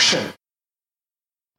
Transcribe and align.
Action! 0.00 0.32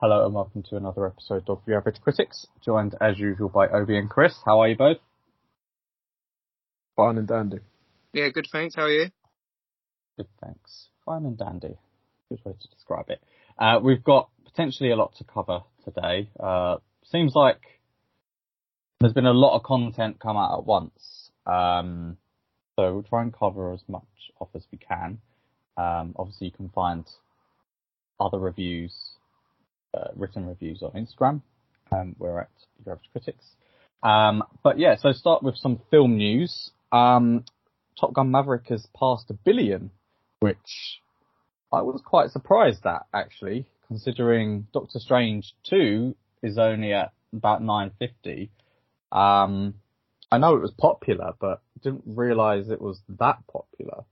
Hello 0.01 0.25
and 0.25 0.33
welcome 0.33 0.63
to 0.63 0.75
another 0.75 1.05
episode 1.05 1.47
of 1.47 1.61
The 1.67 1.75
Average 1.75 2.01
Critics, 2.01 2.47
joined 2.65 2.95
as 2.99 3.19
usual 3.19 3.49
by 3.49 3.67
Obi 3.67 3.99
and 3.99 4.09
Chris. 4.09 4.33
How 4.43 4.61
are 4.61 4.67
you 4.67 4.75
both? 4.75 4.97
Fine 6.95 7.19
and 7.19 7.27
dandy. 7.27 7.59
Yeah, 8.13 8.29
good 8.29 8.47
thanks. 8.51 8.73
How 8.73 8.85
are 8.85 8.89
you? 8.89 9.11
Good, 10.17 10.25
thanks. 10.43 10.87
Fine 11.05 11.25
and 11.25 11.37
dandy. 11.37 11.77
Good 12.29 12.39
way 12.43 12.53
to 12.59 12.67
describe 12.69 13.11
it. 13.11 13.21
Uh, 13.59 13.79
we've 13.79 14.03
got 14.03 14.31
potentially 14.43 14.89
a 14.89 14.95
lot 14.95 15.13
to 15.17 15.23
cover 15.23 15.59
today. 15.85 16.27
Uh, 16.39 16.77
seems 17.11 17.35
like 17.35 17.61
there's 19.01 19.13
been 19.13 19.27
a 19.27 19.33
lot 19.33 19.55
of 19.55 19.61
content 19.61 20.19
come 20.19 20.35
out 20.35 20.57
at 20.57 20.65
once. 20.65 21.29
Um, 21.45 22.17
so 22.75 22.91
we'll 22.91 23.03
try 23.03 23.21
and 23.21 23.31
cover 23.31 23.71
as 23.71 23.83
much 23.87 24.01
off 24.39 24.49
as 24.55 24.65
we 24.71 24.79
can. 24.79 25.19
Um, 25.77 26.15
obviously 26.17 26.47
you 26.47 26.53
can 26.53 26.69
find 26.69 27.05
other 28.21 28.39
reviews, 28.39 28.93
uh, 29.93 30.09
written 30.15 30.45
reviews 30.45 30.81
on 30.81 30.91
Instagram. 30.91 31.41
Um, 31.91 32.15
we're 32.17 32.39
at 32.39 32.49
Your 32.85 32.95
Average 32.95 33.09
Critics. 33.11 33.45
Um, 34.03 34.43
but 34.63 34.79
yeah, 34.79 34.95
so 34.97 35.11
start 35.11 35.43
with 35.43 35.55
some 35.57 35.81
film 35.89 36.17
news. 36.17 36.71
Um, 36.91 37.45
Top 37.99 38.13
Gun 38.13 38.31
Maverick 38.31 38.67
has 38.69 38.87
passed 38.97 39.29
a 39.29 39.33
billion, 39.33 39.91
which 40.39 41.01
I 41.71 41.81
was 41.81 42.01
quite 42.05 42.31
surprised 42.31 42.85
at 42.85 43.05
actually, 43.13 43.65
considering 43.87 44.67
Doctor 44.73 44.99
Strange 44.99 45.53
2 45.69 46.15
is 46.43 46.57
only 46.57 46.93
at 46.93 47.11
about 47.33 47.61
950. 47.61 48.49
Um, 49.11 49.75
I 50.31 50.37
know 50.37 50.55
it 50.55 50.61
was 50.61 50.71
popular, 50.71 51.33
but 51.39 51.61
didn't 51.83 52.03
realize 52.05 52.69
it 52.69 52.81
was 52.81 53.01
that 53.19 53.39
popular. 53.51 54.03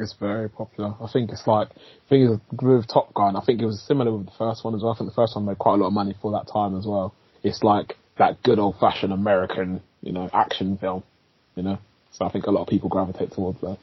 It's 0.00 0.14
very 0.18 0.48
popular. 0.48 0.94
I 1.00 1.06
think 1.12 1.30
it's 1.30 1.46
like, 1.46 1.68
I 1.70 2.08
think 2.08 2.30
it's 2.30 2.62
with 2.62 2.88
Top 2.88 3.12
Gun, 3.14 3.36
I 3.36 3.44
think 3.44 3.60
it 3.60 3.66
was 3.66 3.82
similar 3.82 4.16
with 4.16 4.26
the 4.26 4.32
first 4.38 4.64
one 4.64 4.74
as 4.74 4.82
well. 4.82 4.92
I 4.92 4.98
think 4.98 5.10
the 5.10 5.14
first 5.14 5.36
one 5.36 5.44
made 5.44 5.58
quite 5.58 5.74
a 5.74 5.76
lot 5.76 5.88
of 5.88 5.92
money 5.92 6.14
for 6.20 6.32
that 6.32 6.50
time 6.50 6.76
as 6.76 6.86
well. 6.86 7.14
It's 7.42 7.62
like 7.62 7.96
that 8.18 8.42
good 8.42 8.58
old 8.58 8.76
fashioned 8.80 9.12
American, 9.12 9.82
you 10.02 10.12
know, 10.12 10.28
action 10.32 10.78
film, 10.78 11.02
you 11.54 11.62
know. 11.62 11.78
So 12.12 12.24
I 12.24 12.30
think 12.30 12.46
a 12.46 12.50
lot 12.50 12.62
of 12.62 12.68
people 12.68 12.88
gravitate 12.88 13.32
towards 13.32 13.60
that. 13.60 13.78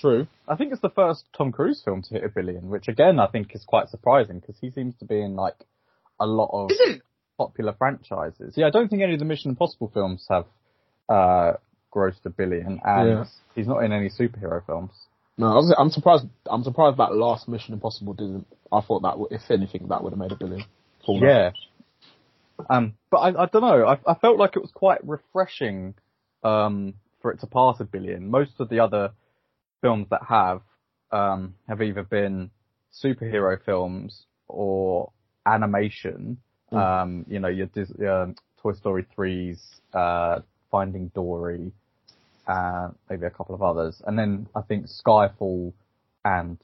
True. 0.00 0.26
I 0.48 0.56
think 0.56 0.72
it's 0.72 0.82
the 0.82 0.90
first 0.90 1.24
Tom 1.36 1.52
Cruise 1.52 1.80
film 1.84 2.02
to 2.02 2.14
hit 2.14 2.24
a 2.24 2.28
billion, 2.28 2.68
which 2.68 2.88
again 2.88 3.20
I 3.20 3.28
think 3.28 3.54
is 3.54 3.64
quite 3.64 3.88
surprising 3.88 4.40
because 4.40 4.56
he 4.60 4.70
seems 4.70 4.94
to 4.98 5.04
be 5.04 5.20
in 5.20 5.36
like 5.36 5.54
a 6.18 6.26
lot 6.26 6.50
of 6.52 6.70
popular 7.38 7.72
franchises. 7.72 8.54
Yeah, 8.56 8.66
I 8.66 8.70
don't 8.70 8.88
think 8.88 9.02
any 9.02 9.14
of 9.14 9.20
the 9.20 9.24
Mission 9.24 9.50
Impossible 9.50 9.90
films 9.92 10.26
have 10.28 10.46
uh, 11.08 11.54
grossed 11.94 12.24
a 12.24 12.30
billion, 12.30 12.80
and 12.84 13.08
Yeah. 13.08 13.24
he's 13.54 13.66
not 13.66 13.84
in 13.84 13.92
any 13.92 14.08
superhero 14.10 14.64
films. 14.66 14.90
No, 15.36 15.46
I 15.48 15.54
was, 15.54 15.74
I'm 15.76 15.90
surprised. 15.90 16.26
I'm 16.46 16.62
surprised 16.62 16.98
that 16.98 17.14
last 17.14 17.48
Mission 17.48 17.74
Impossible 17.74 18.14
didn't. 18.14 18.46
I 18.72 18.80
thought 18.80 19.02
that, 19.02 19.16
if 19.30 19.50
anything, 19.50 19.88
that 19.88 20.02
would 20.02 20.12
have 20.12 20.18
made 20.18 20.32
a 20.32 20.36
billion. 20.36 20.64
Yeah. 21.08 21.50
Um, 22.70 22.94
but 23.10 23.18
I, 23.18 23.42
I 23.42 23.46
don't 23.46 23.62
know. 23.62 23.84
I, 23.84 23.98
I 24.06 24.14
felt 24.14 24.38
like 24.38 24.56
it 24.56 24.62
was 24.62 24.70
quite 24.72 25.06
refreshing 25.06 25.94
um, 26.44 26.94
for 27.20 27.32
it 27.32 27.40
to 27.40 27.46
pass 27.46 27.76
a 27.80 27.84
billion. 27.84 28.30
Most 28.30 28.52
of 28.60 28.68
the 28.68 28.80
other 28.80 29.10
films 29.80 30.06
that 30.10 30.22
have 30.28 30.62
um, 31.10 31.54
have 31.68 31.82
either 31.82 32.04
been 32.04 32.50
superhero 32.92 33.58
films 33.64 34.24
or 34.48 35.10
animation. 35.46 36.38
Mm. 36.72 37.02
Um, 37.02 37.26
you 37.28 37.40
know, 37.40 37.48
your 37.48 37.66
Dis- 37.66 37.92
um 38.00 38.36
Toy 38.62 38.72
Story 38.72 39.06
3's 39.16 39.60
uh, 39.92 40.40
Finding 40.70 41.08
Dory, 41.14 41.72
uh, 42.46 42.88
maybe 43.08 43.26
a 43.26 43.30
couple 43.30 43.54
of 43.54 43.62
others, 43.62 44.02
and 44.06 44.18
then 44.18 44.48
I 44.54 44.62
think 44.62 44.86
Skyfall 44.86 45.72
and 46.24 46.58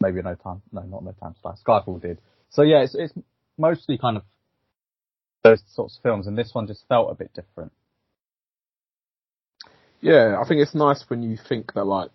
maybe 0.00 0.22
No 0.22 0.34
Time, 0.34 0.62
no, 0.72 0.82
not 0.82 1.04
No 1.04 1.12
Time. 1.12 1.34
Skyfall 1.44 2.00
did. 2.00 2.18
So 2.50 2.62
yeah, 2.62 2.82
it's, 2.82 2.94
it's 2.94 3.12
mostly 3.58 3.98
kind 3.98 4.16
of 4.16 4.22
those 5.42 5.62
sorts 5.74 5.96
of 5.96 6.02
films, 6.02 6.26
and 6.26 6.36
this 6.36 6.50
one 6.52 6.66
just 6.66 6.86
felt 6.88 7.10
a 7.10 7.14
bit 7.14 7.32
different. 7.34 7.72
Yeah, 10.00 10.38
I 10.38 10.46
think 10.46 10.60
it's 10.60 10.74
nice 10.74 11.04
when 11.08 11.22
you 11.22 11.38
think 11.48 11.72
that 11.74 11.84
like 11.84 12.10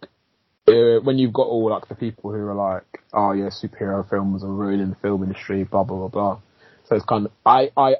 uh, 0.67 0.99
when 1.03 1.17
you've 1.17 1.33
got 1.33 1.47
all 1.47 1.69
like 1.69 1.87
the 1.87 1.95
people 1.95 2.31
who 2.31 2.37
are 2.37 2.55
like, 2.55 3.01
oh 3.13 3.31
yeah, 3.31 3.49
superhero 3.49 4.07
films 4.07 4.43
are 4.43 4.47
ruining 4.47 4.91
the 4.91 4.95
film 4.95 5.23
industry, 5.23 5.63
blah 5.63 5.83
blah 5.83 5.97
blah 5.97 6.07
blah. 6.07 6.41
So 6.87 6.95
it's 6.95 7.05
kind 7.05 7.25
of 7.25 7.31
I 7.45 7.71
I 7.75 7.95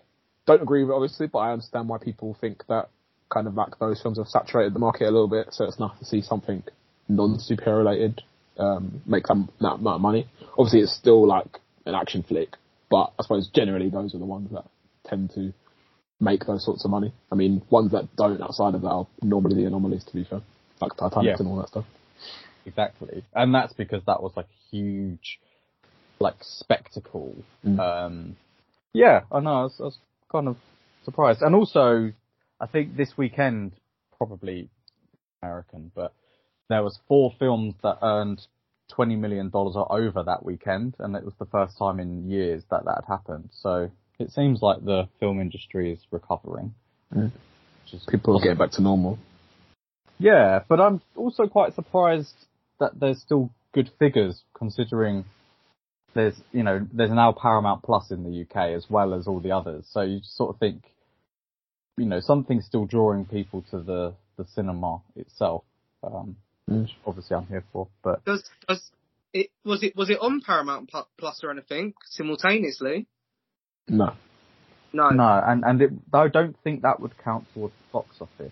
don't 0.46 0.62
agree 0.62 0.84
with 0.84 0.92
it 0.92 0.96
obviously, 0.96 1.28
but 1.28 1.40
I 1.40 1.52
understand 1.52 1.90
why 1.90 1.98
people 1.98 2.38
think 2.40 2.64
that 2.68 2.90
kind 3.30 3.48
of 3.48 3.54
like 3.56 3.78
those 3.80 4.02
films 4.02 4.18
have 4.18 4.28
saturated 4.28 4.74
the 4.74 4.80
market 4.80 5.04
a 5.04 5.12
little 5.12 5.28
bit. 5.28 5.48
So 5.52 5.66
it's 5.66 5.80
nice 5.80 5.98
to 6.00 6.06
see 6.06 6.22
something 6.22 6.64
non 7.08 7.38
superhero 7.38 7.80
related 7.80 8.22
um, 8.58 9.02
make 9.06 9.24
that, 9.28 9.48
that 9.62 9.74
amount 9.76 9.96
of 9.96 10.02
money. 10.02 10.30
Obviously, 10.58 10.82
it's 10.82 10.96
still 10.96 11.28
like 11.28 11.60
an 11.86 11.96
action 11.96 12.24
flick, 12.24 12.50
but 12.90 13.14
I 13.20 13.24
suppose 13.24 13.50
generally 13.54 13.90
those 13.90 14.14
are 14.14 14.20
the 14.20 14.26
ones 14.26 14.50
that 14.52 14.66
tend 15.06 15.32
to 15.36 15.54
make 16.20 16.46
those 16.46 16.66
sorts 16.66 16.84
of 16.84 16.92
money. 16.92 17.14
I 17.32 17.36
mean, 17.36 17.62
ones 17.70 17.92
that 17.92 18.16
don't 18.16 18.42
outside 18.42 18.76
of 18.76 18.82
that 18.82 18.90
are 18.90 19.08
normally 19.22 19.56
the 19.56 19.66
anomalies, 19.68 20.04
to 20.06 20.14
be 20.14 20.24
fair, 20.24 20.42
like 20.82 20.96
Titanic 20.98 21.28
Yeah. 21.28 21.36
and 21.40 21.48
all 21.48 21.58
that 21.58 21.70
stuff. 21.70 21.86
Exactly. 22.66 23.24
And 23.34 23.56
that's 23.56 23.74
because 23.74 24.04
that 24.06 24.22
was 24.22 24.34
like 24.36 24.46
a 24.46 24.76
huge, 24.76 25.40
like, 26.20 26.36
spectacle. 26.42 27.36
Mm. 27.66 27.80
Um, 27.80 28.36
yeah, 28.92 29.22
I 29.32 29.40
know, 29.40 29.54
I 29.54 29.64
was, 29.64 29.76
I 29.80 29.84
was 29.84 29.98
kind 30.30 30.48
of 30.50 30.58
surprised. 31.06 31.42
And 31.42 31.56
also, 31.56 32.12
I 32.60 32.68
think 32.68 32.96
this 32.96 33.14
weekend, 33.18 33.74
probably 34.18 34.70
American, 35.42 35.92
but 35.96 36.14
there 36.70 36.84
was 36.84 37.00
four 37.08 37.34
films 37.40 37.74
that 37.84 38.00
earned 38.02 38.42
$20 38.92 39.18
million 39.18 39.50
or 39.54 39.92
over 39.92 40.24
that 40.24 40.44
weekend, 40.44 40.96
and 41.00 41.16
it 41.16 41.24
was 41.24 41.34
the 41.40 41.46
first 41.46 41.78
time 41.78 42.00
in 42.00 42.30
years 42.30 42.64
that 42.70 42.86
that 42.86 43.04
had 43.06 43.14
happened. 43.14 43.50
So 43.54 43.90
it 44.20 44.32
seems 44.32 44.62
like 44.62 44.84
the 44.84 45.08
film 45.20 45.40
industry 45.40 45.94
is 45.94 46.00
recovering. 46.12 46.74
Mm. 47.16 47.32
Which 47.84 47.94
is 47.94 48.06
People 48.10 48.38
are 48.38 48.42
getting 48.42 48.58
back 48.58 48.72
to 48.72 48.82
normal. 48.82 49.18
yeah, 50.18 50.60
but 50.68 50.80
I'm 50.80 51.02
also 51.16 51.48
quite 51.48 51.74
surprised 51.76 52.34
that 52.80 53.00
there's 53.00 53.22
still 53.22 53.52
good 53.74 53.90
figures 54.00 54.44
considering 54.58 55.26
there's, 56.14 56.36
you 56.52 56.64
know, 56.64 56.86
there's 56.92 57.12
now 57.12 57.32
Paramount 57.32 57.84
Plus 57.84 58.12
in 58.12 58.24
the 58.24 58.42
UK 58.42 58.76
as 58.76 58.86
well 58.90 59.14
as 59.14 59.28
all 59.28 59.40
the 59.40 59.52
others. 59.52 59.86
So 59.92 60.02
you 60.02 60.20
just 60.20 60.36
sort 60.36 60.54
of 60.54 60.60
think, 60.60 60.84
you 62.00 62.06
know, 62.06 62.20
something's 62.22 62.66
still 62.66 62.86
drawing 62.86 63.26
people 63.26 63.64
to 63.72 63.82
the, 63.82 64.14
the 64.38 64.46
cinema 64.56 65.02
itself. 65.16 65.64
Um, 66.04 66.38
Mm. 66.70 66.84
which 66.84 66.92
obviously 67.06 67.36
I'm 67.36 67.48
here 67.48 67.64
for, 67.74 67.88
but 68.04 68.24
Does 68.26 68.44
does 68.68 68.92
it 69.34 69.50
was 69.66 69.84
it 69.84 69.96
was 69.96 70.10
it 70.10 70.20
on 70.22 70.42
Paramount 70.42 70.92
Plus 71.18 71.40
or 71.44 71.52
anything 71.52 71.94
simultaneously? 72.06 73.08
No. 73.88 74.14
No. 74.92 75.10
no, 75.10 75.42
and, 75.46 75.64
and 75.64 75.82
it, 75.82 75.92
I 76.12 76.30
don't 76.30 76.56
think 76.64 76.82
that 76.82 77.00
would 77.00 77.14
count 77.24 77.46
towards 77.54 77.76
box 77.94 78.16
office. 78.20 78.52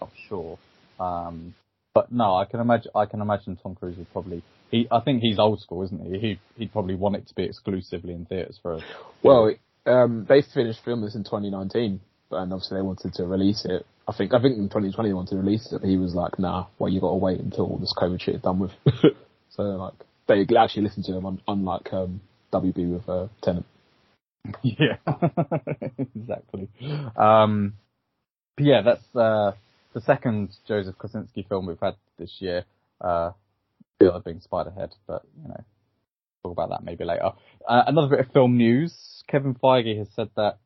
Not 0.00 0.10
sure. 0.28 0.58
Um, 0.98 1.54
but 1.94 2.10
no, 2.10 2.34
I 2.34 2.44
can 2.44 2.58
imagine, 2.58 2.90
I 2.94 3.06
can 3.06 3.20
imagine 3.20 3.56
Tom 3.62 3.76
Cruise 3.76 3.96
would 3.96 4.12
probably, 4.12 4.42
he, 4.70 4.88
I 4.90 4.98
think 5.00 5.22
he's 5.22 5.38
old 5.38 5.60
school, 5.60 5.84
isn't 5.84 6.12
he? 6.12 6.18
He, 6.18 6.40
he'd 6.56 6.72
probably 6.72 6.96
want 6.96 7.14
it 7.16 7.28
to 7.28 7.34
be 7.36 7.44
exclusively 7.44 8.14
in 8.14 8.26
theatres 8.26 8.58
for, 8.60 8.74
a, 8.74 8.80
Well, 9.22 9.54
um, 9.86 10.26
they 10.28 10.42
finished 10.42 10.80
filming 10.84 11.04
this 11.04 11.14
in 11.14 11.24
2019, 11.24 12.00
and 12.30 12.52
obviously 12.52 12.76
they 12.76 12.82
wanted 12.82 13.14
to 13.14 13.24
release 13.24 13.64
it. 13.64 13.86
I 14.08 14.12
think 14.12 14.34
I 14.34 14.40
think 14.40 14.56
in 14.56 14.68
2020 14.68 15.08
they 15.08 15.14
wanted 15.14 15.30
to 15.30 15.36
release 15.36 15.72
it, 15.72 15.80
but 15.80 15.88
he 15.88 15.96
was 15.96 16.14
like, 16.14 16.38
"Nah, 16.38 16.66
well 16.78 16.90
you 16.90 17.00
got 17.00 17.10
to 17.10 17.16
wait 17.16 17.40
until 17.40 17.66
all 17.66 17.78
this 17.78 17.94
COVID 17.96 18.20
shit 18.20 18.36
is 18.36 18.42
done 18.42 18.58
with." 18.58 18.72
so 19.50 19.62
like 19.62 19.94
they 20.26 20.46
actually 20.56 20.82
listened 20.82 21.04
to 21.06 21.16
him, 21.16 21.26
un- 21.26 21.42
unlike 21.48 21.92
um, 21.92 22.20
WB 22.52 22.92
with 22.92 23.08
uh, 23.08 23.28
Tenet. 23.42 23.64
yeah, 24.62 24.96
exactly. 25.98 26.68
Um, 27.16 27.74
but 28.56 28.64
yeah, 28.64 28.82
that's, 28.82 29.16
uh, 29.16 29.52
the 29.92 30.00
second 30.00 30.50
Joseph 30.68 30.96
Kosinski 30.96 31.48
film 31.48 31.66
we've 31.66 31.80
had 31.80 31.96
this 32.18 32.36
year, 32.38 32.64
uh, 33.00 33.32
the 33.98 34.12
other 34.12 34.22
being 34.22 34.40
Spiderhead, 34.40 34.92
but 35.06 35.24
you 35.42 35.48
know, 35.48 35.64
talk 36.42 36.52
about 36.52 36.70
that 36.70 36.84
maybe 36.84 37.04
later. 37.04 37.32
Uh, 37.66 37.82
another 37.86 38.08
bit 38.08 38.20
of 38.20 38.32
film 38.32 38.56
news. 38.56 39.22
Kevin 39.28 39.54
Feige 39.54 39.98
has 39.98 40.08
said 40.14 40.30
that 40.36 40.58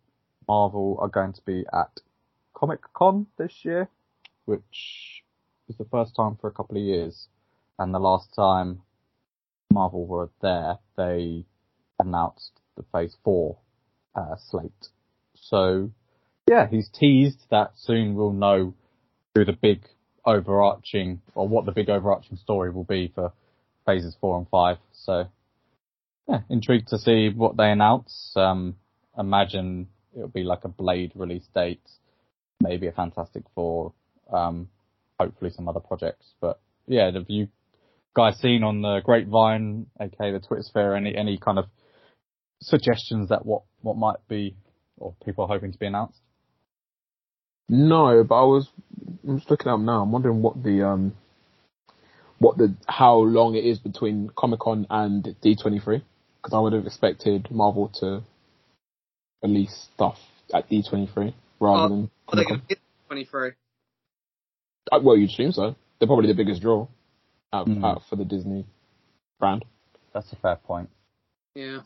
Marvel 0.47 0.99
are 1.01 1.09
going 1.09 1.33
to 1.33 1.43
be 1.45 1.65
at 1.73 2.01
Comic 2.55 2.81
Con 2.95 3.27
this 3.39 3.53
year, 3.63 3.89
which 4.45 5.23
is 5.69 5.77
the 5.77 5.87
first 5.91 6.15
time 6.17 6.37
for 6.41 6.49
a 6.49 6.53
couple 6.53 6.77
of 6.77 6.83
years. 6.83 7.29
And 7.79 7.93
the 7.93 7.99
last 7.99 8.29
time 8.35 8.83
Marvel 9.73 10.07
were 10.07 10.31
there, 10.41 10.79
they 10.97 11.45
announced 11.99 12.53
the 12.77 12.85
Phase 12.93 13.17
4 13.25 13.57
uh, 14.15 14.37
slate. 14.51 14.89
So, 15.35 15.91
yeah, 16.49 16.69
he's 16.69 16.89
teased 16.89 17.47
that 17.51 17.73
soon 17.77 18.15
we'll 18.15 18.33
know 18.33 18.75
who 19.35 19.45
the 19.45 19.53
big 19.53 19.85
overarching, 20.25 21.21
or 21.35 21.49
what 21.49 21.67
the 21.67 21.73
big 21.73 21.91
overarching 21.91 22.37
story 22.37 22.71
will 22.71 22.85
be 22.85 23.11
for 23.15 23.33
Phases 23.85 24.17
4 24.21 24.39
and 24.39 24.49
5. 24.49 24.77
So, 24.93 25.27
yeah, 26.29 26.41
intrigued 26.49 26.89
to 26.89 26.99
see 26.99 27.31
what 27.35 27.57
they 27.57 27.71
announce. 27.71 28.33
Um, 28.37 28.77
imagine 29.19 29.89
it'll 30.15 30.29
be 30.29 30.43
like 30.43 30.65
a 30.65 30.69
Blade 30.69 31.13
release 31.15 31.47
date, 31.55 31.87
maybe 32.61 32.87
a 32.87 32.93
Fantastic 32.93 33.45
Four, 33.55 33.93
um, 34.33 34.69
hopefully 35.21 35.51
some 35.51 35.69
other 35.69 35.81
projects. 35.81 36.35
But 36.41 36.61
yeah, 36.87 37.11
have 37.11 37.27
you 37.29 37.49
guys 38.15 38.39
seen 38.39 38.63
on 38.63 38.81
the 38.81 39.01
grapevine, 39.05 39.87
aka 40.01 40.33
the 40.33 40.41
Twitter 40.41 40.63
sphere, 40.63 40.95
any 40.95 41.15
any 41.15 41.39
kind 41.39 41.59
of 41.59 41.67
suggestions 42.61 43.29
that 43.29 43.45
what 43.45 43.63
what 43.83 43.97
might 43.97 44.27
be 44.29 44.57
or 44.97 45.15
people 45.25 45.45
are 45.45 45.49
hoping 45.49 45.73
to 45.73 45.79
be 45.79 45.87
announced? 45.87 46.21
No, 47.69 48.25
but 48.25 48.35
I 48.35 48.45
was 48.45 48.69
I'm 49.27 49.39
just 49.39 49.51
looking 49.51 49.69
up 49.69 49.81
now. 49.81 50.03
I'm 50.03 50.13
wondering 50.13 50.41
what 50.41 50.63
the 50.63 50.87
um 50.87 51.15
what 52.39 52.57
the 52.57 52.75
how 52.87 53.17
long 53.17 53.55
it 53.57 53.65
is 53.65 53.79
between 53.79 54.31
Comic 54.35 54.61
Con 54.61 54.87
and 54.89 55.37
D23 55.43 56.03
because 56.45 56.55
I 56.55 56.61
would 56.61 56.75
have 56.75 56.85
expected 56.85 57.49
Marvel 57.51 57.91
to 58.01 58.23
release 59.43 59.89
stuff 59.95 60.19
at 60.53 60.69
D23 60.69 61.33
rather 61.59 61.85
Oh, 61.85 61.89
than 61.89 62.11
Are 62.29 62.37
they 62.37 62.45
going 62.45 62.61
to 62.69 62.77
23? 63.09 63.53
Uh, 64.93 65.01
Well, 65.03 65.17
you'd 65.17 65.31
assume 65.31 65.53
so. 65.53 65.75
They're 65.99 66.07
probably 66.07 66.27
the 66.27 66.35
biggest 66.35 66.61
draw 66.61 66.87
out, 67.51 67.67
Mm. 67.67 67.83
out 67.83 68.03
for 68.11 68.17
the 68.17 68.27
Disney 68.27 68.67
brand. 69.41 69.65
That's 70.13 70.31
a 70.33 70.37
fair 70.37 70.57
point. 70.57 70.91
Yeah. 71.55 71.81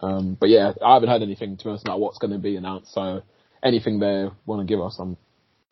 Um, 0.00 0.34
but 0.40 0.48
yeah, 0.48 0.72
I 0.84 0.94
haven't 0.94 1.10
heard 1.10 1.22
anything 1.22 1.58
to 1.58 1.64
be 1.64 1.68
honest 1.70 1.84
about 1.86 2.00
what's 2.00 2.18
going 2.18 2.32
to 2.32 2.38
be 2.38 2.56
announced. 2.56 2.94
So 2.94 3.22
anything 3.62 4.00
they 4.00 4.28
want 4.46 4.60
to 4.60 4.64
give 4.66 4.80
us, 4.80 4.96
I'm 4.98 5.18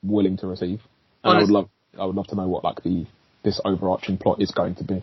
willing 0.02 0.36
to 0.38 0.46
receive. 0.46 0.82
And 1.24 1.38
I 1.38 1.40
would 1.40 1.50
love, 1.50 1.70
I 1.98 2.04
would 2.04 2.16
love 2.16 2.26
to 2.28 2.34
know 2.34 2.48
what 2.48 2.64
like 2.64 2.82
the 2.82 3.06
this 3.42 3.60
overarching 3.64 4.18
plot 4.18 4.42
is 4.42 4.50
going 4.50 4.74
to 4.76 4.84
be 4.84 5.02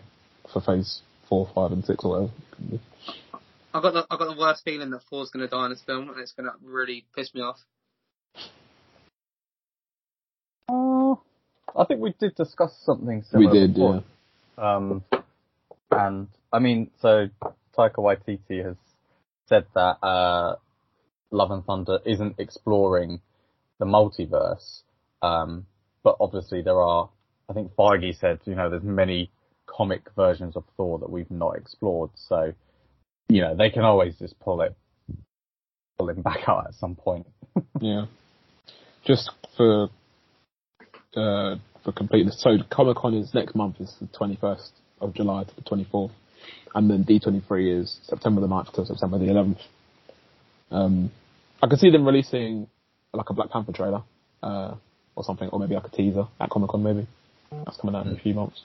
for 0.52 0.60
Phase 0.60 1.02
Four, 1.28 1.48
Five, 1.54 1.72
and 1.72 1.84
Six 1.84 2.04
or 2.04 2.10
whatever. 2.10 2.32
I 3.74 3.80
got 3.80 3.92
the 3.92 4.06
I 4.10 4.16
got 4.16 4.34
the 4.34 4.40
worst 4.40 4.64
feeling 4.64 4.90
that 4.90 5.02
Thor's 5.10 5.30
going 5.30 5.46
to 5.46 5.50
die 5.50 5.64
in 5.66 5.70
this 5.70 5.82
film, 5.82 6.08
and 6.08 6.18
it's 6.18 6.32
going 6.32 6.48
to 6.48 6.54
really 6.62 7.04
piss 7.14 7.34
me 7.34 7.42
off. 7.42 7.58
Uh, 10.68 11.14
I 11.78 11.84
think 11.86 12.00
we 12.00 12.14
did 12.18 12.34
discuss 12.34 12.76
something 12.84 13.22
similar. 13.30 13.52
We 13.52 13.58
did, 13.58 13.74
before. 13.74 14.02
yeah. 14.58 14.76
Um, 14.76 15.04
and 15.90 16.28
I 16.52 16.58
mean, 16.58 16.90
so 17.00 17.28
Taika 17.76 17.96
Waititi 17.96 18.64
has 18.64 18.76
said 19.46 19.66
that 19.74 19.98
uh, 20.02 20.56
Love 21.30 21.50
and 21.50 21.64
Thunder 21.64 21.98
isn't 22.04 22.36
exploring 22.38 23.20
the 23.78 23.86
multiverse, 23.86 24.82
um, 25.22 25.66
but 26.02 26.16
obviously 26.20 26.62
there 26.62 26.80
are. 26.80 27.10
I 27.50 27.54
think 27.54 27.74
Feige 27.76 28.18
said, 28.18 28.40
you 28.44 28.54
know, 28.54 28.68
there's 28.68 28.82
many 28.82 29.30
comic 29.78 30.02
versions 30.16 30.56
of 30.56 30.64
Thor 30.76 30.98
that 30.98 31.08
we've 31.08 31.30
not 31.30 31.56
explored, 31.56 32.10
so 32.16 32.52
you 33.28 33.40
know 33.40 33.54
they 33.56 33.70
can 33.70 33.84
always 33.84 34.16
just 34.16 34.38
pull 34.40 34.60
it, 34.60 34.76
pull 35.96 36.10
him 36.10 36.20
back 36.30 36.48
out 36.48 36.66
at 36.66 36.74
some 36.74 36.94
point. 36.94 37.26
Yeah. 37.80 38.06
Just 39.04 39.30
for 39.56 39.88
uh, 41.16 41.56
for 41.84 41.92
completeness, 41.96 42.40
so 42.40 42.58
Comic 42.70 42.96
Con 42.96 43.14
is 43.14 43.32
next 43.34 43.54
month 43.54 43.80
is 43.80 43.94
the 44.00 44.06
21st 44.06 44.70
of 45.00 45.14
July 45.14 45.44
to 45.44 45.54
the 45.56 45.62
24th, 45.62 46.10
and 46.74 46.90
then 46.90 47.04
D23 47.04 47.80
is 47.80 47.98
September 48.02 48.40
the 48.40 48.46
9th 48.46 48.72
to 48.74 48.86
September 48.86 49.18
the 49.18 49.26
11th. 49.26 49.60
Um, 50.70 51.10
I 51.62 51.68
could 51.68 51.78
see 51.78 51.90
them 51.90 52.06
releasing 52.06 52.68
like 53.12 53.30
a 53.30 53.32
Black 53.32 53.50
Panther 53.50 53.72
trailer 53.72 54.02
uh, 54.42 54.74
or 55.16 55.24
something, 55.24 55.48
or 55.48 55.58
maybe 55.58 55.74
like 55.74 55.86
a 55.86 55.96
teaser 55.96 56.26
at 56.40 56.50
Comic 56.50 56.70
Con. 56.70 56.82
Maybe 56.82 57.06
that's 57.64 57.76
coming 57.78 57.96
out 57.96 58.06
in 58.06 58.12
a 58.12 58.20
few 58.20 58.34
months. 58.34 58.62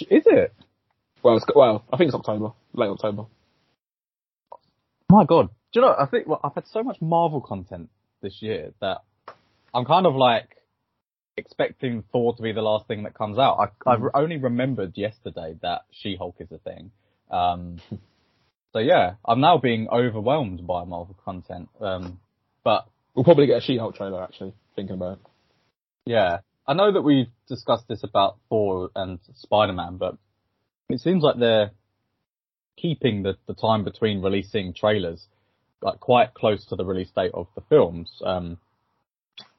Is 0.00 0.24
it? 0.26 0.54
Well, 1.22 1.36
it's, 1.36 1.46
well, 1.54 1.84
I 1.92 1.96
think 1.96 2.08
it's 2.08 2.14
October, 2.16 2.52
late 2.72 2.88
October. 2.88 3.24
My 5.10 5.24
God, 5.24 5.48
do 5.72 5.80
you 5.80 5.82
know? 5.82 5.94
I 5.98 6.06
think 6.06 6.26
well, 6.26 6.40
I've 6.42 6.54
had 6.54 6.66
so 6.66 6.82
much 6.82 7.00
Marvel 7.00 7.40
content 7.40 7.90
this 8.22 8.38
year 8.40 8.72
that 8.80 9.02
I'm 9.74 9.84
kind 9.84 10.06
of 10.06 10.14
like 10.14 10.48
expecting 11.36 12.02
Thor 12.12 12.34
to 12.34 12.42
be 12.42 12.52
the 12.52 12.62
last 12.62 12.86
thing 12.88 13.02
that 13.04 13.14
comes 13.14 13.38
out. 13.38 13.58
I, 13.86 13.90
I've 13.90 14.02
only 14.14 14.38
remembered 14.38 14.92
yesterday 14.96 15.56
that 15.62 15.82
She-Hulk 15.90 16.36
is 16.40 16.50
a 16.52 16.58
thing. 16.58 16.90
Um, 17.30 17.78
so 18.72 18.78
yeah, 18.78 19.14
I'm 19.24 19.40
now 19.40 19.58
being 19.58 19.88
overwhelmed 19.88 20.66
by 20.66 20.84
Marvel 20.84 21.16
content. 21.24 21.68
Um, 21.80 22.18
but 22.64 22.86
We'll 23.14 23.24
probably 23.24 23.46
get 23.46 23.58
a 23.58 23.60
She-Hulk 23.60 23.94
trailer. 23.94 24.22
Actually, 24.22 24.54
thinking 24.74 24.94
about 24.94 25.18
it. 25.18 25.18
yeah, 26.06 26.38
I 26.66 26.74
know 26.74 26.92
that 26.92 27.02
we've 27.02 27.26
discussed 27.48 27.88
this 27.88 28.04
about 28.04 28.36
Thor 28.48 28.90
and 28.94 29.18
Spider-Man, 29.34 29.96
but 29.96 30.16
it 30.88 31.00
seems 31.00 31.22
like 31.22 31.38
they're 31.38 31.70
keeping 32.76 33.22
the, 33.22 33.36
the 33.46 33.54
time 33.54 33.84
between 33.84 34.22
releasing 34.22 34.72
trailers 34.72 35.26
like 35.82 35.98
quite 36.00 36.32
close 36.34 36.64
to 36.66 36.76
the 36.76 36.84
release 36.84 37.10
date 37.10 37.32
of 37.34 37.48
the 37.56 37.60
films. 37.68 38.10
Um, 38.24 38.58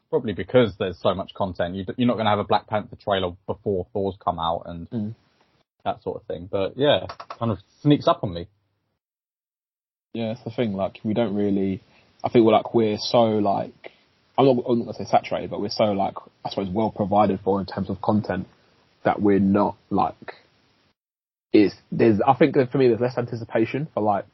probably 0.10 0.34
because 0.34 0.76
there's 0.80 1.00
so 1.02 1.14
much 1.14 1.34
content. 1.34 1.76
You, 1.76 1.86
you're 1.98 2.08
not 2.08 2.14
going 2.14 2.26
to 2.26 2.30
have 2.30 2.40
a 2.40 2.44
Black 2.44 2.68
Panther 2.68 2.96
trailer 2.96 3.32
before 3.48 3.88
Thor's 3.94 4.16
come 4.24 4.40
out 4.40 4.64
and 4.68 4.90
Mm. 4.90 5.16
that 5.84 6.02
sort 6.04 6.22
of 6.22 6.28
thing. 6.28 6.48
But 6.50 6.78
yeah, 6.78 7.08
kind 7.40 7.52
of 7.52 7.58
sneaks 7.82 8.08
up 8.08 8.24
on 8.24 8.34
me. 8.34 8.48
Yeah, 10.14 10.32
it's 10.32 10.44
the 10.44 10.52
thing. 10.52 10.74
Like, 10.74 11.00
we 11.04 11.14
don't 11.14 11.36
really. 11.36 11.82
I 12.24 12.30
think 12.30 12.46
we're 12.46 12.54
like 12.54 12.74
we're 12.74 12.98
so 13.00 13.24
like. 13.24 13.92
I'm 14.38 14.46
not, 14.46 14.64
I'm 14.68 14.80
not 14.80 14.86
gonna 14.86 14.98
say 14.98 15.06
saturated, 15.06 15.50
but 15.52 15.62
we're 15.62 15.70
so 15.70 15.86
like 15.86 16.16
I 16.44 16.50
suppose 16.50 16.70
well 16.70 16.92
provided 16.92 17.40
for 17.44 17.60
in 17.60 17.66
terms 17.66 17.90
of 17.90 18.02
content 18.02 18.48
that 19.04 19.22
we're 19.22 19.40
not 19.40 19.76
like. 19.90 20.34
Is 21.52 21.74
there's 21.92 22.20
I 22.26 22.34
think 22.34 22.56
that 22.56 22.72
for 22.72 22.80
me 22.80 22.88
there's 22.88 23.00
less 23.00 23.18
anticipation 23.18 23.88
for 23.94 24.02
like 24.02 24.26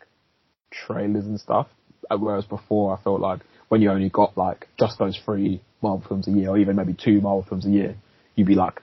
trailers 0.71 1.25
and 1.25 1.39
stuff, 1.39 1.67
uh, 2.09 2.17
whereas 2.17 2.45
before 2.45 2.97
I 2.97 3.03
felt 3.03 3.19
like 3.19 3.41
when 3.67 3.81
you 3.81 3.91
only 3.91 4.09
got 4.09 4.37
like 4.37 4.67
just 4.79 4.97
those 4.99 5.19
three 5.25 5.61
Marvel 5.81 6.05
films 6.07 6.27
a 6.27 6.31
year, 6.31 6.49
or 6.49 6.57
even 6.57 6.75
maybe 6.75 6.93
two 6.93 7.19
Marvel 7.19 7.45
films 7.47 7.65
a 7.65 7.69
year, 7.69 7.95
you'd 8.35 8.47
be 8.47 8.55
like 8.55 8.81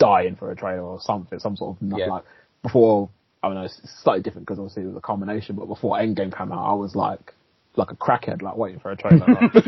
dying 0.00 0.34
for 0.34 0.50
a 0.50 0.56
trailer 0.56 0.82
or 0.82 1.00
something, 1.00 1.38
some 1.38 1.56
sort 1.56 1.76
of 1.80 1.98
Yeah. 1.98 2.06
like 2.06 2.24
before. 2.62 3.10
I 3.42 3.48
don't 3.48 3.56
know, 3.56 3.64
it's 3.64 3.78
slightly 4.02 4.22
different 4.22 4.46
because 4.46 4.58
obviously 4.58 4.84
it 4.84 4.86
was 4.86 4.96
a 4.96 5.02
combination, 5.02 5.56
but 5.56 5.66
before 5.66 5.98
Endgame 5.98 6.34
came 6.34 6.50
out, 6.50 6.66
I 6.66 6.72
was 6.72 6.96
like, 6.96 7.34
like 7.76 7.90
a 7.90 7.96
crackhead, 7.96 8.42
like 8.42 8.56
waiting 8.56 8.80
for 8.80 8.90
a 8.92 8.96
trailer. 8.96 9.26
like. 9.26 9.64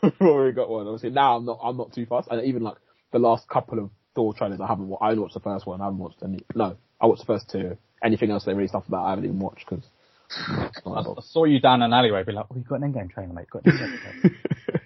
before 0.00 0.44
we 0.46 0.52
got 0.52 0.68
one, 0.68 0.86
obviously 0.86 1.10
now 1.10 1.36
I'm 1.36 1.44
not, 1.44 1.58
I'm 1.62 1.76
not 1.76 1.92
too 1.92 2.06
fast. 2.06 2.28
And 2.30 2.44
even 2.46 2.62
like 2.62 2.76
the 3.12 3.18
last 3.18 3.48
couple 3.48 3.78
of 3.78 3.90
Thor 4.14 4.34
trailers 4.34 4.60
I 4.60 4.66
haven't, 4.66 4.88
wa- 4.88 4.98
I 5.00 5.10
only 5.10 5.20
watched 5.22 5.34
the 5.34 5.40
first 5.40 5.66
one, 5.66 5.80
I 5.80 5.84
haven't 5.84 5.98
watched 5.98 6.22
any, 6.22 6.38
no, 6.54 6.76
I 7.00 7.06
watched 7.06 7.20
the 7.22 7.26
first 7.26 7.50
two. 7.50 7.76
Anything 8.02 8.30
else 8.30 8.44
they 8.44 8.52
released 8.54 8.74
after 8.74 8.90
that 8.90 8.98
I 8.98 9.10
haven't 9.10 9.24
even 9.24 9.38
watched 9.38 9.64
because. 9.68 9.84
I, 10.28 10.70
I 10.86 11.04
saw 11.22 11.44
you 11.44 11.60
down 11.60 11.82
an 11.82 11.92
alleyway, 11.92 12.24
be 12.24 12.32
like, 12.32 12.46
"Oh, 12.50 12.56
you've 12.56 12.66
got 12.66 12.80
an 12.82 12.92
Endgame 12.92 13.10
trailer, 13.12 13.32
mate. 13.32 13.48
Got 13.48 13.64
an 13.64 13.72
Endgame 13.78 14.20
trailer." 14.20 14.36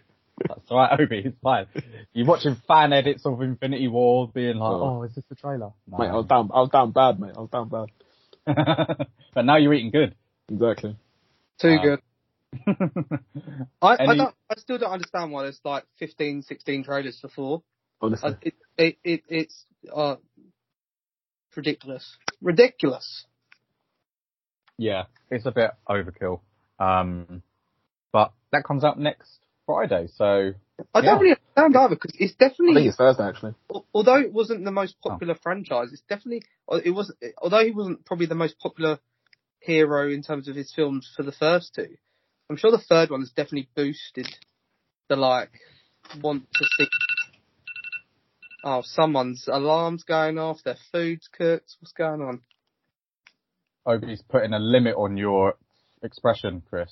That's 0.48 0.60
all 0.70 0.76
right, 0.78 1.00
Obi. 1.00 1.22
It's 1.24 1.36
fine. 1.42 1.66
You're 2.12 2.26
watching 2.26 2.56
fan 2.68 2.92
edits 2.92 3.24
of 3.24 3.40
Infinity 3.40 3.88
War, 3.88 4.28
being 4.28 4.56
like, 4.56 4.70
Oh. 4.70 4.98
"Oh, 4.98 5.02
is 5.04 5.14
this 5.14 5.24
the 5.30 5.34
trailer?" 5.36 5.72
No. 5.90 5.96
Mate, 5.98 6.08
I 6.08 6.16
was 6.16 6.26
down, 6.26 6.50
I 6.52 6.60
was 6.60 6.68
down 6.70 6.90
bad, 6.92 7.18
mate. 7.20 7.32
I 7.36 7.40
was 7.40 7.48
down 7.50 7.68
bad. 7.70 9.06
but 9.34 9.44
now 9.46 9.56
you're 9.56 9.72
eating 9.72 9.90
good. 9.90 10.14
Exactly. 10.50 10.94
Too 11.60 11.68
Uh, 11.68 11.82
good. 11.82 12.00
I, 13.82 13.96
I 14.00 14.16
don't. 14.16 14.34
I 14.50 14.54
still 14.56 14.78
don't 14.78 14.90
understand 14.92 15.30
why 15.30 15.44
there's 15.44 15.60
like 15.64 15.84
15, 15.98 16.42
16 16.42 16.84
trailers 16.84 17.18
for 17.20 17.28
Thor. 17.28 17.62
Honestly. 18.02 18.30
I, 18.30 18.36
it, 18.42 18.54
it, 18.76 18.98
it, 19.04 19.22
it's 19.28 19.64
uh, 19.94 20.16
ridiculous. 21.54 22.16
Ridiculous. 22.40 23.26
yeah, 24.78 25.04
it's 25.30 25.46
a 25.46 25.50
bit 25.52 25.70
overkill. 25.88 26.40
Um, 26.78 27.42
but 28.12 28.32
that 28.52 28.64
comes 28.64 28.82
out 28.82 28.98
next 28.98 29.38
Friday, 29.66 30.08
so 30.16 30.24
I 30.94 31.00
Yeah. 31.00 31.10
don't 31.12 31.20
really 31.20 31.36
understand 31.56 31.76
either 31.76 31.94
because 31.94 32.14
it's 32.18 32.32
I 32.34 32.38
think 32.40 32.50
definitely, 32.50 32.86
it's 32.88 32.96
Thursday 32.96 33.24
actually. 33.28 33.54
although 33.94 34.16
it 34.18 34.32
wasn't 34.32 34.64
the 34.64 34.72
most 34.72 34.98
popular 35.00 35.34
franchise, 35.34 35.92
it's 35.92 36.02
definitely, 36.08 36.42
uh, 36.70 36.80
it 36.82 36.90
was, 36.90 37.12
although 37.38 37.64
he 37.64 37.70
wasn't 37.70 38.04
probably 38.06 38.26
the 38.26 38.34
most 38.34 38.58
popular 38.58 38.98
hero 39.60 40.10
in 40.10 40.22
terms 40.22 40.48
of 40.48 40.56
his 40.56 40.72
films 40.74 41.10
for 41.16 41.22
the 41.22 41.32
first 41.32 41.74
two, 41.74 41.96
I'm 42.48 42.56
sure 42.56 42.70
the 42.70 42.78
third 42.78 43.10
one 43.10 43.20
has 43.20 43.30
definitely 43.30 43.68
boosted 43.76 44.28
the 45.08 45.16
like 45.16 45.52
want 46.20 46.46
to 46.54 46.64
see. 46.76 46.88
Oh, 48.64 48.82
someone's 48.84 49.46
alarms 49.50 50.02
going 50.04 50.38
off. 50.38 50.58
Their 50.64 50.76
food's 50.92 51.28
cooked. 51.28 51.76
What's 51.80 51.92
going 51.92 52.20
on? 52.20 52.42
Obi's 53.86 54.22
putting 54.28 54.52
a 54.52 54.58
limit 54.58 54.94
on 54.96 55.16
your 55.16 55.54
expression, 56.02 56.62
Chris. 56.68 56.90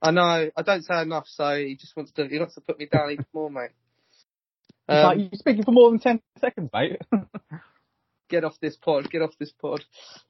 I 0.00 0.12
know. 0.12 0.50
I 0.56 0.62
don't 0.62 0.84
say 0.84 1.02
enough, 1.02 1.26
so 1.26 1.56
he 1.56 1.76
just 1.76 1.96
wants 1.96 2.12
to. 2.12 2.28
He 2.28 2.38
wants 2.38 2.54
to 2.54 2.60
put 2.60 2.78
me 2.78 2.86
down 2.86 3.10
even 3.10 3.26
more, 3.32 3.50
mate. 3.50 3.70
Um, 4.88 5.02
like, 5.02 5.18
you're 5.18 5.28
speaking 5.34 5.64
for 5.64 5.72
more 5.72 5.90
than 5.90 5.98
10 5.98 6.20
seconds, 6.40 6.70
mate. 6.72 7.00
get 8.30 8.44
off 8.44 8.54
this 8.60 8.76
pod. 8.76 9.10
Get 9.10 9.22
off 9.22 9.36
this 9.38 9.52
pod. 9.60 9.84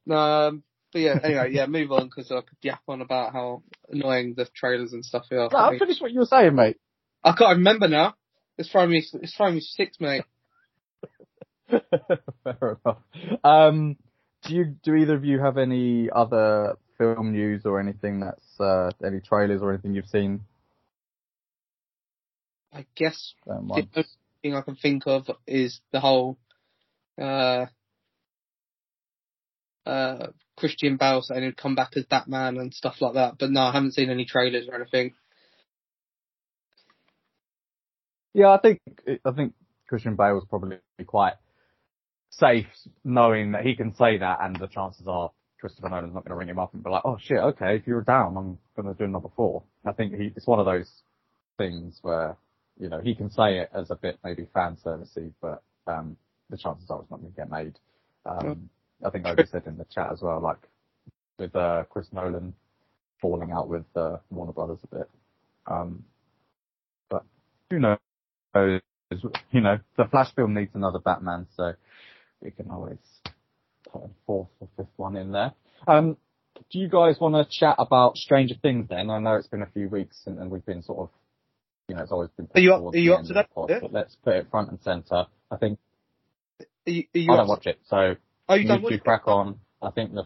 No, 0.06 0.16
um, 0.16 0.62
but 0.92 1.00
yeah. 1.00 1.18
Anyway, 1.22 1.50
yeah. 1.52 1.66
Move 1.66 1.92
on 1.92 2.04
because 2.06 2.30
I 2.30 2.40
could 2.40 2.58
yap 2.62 2.80
on 2.88 3.00
about 3.00 3.32
how 3.32 3.62
annoying 3.90 4.34
the 4.36 4.46
trailers 4.54 4.92
and 4.92 5.04
stuff 5.04 5.24
are. 5.30 5.48
no, 5.50 5.58
I 5.58 5.78
finished 5.78 6.00
what 6.00 6.12
you 6.12 6.20
were 6.20 6.26
saying, 6.26 6.54
mate. 6.54 6.78
I 7.24 7.32
can't 7.32 7.58
remember 7.58 7.88
now. 7.88 8.14
It's 8.56 8.70
throwing 8.70 8.90
me. 8.90 9.04
It's 9.14 9.34
throwing 9.34 9.54
me 9.54 9.60
six, 9.60 9.98
mate. 10.00 10.24
Fair 11.70 12.78
enough. 12.84 12.98
Um, 13.44 13.96
do 14.44 14.54
you, 14.54 14.76
do 14.82 14.94
either 14.94 15.14
of 15.14 15.24
you 15.24 15.40
have 15.40 15.58
any 15.58 16.08
other 16.10 16.76
film 16.96 17.32
news 17.32 17.62
or 17.64 17.80
anything 17.80 18.20
that's, 18.20 18.60
uh, 18.60 18.90
any 19.04 19.20
trailers 19.20 19.62
or 19.62 19.72
anything 19.72 19.94
you've 19.94 20.06
seen? 20.06 20.40
I 22.72 22.86
guess 22.94 23.34
the 23.46 23.52
only 23.54 23.88
thing 24.42 24.54
I 24.54 24.60
can 24.62 24.76
think 24.76 25.04
of 25.06 25.30
is 25.46 25.80
the 25.92 26.00
whole 26.00 26.38
uh, 27.20 27.66
uh, 29.86 30.26
Christian 30.58 30.96
Bale 30.96 31.22
saying 31.22 31.42
he'd 31.42 31.56
come 31.56 31.74
back 31.74 31.96
as 31.96 32.04
Batman 32.04 32.58
and 32.58 32.74
stuff 32.74 32.96
like 33.00 33.14
that. 33.14 33.38
But 33.38 33.50
no, 33.50 33.60
I 33.60 33.72
haven't 33.72 33.94
seen 33.94 34.10
any 34.10 34.24
trailers 34.24 34.68
or 34.68 34.74
anything. 34.74 35.14
Yeah, 38.34 38.50
I 38.50 38.58
think 38.58 38.80
I 39.24 39.30
think 39.32 39.54
Christian 39.88 40.16
Bale 40.16 40.34
was 40.34 40.46
probably 40.48 40.78
quite 41.06 41.34
safe 42.30 42.66
knowing 43.04 43.52
that 43.52 43.64
he 43.64 43.74
can 43.74 43.94
say 43.94 44.18
that, 44.18 44.38
and 44.42 44.56
the 44.56 44.68
chances 44.68 45.06
are 45.08 45.30
Christopher 45.60 45.88
Nolan's 45.88 46.14
not 46.14 46.24
going 46.24 46.30
to 46.30 46.36
ring 46.36 46.48
him 46.48 46.58
up 46.58 46.74
and 46.74 46.84
be 46.84 46.90
like, 46.90 47.02
"Oh 47.04 47.18
shit, 47.20 47.38
okay, 47.38 47.76
if 47.76 47.86
you're 47.86 48.02
down, 48.02 48.36
I'm 48.36 48.58
going 48.76 48.94
to 48.94 48.98
do 48.98 49.04
another 49.04 49.28
four. 49.34 49.62
I 49.84 49.92
think 49.92 50.14
he, 50.14 50.32
it's 50.36 50.46
one 50.46 50.60
of 50.60 50.66
those 50.66 50.90
things 51.56 51.98
where 52.02 52.36
you 52.78 52.88
know 52.88 53.00
he 53.00 53.14
can 53.14 53.30
say 53.30 53.58
it 53.58 53.70
as 53.74 53.90
a 53.90 53.96
bit 53.96 54.18
maybe 54.22 54.46
fan 54.54 54.76
servicey, 54.84 55.32
but 55.40 55.62
um, 55.86 56.16
the 56.50 56.56
chances 56.56 56.90
are 56.90 57.00
it's 57.00 57.10
not 57.10 57.20
going 57.20 57.32
to 57.32 57.36
get 57.36 57.50
made. 57.50 57.78
Um, 58.26 58.70
I 59.04 59.10
think 59.10 59.26
Obi 59.26 59.44
said 59.50 59.62
in 59.66 59.76
the 59.78 59.86
chat 59.92 60.10
as 60.12 60.20
well, 60.22 60.40
like 60.40 60.58
with 61.38 61.54
uh, 61.54 61.84
Chris 61.90 62.06
Nolan 62.12 62.54
falling 63.20 63.52
out 63.52 63.68
with 63.68 63.84
uh, 63.96 64.16
Warner 64.30 64.52
Brothers 64.52 64.78
a 64.84 64.96
bit. 64.96 65.10
Um, 65.66 66.04
but 67.08 67.24
who 67.70 67.78
knows? 67.78 67.98
You 68.54 69.60
know, 69.60 69.78
the 69.96 70.04
Flash 70.10 70.34
film 70.34 70.54
needs 70.54 70.72
another 70.74 70.98
Batman, 70.98 71.46
so 71.56 71.72
we 72.42 72.50
can 72.50 72.70
always 72.70 72.98
put 73.90 74.02
a 74.04 74.08
fourth 74.26 74.48
or 74.60 74.68
fifth 74.76 74.86
one 74.96 75.16
in 75.16 75.32
there. 75.32 75.52
Um, 75.86 76.16
do 76.70 76.78
you 76.78 76.88
guys 76.88 77.16
want 77.20 77.34
to 77.34 77.58
chat 77.58 77.76
about 77.78 78.16
Stranger 78.16 78.54
Things 78.60 78.88
then? 78.88 79.10
I 79.10 79.20
know 79.20 79.36
it's 79.36 79.46
been 79.46 79.62
a 79.62 79.70
few 79.72 79.88
weeks 79.88 80.22
and, 80.26 80.38
and 80.38 80.50
we've 80.50 80.66
been 80.66 80.82
sort 80.82 80.98
of, 80.98 81.10
you 81.88 81.94
know, 81.94 82.02
it's 82.02 82.12
always 82.12 82.30
been. 82.36 82.48
Are 82.54 82.60
you 82.60 82.74
up, 82.74 82.94
are 82.94 82.96
you 82.96 83.14
up 83.14 83.24
to 83.26 83.32
that? 83.34 83.50
Pod, 83.54 83.70
yeah. 83.70 83.78
But 83.80 83.92
let's 83.92 84.16
put 84.16 84.34
it 84.34 84.48
front 84.50 84.70
and 84.70 84.80
center. 84.82 85.26
I 85.50 85.56
think. 85.56 85.78
Are 86.60 86.90
you, 86.90 87.04
are 87.14 87.18
you 87.18 87.32
I 87.32 87.36
don't 87.36 87.48
watch 87.48 87.66
it, 87.66 87.78
so 87.88 88.16
oh, 88.48 88.54
you, 88.54 88.72
you 88.72 88.88
two 88.88 88.98
crack 88.98 89.26
on. 89.26 89.60
I 89.82 89.90
think 89.90 90.12
the 90.14 90.24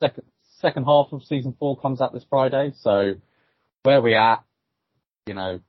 second 0.00 0.24
second 0.60 0.84
half 0.84 1.12
of 1.12 1.24
season 1.24 1.54
four 1.58 1.78
comes 1.78 2.00
out 2.00 2.12
this 2.12 2.24
Friday. 2.28 2.72
So 2.80 3.14
where 3.82 4.00
we 4.00 4.14
at? 4.14 4.42
You 5.26 5.34
know, 5.34 5.60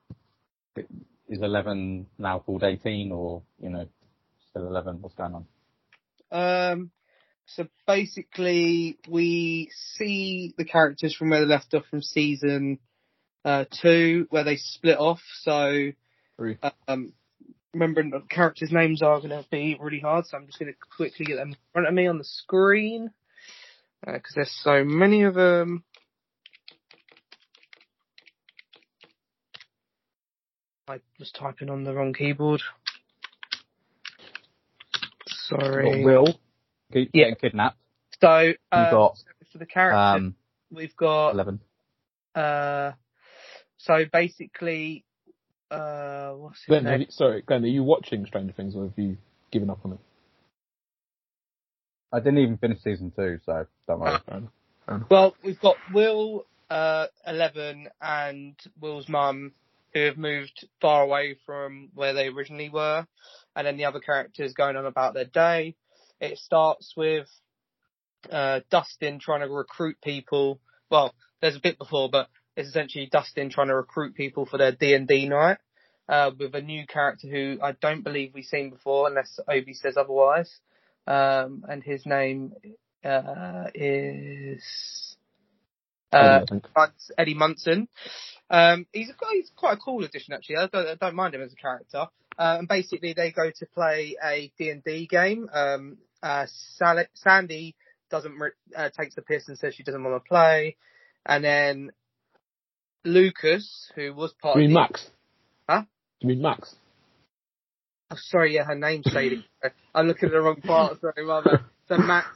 is 1.28 1.42
eleven 1.42 2.08
now 2.18 2.40
called 2.40 2.64
eighteen, 2.64 3.12
or 3.12 3.44
you 3.60 3.70
know, 3.70 3.88
still 4.50 4.68
eleven? 4.68 5.02
What's 5.02 5.16
going 5.16 5.34
on? 5.36 5.46
Um, 6.32 6.92
so 7.46 7.68
basically, 7.86 8.98
we 9.08 9.70
see 9.96 10.54
the 10.58 10.66
characters 10.66 11.16
from 11.16 11.30
where 11.30 11.42
they 11.42 11.46
left 11.46 11.74
off 11.74 11.86
from 11.90 12.02
season 12.02 12.80
uh, 13.46 13.66
two, 13.82 14.28
where 14.30 14.44
they 14.44 14.56
split 14.56 14.98
off. 14.98 15.22
So, 15.42 15.92
um, 16.88 17.14
remembering 17.74 18.12
what 18.12 18.24
the 18.24 18.28
characters' 18.28 18.72
names 18.72 19.02
are 19.02 19.18
going 19.18 19.30
to 19.30 19.46
be 19.50 19.78
really 19.80 20.00
hard. 20.00 20.26
So 20.26 20.38
I'm 20.38 20.46
just 20.46 20.60
going 20.60 20.72
to 20.72 20.78
quickly 20.96 21.26
get 21.26 21.36
them 21.36 21.50
in 21.50 21.58
front 21.72 21.88
of 21.88 21.94
me 21.94 22.08
on 22.08 22.18
the 22.18 22.24
screen 22.24 23.12
because 24.06 24.34
uh, 24.34 24.36
there's 24.36 24.60
so 24.64 24.84
many 24.84 25.24
of 25.24 25.34
them. 25.34 25.84
I 30.88 31.00
was 31.18 31.32
typing 31.32 31.70
on 31.70 31.84
the 31.84 31.94
wrong 31.94 32.14
keyboard. 32.14 32.62
Sorry. 35.28 36.04
Will 36.04 36.40
keep 36.92 37.10
Yeah. 37.14 37.24
getting 37.26 37.36
kidnapped. 37.36 37.78
So, 38.20 38.54
uh, 38.72 38.92
got, 38.92 39.18
for 39.52 39.58
the 39.58 39.66
characters, 39.66 40.20
Um, 40.20 40.36
we've 40.72 40.96
got 40.96 41.32
eleven. 41.32 41.62
Uh, 42.36 42.92
so 43.78 44.06
basically, 44.12 45.06
uh, 45.74 46.32
what's 46.34 46.60
his 46.60 46.68
Glenn, 46.68 46.86
have 46.86 47.00
name? 47.00 47.02
you, 47.02 47.12
sorry, 47.12 47.42
Glenn, 47.42 47.64
are 47.64 47.68
you 47.68 47.84
watching 47.84 48.26
Stranger 48.26 48.54
Things 48.54 48.76
or 48.76 48.84
have 48.84 48.94
you 48.98 49.18
given 49.52 49.70
up 49.70 49.80
on 49.86 49.94
it? 49.94 50.00
I 52.12 52.20
didn't 52.20 52.40
even 52.40 52.58
finish 52.58 52.82
season 52.84 53.12
two, 53.16 53.40
so 53.46 53.66
don't 53.88 54.00
worry. 54.00 54.20
Fair. 54.28 55.02
Well, 55.10 55.36
we've 55.44 55.60
got 55.60 55.78
Will, 55.92 56.46
uh, 56.70 57.08
Eleven, 57.26 57.88
and 58.02 58.56
Will's 58.80 59.10
mum, 59.10 59.54
who 59.94 60.02
have 60.02 60.18
moved 60.18 60.68
far 60.80 61.02
away 61.04 61.38
from 61.46 61.90
where 61.96 62.14
they 62.14 62.28
originally 62.28 62.70
were, 62.70 63.08
and 63.56 63.68
then 63.68 63.78
the 63.78 63.86
other 63.86 64.00
characters 64.00 64.54
going 64.54 64.76
on 64.76 64.86
about 64.86 65.14
their 65.14 65.26
day. 65.26 65.76
It 66.20 66.38
starts 66.38 66.94
with 66.96 67.28
uh, 68.32 68.62
Dustin 68.70 69.20
trying 69.20 69.42
to 69.42 69.48
recruit 69.48 69.98
people. 70.04 70.60
Well, 70.90 71.14
there's 71.42 71.56
a 71.56 71.62
bit 71.62 71.78
before, 71.78 72.10
but 72.10 72.30
it's 72.56 72.70
essentially 72.70 73.08
Dustin 73.12 73.50
trying 73.50 73.68
to 73.68 73.76
recruit 73.76 74.16
people 74.16 74.46
for 74.46 74.58
their 74.58 74.72
D 74.72 74.94
and 74.94 75.08
D 75.08 75.28
night 75.28 75.58
uh, 76.08 76.32
with 76.38 76.54
a 76.56 76.62
new 76.62 76.86
character 76.86 77.28
who 77.28 77.58
I 77.62 77.74
don't 77.74 78.04
believe 78.04 78.34
we've 78.34 78.46
seen 78.46 78.70
before, 78.70 79.08
unless 79.08 79.40
Obi 79.48 79.74
says 79.74 79.98
otherwise. 79.98 80.52
Um, 81.06 81.66
and 81.68 81.84
his 81.84 82.06
name 82.06 82.54
uh, 83.04 83.66
is 83.74 85.18
uh, 86.12 86.46
Eddie 87.18 87.34
Munson. 87.34 87.88
Um, 88.50 88.86
he's 88.94 89.10
a, 89.10 89.14
he's 89.32 89.52
quite 89.56 89.74
a 89.74 89.82
cool 89.82 90.04
addition 90.04 90.34
actually. 90.34 90.58
I 90.58 90.68
don't, 90.68 90.88
I 90.88 90.96
don't 90.96 91.16
mind 91.16 91.36
him 91.36 91.42
as 91.42 91.54
a 91.54 91.58
character. 91.58 92.08
Uh, 92.38 92.58
and 92.60 92.68
basically 92.68 93.14
they 93.14 93.32
go 93.32 93.50
to 93.50 93.66
play 93.68 94.16
a 94.24 94.52
D&D 94.58 95.08
game. 95.08 95.50
Um, 95.54 95.98
uh, 96.22 96.46
Sally, 96.78 97.06
Sandy 97.14 97.76
doesn't, 98.10 98.38
re- 98.38 98.52
uh, 98.76 98.90
takes 98.90 99.16
the 99.16 99.22
piss 99.22 99.48
and 99.48 99.58
says 99.58 99.76
she 99.76 99.84
doesn't 99.84 100.04
want 100.04 100.24
to 100.24 100.28
play. 100.28 100.78
And 101.26 101.44
then 101.44 101.92
Lucas, 103.06 103.92
who 103.96 104.14
was 104.14 104.34
part 104.42 104.56
you 104.56 104.64
of 104.64 104.68
mean 104.68 104.74
the, 104.74 104.80
Max? 104.80 105.10
Huh? 105.70 105.84
You 106.20 106.30
mean 106.30 106.42
Max? 106.42 106.76
Oh, 108.12 108.16
sorry, 108.18 108.56
yeah, 108.56 108.64
her 108.64 108.76
name's 108.76 109.12
Sadie. 109.12 109.46
I'm 109.96 110.08
looking 110.08 110.28
at 110.28 110.32
the 110.32 110.42
wrong 110.42 110.62
part. 110.62 111.00
Sorry, 111.02 111.26
mother. 111.26 111.66
So 111.88 111.98
Max 111.98 112.28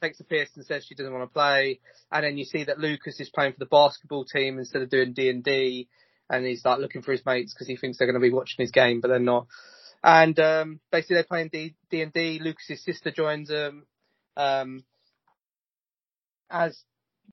takes 0.00 0.20
a 0.20 0.24
piss 0.24 0.50
and 0.56 0.64
says 0.64 0.84
she 0.86 0.94
doesn't 0.94 1.12
want 1.12 1.28
to 1.28 1.32
play, 1.32 1.80
and 2.10 2.24
then 2.24 2.38
you 2.38 2.44
see 2.44 2.64
that 2.64 2.78
Lucas 2.78 3.20
is 3.20 3.30
playing 3.30 3.52
for 3.52 3.58
the 3.58 3.66
basketball 3.66 4.24
team 4.24 4.58
instead 4.58 4.82
of 4.82 4.90
doing 4.90 5.12
D 5.12 5.28
and 5.28 5.42
D, 5.42 5.88
and 6.30 6.46
he's 6.46 6.64
like 6.64 6.78
looking 6.78 7.02
for 7.02 7.12
his 7.12 7.24
mates 7.26 7.52
because 7.52 7.66
he 7.66 7.76
thinks 7.76 7.98
they're 7.98 8.06
going 8.06 8.20
to 8.20 8.26
be 8.26 8.32
watching 8.32 8.62
his 8.62 8.70
game, 8.70 9.00
but 9.00 9.08
they're 9.08 9.18
not. 9.18 9.46
And 10.02 10.38
um, 10.38 10.80
basically, 10.90 11.14
they're 11.14 11.24
playing 11.24 11.50
D 11.52 11.74
D 11.90 12.02
and 12.02 12.12
D. 12.12 12.38
Lucas's 12.42 12.84
sister 12.84 13.10
joins 13.10 13.48
them. 13.48 13.86
Um, 14.36 14.84
as 16.50 16.78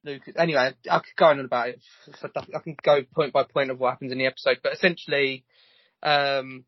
Lucas, 0.04 0.34
anyway, 0.38 0.72
I 0.90 1.00
could 1.00 1.16
go 1.16 1.26
on 1.26 1.40
about 1.40 1.70
it. 1.70 1.82
I 2.24 2.60
can 2.60 2.76
go 2.82 3.02
point 3.14 3.34
by 3.34 3.44
point 3.44 3.70
of 3.70 3.80
what 3.80 3.92
happens 3.92 4.12
in 4.12 4.18
the 4.18 4.26
episode, 4.26 4.60
but 4.64 4.74
essentially, 4.74 5.46
um, 6.02 6.66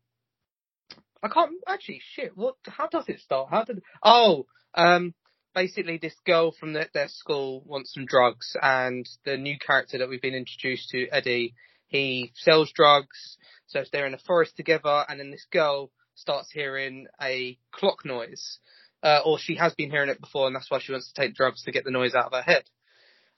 I 1.22 1.28
can't 1.28 1.52
actually 1.66 2.00
shit. 2.12 2.36
What? 2.36 2.56
How 2.66 2.86
does 2.86 3.08
it 3.08 3.20
start? 3.20 3.48
How 3.50 3.64
did? 3.64 3.82
Oh, 4.02 4.46
um, 4.74 5.14
basically 5.54 5.98
this 5.98 6.14
girl 6.26 6.52
from 6.52 6.74
the, 6.74 6.88
their 6.92 7.08
school 7.08 7.62
wants 7.66 7.94
some 7.94 8.06
drugs, 8.06 8.56
and 8.60 9.08
the 9.24 9.36
new 9.36 9.56
character 9.58 9.98
that 9.98 10.08
we've 10.08 10.22
been 10.22 10.34
introduced 10.34 10.90
to, 10.90 11.08
Eddie, 11.08 11.54
he 11.86 12.32
sells 12.36 12.72
drugs. 12.72 13.38
So 13.66 13.82
they're 13.90 14.06
in 14.06 14.14
a 14.14 14.18
forest 14.18 14.56
together, 14.56 15.04
and 15.08 15.18
then 15.18 15.30
this 15.30 15.46
girl 15.50 15.90
starts 16.14 16.50
hearing 16.52 17.06
a 17.20 17.58
clock 17.72 18.04
noise, 18.04 18.58
uh, 19.02 19.20
or 19.24 19.38
she 19.38 19.56
has 19.56 19.74
been 19.74 19.90
hearing 19.90 20.10
it 20.10 20.20
before, 20.20 20.46
and 20.46 20.54
that's 20.54 20.70
why 20.70 20.78
she 20.80 20.92
wants 20.92 21.12
to 21.12 21.20
take 21.20 21.34
drugs 21.34 21.62
to 21.64 21.72
get 21.72 21.84
the 21.84 21.90
noise 21.90 22.14
out 22.14 22.26
of 22.26 22.32
her 22.32 22.42
head. 22.42 22.64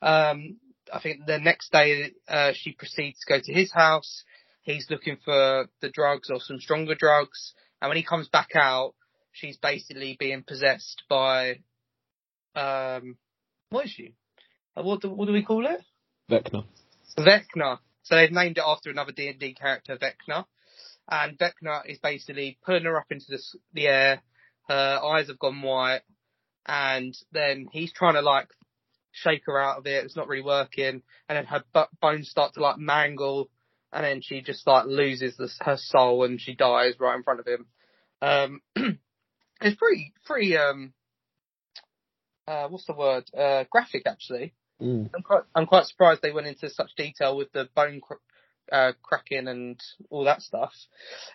Um, 0.03 0.59
I 0.93 1.01
think 1.01 1.27
the 1.27 1.39
next 1.39 1.73
day 1.73 2.13
uh, 2.29 2.53
she 2.55 2.73
proceeds 2.73 3.21
to 3.21 3.33
go 3.33 3.41
to 3.43 3.53
his 3.53 3.73
house. 3.73 4.25
He's 4.63 4.91
looking 4.91 5.17
for 5.25 5.67
the 5.81 5.91
drugs 5.91 6.31
or 6.31 6.41
some 6.41 6.61
stronger 6.61 6.95
drugs. 6.95 7.55
And 7.81 7.89
when 7.89 7.97
he 7.97 8.05
comes 8.05 8.29
back 8.29 8.51
out, 8.55 8.95
she's 9.33 9.57
basically 9.57 10.17
being 10.19 10.43
possessed 10.43 11.03
by, 11.09 11.61
um, 12.55 13.17
what 13.71 13.87
is 13.87 13.93
she? 13.93 14.15
Uh, 14.77 14.83
What 14.83 15.03
do, 15.03 15.11
what 15.11 15.27
do 15.27 15.33
we 15.33 15.45
call 15.45 15.67
it? 15.67 15.81
Vecna. 16.31 16.65
Vecna. 17.19 17.79
So 18.03 18.15
they've 18.15 18.33
named 18.33 18.59
it 18.59 18.65
after 18.67 18.91
another 18.91 19.13
D&D 19.13 19.55
character, 19.55 19.97
Vecna. 19.97 20.45
And 21.09 21.39
Vecna 21.39 21.83
is 21.87 21.99
basically 21.99 22.59
pulling 22.65 22.85
her 22.85 22.97
up 22.97 23.07
into 23.11 23.27
the, 23.29 23.43
the 23.73 23.87
air. 23.89 24.23
Her 24.69 25.01
eyes 25.03 25.29
have 25.29 25.39
gone 25.39 25.63
white. 25.63 26.03
And 26.67 27.17
then 27.31 27.69
he's 27.71 27.93
trying 27.93 28.15
to 28.15 28.23
like 28.23 28.49
shake 29.17 29.43
her 29.47 29.59
out 29.59 29.79
of 29.79 29.87
it. 29.87 30.05
It's 30.05 30.17
not 30.17 30.29
really 30.29 30.43
working. 30.43 31.03
And 31.29 31.37
then 31.37 31.47
her 31.47 31.65
bones 32.01 32.29
start 32.29 32.55
to 32.55 32.61
like 32.61 32.79
mangle. 32.79 33.51
And 33.93 34.05
then 34.05 34.21
she 34.21 34.43
just 34.43 34.67
like 34.67 34.87
loses 34.87 35.37
this, 35.37 35.57
her 35.63 35.77
soul 35.79 36.25
and 36.25 36.41
she 36.41 36.55
dies 36.55 36.95
right 37.01 37.17
in 37.17 37.23
front 37.23 37.41
of 37.41 37.47
him. 37.47 37.67
Um, 38.21 38.61
it's 39.61 39.77
pretty, 39.77 40.13
pretty, 40.25 40.57
um, 40.57 40.93
uh, 42.47 42.69
what's 42.69 42.87
the 42.87 42.93
word? 42.93 43.25
Uh, 43.37 43.65
graphic 43.71 44.03
actually. 44.07 44.55
Mm. 44.83 45.11
I'm 45.15 45.23
quite, 45.23 45.43
I'm 45.55 45.67
quite 45.67 45.87
surprised 45.87 46.21
they 46.21 46.33
went 46.33 46.47
into 46.47 46.69
such 46.69 46.95
detail 46.97 47.37
with 47.37 47.51
the 47.53 47.69
bone 47.75 48.01
cr- 48.03 48.15
uh, 48.71 48.93
cracking 49.03 49.49
and 49.49 49.81
all 50.11 50.25
that 50.25 50.43
stuff. 50.43 50.73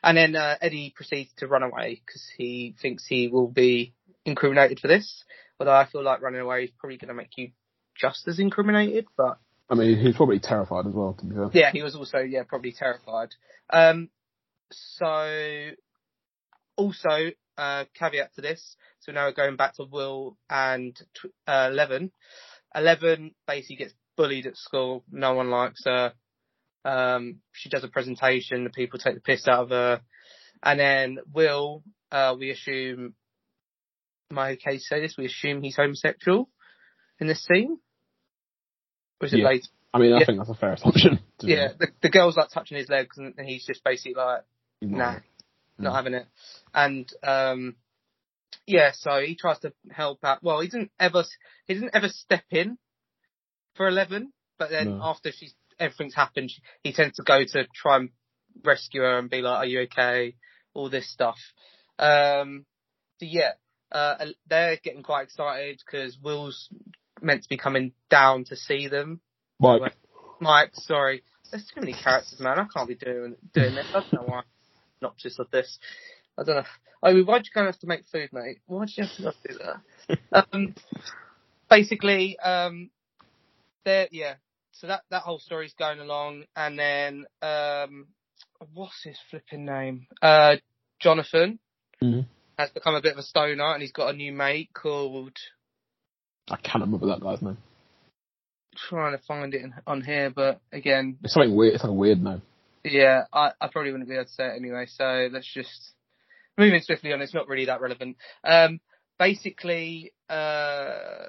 And 0.03 0.17
then 0.17 0.35
uh, 0.35 0.57
Eddie 0.61 0.93
proceeds 0.95 1.31
to 1.37 1.47
run 1.47 1.63
away 1.63 2.01
because 2.05 2.29
he 2.37 2.75
thinks 2.79 3.07
he 3.07 3.27
will 3.27 3.47
be 3.47 3.95
incriminated 4.25 4.79
for 4.79 4.87
this. 4.87 5.23
Although 5.59 5.73
I 5.73 5.87
feel 5.87 6.03
like 6.03 6.21
running 6.21 6.41
away 6.41 6.65
is 6.65 6.71
probably 6.77 6.97
going 6.97 7.09
to 7.09 7.13
make 7.13 7.37
you 7.37 7.51
just 8.01 8.27
as 8.27 8.39
incriminated, 8.39 9.05
but 9.15 9.37
I 9.69 9.75
mean, 9.75 9.97
he's 9.97 10.17
probably 10.17 10.39
terrified 10.39 10.87
as 10.87 10.93
well, 10.93 11.13
to 11.13 11.25
be 11.25 11.35
fair. 11.35 11.49
yeah, 11.53 11.71
he 11.71 11.83
was 11.83 11.95
also 11.95 12.17
yeah 12.17 12.43
probably 12.43 12.73
terrified. 12.73 13.29
Um, 13.69 14.09
so 14.71 15.69
also, 16.75 17.31
uh, 17.57 17.85
caveat 17.93 18.33
to 18.35 18.41
this, 18.41 18.75
so 18.99 19.11
now 19.11 19.27
we're 19.27 19.33
going 19.33 19.55
back 19.55 19.75
to 19.75 19.85
Will 19.89 20.37
and 20.49 20.97
uh, 21.47 21.69
Eleven. 21.71 22.11
Eleven 22.73 23.31
basically 23.47 23.77
gets 23.77 23.93
bullied 24.17 24.47
at 24.47 24.57
school. 24.57 25.03
No 25.11 25.35
one 25.35 25.49
likes 25.49 25.83
her. 25.85 26.13
Um, 26.83 27.37
she 27.51 27.69
does 27.69 27.83
a 27.83 27.89
presentation. 27.89 28.63
The 28.63 28.69
people 28.69 28.99
take 28.99 29.15
the 29.15 29.21
piss 29.21 29.47
out 29.47 29.63
of 29.63 29.69
her. 29.69 30.01
And 30.63 30.79
then 30.79 31.17
Will, 31.33 31.83
uh, 32.11 32.35
we 32.37 32.51
assume, 32.51 33.13
am 34.31 34.39
I 34.39 34.51
okay 34.51 34.77
to 34.77 34.79
say 34.79 35.01
this? 35.01 35.15
We 35.17 35.25
assume 35.25 35.61
he's 35.61 35.75
homosexual 35.75 36.49
in 37.19 37.27
this 37.27 37.45
scene? 37.45 37.77
Is 39.21 39.33
it 39.33 39.39
Yeah. 39.39 39.45
later? 39.45 39.67
I 39.93 39.99
mean, 39.99 40.13
I 40.13 40.19
Yeah. 40.19 40.25
think 40.25 40.37
that's 40.37 40.49
a 40.49 40.55
fair 40.55 40.73
assumption. 40.73 41.19
Yeah, 41.43 41.69
the, 41.77 41.87
the 42.01 42.09
girl's 42.09 42.37
like 42.37 42.51
touching 42.51 42.77
his 42.77 42.87
legs 42.87 43.17
and, 43.17 43.33
and 43.35 43.47
he's 43.47 43.65
just 43.65 43.83
basically 43.83 44.13
like, 44.13 44.43
nah, 44.79 45.19
not 45.79 45.93
Mm. 45.93 45.95
having 45.95 46.13
it. 46.13 46.27
And, 46.71 47.11
um, 47.23 47.75
yeah, 48.67 48.91
so 48.93 49.19
he 49.21 49.35
tries 49.35 49.57
to 49.59 49.73
help 49.89 50.23
out. 50.23 50.43
Well, 50.43 50.59
he 50.59 50.67
didn't 50.67 50.91
ever, 50.99 51.23
he 51.65 51.73
didn't 51.73 51.95
ever 51.95 52.09
step 52.09 52.43
in 52.51 52.77
for 53.73 53.87
11, 53.87 54.31
but 54.59 54.69
then 54.69 54.87
No. 54.87 54.99
after 55.01 55.31
she's, 55.31 55.55
everything's 55.79 56.13
happened, 56.13 56.51
he 56.83 56.93
tends 56.93 57.15
to 57.15 57.23
go 57.23 57.43
to 57.43 57.67
try 57.73 57.97
and 57.97 58.09
rescue 58.63 59.01
her 59.01 59.17
and 59.17 59.29
be 59.29 59.41
like, 59.41 59.57
are 59.57 59.65
you 59.65 59.81
okay? 59.81 60.35
All 60.75 60.89
this 60.91 61.11
stuff. 61.11 61.39
Um, 61.97 62.65
so 63.19 63.25
yeah, 63.25 63.53
uh, 63.91 64.25
they're 64.47 64.77
getting 64.77 65.03
quite 65.03 65.23
excited 65.23 65.81
because 65.83 66.19
Will's 66.21 66.69
meant 67.21 67.43
to 67.43 67.49
be 67.49 67.57
coming 67.57 67.93
down 68.09 68.45
to 68.45 68.55
see 68.55 68.87
them. 68.87 69.21
Mike, 69.59 69.95
Mike, 70.39 70.71
sorry. 70.73 71.23
There's 71.51 71.65
too 71.65 71.81
many 71.81 71.93
characters, 71.93 72.39
man. 72.39 72.59
I 72.59 72.65
can't 72.73 72.87
be 72.87 72.95
doing 72.95 73.35
doing 73.53 73.75
this. 73.75 73.87
I 73.93 73.99
don't 73.99 74.13
know 74.13 74.23
why. 74.23 74.37
I'm 74.39 74.43
Not 75.01 75.17
just 75.17 75.39
of 75.39 75.51
this. 75.51 75.79
I 76.37 76.43
don't 76.43 76.55
know. 76.57 76.63
I 77.03 77.13
mean, 77.13 77.25
why'd 77.25 77.45
you 77.45 77.51
and 77.55 77.65
have 77.65 77.79
to 77.79 77.87
make 77.87 78.05
food, 78.11 78.29
mate? 78.31 78.59
Why'd 78.67 78.89
you 78.95 79.05
have 79.05 79.15
to 79.15 79.47
do 79.47 79.59
that? 79.59 80.45
um, 80.53 80.75
basically, 81.69 82.37
um, 82.39 82.89
there, 83.85 84.07
yeah. 84.11 84.35
So 84.73 84.87
that 84.87 85.03
that 85.09 85.23
whole 85.23 85.39
story's 85.39 85.73
going 85.73 85.99
along, 85.99 86.45
and 86.55 86.79
then 86.79 87.25
um, 87.41 88.07
what's 88.73 89.03
his 89.03 89.17
flipping 89.29 89.65
name? 89.65 90.07
Uh, 90.21 90.57
Jonathan 90.99 91.59
Mhm. 92.01 92.25
has 92.57 92.69
become 92.71 92.95
a 92.95 93.01
bit 93.01 93.13
of 93.13 93.17
a 93.19 93.23
stoner, 93.23 93.73
and 93.73 93.81
he's 93.81 93.91
got 93.91 94.13
a 94.13 94.17
new 94.17 94.31
mate 94.31 94.69
called. 94.73 95.37
I 96.51 96.57
cannot 96.57 96.87
remember 96.87 97.07
that 97.07 97.21
guy's 97.21 97.41
name. 97.41 97.57
Trying 98.89 99.17
to 99.17 99.23
find 99.23 99.53
it 99.53 99.63
on 99.85 100.01
here, 100.01 100.29
but 100.29 100.61
again, 100.71 101.17
It's 101.23 101.33
something 101.33 101.55
weird. 101.55 101.75
It's 101.75 101.83
like 101.83 101.89
a 101.89 101.93
weird 101.93 102.23
name. 102.23 102.41
Yeah, 102.83 103.25
I, 103.31 103.51
I 103.59 103.67
probably 103.67 103.91
wouldn't 103.91 104.09
be 104.09 104.15
able 104.15 104.25
to 104.25 104.31
say 104.31 104.47
it 104.47 104.55
anyway, 104.55 104.85
so 104.87 105.29
let's 105.31 105.51
just 105.53 105.93
moving 106.57 106.81
swiftly 106.81 107.13
on. 107.13 107.21
It's 107.21 107.33
not 107.33 107.47
really 107.47 107.65
that 107.65 107.81
relevant. 107.81 108.17
Um, 108.43 108.79
basically, 109.19 110.13
uh, 110.29 111.27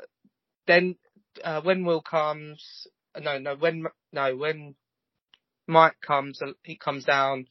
then 0.67 0.97
uh, 1.45 1.61
when 1.63 1.85
Will 1.85 2.01
comes, 2.01 2.87
no, 3.21 3.39
no, 3.39 3.55
when 3.57 3.85
no, 4.13 4.37
when 4.37 4.75
Mike 5.67 5.97
comes, 6.07 6.41
he 6.63 6.77
comes 6.77 7.05
down. 7.05 7.47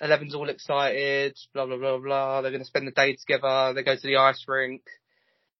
Eleven's 0.00 0.34
all 0.34 0.48
excited, 0.48 1.36
blah 1.52 1.66
blah 1.66 1.76
blah 1.76 1.98
blah. 1.98 2.42
They're 2.42 2.50
going 2.50 2.62
to 2.62 2.66
spend 2.66 2.86
the 2.86 2.92
day 2.92 3.14
together. 3.16 3.72
They 3.74 3.82
go 3.82 3.94
to 3.94 4.06
the 4.06 4.16
ice 4.16 4.44
rink. 4.48 4.82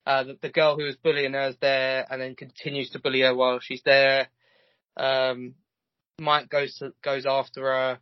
Uh, 0.07 0.25
the, 0.25 0.39
the 0.43 0.49
girl 0.51 0.77
who 0.77 0.85
was 0.85 0.97
bullying 0.97 1.33
her 1.33 1.49
is 1.49 1.57
there, 1.61 2.07
and 2.11 2.21
then 2.21 2.35
continues 2.35 2.91
to 2.91 2.99
bully 2.99 3.23
her 3.23 3.35
while 3.35 3.59
she's 3.61 3.83
there. 3.85 4.29
Um, 4.97 5.55
Mike 6.21 6.49
goes 6.49 6.77
to, 6.77 6.93
goes 7.03 7.27
after 7.27 7.63
her. 7.63 7.99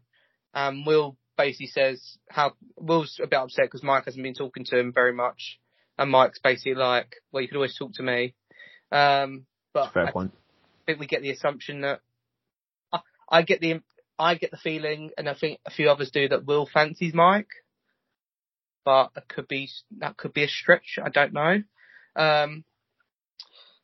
Um, 0.54 0.84
Will 0.84 1.16
basically 1.36 1.68
says 1.68 2.18
how 2.28 2.52
Will's 2.76 3.18
a 3.22 3.26
bit 3.26 3.38
upset 3.38 3.64
because 3.66 3.82
Mike 3.82 4.04
hasn't 4.04 4.22
been 4.22 4.34
talking 4.34 4.64
to 4.66 4.78
him 4.78 4.92
very 4.92 5.12
much, 5.12 5.60
and 5.98 6.10
Mike's 6.10 6.40
basically 6.40 6.74
like, 6.74 7.16
"Well, 7.30 7.42
you 7.42 7.48
could 7.48 7.56
always 7.56 7.76
talk 7.76 7.92
to 7.94 8.02
me." 8.02 8.34
Um, 8.90 9.46
but 9.72 9.92
Fair 9.92 10.08
I 10.08 10.10
point. 10.10 10.32
think 10.86 10.98
we 10.98 11.06
get 11.06 11.22
the 11.22 11.30
assumption 11.30 11.82
that 11.82 12.00
I, 12.92 13.00
I 13.28 13.42
get 13.42 13.60
the 13.60 13.80
I 14.18 14.34
get 14.34 14.50
the 14.50 14.56
feeling, 14.56 15.10
and 15.16 15.28
I 15.28 15.34
think 15.34 15.60
a 15.66 15.70
few 15.70 15.88
others 15.88 16.10
do 16.10 16.28
that 16.28 16.44
Will 16.44 16.66
fancies 16.66 17.14
Mike, 17.14 17.50
but 18.84 19.10
it 19.16 19.28
could 19.28 19.48
be 19.48 19.70
that 19.98 20.16
could 20.16 20.34
be 20.34 20.44
a 20.44 20.48
stretch. 20.48 20.98
I 21.02 21.08
don't 21.08 21.32
know. 21.32 21.62
Um, 22.16 22.64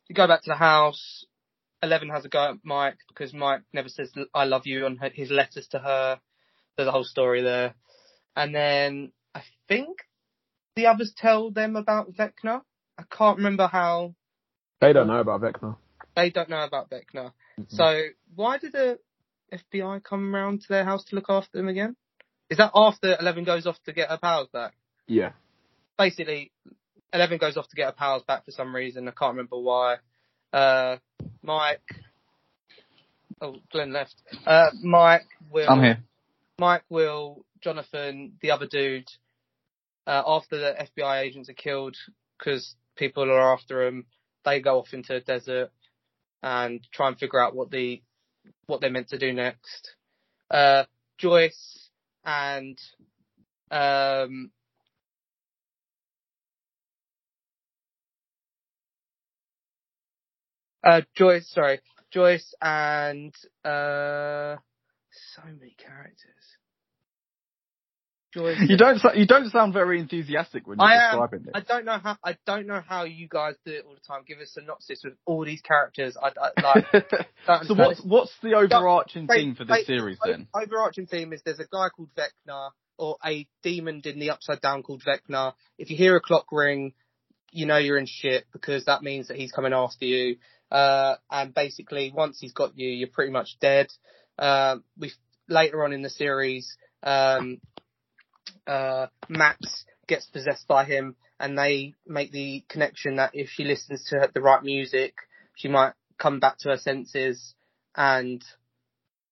you 0.07 0.15
go 0.15 0.27
back 0.27 0.43
to 0.43 0.49
the 0.49 0.55
house. 0.55 1.25
Eleven 1.81 2.09
has 2.09 2.25
a 2.25 2.29
go 2.29 2.51
at 2.51 2.55
Mike 2.63 2.97
because 3.07 3.33
Mike 3.33 3.61
never 3.73 3.89
says 3.89 4.11
"I 4.33 4.43
love 4.45 4.65
you" 4.65 4.85
on 4.85 4.97
her, 4.97 5.09
his 5.09 5.31
letters 5.31 5.67
to 5.69 5.79
her. 5.79 6.19
There's 6.75 6.87
a 6.87 6.91
whole 6.91 7.03
story 7.05 7.41
there, 7.41 7.75
and 8.35 8.53
then 8.53 9.11
I 9.33 9.43
think 9.67 9.99
the 10.75 10.87
others 10.87 11.13
tell 11.15 11.51
them 11.51 11.75
about 11.75 12.13
Vecna. 12.13 12.61
I 12.97 13.03
can't 13.09 13.37
remember 13.37 13.67
how 13.67 14.15
They 14.81 14.93
don't 14.93 15.07
know 15.07 15.19
about 15.19 15.41
Vecna. 15.41 15.77
they 16.15 16.29
don't 16.29 16.49
know 16.49 16.63
about 16.63 16.89
Vecna. 16.89 17.33
Mhm. 17.59 17.69
So 17.69 18.03
why 18.35 18.57
did 18.57 18.73
the 18.73 18.99
FBI 19.51 19.99
come 20.03 20.33
round 20.35 20.61
to 20.61 20.67
their 20.69 20.83
house 20.83 21.05
to 21.05 21.15
look 21.15 21.29
after 21.29 21.57
them 21.57 21.67
again? 21.69 21.95
Is 22.49 22.57
that 22.57 22.71
after 22.75 23.15
Eleven 23.19 23.43
goes 23.45 23.65
off 23.67 23.81
to 23.83 23.93
get 23.93 24.09
her 24.09 24.17
powers 24.17 24.47
back? 24.51 24.75
Yeah. 25.07 25.31
Basically, 25.97 26.51
Eleven 27.13 27.37
goes 27.37 27.57
off 27.57 27.67
to 27.69 27.75
get 27.75 27.87
her 27.87 27.91
powers 27.91 28.23
back 28.23 28.45
for 28.45 28.51
some 28.51 28.75
reason. 28.75 29.07
I 29.07 29.11
can't 29.11 29.31
remember 29.31 29.57
why. 29.59 29.97
Uh, 30.53 30.97
Mike. 31.41 31.81
Oh, 33.41 33.55
Glenn 33.71 33.93
left. 33.93 34.15
Uh, 34.45 34.69
Mike 34.81 35.27
will. 35.49 35.69
I'm 35.69 35.81
here. 35.81 36.03
Mike, 36.59 36.83
Will, 36.89 37.45
Jonathan, 37.61 38.33
the 38.41 38.51
other 38.51 38.67
dude, 38.67 39.07
uh, 40.05 40.23
after 40.27 40.57
the 40.57 40.87
FBI 40.97 41.21
agents 41.21 41.49
are 41.49 41.53
killed 41.53 41.95
because 42.37 42.75
people 42.97 43.23
are 43.23 43.53
after 43.53 43.85
them, 43.85 44.05
they 44.43 44.59
go 44.59 44.79
off 44.79 44.93
into 44.93 45.13
the 45.13 45.21
desert 45.21 45.71
and 46.43 46.85
try 46.91 47.07
and 47.07 47.17
figure 47.17 47.41
out 47.41 47.55
what 47.55 47.71
the 47.71 48.01
what 48.65 48.81
they're 48.81 48.91
meant 48.91 49.09
to 49.09 49.17
do 49.17 49.33
next. 49.33 49.95
Uh, 50.51 50.83
Joyce 51.17 51.89
and 52.25 52.77
um, 53.71 54.51
uh, 60.83 61.01
Joyce, 61.15 61.49
sorry, 61.51 61.79
Joyce 62.11 62.53
and 62.61 63.33
uh, 63.63 64.55
so 65.35 65.41
many 65.45 65.75
characters. 65.77 66.57
Joyce. 68.31 68.57
You 68.67 68.77
don't. 68.77 68.99
You 69.15 69.25
don't 69.25 69.49
sound 69.49 69.73
very 69.73 69.99
enthusiastic 69.99 70.67
when 70.67 70.77
you're 70.79 70.87
I 70.87 71.11
am. 71.11 71.19
describing 71.19 71.45
this. 71.45 71.51
I 71.55 71.61
don't 71.61 71.85
know 71.85 71.97
how. 71.97 72.17
I 72.23 72.37
don't 72.45 72.67
know 72.67 72.81
how 72.85 73.05
you 73.05 73.27
guys 73.27 73.55
do 73.65 73.71
it 73.73 73.85
all 73.87 73.95
the 73.95 74.01
time. 74.01 74.21
Give 74.27 74.37
us 74.37 74.49
a 74.49 74.61
synopsis 74.61 75.01
with 75.03 75.13
all 75.25 75.43
these 75.43 75.61
characters. 75.61 76.15
I, 76.21 76.29
I 76.39 76.61
like. 76.61 77.05
so 77.65 77.73
what's 77.73 78.01
what's 78.03 78.33
the 78.43 78.53
overarching 78.53 79.25
Wait, 79.27 79.37
theme 79.37 79.55
for 79.55 79.65
this 79.65 79.77
wait, 79.77 79.85
series 79.87 80.19
then? 80.23 80.47
Overarching 80.53 81.07
theme 81.07 81.33
is 81.33 81.41
there's 81.43 81.59
a 81.59 81.67
guy 81.71 81.89
called 81.89 82.09
Vecna 82.15 82.69
or 82.99 83.17
a 83.25 83.47
demon 83.63 84.01
in 84.05 84.19
the 84.19 84.29
Upside 84.29 84.61
Down 84.61 84.83
called 84.83 85.01
Vecna. 85.03 85.53
If 85.79 85.89
you 85.89 85.97
hear 85.97 86.15
a 86.15 86.21
clock 86.21 86.51
ring, 86.51 86.93
you 87.51 87.65
know 87.65 87.77
you're 87.77 87.97
in 87.97 88.05
shit 88.05 88.45
because 88.53 88.85
that 88.85 89.01
means 89.01 89.29
that 89.29 89.37
he's 89.37 89.51
coming 89.51 89.73
after 89.73 90.05
you. 90.05 90.37
Uh, 90.71 91.15
and 91.29 91.53
basically, 91.53 92.11
once 92.13 92.39
he's 92.39 92.53
got 92.53 92.77
you, 92.77 92.89
you're 92.89 93.09
pretty 93.09 93.31
much 93.31 93.57
dead. 93.59 93.87
Um, 94.37 94.83
we 94.97 95.11
later 95.47 95.83
on 95.83 95.93
in 95.93 96.01
the 96.01 96.09
series, 96.09 96.77
um, 97.03 97.59
uh, 98.67 99.07
Max 99.27 99.85
gets 100.07 100.25
possessed 100.27 100.67
by 100.67 100.85
him, 100.85 101.15
and 101.39 101.57
they 101.57 101.95
make 102.05 102.31
the 102.31 102.63
connection 102.69 103.15
that 103.15 103.31
if 103.33 103.49
she 103.49 103.63
listens 103.63 104.05
to 104.05 104.29
the 104.33 104.41
right 104.41 104.63
music, 104.63 105.15
she 105.55 105.67
might 105.67 105.93
come 106.17 106.39
back 106.39 106.57
to 106.59 106.69
her 106.69 106.77
senses 106.77 107.55
and 107.95 108.43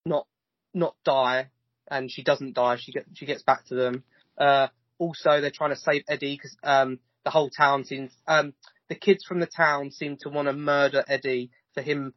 not 0.04 0.26
not 0.74 0.96
die. 1.04 1.50
And 1.90 2.10
she 2.10 2.22
doesn't 2.22 2.54
die. 2.54 2.76
She 2.78 2.92
gets 2.92 3.08
she 3.14 3.26
gets 3.26 3.42
back 3.42 3.64
to 3.66 3.74
them. 3.74 4.04
Uh, 4.36 4.68
also, 4.98 5.40
they're 5.40 5.50
trying 5.50 5.70
to 5.70 5.76
save 5.76 6.02
Eddie 6.08 6.36
because 6.36 6.56
um, 6.62 6.98
the 7.24 7.30
whole 7.30 7.50
town 7.50 7.84
seems 7.84 8.10
um, 8.26 8.52
the 8.88 8.94
kids 8.94 9.24
from 9.24 9.40
the 9.40 9.46
town 9.46 9.90
seem 9.90 10.16
to 10.20 10.28
want 10.28 10.48
to 10.48 10.52
murder 10.52 11.04
Eddie 11.06 11.50
for 11.74 11.82
him. 11.82 12.14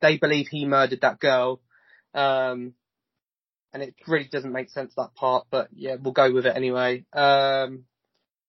They 0.00 0.16
believe 0.18 0.48
he 0.48 0.66
murdered 0.66 1.00
that 1.02 1.20
girl. 1.20 1.60
Um, 2.14 2.74
and 3.72 3.82
it 3.82 3.94
really 4.06 4.28
doesn't 4.30 4.52
make 4.52 4.70
sense 4.70 4.94
that 4.96 5.14
part, 5.14 5.46
but 5.50 5.68
yeah, 5.72 5.96
we'll 6.00 6.12
go 6.12 6.32
with 6.32 6.46
it 6.46 6.56
anyway. 6.56 7.04
Um, 7.12 7.84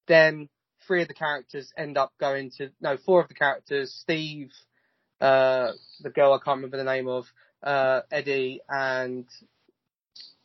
then 0.07 0.47
three 0.85 1.01
of 1.01 1.09
the 1.09 1.13
characters 1.13 1.71
end 1.77 1.97
up 1.97 2.13
going 2.19 2.51
to 2.57 2.71
no, 2.79 2.97
four 2.97 3.21
of 3.21 3.27
the 3.27 3.33
characters, 3.33 3.93
Steve, 4.01 4.51
uh, 5.19 5.71
the 6.01 6.09
girl 6.09 6.33
I 6.33 6.37
can't 6.37 6.57
remember 6.57 6.77
the 6.77 6.83
name 6.83 7.09
of, 7.09 7.25
uh, 7.61 8.01
Eddie 8.09 8.61
and 8.69 9.25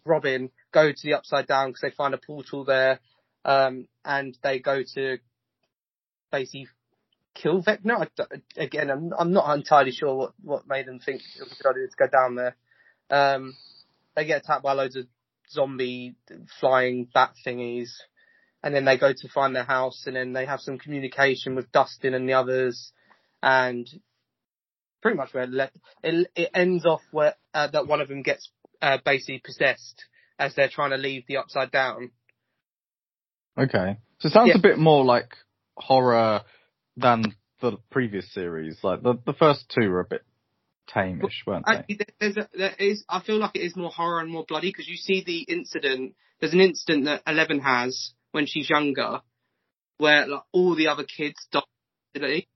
Robin 0.04 0.50
go 0.72 0.90
to 0.90 1.02
the 1.04 1.14
Upside 1.14 1.46
Down 1.46 1.68
because 1.68 1.82
they 1.82 1.90
find 1.90 2.14
a 2.14 2.18
portal 2.18 2.64
there, 2.64 2.98
um, 3.44 3.86
and 4.04 4.36
they 4.42 4.58
go 4.58 4.82
to 4.94 5.18
basically 6.32 6.66
kill 7.34 7.62
Vecna. 7.62 8.08
I 8.18 8.24
Again, 8.56 8.90
I'm, 8.90 9.12
I'm 9.18 9.32
not 9.32 9.54
entirely 9.56 9.92
sure 9.92 10.14
what, 10.16 10.32
what 10.42 10.66
made 10.68 10.86
them 10.86 10.98
think 10.98 11.20
it 11.38 11.42
was 11.42 11.52
a 11.52 11.62
good 11.62 11.70
idea 11.70 11.86
to 11.86 11.96
go 11.96 12.06
down 12.08 12.34
there. 12.34 12.56
Um, 13.10 13.54
they 14.16 14.24
get 14.24 14.42
attacked 14.42 14.62
by 14.64 14.72
loads 14.72 14.96
of 14.96 15.06
zombie 15.50 16.14
flying 16.60 17.08
bat 17.12 17.32
thingies. 17.46 17.90
and 18.62 18.74
then 18.74 18.84
they 18.84 18.96
go 18.98 19.12
to 19.12 19.28
find 19.28 19.54
their 19.54 19.64
house, 19.64 20.04
and 20.06 20.16
then 20.16 20.32
they 20.32 20.46
have 20.46 20.60
some 20.60 20.78
communication 20.78 21.54
with 21.54 21.70
Dustin 21.72 22.14
and 22.14 22.28
the 22.28 22.34
others, 22.34 22.92
and 23.42 23.88
pretty 25.00 25.16
much 25.16 25.34
where 25.34 25.44
it, 25.44 25.50
le- 25.50 25.70
it, 26.04 26.28
it 26.36 26.50
ends 26.54 26.86
off 26.86 27.00
where 27.10 27.34
uh, 27.54 27.66
that 27.72 27.86
one 27.86 28.00
of 28.00 28.08
them 28.08 28.22
gets 28.22 28.50
uh, 28.80 28.98
basically 29.04 29.42
possessed 29.44 30.04
as 30.38 30.54
they're 30.54 30.68
trying 30.68 30.90
to 30.90 30.96
leave 30.96 31.24
the 31.26 31.36
Upside 31.38 31.70
Down. 31.72 32.12
Okay. 33.58 33.98
So 34.20 34.28
it 34.28 34.32
sounds 34.32 34.48
Yeah. 34.48 34.58
a 34.58 34.62
bit 34.62 34.78
more 34.78 35.04
like 35.04 35.34
horror 35.76 36.42
than 36.96 37.34
the 37.60 37.78
previous 37.90 38.32
series. 38.32 38.78
Like 38.82 39.02
the 39.02 39.14
the 39.24 39.32
first 39.32 39.68
two 39.68 39.90
were 39.90 40.00
a 40.00 40.04
bit 40.04 40.22
tame-ish, 40.88 41.44
weren't 41.46 41.64
they? 41.66 41.72
I, 41.72 41.98
there's 42.20 42.36
a, 42.36 42.48
there 42.56 42.74
is, 42.78 43.04
I 43.08 43.20
feel 43.20 43.38
like 43.38 43.52
it 43.54 43.60
is 43.60 43.76
more 43.76 43.90
horror 43.90 44.20
and 44.20 44.30
more 44.30 44.44
bloody 44.46 44.70
because 44.70 44.88
you 44.88 44.96
see 44.96 45.22
the 45.24 45.40
incident. 45.42 46.14
There's 46.40 46.52
an 46.52 46.60
incident 46.60 47.04
that 47.04 47.22
Eleven 47.26 47.60
has 47.60 48.12
when 48.32 48.46
she's 48.46 48.68
younger, 48.68 49.20
where 49.98 50.26
like 50.26 50.42
all 50.52 50.74
the 50.74 50.88
other 50.88 51.04
kids 51.04 51.46
die, 51.52 52.46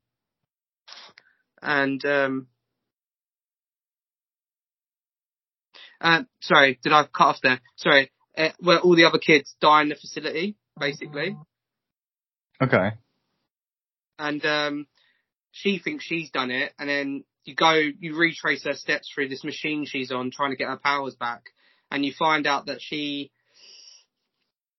and 1.63 2.05
um, 2.05 2.47
uh, 6.01 6.23
sorry, 6.41 6.79
did 6.83 6.93
I 6.93 7.05
cut 7.05 7.25
off 7.25 7.41
there? 7.43 7.61
Sorry, 7.77 8.11
uh, 8.37 8.51
where 8.59 8.81
all 8.81 8.97
the 8.97 9.05
other 9.05 9.19
kids 9.19 9.55
die 9.61 9.83
in 9.83 9.89
the 9.89 9.95
facility, 9.95 10.57
basically, 10.79 11.37
Okay. 12.63 12.93
And 14.19 14.45
um, 14.45 14.87
she 15.53 15.79
thinks 15.79 16.05
she's 16.05 16.31
done 16.31 16.51
it, 16.51 16.73
and 16.79 16.89
then 16.89 17.25
you 17.45 17.55
go, 17.55 17.73
you 17.73 18.17
retrace 18.17 18.65
her 18.65 18.75
steps 18.75 19.11
through 19.15 19.29
this 19.29 19.45
machine 19.45 19.87
she's 19.87 20.13
on, 20.13 20.31
trying 20.31 20.51
to 20.51 20.57
get 20.57 20.69
her 20.69 20.77
powers 20.77 21.15
back, 21.15 21.45
and 21.91 22.05
you 22.05 22.13
find 22.19 22.47
out 22.47 22.67
that 22.67 22.81
she 22.81 23.31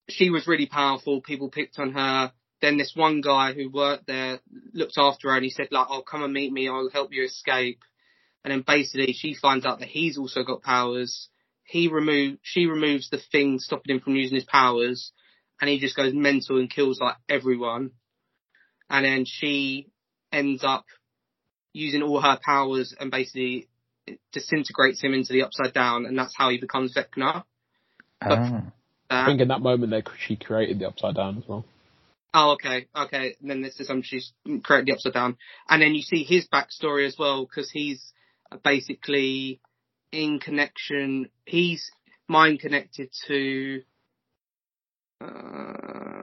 she 0.10 0.30
was 0.30 0.48
really 0.48 0.68
powerful. 0.68 1.22
People 1.22 1.50
picked 1.50 1.80
on 1.80 1.94
her. 1.94 2.32
Then 2.62 2.78
this 2.78 2.94
one 2.96 3.22
guy 3.22 3.54
who 3.54 3.70
worked 3.70 4.08
there 4.08 4.40
looked 4.74 4.98
after 4.98 5.30
her, 5.30 5.36
and 5.36 5.44
he 5.44 5.50
said 5.50 5.68
like, 5.72 5.88
"Oh, 5.90 6.02
come 6.02 6.24
and 6.24 6.34
meet 6.34 6.52
me. 6.52 6.68
I'll 6.68 6.90
help 6.90 7.14
you 7.14 7.24
escape." 7.24 7.82
And 8.44 8.52
then 8.52 8.64
basically, 8.66 9.14
she 9.14 9.34
finds 9.34 9.66
out 9.66 9.80
that 9.80 9.90
he's 9.90 10.18
also 10.18 10.44
got 10.44 10.62
powers. 10.64 11.30
He 11.64 11.88
remove 11.88 12.40
she 12.42 12.66
removes 12.66 13.10
the 13.10 13.20
thing 13.32 13.60
stopping 13.60 13.96
him 13.96 14.02
from 14.02 14.16
using 14.16 14.36
his 14.36 14.46
powers, 14.46 15.12
and 15.60 15.70
he 15.70 15.80
just 15.80 15.96
goes 15.96 16.14
mental 16.14 16.58
and 16.60 16.70
kills 16.70 17.00
like 17.00 17.18
everyone. 17.30 17.92
And 18.90 19.06
then 19.06 19.26
she 19.26 19.88
ends 20.32 20.64
up 20.64 20.86
using 21.74 22.02
all 22.02 22.22
her 22.22 22.40
powers 22.44 22.96
and 23.00 23.12
basically 23.12 23.68
disintegrates 24.32 25.02
him 25.02 25.14
into 25.14 25.34
the 25.34 25.44
upside 25.44 25.74
down, 25.74 26.06
and 26.06 26.18
that's 26.18 26.34
how 26.36 26.50
he 26.50 26.58
becomes 26.58 26.96
Vecna. 26.96 27.44
Ah. 28.22 28.64
I 29.10 29.26
think 29.26 29.42
in 29.42 29.48
that 29.50 29.62
moment 29.62 29.92
they 29.92 30.04
she 30.20 30.36
created 30.36 30.80
the 30.80 30.88
upside 30.88 31.16
down 31.16 31.38
as 31.38 31.48
well. 31.48 31.66
oh, 32.34 32.52
okay, 32.54 32.88
okay. 32.96 33.36
And 33.40 33.50
then 33.50 33.62
this 33.62 33.80
is 33.80 33.90
um, 33.90 34.02
she's 34.02 34.34
created 34.64 34.88
the 34.88 34.94
upside 34.94 35.14
down, 35.14 35.38
and 35.70 35.82
then 35.82 35.96
you 35.96 36.02
see 36.02 36.24
his 36.24 36.48
backstory 36.48 37.06
as 37.06 37.16
well 37.18 37.46
because 37.46 37.70
he's 37.72 38.14
basically 38.64 39.62
in 40.12 40.40
connection. 40.40 41.30
He's 41.46 41.90
mind 42.28 42.60
connected 42.60 43.10
to 43.28 43.82
uh, 45.22 46.17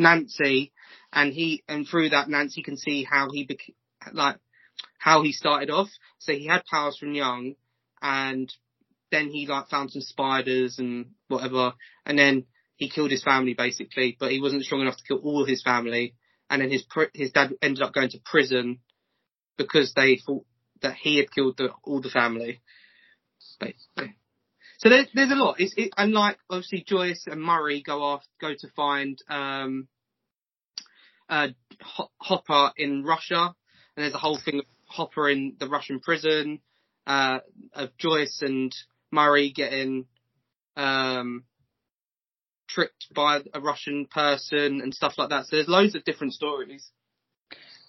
Nancy, 0.00 0.72
and 1.12 1.32
he 1.32 1.62
and 1.68 1.86
through 1.86 2.10
that 2.10 2.28
Nancy 2.28 2.62
can 2.62 2.76
see 2.76 3.04
how 3.04 3.30
he 3.30 3.44
bec- 3.44 3.74
like 4.12 4.38
how 4.98 5.22
he 5.22 5.32
started 5.32 5.70
off. 5.70 5.88
So 6.18 6.32
he 6.32 6.46
had 6.46 6.64
powers 6.64 6.96
from 6.98 7.14
young, 7.14 7.54
and 8.02 8.52
then 9.10 9.28
he 9.28 9.46
like 9.46 9.68
found 9.68 9.90
some 9.90 10.02
spiders 10.02 10.78
and 10.78 11.12
whatever, 11.28 11.74
and 12.04 12.18
then 12.18 12.46
he 12.76 12.88
killed 12.88 13.10
his 13.10 13.22
family 13.22 13.54
basically, 13.54 14.16
but 14.18 14.32
he 14.32 14.40
wasn't 14.40 14.64
strong 14.64 14.80
enough 14.80 14.96
to 14.96 15.04
kill 15.06 15.18
all 15.18 15.42
of 15.42 15.48
his 15.48 15.62
family. 15.62 16.14
And 16.48 16.62
then 16.62 16.70
his 16.70 16.82
pr- 16.82 17.12
his 17.14 17.30
dad 17.30 17.52
ended 17.62 17.82
up 17.82 17.92
going 17.92 18.08
to 18.10 18.20
prison 18.24 18.80
because 19.56 19.92
they 19.94 20.16
thought 20.16 20.46
that 20.80 20.94
he 20.94 21.18
had 21.18 21.30
killed 21.30 21.58
the, 21.58 21.68
all 21.84 22.00
the 22.00 22.08
family, 22.08 22.60
basically. 23.60 24.16
So 24.80 24.88
there's 24.88 25.08
there's 25.12 25.30
a 25.30 25.34
lot. 25.34 25.56
It's 25.58 25.74
it, 25.76 25.92
and 25.96 26.12
like 26.12 26.38
obviously 26.48 26.84
Joyce 26.86 27.24
and 27.26 27.42
Murray 27.42 27.82
go 27.82 28.02
off 28.02 28.24
go 28.40 28.54
to 28.58 28.68
find 28.74 29.18
um 29.28 29.88
uh 31.28 31.48
Hopper 32.18 32.72
in 32.78 33.04
Russia, 33.04 33.54
and 33.96 34.02
there's 34.04 34.14
a 34.14 34.18
whole 34.18 34.40
thing 34.42 34.60
of 34.60 34.64
Hopper 34.86 35.28
in 35.28 35.56
the 35.60 35.68
Russian 35.68 36.00
prison, 36.00 36.60
uh 37.06 37.40
of 37.74 37.94
Joyce 37.98 38.40
and 38.40 38.74
Murray 39.12 39.52
getting 39.54 40.06
um 40.78 41.44
tricked 42.66 43.12
by 43.14 43.40
a 43.52 43.60
Russian 43.60 44.06
person 44.06 44.80
and 44.80 44.94
stuff 44.94 45.14
like 45.18 45.28
that. 45.28 45.44
So 45.44 45.56
there's 45.56 45.68
loads 45.68 45.94
of 45.94 46.04
different 46.04 46.32
stories. 46.32 46.90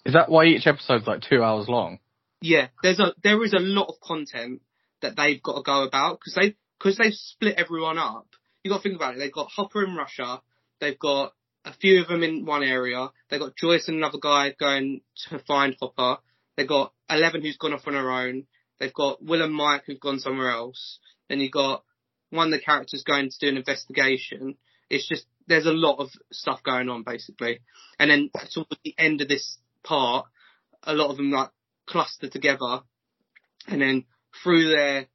Is 0.04 0.12
that 0.12 0.28
why 0.28 0.44
each 0.44 0.66
episode's 0.66 1.06
like 1.06 1.22
two 1.22 1.42
hours 1.42 1.68
long? 1.68 2.00
Yeah, 2.42 2.68
there's 2.82 3.00
a 3.00 3.14
there 3.22 3.42
is 3.42 3.54
a 3.54 3.60
lot 3.60 3.88
of 3.88 3.94
content 4.06 4.60
that 5.00 5.16
they've 5.16 5.42
got 5.42 5.56
to 5.56 5.62
go 5.62 5.84
about 5.84 6.18
because 6.20 6.34
they 6.34 6.54
because 6.82 6.98
they've 6.98 7.14
split 7.14 7.54
everyone 7.56 7.98
up. 7.98 8.26
You 8.62 8.70
got 8.70 8.78
to 8.78 8.82
think 8.82 8.96
about 8.96 9.14
it. 9.14 9.18
They've 9.18 9.32
got 9.32 9.50
Hopper 9.50 9.84
in 9.84 9.94
Russia. 9.94 10.40
They've 10.80 10.98
got 10.98 11.32
a 11.64 11.72
few 11.72 12.02
of 12.02 12.08
them 12.08 12.22
in 12.22 12.44
one 12.44 12.64
area. 12.64 13.08
They've 13.30 13.40
got 13.40 13.56
Joyce 13.56 13.86
and 13.86 13.98
another 13.98 14.18
guy 14.20 14.54
going 14.58 15.02
to 15.28 15.38
find 15.40 15.76
Hopper. 15.80 16.20
They've 16.56 16.68
got 16.68 16.92
Eleven 17.08 17.42
who's 17.42 17.56
gone 17.56 17.72
off 17.72 17.86
on 17.86 17.94
her 17.94 18.10
own. 18.10 18.46
They've 18.80 18.92
got 18.92 19.22
Will 19.22 19.42
and 19.42 19.54
Mike 19.54 19.84
who've 19.86 20.00
gone 20.00 20.18
somewhere 20.18 20.50
else. 20.50 20.98
Then 21.28 21.40
you've 21.40 21.52
got 21.52 21.84
one 22.30 22.48
of 22.48 22.52
the 22.52 22.64
characters 22.64 23.04
going 23.06 23.30
to 23.30 23.36
do 23.40 23.48
an 23.48 23.56
investigation. 23.56 24.56
It's 24.90 25.08
just 25.08 25.26
there's 25.46 25.66
a 25.66 25.72
lot 25.72 25.98
of 25.98 26.10
stuff 26.32 26.62
going 26.64 26.88
on 26.88 27.04
basically. 27.04 27.60
And 27.98 28.10
then 28.10 28.30
towards 28.52 28.76
the 28.84 28.94
end 28.98 29.20
of 29.20 29.28
this 29.28 29.58
part, 29.84 30.26
a 30.82 30.94
lot 30.94 31.10
of 31.10 31.16
them 31.16 31.30
like 31.30 31.50
cluster 31.86 32.28
together, 32.28 32.80
and 33.68 33.80
then 33.80 34.04
through 34.42 34.70
their 34.70 35.06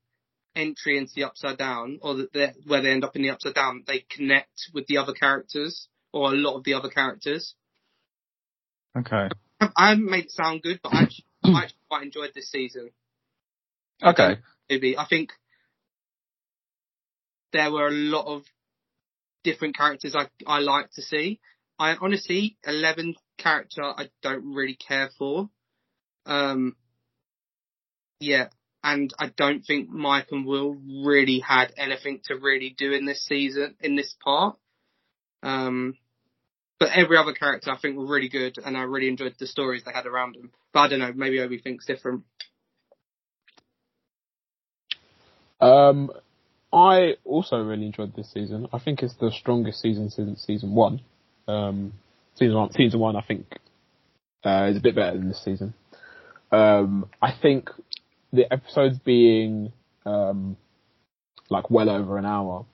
entry 0.58 0.98
into 0.98 1.14
the 1.16 1.24
Upside 1.26 1.58
Down, 1.58 2.00
or 2.02 2.16
the, 2.16 2.54
where 2.66 2.82
they 2.82 2.90
end 2.90 3.04
up 3.04 3.16
in 3.16 3.22
the 3.22 3.30
Upside 3.30 3.54
Down, 3.54 3.84
they 3.88 4.00
connect 4.00 4.70
with 4.74 4.88
the 4.88 4.98
other 4.98 5.14
characters 5.14 5.88
or 6.12 6.34
a 6.34 6.36
lot 6.36 6.58
of 6.58 6.64
the 6.64 6.74
other 6.74 6.90
characters. 6.90 7.54
Okay. 8.98 9.30
I 9.60 9.70
I 9.76 9.96
made 9.96 10.26
it 10.26 10.32
sound 10.32 10.64
good, 10.64 10.80
but 10.82 10.94
I 10.94 11.04
actually, 11.04 11.26
I 11.44 11.64
actually 11.64 11.78
quite 11.90 12.04
enjoyed 12.04 12.32
this 12.34 12.52
season. 12.52 12.90
Okay. 14.04 14.38
Maybe 14.70 14.98
I 14.98 15.06
think 15.06 15.32
there 17.54 17.72
were 17.72 17.88
a 17.88 17.92
lot 17.92 18.26
of 18.26 18.44
different 19.44 19.78
characters 19.78 20.16
I 20.16 20.28
I 20.46 20.60
like 20.60 20.92
to 20.92 21.02
see. 21.02 21.40
I 21.80 21.96
honestly, 22.00 22.58
eleven 22.66 23.16
character 23.38 23.84
I 23.84 24.10
don't 24.22 24.54
really 24.54 24.76
care 24.76 25.10
for. 25.18 25.50
Um, 26.26 26.76
yeah, 28.20 28.48
and 28.88 29.14
I 29.20 29.28
don't 29.36 29.66
think 29.66 29.90
Mike 29.90 30.28
and 30.32 30.46
Will 30.46 30.78
really 31.06 31.40
had 31.40 31.74
anything 31.78 32.22
to 32.26 32.36
really 32.36 32.74
do 32.78 32.94
in 32.94 33.06
this 33.06 33.26
season 33.26 33.76
in 33.82 33.98
this 33.98 34.16
part. 34.24 34.56
Um, 35.44 35.96
but 36.80 36.90
every 36.96 37.18
other 37.18 37.34
character 37.34 37.70
I 37.70 37.78
think 37.78 37.98
were 37.98 38.06
really 38.06 38.30
good, 38.30 38.56
and 38.64 38.78
I 38.78 38.84
really 38.84 39.10
enjoyed 39.10 39.36
the 39.38 39.48
stories 39.48 39.84
they 39.84 39.92
had 39.92 40.06
around 40.06 40.36
them. 40.36 40.52
But 40.74 40.80
I 40.80 40.88
don't 40.88 41.00
know, 41.00 41.12
maybe 41.14 41.42
Obi 41.42 41.58
thinks 41.58 41.86
different. 41.86 42.24
Um, 45.60 46.12
I 46.72 47.16
also 47.26 47.58
really 47.58 47.88
enjoyed 47.88 48.16
this 48.16 48.32
season. 48.32 48.68
I 48.72 48.80
think 48.80 49.04
it's 49.04 49.16
the 49.16 49.32
strongest 49.32 49.82
season 49.82 50.10
since 50.10 50.44
season 50.46 50.74
one. 50.74 51.02
Um, 51.48 51.92
season 52.36 52.56
one, 52.56 52.72
season 52.72 53.02
one, 53.02 53.18
I 53.18 53.22
think 53.22 53.48
uh, 54.46 54.68
is 54.72 54.78
a 54.78 54.82
bit 54.82 54.96
better 54.96 55.18
than 55.18 55.28
this 55.28 55.44
season. 55.44 55.74
Um, 56.52 57.10
I 57.22 57.34
think 57.42 57.70
the 58.34 58.52
episodes 58.52 58.98
being 59.00 59.72
um, 60.06 60.58
like 61.50 61.70
well 61.70 61.90
over 61.90 62.18
an 62.18 62.26
hour 62.26 62.66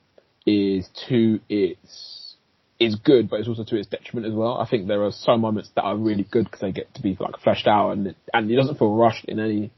is 0.45 0.87
to 1.07 1.39
its 1.49 2.35
is 2.79 2.95
good, 2.95 3.29
but 3.29 3.39
it's 3.39 3.47
also 3.47 3.63
to 3.63 3.77
its 3.77 3.87
detriment 3.87 4.27
as 4.27 4.33
well. 4.33 4.57
I 4.57 4.67
think 4.67 4.87
there 4.87 5.03
are 5.03 5.11
some 5.11 5.41
moments 5.41 5.71
that 5.75 5.83
are 5.83 5.95
really 5.95 6.25
good 6.29 6.45
because 6.45 6.59
they 6.59 6.71
get 6.71 6.93
to 6.95 7.01
be 7.01 7.15
like 7.19 7.37
fleshed 7.39 7.67
out 7.67 7.91
and 7.91 8.07
it, 8.07 8.17
and 8.33 8.49
it 8.51 8.55
doesn't 8.55 8.77
feel 8.77 8.95
rushed 8.95 9.25
in 9.25 9.39
any 9.39 9.71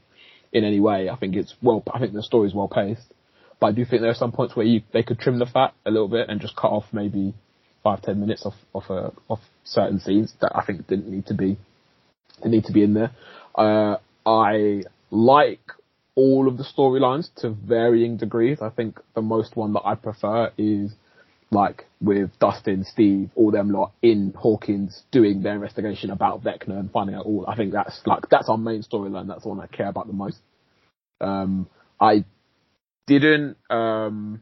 in 0.52 0.64
any 0.64 0.80
way. 0.80 1.08
I 1.08 1.16
think 1.16 1.36
it's 1.36 1.54
well. 1.62 1.82
I 1.92 1.98
think 1.98 2.12
the 2.12 2.22
story 2.22 2.48
is 2.48 2.54
well 2.54 2.68
paced, 2.68 3.12
but 3.60 3.68
I 3.68 3.72
do 3.72 3.84
think 3.84 4.02
there 4.02 4.10
are 4.10 4.14
some 4.14 4.32
points 4.32 4.56
where 4.56 4.66
you 4.66 4.82
they 4.92 5.02
could 5.02 5.18
trim 5.18 5.38
the 5.38 5.46
fat 5.46 5.74
a 5.84 5.90
little 5.90 6.08
bit 6.08 6.28
and 6.28 6.40
just 6.40 6.56
cut 6.56 6.70
off 6.70 6.84
maybe 6.92 7.34
five 7.82 8.02
ten 8.02 8.18
minutes 8.18 8.44
off 8.44 8.54
off 8.72 8.90
a, 8.90 9.12
off 9.28 9.40
certain 9.64 10.00
scenes 10.00 10.34
that 10.40 10.52
I 10.54 10.64
think 10.64 10.86
didn't 10.86 11.08
need 11.08 11.26
to 11.26 11.34
be 11.34 11.58
didn't 12.38 12.52
need 12.52 12.64
to 12.64 12.72
be 12.72 12.82
in 12.82 12.94
there. 12.94 13.12
Uh, 13.54 13.96
I 14.24 14.82
like 15.10 15.60
all 16.14 16.48
of 16.48 16.56
the 16.56 16.64
storylines 16.64 17.32
to 17.36 17.50
varying 17.50 18.16
degrees. 18.16 18.58
I 18.60 18.70
think 18.70 19.00
the 19.14 19.22
most 19.22 19.56
one 19.56 19.72
that 19.74 19.82
I 19.84 19.94
prefer 19.94 20.50
is 20.56 20.94
like 21.50 21.86
with 22.00 22.30
Dustin, 22.40 22.84
Steve, 22.84 23.30
all 23.34 23.50
them 23.50 23.70
lot 23.70 23.92
in 24.02 24.34
Hawkins 24.36 25.02
doing 25.12 25.42
their 25.42 25.54
investigation 25.54 26.10
about 26.10 26.42
Vecna 26.42 26.78
and 26.78 26.90
finding 26.90 27.14
out 27.14 27.26
all. 27.26 27.44
I 27.46 27.56
think 27.56 27.72
that's 27.72 28.00
like 28.06 28.28
that's 28.30 28.48
our 28.48 28.58
main 28.58 28.82
storyline. 28.82 29.28
That's 29.28 29.42
the 29.42 29.48
one 29.48 29.60
I 29.60 29.66
care 29.66 29.88
about 29.88 30.06
the 30.06 30.12
most. 30.12 30.38
Um, 31.20 31.68
I 32.00 32.24
didn't 33.06 33.56
um, 33.70 34.40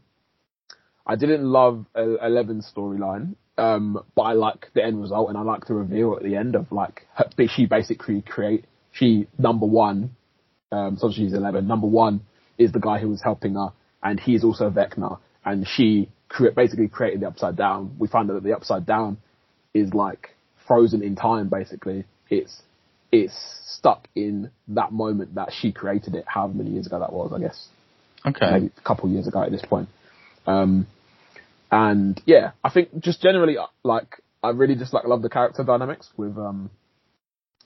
I 1.06 1.16
didn't 1.16 1.44
love 1.44 1.86
Eleven's 1.94 2.70
storyline. 2.74 3.34
Um, 3.56 4.02
but 4.16 4.22
I 4.22 4.32
like 4.32 4.70
the 4.74 4.82
end 4.82 5.00
result 5.00 5.28
and 5.28 5.38
I 5.38 5.42
like 5.42 5.66
the 5.66 5.74
reveal 5.74 6.16
at 6.16 6.24
the 6.24 6.34
end 6.34 6.56
of 6.56 6.72
like 6.72 7.06
her, 7.14 7.30
she 7.54 7.66
basically 7.66 8.20
create 8.20 8.64
she 8.90 9.28
number 9.38 9.66
one. 9.66 10.16
Um, 10.74 10.96
so 10.98 11.10
she's 11.12 11.32
eleven. 11.32 11.68
Number 11.68 11.86
one 11.86 12.22
is 12.58 12.72
the 12.72 12.80
guy 12.80 12.98
who 12.98 13.08
was 13.08 13.22
helping 13.22 13.54
her, 13.54 13.68
and 14.02 14.18
he's 14.18 14.42
also 14.44 14.70
Vecna, 14.70 15.18
and 15.44 15.66
she 15.66 16.08
cre- 16.28 16.50
basically 16.50 16.88
created 16.88 17.20
the 17.20 17.28
Upside 17.28 17.56
Down. 17.56 17.94
We 17.98 18.08
find 18.08 18.30
out 18.30 18.34
that 18.34 18.42
the 18.42 18.54
Upside 18.54 18.86
Down 18.86 19.18
is 19.72 19.94
like 19.94 20.30
frozen 20.66 21.02
in 21.02 21.14
time. 21.16 21.48
Basically, 21.48 22.04
it's 22.28 22.62
it's 23.12 23.34
stuck 23.66 24.08
in 24.14 24.50
that 24.68 24.92
moment 24.92 25.36
that 25.36 25.50
she 25.52 25.70
created 25.72 26.14
it. 26.14 26.24
However 26.26 26.54
many 26.54 26.70
years 26.70 26.86
ago 26.86 26.98
that 26.98 27.12
was, 27.12 27.32
I 27.32 27.38
guess. 27.38 27.68
Okay. 28.26 28.50
Maybe 28.50 28.70
a 28.76 28.80
couple 28.80 29.06
of 29.06 29.12
years 29.12 29.28
ago 29.28 29.42
at 29.42 29.50
this 29.50 29.62
point. 29.62 29.88
Um, 30.46 30.86
and 31.70 32.20
yeah, 32.26 32.52
I 32.62 32.70
think 32.70 32.98
just 33.00 33.20
generally, 33.20 33.58
uh, 33.58 33.66
like, 33.82 34.22
I 34.42 34.50
really 34.50 34.74
just 34.74 34.92
like 34.92 35.04
love 35.04 35.22
the 35.22 35.28
character 35.28 35.62
dynamics 35.64 36.08
with, 36.16 36.36
um, 36.38 36.70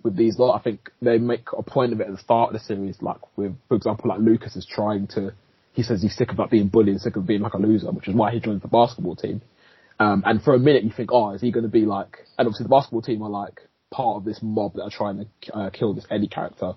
with 0.02 0.16
these 0.16 0.38
lot. 0.38 0.58
I 0.58 0.62
think 0.62 0.90
they 1.02 1.18
make 1.18 1.48
a 1.56 1.62
point 1.62 1.92
of 1.92 2.00
it 2.00 2.06
at 2.06 2.12
the 2.12 2.22
start 2.22 2.48
of 2.48 2.60
the 2.60 2.64
series, 2.64 3.00
like 3.02 3.18
with, 3.36 3.54
for 3.68 3.76
example, 3.76 4.08
like 4.08 4.20
Lucas 4.20 4.56
is 4.56 4.66
trying 4.66 5.06
to, 5.08 5.32
he 5.72 5.82
says 5.82 6.02
he's 6.02 6.16
sick 6.16 6.30
of 6.32 6.50
being 6.50 6.68
bullied, 6.68 7.00
sick 7.00 7.16
of 7.16 7.26
being 7.26 7.40
like 7.40 7.54
a 7.54 7.58
loser, 7.58 7.90
which 7.90 8.08
is 8.08 8.14
why 8.14 8.32
he 8.32 8.40
joins 8.40 8.62
the 8.62 8.68
basketball 8.68 9.16
team. 9.16 9.42
Um, 10.00 10.22
and 10.24 10.42
for 10.42 10.54
a 10.54 10.58
minute 10.58 10.84
you 10.84 10.92
think, 10.96 11.10
oh, 11.12 11.32
is 11.32 11.40
he 11.40 11.50
going 11.50 11.64
to 11.64 11.70
be 11.70 11.84
like, 11.84 12.18
and 12.38 12.46
obviously 12.46 12.64
the 12.64 12.70
basketball 12.70 13.02
team 13.02 13.22
are 13.22 13.30
like 13.30 13.60
part 13.90 14.16
of 14.16 14.24
this 14.24 14.38
mob 14.42 14.74
that 14.74 14.82
are 14.82 14.90
trying 14.90 15.26
to 15.42 15.54
uh, 15.54 15.70
kill 15.70 15.94
this 15.94 16.06
Eddie 16.10 16.28
character. 16.28 16.74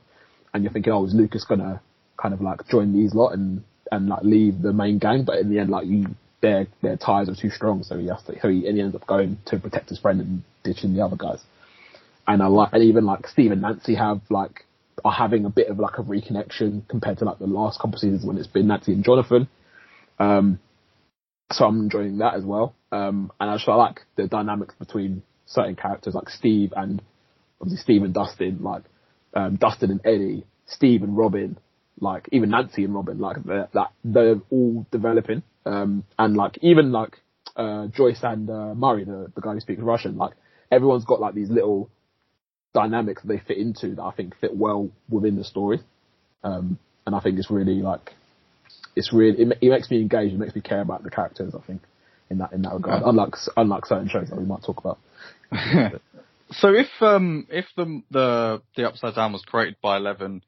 And 0.54 0.64
you're 0.64 0.74
thinking, 0.74 0.92
oh, 0.92 1.06
is 1.06 1.14
Lucas 1.14 1.46
going 1.46 1.60
to 1.60 1.80
kind 2.22 2.34
of 2.34 2.42
like 2.42 2.68
join 2.68 2.94
these 2.94 3.14
lot 3.14 3.34
and, 3.34 3.64
and 3.92 4.10
like 4.10 4.24
leave 4.24 4.62
the 4.62 4.74
main 4.74 4.98
gang? 4.98 5.24
But 5.24 5.38
in 5.38 5.50
the 5.50 5.60
end, 5.60 5.70
like 5.70 5.86
you, 5.86 6.08
their, 6.42 6.68
their 6.82 6.98
ties 6.98 7.30
are 7.30 7.36
too 7.36 7.52
strong. 7.52 7.84
So 7.84 7.98
he 7.98 8.08
has 8.08 8.24
to, 8.24 8.40
so 8.42 8.50
he, 8.50 8.68
and 8.68 8.76
he 8.76 8.82
ends 8.82 8.96
up 8.96 9.06
going 9.06 9.38
to 9.46 9.60
protect 9.60 9.90
his 9.90 10.00
friend 10.00 10.20
and 10.20 10.44
ditching 10.64 10.94
the 10.94 11.06
other 11.06 11.16
guys. 11.16 11.42
And 12.32 12.42
I 12.42 12.48
like, 12.48 12.70
and 12.72 12.82
even 12.84 13.06
like 13.06 13.28
Steve 13.28 13.52
and 13.52 13.62
Nancy 13.62 13.96
have 13.96 14.22
like, 14.30 14.66
are 15.04 15.12
having 15.12 15.44
a 15.44 15.50
bit 15.50 15.68
of 15.68 15.80
like 15.80 15.98
a 15.98 16.02
reconnection 16.02 16.88
compared 16.88 17.18
to 17.18 17.26
like 17.26 17.40
the 17.40 17.46
last 17.46 17.82
couple 17.82 17.98
seasons 17.98 18.24
when 18.24 18.38
it's 18.38 18.48
been 18.48 18.68
Nancy 18.68 18.94
and 18.94 19.04
Jonathan. 19.04 19.50
Um, 20.18 20.60
so 21.52 21.66
I'm 21.66 21.82
enjoying 21.82 22.20
that 22.20 22.36
as 22.36 22.46
well. 22.46 22.74
Um, 22.90 23.34
and 23.38 23.50
I 23.50 23.56
just 23.56 23.68
I 23.68 23.76
like 23.76 24.00
the 24.16 24.28
dynamics 24.28 24.74
between 24.80 25.24
certain 25.46 25.76
characters 25.76 26.16
like 26.16 26.30
Steve 26.30 26.72
and 26.74 27.02
obviously 27.60 27.84
Steve 27.84 28.04
and 28.04 28.14
Dustin, 28.14 28.60
like 28.62 28.84
um, 29.34 29.58
Dustin 29.58 29.92
and 29.92 30.00
Eddie, 30.06 30.46
Steve 30.68 31.04
and 31.04 31.18
Robin, 31.18 31.58
like 32.00 32.30
even 32.32 32.50
Nancy 32.50 32.86
and 32.86 32.96
Robin, 32.96 33.20
like 33.20 33.44
they're, 33.44 33.68
they're 34.06 34.42
all 34.50 34.86
developing. 34.90 35.44
Um, 35.66 36.06
and 36.18 36.38
like 36.38 36.60
even 36.62 36.94
like 36.94 37.18
uh, 37.58 37.88
Joyce 37.88 38.20
and 38.24 38.50
uh, 38.50 38.74
Murray, 38.74 39.04
the 39.04 39.30
the 39.36 39.42
guy 39.42 39.52
who 39.52 39.60
speaks 39.60 39.82
Russian, 39.82 40.16
like 40.16 40.32
everyone's 40.72 41.04
got 41.04 41.20
like 41.20 41.36
these 41.36 41.50
little 41.50 41.90
dynamics 42.74 43.22
that 43.22 43.28
they 43.28 43.40
fit 43.40 43.58
into 43.58 43.96
that 43.96 44.04
I 44.04 44.12
think 44.12 44.36
fit 44.40 44.56
well 44.56 44.90
within 45.10 45.36
the 45.36 45.44
story. 45.44 45.80
Um, 46.44 46.80
and 47.06 47.16
I 47.16 47.20
think 47.20 47.38
it's 47.38 47.52
really 47.52 47.82
like 47.82 48.14
it's 48.96 49.14
really 49.14 49.42
it, 49.42 49.58
it 49.62 49.70
makes 49.70 49.90
me 49.90 50.02
engage, 50.02 50.34
it 50.34 50.40
makes 50.40 50.56
me 50.56 50.62
care 50.62 50.82
about 50.82 51.04
the 51.04 51.10
characters. 51.10 51.54
I 51.56 51.66
think 51.66 51.82
in 52.30 52.40
that 52.40 52.54
in 52.54 52.62
that 52.64 52.74
regard, 52.74 53.04
unlike 53.06 53.36
unlike 53.58 53.86
certain 53.86 54.10
shows 54.10 54.30
that 54.30 54.40
we 54.40 54.46
might 54.46 54.64
talk 54.64 54.80
about. 54.80 55.00
so 56.52 56.74
if 56.74 56.88
um 57.02 57.48
if 57.50 57.66
the 57.76 58.02
the 58.10 58.62
the 58.76 58.88
Upside 58.88 59.16
Down 59.16 59.34
was 59.34 59.44
created 59.44 59.76
by 59.82 59.98
Eleven 59.98 60.44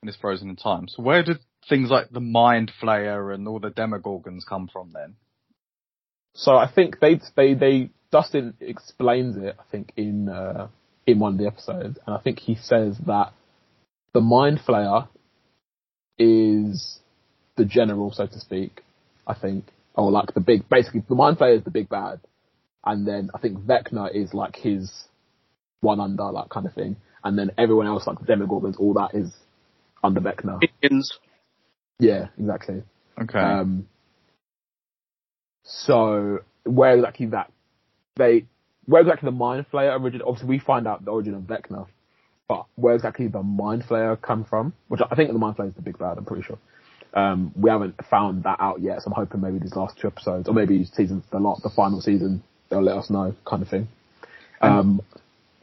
and 0.00 0.08
is 0.08 0.16
frozen 0.16 0.50
in 0.50 0.56
time, 0.56 0.88
so 0.88 1.02
where 1.02 1.22
did 1.22 1.38
things 1.68 1.90
like 1.90 2.10
the 2.10 2.20
Mind 2.20 2.72
Flayer 2.82 3.34
and 3.34 3.46
all 3.46 3.60
the 3.60 3.70
Demogorgons 3.70 4.46
come 4.48 4.68
from 4.68 4.92
then? 4.92 5.16
So 6.34 6.56
I 6.56 6.70
think 6.70 7.00
they 7.00 7.20
they 7.36 7.54
they 7.54 7.90
Dustin 8.10 8.54
explains 8.60 9.36
it. 9.36 9.56
I 9.58 9.64
think 9.70 9.92
in 9.96 10.28
uh, 10.28 10.68
in 11.08 11.18
one 11.18 11.32
of 11.32 11.38
the 11.38 11.46
episodes, 11.46 11.98
and 12.06 12.14
I 12.14 12.18
think 12.18 12.38
he 12.38 12.54
says 12.54 12.98
that 13.06 13.32
the 14.12 14.20
Mind 14.20 14.60
Flayer 14.60 15.08
is 16.18 17.00
the 17.56 17.64
general, 17.64 18.12
so 18.12 18.26
to 18.26 18.38
speak. 18.38 18.82
I 19.26 19.32
think, 19.32 19.64
or 19.94 20.10
like 20.10 20.34
the 20.34 20.40
big, 20.40 20.68
basically 20.68 21.02
the 21.08 21.14
Mind 21.14 21.38
Flayer 21.38 21.56
is 21.56 21.64
the 21.64 21.70
big 21.70 21.88
bad, 21.88 22.20
and 22.84 23.08
then 23.08 23.30
I 23.34 23.38
think 23.38 23.58
Vecna 23.58 24.14
is 24.14 24.34
like 24.34 24.56
his 24.56 24.92
one 25.80 25.98
under, 25.98 26.24
like 26.24 26.50
kind 26.50 26.66
of 26.66 26.74
thing, 26.74 26.96
and 27.24 27.38
then 27.38 27.52
everyone 27.56 27.86
else, 27.86 28.06
like 28.06 28.18
the 28.20 28.26
Demogorgons, 28.26 28.78
all 28.78 28.92
that 28.94 29.14
is 29.14 29.34
under 30.04 30.20
Vecna. 30.20 30.60
Minions. 30.82 31.18
Yeah, 31.98 32.28
exactly. 32.38 32.82
Okay. 33.18 33.38
Um, 33.38 33.88
so 35.64 36.40
where 36.64 36.96
exactly 36.96 37.26
that 37.26 37.50
they 38.16 38.44
where 38.88 39.02
exactly 39.02 39.26
the 39.26 39.36
Mind 39.36 39.66
Flayer 39.72 40.00
origin? 40.00 40.22
Obviously, 40.22 40.48
we 40.48 40.58
find 40.58 40.86
out 40.88 41.04
the 41.04 41.10
origin 41.10 41.34
of 41.34 41.42
Vecna, 41.42 41.86
but 42.48 42.64
where 42.74 42.94
exactly 42.94 43.28
the 43.28 43.42
Mind 43.42 43.84
Flayer 43.84 44.20
come 44.20 44.44
from? 44.44 44.72
Which 44.88 45.00
I 45.08 45.14
think 45.14 45.30
the 45.32 45.38
Mind 45.38 45.56
Flayer 45.56 45.68
is 45.68 45.74
the 45.74 45.82
big 45.82 45.98
bad. 45.98 46.18
I'm 46.18 46.24
pretty 46.24 46.42
sure. 46.42 46.58
Um, 47.14 47.52
we 47.56 47.70
haven't 47.70 47.94
found 48.10 48.42
that 48.44 48.56
out 48.60 48.80
yet, 48.80 49.02
so 49.02 49.06
I'm 49.10 49.12
hoping 49.14 49.40
maybe 49.40 49.58
these 49.58 49.76
last 49.76 49.98
two 49.98 50.08
episodes, 50.08 50.48
or 50.48 50.54
maybe 50.54 50.84
season 50.84 51.22
the 51.30 51.38
lot, 51.38 51.62
the 51.62 51.70
final 51.70 52.00
season, 52.00 52.42
they'll 52.70 52.82
let 52.82 52.96
us 52.98 53.08
know, 53.10 53.34
kind 53.46 53.62
of 53.62 53.68
thing. 53.68 53.88
Um, 54.60 55.00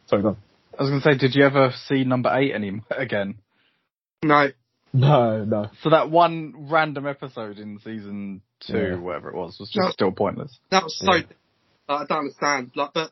sorry, 0.08 0.22
go 0.22 0.30
on. 0.30 0.38
I 0.78 0.84
was 0.84 0.90
going 0.90 1.02
to 1.02 1.12
say, 1.12 1.18
did 1.18 1.36
you 1.36 1.46
ever 1.46 1.72
see 1.88 2.04
number 2.04 2.30
eight 2.36 2.54
any 2.54 2.82
again? 2.92 3.36
No. 4.24 4.48
No, 4.94 5.44
no. 5.44 5.68
So 5.82 5.90
that 5.90 6.10
one 6.10 6.68
random 6.70 7.06
episode 7.06 7.58
in 7.60 7.80
season 7.80 8.42
two, 8.66 8.78
Yeah. 8.78 8.96
whatever 8.96 9.30
it 9.30 9.36
was, 9.36 9.58
was 9.60 9.70
just 9.70 9.86
No. 9.86 9.92
still 9.92 10.12
pointless. 10.12 10.58
That 10.72 10.84
was 10.84 10.98
so. 10.98 11.14
Yeah. 11.14 11.22
Like, 11.88 12.02
I 12.02 12.06
don't 12.06 12.19
understand. 12.19 12.71
Like, 12.76 12.91
but 12.93 13.12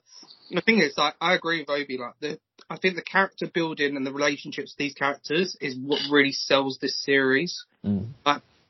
the 0.51 0.61
thing 0.61 0.79
is, 0.79 0.93
like, 0.97 1.15
I 1.21 1.35
agree 1.35 1.59
with 1.59 1.69
Obi. 1.69 1.97
Like, 1.97 2.13
the 2.19 2.39
I 2.69 2.77
think 2.77 2.95
the 2.95 3.01
character 3.01 3.47
building 3.53 3.95
and 3.95 4.05
the 4.05 4.13
relationships 4.13 4.73
these 4.77 4.93
characters 4.93 5.55
is 5.61 5.77
what 5.77 5.99
really 6.09 6.31
sells 6.31 6.79
this 6.79 7.03
series. 7.03 7.65
Mm. 7.85 8.07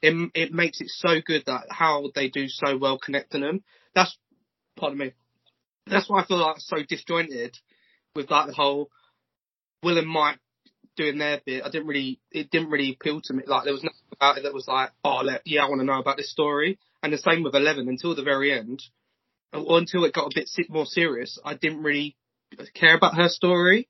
It 0.02 0.32
it 0.36 0.54
makes 0.54 0.82
it 0.82 0.90
so 0.90 1.22
good 1.26 1.44
that 1.46 1.68
how 1.70 2.12
they 2.14 2.28
do 2.28 2.50
so 2.50 2.78
well 2.78 3.00
connecting 3.00 3.40
them. 3.40 3.64
That's 3.96 4.18
pardon 4.76 4.98
me. 4.98 5.14
That's 5.88 6.10
why 6.10 6.22
I 6.22 6.26
feel 6.26 6.38
like 6.38 6.58
so 6.60 6.78
disjointed 6.88 7.58
with 8.14 8.30
like 8.30 8.48
the 8.48 8.54
whole 8.54 8.90
Will 9.82 9.98
and 9.98 10.08
Mike 10.08 10.40
doing 10.98 11.18
their 11.18 11.40
bit. 11.46 11.64
I 11.64 11.70
didn't 11.70 11.88
really, 11.88 12.20
it 12.32 12.52
didn't 12.52 12.70
really 12.70 12.92
appeal 12.92 13.22
to 13.22 13.34
me. 13.34 13.44
Like 13.46 13.64
there 13.64 13.74
was 13.74 13.84
nothing 13.84 13.98
about 14.12 14.38
it 14.38 14.44
that 14.44 14.54
was 14.54 14.68
like, 14.68 14.92
oh, 15.04 15.22
let, 15.24 15.42
yeah, 15.46 15.64
I 15.64 15.70
want 15.70 15.80
to 15.80 15.86
know 15.86 16.00
about 16.00 16.18
this 16.18 16.32
story. 16.32 16.80
And 17.02 17.12
the 17.12 17.18
same 17.18 17.44
with 17.44 17.56
Eleven 17.56 17.88
until 17.88 18.16
the 18.16 18.24
very 18.24 18.52
end, 18.52 18.82
until 19.54 20.04
it 20.06 20.14
got 20.14 20.26
a 20.26 20.32
bit 20.34 20.50
more 20.70 20.86
serious. 20.86 21.40
I 21.44 21.54
didn't 21.54 21.84
really 21.84 22.16
care 22.74 22.96
about 22.96 23.16
her 23.16 23.30
story. 23.30 23.88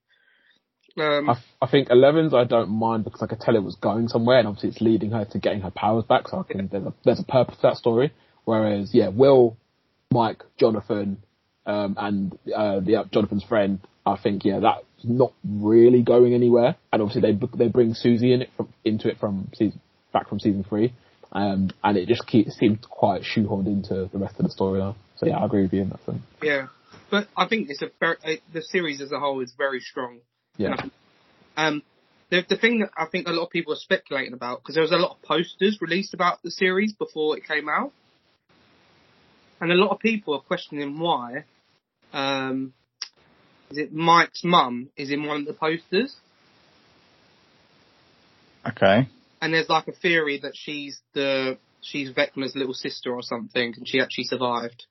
Um, 0.95 1.29
I, 1.29 1.37
I 1.61 1.67
think 1.67 1.89
11's 1.89 2.33
I 2.33 2.43
don't 2.43 2.69
mind 2.69 3.03
because 3.03 3.23
I 3.23 3.27
could 3.27 3.39
tell 3.39 3.55
it 3.55 3.63
was 3.63 3.75
going 3.75 4.09
somewhere, 4.09 4.37
and 4.37 4.47
obviously 4.47 4.69
it's 4.69 4.81
leading 4.81 5.11
her 5.11 5.25
to 5.25 5.39
getting 5.39 5.61
her 5.61 5.71
powers 5.71 6.03
back. 6.03 6.27
So 6.27 6.39
I 6.39 6.51
can, 6.51 6.67
there's 6.67 6.85
a 6.85 6.93
there's 7.03 7.19
a 7.19 7.23
purpose 7.23 7.55
to 7.57 7.61
that 7.63 7.77
story. 7.77 8.13
Whereas 8.45 8.93
yeah, 8.93 9.07
Will, 9.07 9.57
Mike, 10.11 10.43
Jonathan, 10.59 11.23
um, 11.65 11.95
and 11.97 12.37
uh, 12.55 12.79
the 12.81 12.97
uh, 12.97 13.03
Jonathan's 13.11 13.43
friend, 13.43 13.79
I 14.05 14.17
think 14.21 14.45
yeah, 14.45 14.59
that's 14.59 14.85
not 15.03 15.33
really 15.43 16.03
going 16.03 16.33
anywhere. 16.33 16.75
And 16.91 17.01
obviously 17.01 17.21
they 17.21 17.39
they 17.57 17.67
bring 17.69 17.93
Suzie 17.93 18.33
in 18.33 18.43
it 18.43 18.49
from, 18.55 18.71
into 18.85 19.09
it 19.09 19.17
from 19.19 19.49
season 19.55 19.79
back 20.11 20.29
from 20.29 20.39
season 20.39 20.63
three, 20.63 20.93
um, 21.31 21.71
and 21.83 21.97
it 21.97 22.07
just 22.07 22.27
keeps 22.27 22.55
seemed 22.57 22.81
quite 22.87 23.23
shoehorned 23.23 23.65
into 23.65 24.09
the 24.11 24.19
rest 24.19 24.35
of 24.37 24.45
the 24.45 24.51
story 24.51 24.79
So 25.23 25.29
yeah, 25.29 25.37
I 25.39 25.45
agree 25.45 25.61
with 25.63 25.73
you 25.73 25.81
in 25.83 25.89
that 25.89 26.03
sense. 26.05 26.21
yeah, 26.41 26.67
but 27.09 27.27
I 27.37 27.47
think 27.47 27.69
it's 27.69 27.81
a 27.81 27.89
very, 27.99 28.17
uh, 28.23 28.31
the 28.51 28.61
series 28.61 29.01
as 29.01 29.11
a 29.11 29.19
whole 29.19 29.41
is 29.41 29.53
very 29.57 29.79
strong. 29.79 30.19
Yeah, 30.57 30.75
Um, 31.57 31.81
the 32.29 32.43
the 32.47 32.57
thing 32.57 32.79
that 32.79 32.89
I 32.97 33.05
think 33.05 33.27
a 33.27 33.31
lot 33.31 33.45
of 33.45 33.49
people 33.51 33.73
are 33.73 33.77
speculating 33.77 34.33
about 34.33 34.61
because 34.61 34.75
there 34.75 34.81
was 34.81 34.91
a 34.91 34.97
lot 34.97 35.11
of 35.11 35.21
posters 35.21 35.79
released 35.81 36.13
about 36.13 36.41
the 36.43 36.51
series 36.51 36.93
before 36.93 37.37
it 37.37 37.47
came 37.47 37.69
out, 37.69 37.91
and 39.61 39.71
a 39.71 39.75
lot 39.75 39.91
of 39.91 39.99
people 39.99 40.33
are 40.35 40.41
questioning 40.41 40.99
why. 40.99 41.45
Um, 42.11 42.73
is 43.71 43.77
it 43.79 43.93
Mike's 43.93 44.43
mum 44.43 44.89
is 44.95 45.09
in 45.09 45.25
one 45.25 45.41
of 45.41 45.45
the 45.47 45.53
posters, 45.53 46.15
Okay. 48.67 49.07
and 49.41 49.53
there's 49.53 49.69
like 49.69 49.87
a 49.87 49.93
theory 49.93 50.39
that 50.43 50.53
she's 50.55 50.99
the 51.13 51.57
she's 51.81 52.11
Vecna's 52.11 52.55
little 52.55 52.73
sister 52.73 53.13
or 53.13 53.21
something, 53.21 53.73
and 53.75 53.87
she 53.87 53.99
actually 53.99 54.25
survived, 54.25 54.85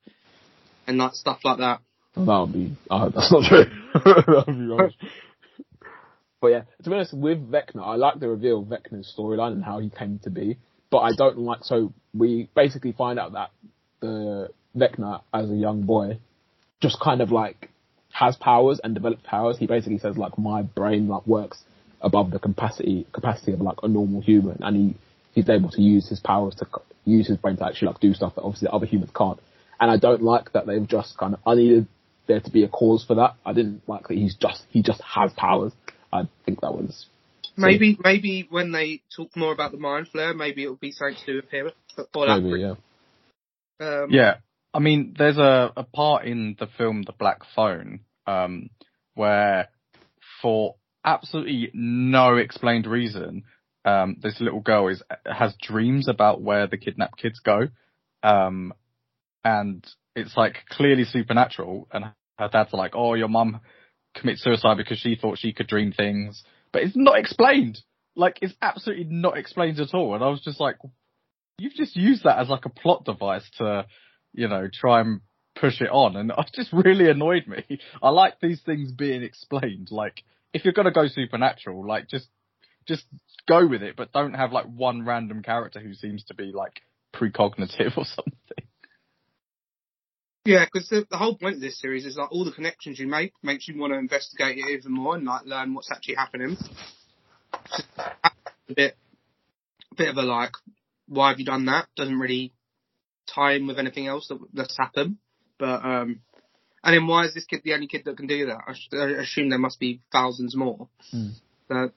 and 0.87 0.99
like 0.99 1.15
stuff 1.15 1.41
like 1.45 1.59
that. 1.59 1.81
that 2.17 2.39
would 2.39 2.53
be 2.53 2.77
uh, 2.91 3.09
that's 3.09 3.33
not 3.33 3.45
true. 3.45 3.65
that 3.95 4.45
would 4.47 4.89
be. 4.91 4.97
But 6.43 6.49
yeah, 6.49 6.63
to 6.83 6.91
be 6.91 6.97
honest, 6.97 7.15
with 7.15 7.39
Vecna, 7.39 7.87
I 7.87 7.95
like 7.95 8.19
the 8.19 8.29
reveal 8.29 8.59
of 8.59 8.67
Vecna's 8.67 9.15
storyline 9.17 9.53
and 9.53 9.65
how 9.65 9.79
he 9.79 9.89
came 9.89 10.19
to 10.25 10.31
be. 10.31 10.59
But 10.91 10.99
I 10.99 11.13
don't 11.17 11.39
like, 11.39 11.61
so 11.63 11.95
we 12.13 12.51
basically 12.57 12.91
find 12.91 13.19
out 13.19 13.33
that 13.35 13.51
the 14.01 14.49
Vecna, 14.77 15.23
as 15.33 15.49
a 15.49 15.55
young 15.55 15.83
boy, 15.83 16.19
just 16.81 16.99
kind 17.01 17.21
of 17.21 17.31
like 17.31 17.71
has 18.11 18.37
powers 18.37 18.81
and 18.83 18.93
develops 18.93 19.23
powers. 19.25 19.57
He 19.57 19.69
basically 19.69 19.99
says 19.99 20.19
like, 20.19 20.37
my 20.37 20.63
brain 20.63 21.07
like 21.07 21.27
works 21.29 21.63
above 22.01 22.33
the 22.33 22.41
capacity, 22.41 23.07
capacity 23.13 23.53
of 23.53 23.61
like 23.61 23.79
a 23.85 23.89
normal 23.89 24.21
human 24.21 24.59
and 24.63 24.77
he, 24.77 24.97
he's 25.35 25.49
able 25.49 25.71
to 25.71 25.81
use 25.81 26.09
his 26.09 26.19
powers 26.19 26.57
to 26.57 26.67
use 27.05 27.29
his 27.29 27.37
brain 27.37 27.57
to 27.57 27.65
actually 27.65 27.87
like 27.87 28.01
do 28.01 28.13
stuff 28.13 28.35
that 28.35 28.43
obviously 28.43 28.69
other 28.73 28.87
humans 28.87 29.13
can't. 29.17 29.39
And 29.83 29.91
I 29.91 29.99
don't 29.99 30.23
like 30.23 30.53
that 30.53 30.67
they've 30.67 30.87
just 30.87 31.19
kind 31.19 31.35
of. 31.35 31.41
I 31.45 31.57
needed 31.57 31.89
there 32.29 32.41
to 32.41 32.51
be 32.51 32.63
a 32.63 32.69
cause 32.69 33.05
for 33.05 33.17
that. 33.17 33.35
I 33.45 33.53
didn't 33.53 33.83
like 33.89 34.09
that 34.09 34.17
he's 34.17 34.37
just 34.37 34.63
he 34.71 34.81
just 34.83 35.03
has 35.03 35.33
powers. 35.37 35.73
I 36.13 36.29
think 36.47 36.61
that 36.61 36.73
was 36.73 37.07
Maybe 37.57 37.99
maybe 38.03 38.47
when 38.49 38.73
they 38.73 39.03
talk 39.15 39.37
more 39.37 39.53
about 39.53 39.73
the 39.73 39.79
Mind 39.79 40.09
Flayer, 40.15 40.35
maybe 40.35 40.65
it'll 40.65 40.77
be 40.77 40.93
something 40.93 41.17
to 41.27 41.27
do 41.27 41.37
with 41.37 41.51
him. 41.51 41.71
Or 42.15 42.27
that 42.27 42.41
maybe 42.41 42.61
yeah. 42.61 42.75
Um, 43.81 44.07
Yeah, 44.11 44.37
I 44.73 44.79
mean, 44.79 45.15
there's 45.19 45.37
a, 45.37 45.73
a 45.77 45.85
part 45.85 46.25
in 46.25 46.57
the 46.59 46.67
film 46.79 47.03
The 47.03 47.13
Black 47.13 47.41
Phone 47.55 48.01
um, 48.27 48.71
where, 49.15 49.69
for 50.41 50.77
absolutely 51.05 51.71
no 51.75 52.37
explained 52.37 52.87
reason, 52.87 53.45
um, 53.85 54.17
this 54.23 54.41
little 54.41 54.61
girl 54.61 54.89
is 54.89 55.03
has 55.27 55.55
dreams 55.61 56.09
about 56.09 56.41
where 56.41 56.67
the 56.67 56.79
kidnapped 56.79 57.21
kids 57.21 57.41
go, 57.41 57.69
um, 58.23 58.73
and 59.45 59.87
it's 60.15 60.37
like 60.37 60.57
clearly 60.71 61.05
supernatural. 61.05 61.89
And 61.93 62.07
her 62.39 62.49
dad's 62.49 62.73
like, 62.73 62.93
"Oh, 62.95 63.15
your 63.15 63.29
mum 63.29 63.61
commits 64.15 64.43
suicide 64.43 64.77
because 64.77 64.99
she 64.99 65.17
thought 65.17 65.39
she 65.39 65.53
could 65.53 65.69
dream 65.69 65.93
things," 65.93 66.43
but 66.73 66.83
it's 66.83 66.97
not 66.97 67.19
explained. 67.19 67.79
Like, 68.15 68.39
it's 68.43 68.55
absolutely 68.61 69.05
not 69.05 69.39
explained 69.39 69.81
at 69.81 69.95
all. 69.95 70.15
And 70.15 70.25
I 70.25 70.29
was 70.29 70.43
just 70.43 70.61
like, 70.61 70.77
you've 71.59 71.75
just 71.75 71.97
used 71.97 72.25
that 72.25 72.39
as 72.39 72.49
like 72.49 72.65
a 72.65 72.71
plot 72.71 73.05
device 73.05 73.49
to, 73.59 73.87
you 74.33 74.49
know, 74.49 74.69
try 74.73 75.01
and 75.01 75.21
push 75.55 75.81
it 75.81 75.91
on. 75.91 76.17
And 76.17 76.31
it 76.37 76.51
just 76.55 76.73
really 76.73 77.11
annoyed 77.11 77.47
me. 77.47 77.79
I 78.03 78.11
like 78.11 78.41
these 78.41 78.61
things 78.65 78.93
being 78.93 79.23
explained. 79.23 79.89
Like, 79.91 80.23
if 80.53 80.65
you're 80.65 80.75
going 80.75 80.87
to 80.87 80.93
go 80.93 81.07
supernatural, 81.09 81.87
like 81.87 82.09
just, 82.09 82.29
just 82.87 83.05
go 83.49 83.67
with 83.67 83.83
it, 83.83 83.97
but 83.97 84.13
don't 84.13 84.35
have 84.35 84.53
like 84.53 84.67
one 84.67 85.05
random 85.05 85.43
character 85.43 85.81
who 85.81 85.95
seems 85.95 86.25
to 86.25 86.35
be 86.35 86.53
like 86.53 86.83
precognitive 87.15 87.97
or 87.97 88.05
something. 88.05 88.62
Yeah, 90.45 90.65
because 90.65 90.89
the, 90.89 91.07
the 91.11 91.17
whole 91.17 91.37
point 91.37 91.57
of 91.57 91.61
this 91.61 91.81
series 91.81 92.05
is 92.05 92.17
like 92.17 92.33
all 92.33 92.45
the 92.45 92.53
connections 92.53 92.99
you 92.99 93.07
make 93.07 93.33
makes 93.43 93.69
you 93.69 93.79
want 93.79 93.93
to 93.93 93.99
investigate 93.99 94.59
it 94.59 94.71
even 94.71 94.93
more 94.93 95.15
and 95.15 95.25
like 95.25 95.45
learn 95.45 95.75
what's 95.75 95.91
actually 95.91 96.17
happening. 96.17 96.57
Just 97.69 97.89
a 97.99 98.75
bit, 98.75 98.97
bit 99.97 100.09
of 100.09 100.17
a 100.17 100.23
like, 100.23 100.53
why 101.07 101.31
have 101.31 101.39
you 101.39 101.45
done 101.45 101.67
that? 101.67 101.87
Doesn't 101.97 102.19
really 102.19 102.53
tie 103.33 103.53
in 103.53 103.67
with 103.67 103.79
anything 103.79 104.09
else 104.09 104.29
that, 104.29 104.39
that's 104.53 104.77
happened. 104.77 105.19
But 105.59 105.85
um, 105.85 106.21
and 106.83 106.95
then 106.95 107.07
why 107.07 107.27
is 107.27 107.35
this 107.35 107.45
kid 107.45 107.61
the 107.65 107.75
only 107.75 107.87
kid 107.87 108.03
that 108.07 108.17
can 108.17 108.27
do 108.27 108.47
that? 108.47 108.59
I, 108.67 108.73
sh- 108.75 108.89
I 108.93 109.23
assume 109.23 109.49
there 109.49 109.59
must 109.59 109.79
be 109.79 110.01
thousands 110.11 110.57
more. 110.57 110.89
Hmm. 111.13 111.29
But 111.69 111.93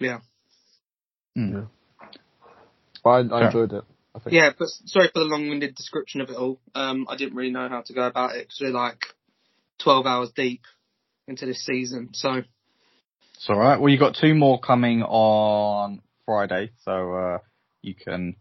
yeah, 0.00 0.18
Mm. 1.36 1.68
But 3.04 3.10
I, 3.10 3.18
I 3.18 3.28
Fair. 3.28 3.46
enjoyed 3.46 3.72
it. 3.72 3.84
I 4.16 4.18
think. 4.18 4.34
yeah. 4.34 4.50
But 4.58 4.68
sorry 4.86 5.08
for 5.12 5.20
the 5.20 5.26
long-winded 5.26 5.74
description 5.74 6.20
of 6.22 6.30
it 6.30 6.36
all. 6.36 6.58
Um, 6.74 7.06
I 7.08 7.16
didn't 7.16 7.36
really 7.36 7.50
know 7.52 7.68
how 7.68 7.82
to 7.82 7.92
go 7.92 8.06
about 8.06 8.34
it 8.34 8.48
because 8.48 8.58
we're 8.60 8.70
like 8.70 8.98
twelve 9.78 10.06
hours 10.06 10.30
deep 10.34 10.62
into 11.28 11.44
this 11.46 11.64
season. 11.64 12.10
So 12.14 12.42
It's 13.34 13.46
all 13.48 13.58
right. 13.58 13.78
Well, 13.78 13.92
you 13.92 13.98
got 13.98 14.16
two 14.18 14.34
more 14.34 14.58
coming 14.58 15.02
on 15.02 16.00
Friday, 16.24 16.70
so 16.84 17.14
uh, 17.14 17.38
you 17.82 17.94
can 17.94 18.36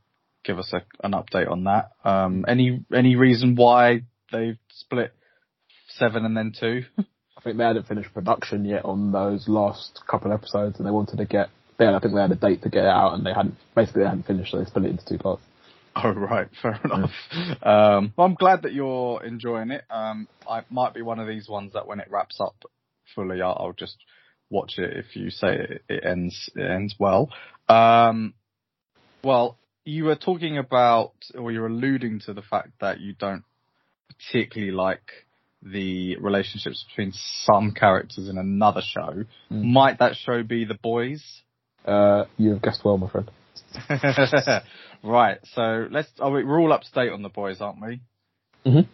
give 0.46 0.60
us 0.60 0.72
a, 0.74 0.82
an 1.04 1.12
update 1.12 1.50
on 1.52 1.66
that. 1.66 1.92
Um, 2.04 2.46
any 2.48 2.86
any 2.96 3.16
reason 3.16 3.56
why 3.56 4.04
they've 4.32 4.58
split 4.70 5.14
seven 5.90 6.26
and 6.26 6.38
then 6.38 6.54
two? 6.58 6.84
I 7.38 7.42
think 7.42 7.58
they 7.58 7.64
hadn't 7.64 7.88
finished 7.88 8.14
production 8.14 8.66
yet 8.66 8.86
on 8.86 9.12
those 9.12 9.48
last 9.48 10.02
couple 10.10 10.32
of 10.32 10.40
episodes, 10.40 10.78
and 10.78 10.88
they 10.88 10.92
wanted 10.92 11.18
to 11.18 11.26
get. 11.26 11.50
They 11.78 11.86
had, 11.86 11.94
I 11.94 12.00
think 12.00 12.16
they 12.16 12.22
had 12.22 12.32
a 12.32 12.36
date 12.36 12.64
to 12.64 12.70
get 12.70 12.86
it 12.86 12.90
out, 12.90 13.14
and 13.14 13.26
they 13.26 13.34
hadn't. 13.34 13.56
Basically, 13.76 14.04
they 14.04 14.08
hadn't 14.08 14.26
finished, 14.26 14.52
so 14.52 14.60
they 14.60 14.66
split 14.66 14.86
it 14.86 14.92
into 14.92 15.06
two 15.06 15.18
parts. 15.18 15.44
Oh 16.04 16.12
right, 16.12 16.50
fair 16.62 16.78
enough. 16.84 17.12
Um, 17.64 18.14
well, 18.18 18.28
I'm 18.28 18.36
glad 18.36 18.64
that 18.64 18.74
you're 18.74 19.24
enjoying 19.24 19.72
it. 19.72 19.86
Um, 19.90 20.28
I 20.48 20.64
might 20.70 20.94
be 20.94 21.02
one 21.02 21.20
of 21.20 21.28
these 21.28 21.48
ones 21.48 21.72
that 21.72 21.88
when 21.88 22.02
it 22.02 22.10
wraps 22.12 22.42
up 22.42 22.56
fully, 23.16 23.42
I'll, 23.42 23.56
I'll 23.58 23.74
just 23.74 23.96
watch 24.50 24.74
it 24.78 24.98
if 24.98 25.16
you 25.16 25.30
say 25.30 25.56
it, 25.56 25.84
it 25.88 26.04
ends 26.06 26.50
it 26.54 26.70
ends 26.70 26.96
well. 27.00 27.30
Um, 27.70 28.34
well, 29.24 29.58
you 29.86 30.04
were 30.04 30.16
talking 30.16 30.58
about, 30.58 31.14
or 31.38 31.52
you're 31.52 31.68
alluding 31.68 32.20
to 32.26 32.34
the 32.34 32.42
fact 32.42 32.72
that 32.82 33.00
you 33.00 33.14
don't 33.14 33.44
particularly 34.10 34.74
like 34.74 35.12
the 35.62 36.18
relationships 36.18 36.86
between 36.90 37.14
some 37.44 37.72
characters 37.72 38.30
in 38.30 38.38
another 38.38 38.82
show. 38.84 39.24
Mm. 39.52 39.64
Might 39.72 40.00
that 40.00 40.16
show 40.16 40.44
be 40.44 40.66
The 40.66 40.76
Boys? 40.76 41.24
Uh, 41.86 42.26
you've 42.38 42.62
guessed 42.62 42.84
well, 42.84 42.98
my 42.98 43.10
friend. 43.10 43.32
right, 45.06 45.38
so 45.54 45.88
let's. 45.92 46.10
Oh, 46.20 46.32
we're 46.32 46.60
all 46.60 46.74
up 46.74 46.82
to 46.82 46.92
date 46.92 47.12
on 47.12 47.22
the 47.22 47.30
boys, 47.30 47.62
aren't 47.62 47.82
we? 47.82 48.02
Mhm. 48.66 48.88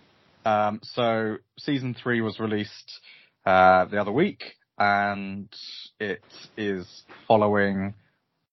Um, 0.45 0.79
so 0.83 1.37
season 1.59 1.93
three 1.93 2.21
was 2.21 2.39
released 2.39 2.99
uh, 3.45 3.85
the 3.85 3.99
other 3.99 4.11
week, 4.11 4.43
and 4.77 5.47
it 5.99 6.23
is 6.57 7.03
following 7.27 7.93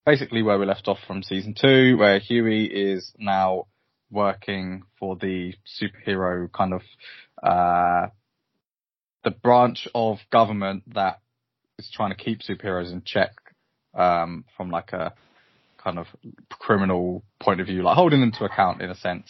basically 0.05 0.43
where 0.43 0.59
we 0.59 0.67
left 0.67 0.89
off 0.89 0.99
from 1.07 1.23
season 1.23 1.55
two, 1.59 1.97
where 1.99 2.19
Hughie 2.19 2.67
is 2.67 3.13
now 3.19 3.67
working 4.11 4.83
for 4.99 5.17
the 5.17 5.55
superhero 5.81 6.51
kind 6.51 6.73
of 6.73 6.83
uh, 7.43 8.09
the 9.25 9.31
branch 9.31 9.89
of 9.95 10.19
government 10.31 10.83
that 10.95 11.21
is 11.79 11.91
trying 11.93 12.11
to 12.11 12.17
keep 12.17 12.41
superheroes 12.41 12.93
in 12.93 13.03
check 13.05 13.33
um, 13.95 14.45
from 14.57 14.71
like 14.71 14.93
a 14.93 15.13
kind 15.89 15.99
of 15.99 16.07
criminal 16.51 17.25
point 17.41 17.61
of 17.61 17.67
view, 17.67 17.83
like 17.83 17.97
holding 17.97 18.21
them 18.21 18.33
to 18.33 18.45
account 18.45 18.83
in 18.83 18.91
a 18.91 18.95
sense. 18.95 19.27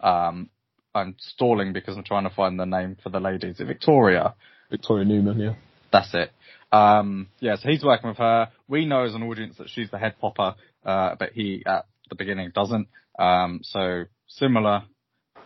Um, 0.00 0.50
I'm 0.94 1.16
stalling 1.18 1.72
because 1.72 1.96
I'm 1.96 2.04
trying 2.04 2.28
to 2.28 2.34
find 2.34 2.60
the 2.60 2.66
name 2.66 2.96
for 3.02 3.08
the 3.08 3.20
lady. 3.20 3.48
Is 3.48 3.60
it 3.60 3.64
Victoria? 3.64 4.34
Victoria 4.70 5.06
Newman, 5.06 5.38
yeah. 5.40 5.54
That's 5.90 6.12
it. 6.12 6.30
Um, 6.70 7.28
yeah, 7.40 7.56
so 7.56 7.68
he's 7.68 7.82
working 7.82 8.08
with 8.08 8.18
her. 8.18 8.50
We 8.68 8.84
know 8.84 9.04
as 9.04 9.14
an 9.14 9.22
audience 9.22 9.56
that 9.58 9.70
she's 9.70 9.90
the 9.90 9.98
head 9.98 10.16
popper, 10.20 10.54
uh, 10.84 11.14
but 11.18 11.32
he 11.32 11.62
at 11.66 11.86
the 12.10 12.14
beginning 12.14 12.50
doesn't. 12.54 12.88
Um, 13.18 13.60
so 13.62 14.04
similar. 14.26 14.82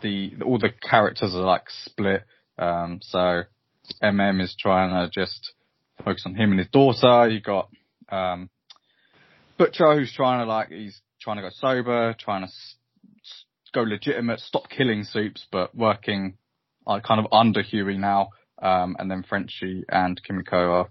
The 0.03 0.33
all 0.45 0.59
the 0.59 0.71
characters 0.71 1.35
are 1.35 1.43
like 1.43 1.65
split. 1.85 2.25
Um, 2.59 2.99
so 3.03 3.43
MM 4.03 4.43
is 4.43 4.55
trying 4.59 4.91
to 4.91 5.11
just 5.13 5.53
focus 6.05 6.25
on 6.27 6.35
him 6.35 6.51
and 6.51 6.59
his 6.59 6.69
daughter. 6.69 7.29
You 7.29 7.41
got 7.41 7.71
um, 8.09 8.51
Butcher 9.59 9.95
who's 9.95 10.13
trying 10.13 10.41
to 10.45 10.47
like 10.47 10.69
he's 10.71 11.01
trying 11.21 11.37
to 11.37 11.43
go 11.43 11.51
sober, 11.51 12.15
trying 12.19 12.43
to 12.43 12.47
s- 12.49 12.77
s- 13.23 13.45
go 13.73 13.83
legitimate, 13.83 14.41
stop 14.41 14.69
killing 14.69 15.05
supes, 15.05 15.47
but 15.51 15.75
working 15.75 16.37
uh, 16.87 17.01
kind 17.01 17.21
of 17.21 17.33
under 17.33 17.63
Hughie 17.63 17.99
now. 17.99 18.31
Um, 18.61 18.97
and 18.99 19.11
then 19.11 19.23
Frenchie 19.29 19.85
and 19.89 20.21
Kimiko 20.23 20.57
are, 20.57 20.89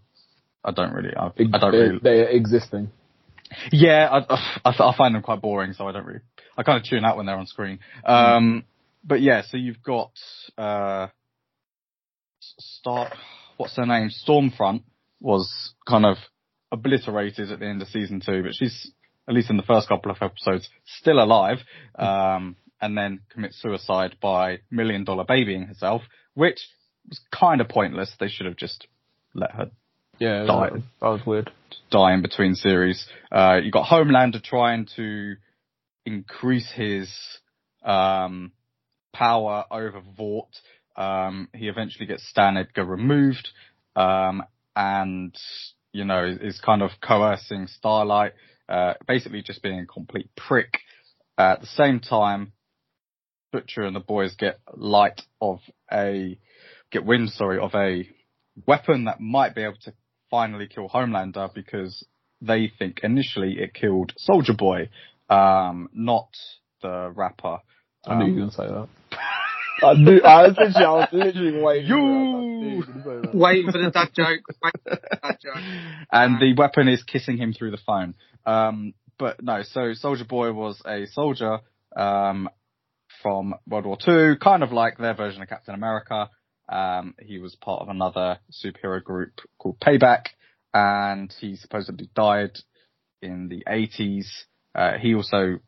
I 0.63 0.71
don't 0.71 0.93
really, 0.93 1.15
I, 1.15 1.27
I 1.27 1.29
don't 1.57 1.71
they're, 1.71 1.81
really, 1.81 1.99
they're 2.01 2.29
existing. 2.29 2.91
yeah, 3.71 4.07
I, 4.11 4.35
I, 4.65 4.69
I 4.91 4.95
find 4.95 5.15
them 5.15 5.23
quite 5.23 5.41
boring, 5.41 5.73
so 5.73 5.87
I 5.87 5.91
don't 5.91 6.05
really, 6.05 6.21
I 6.57 6.63
kind 6.63 6.77
of 6.77 6.83
tune 6.87 7.03
out 7.03 7.17
when 7.17 7.25
they're 7.25 7.37
on 7.37 7.47
screen. 7.47 7.79
Um, 8.05 8.65
but 9.03 9.21
yeah, 9.21 9.41
so 9.49 9.57
you've 9.57 9.81
got, 9.81 10.11
uh, 10.57 11.07
Star, 12.39 13.11
what's 13.57 13.75
her 13.77 13.85
name? 13.87 14.09
Stormfront 14.09 14.83
was 15.19 15.73
kind 15.87 16.05
of 16.05 16.17
obliterated 16.71 17.51
at 17.51 17.59
the 17.59 17.65
end 17.65 17.81
of 17.81 17.87
season 17.87 18.21
two, 18.25 18.43
but 18.43 18.53
she's, 18.55 18.91
at 19.27 19.33
least 19.33 19.49
in 19.49 19.57
the 19.57 19.63
first 19.63 19.87
couple 19.87 20.11
of 20.11 20.17
episodes, 20.21 20.69
still 20.85 21.21
alive, 21.23 21.59
um, 21.97 22.55
and 22.81 22.97
then 22.97 23.21
commits 23.29 23.61
suicide 23.61 24.15
by 24.21 24.59
million 24.69 25.03
dollar 25.03 25.23
babying 25.27 25.63
herself, 25.63 26.01
which 26.33 26.59
was 27.07 27.19
kind 27.31 27.61
of 27.61 27.69
pointless. 27.69 28.13
They 28.19 28.27
should 28.27 28.45
have 28.47 28.57
just 28.57 28.87
let 29.33 29.51
her 29.51 29.71
Yeah, 30.19 30.45
Die. 30.45 30.69
that, 31.01 31.07
was 31.07 31.25
weird. 31.25 31.51
die 31.91 32.13
in 32.13 32.21
between 32.21 32.55
series. 32.55 33.07
Uh, 33.31 33.59
you 33.63 33.71
got 33.71 33.87
Homelander 33.87 34.43
trying 34.43 34.87
to 34.95 35.35
increase 36.05 36.69
his 36.71 37.09
um, 37.83 38.51
power 39.13 39.65
over 39.71 40.01
Vought. 40.17 40.49
Um, 40.95 41.49
he 41.53 41.67
eventually 41.67 42.05
gets 42.05 42.27
Stan 42.29 42.57
Edgar 42.57 42.85
removed, 42.85 43.49
um, 43.95 44.43
and 44.75 45.35
you 45.95 46.05
know 46.05 46.25
is, 46.25 46.59
kind 46.59 46.81
of 46.81 46.91
coercing 47.01 47.67
Starlight, 47.67 48.33
uh, 48.67 48.93
basically 49.07 49.41
just 49.41 49.63
being 49.63 49.79
a 49.79 49.85
complete 49.85 50.29
prick. 50.35 50.79
at 51.37 51.61
the 51.61 51.67
same 51.67 51.99
time, 51.99 52.51
Butcher 53.51 53.83
and 53.83 53.95
the 53.95 54.01
boys 54.01 54.35
get 54.35 54.59
light 54.75 55.21
of 55.41 55.59
a 55.91 56.37
get 56.91 57.05
wind, 57.05 57.29
sorry, 57.29 57.59
of 57.59 57.73
a 57.75 58.07
weapon 58.67 59.05
that 59.05 59.19
might 59.19 59.55
be 59.55 59.63
able 59.63 59.77
to 59.83 59.93
finally 60.29 60.67
kill 60.67 60.89
Homelander 60.89 61.53
because 61.53 62.05
they 62.41 62.71
think 62.79 62.99
initially 63.03 63.53
it 63.59 63.73
killed 63.73 64.11
Soldier 64.17 64.53
Boy, 64.53 64.89
um, 65.29 65.89
not 65.93 66.29
the 66.81 67.11
rapper. 67.15 67.59
I 68.05 68.15
knew 68.19 68.25
you 68.25 68.33
were 68.35 68.41
Um, 68.43 68.49
going 68.49 68.49
to 68.49 68.55
say 68.55 68.67
that. 68.67 68.87
I 69.83 69.93
knew, 69.93 70.21
I 70.21 70.47
was 70.47 70.57
literally, 70.57 70.85
I 70.85 70.91
was 70.91 71.07
literally 71.11 71.61
waiting. 71.61 71.89
You- 71.89 71.95
for 71.95 72.01
that. 72.01 72.37
I 72.37 72.41
knew 72.41 72.69
you 72.69 72.77
were 72.77 72.85
gonna 72.85 73.03
say 73.03 73.31
that. 73.31 73.35
waiting 73.35 73.71
for 73.71 73.77
the 73.77 73.91
dad 73.91 74.09
joke. 74.13 74.41
Waiting 74.63 74.81
for 74.83 74.89
the 74.95 75.19
dad 75.21 75.37
joke. 75.41 75.63
and 76.11 76.39
the 76.39 76.55
weapon 76.57 76.87
is 76.87 77.03
kissing 77.03 77.37
him 77.37 77.53
through 77.53 77.71
the 77.71 77.79
phone. 77.85 78.15
Um, 78.45 78.93
but 79.17 79.41
no, 79.43 79.63
so 79.63 79.93
Soldier 79.93 80.25
Boy 80.25 80.51
was 80.51 80.81
a 80.85 81.05
soldier 81.07 81.59
um, 81.95 82.49
from 83.21 83.55
World 83.67 83.85
War 83.85 83.97
II, 84.07 84.37
kind 84.37 84.63
of 84.63 84.71
like 84.71 84.97
their 84.97 85.13
version 85.13 85.41
of 85.41 85.49
Captain 85.49 85.73
America. 85.73 86.29
Um, 86.67 87.13
he 87.19 87.37
was 87.37 87.55
part 87.55 87.81
of 87.81 87.89
another 87.89 88.39
superhero 88.51 89.03
group 89.03 89.39
called 89.57 89.79
Payback, 89.79 90.27
and 90.73 91.33
he 91.39 91.55
supposedly 91.55 92.09
died 92.15 92.57
in 93.21 93.47
the 93.49 93.63
80s. 93.69 94.25
Uh, 94.73 94.97
he 94.99 95.15
also 95.15 95.59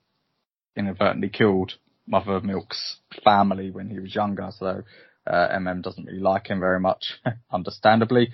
inadvertently 0.75 1.29
killed 1.29 1.73
Mother 2.07 2.39
Milk's 2.41 2.97
family 3.23 3.69
when 3.69 3.89
he 3.89 3.99
was 3.99 4.15
younger, 4.15 4.49
so 4.57 4.83
uh, 5.27 5.47
MM 5.57 5.83
doesn't 5.83 6.05
really 6.05 6.19
like 6.19 6.47
him 6.47 6.59
very 6.59 6.79
much, 6.79 7.19
understandably. 7.51 8.29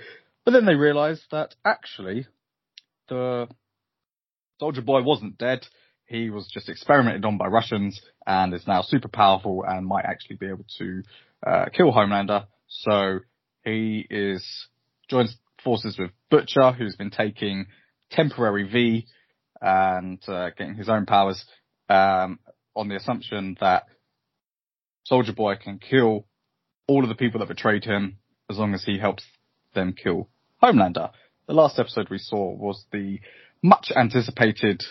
But 0.45 0.51
then 0.51 0.65
they 0.65 0.75
realised 0.75 1.23
that 1.31 1.55
actually 1.65 2.27
the 3.09 3.47
Soldier 4.59 4.81
Boy 4.81 5.01
wasn't 5.01 5.37
dead. 5.37 5.65
He 6.05 6.29
was 6.29 6.49
just 6.53 6.69
experimented 6.69 7.25
on 7.25 7.37
by 7.37 7.47
Russians 7.47 7.99
and 8.27 8.53
is 8.53 8.67
now 8.67 8.81
super 8.81 9.07
powerful 9.07 9.63
and 9.67 9.87
might 9.87 10.05
actually 10.05 10.35
be 10.35 10.47
able 10.47 10.65
to 10.77 11.03
uh, 11.45 11.65
kill 11.75 11.91
Homelander. 11.91 12.45
So 12.67 13.19
he 13.63 14.05
is 14.09 14.45
joins 15.09 15.35
forces 15.63 15.97
with 15.97 16.11
Butcher, 16.29 16.71
who's 16.71 16.95
been 16.95 17.11
taking 17.11 17.65
temporary 18.11 18.69
V 18.69 19.05
and 19.61 20.21
uh, 20.27 20.49
getting 20.57 20.75
his 20.75 20.89
own 20.89 21.05
powers 21.05 21.43
um, 21.89 22.39
on 22.75 22.87
the 22.87 22.95
assumption 22.95 23.57
that 23.59 23.85
Soldier 25.05 25.33
Boy 25.33 25.55
can 25.55 25.79
kill 25.79 26.25
all 26.87 27.03
of 27.03 27.09
the 27.09 27.15
people 27.15 27.39
that 27.39 27.47
betrayed 27.47 27.83
him 27.83 28.17
as 28.49 28.57
long 28.57 28.73
as 28.73 28.83
he 28.83 28.97
helps 28.97 29.23
them 29.73 29.93
kill 29.93 30.29
Homelander. 30.61 31.11
The 31.47 31.53
last 31.53 31.79
episode 31.79 32.09
we 32.09 32.17
saw 32.17 32.53
was 32.53 32.85
the 32.91 33.19
much 33.61 33.91
anticipated 33.95 34.81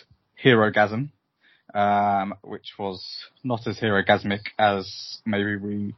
Herogasm, 0.42 1.10
um, 1.74 2.34
which 2.42 2.72
was 2.78 3.04
not 3.42 3.66
as 3.66 3.78
Herogasmic 3.78 4.40
as 4.58 5.20
maybe 5.24 5.56
we 5.56 5.94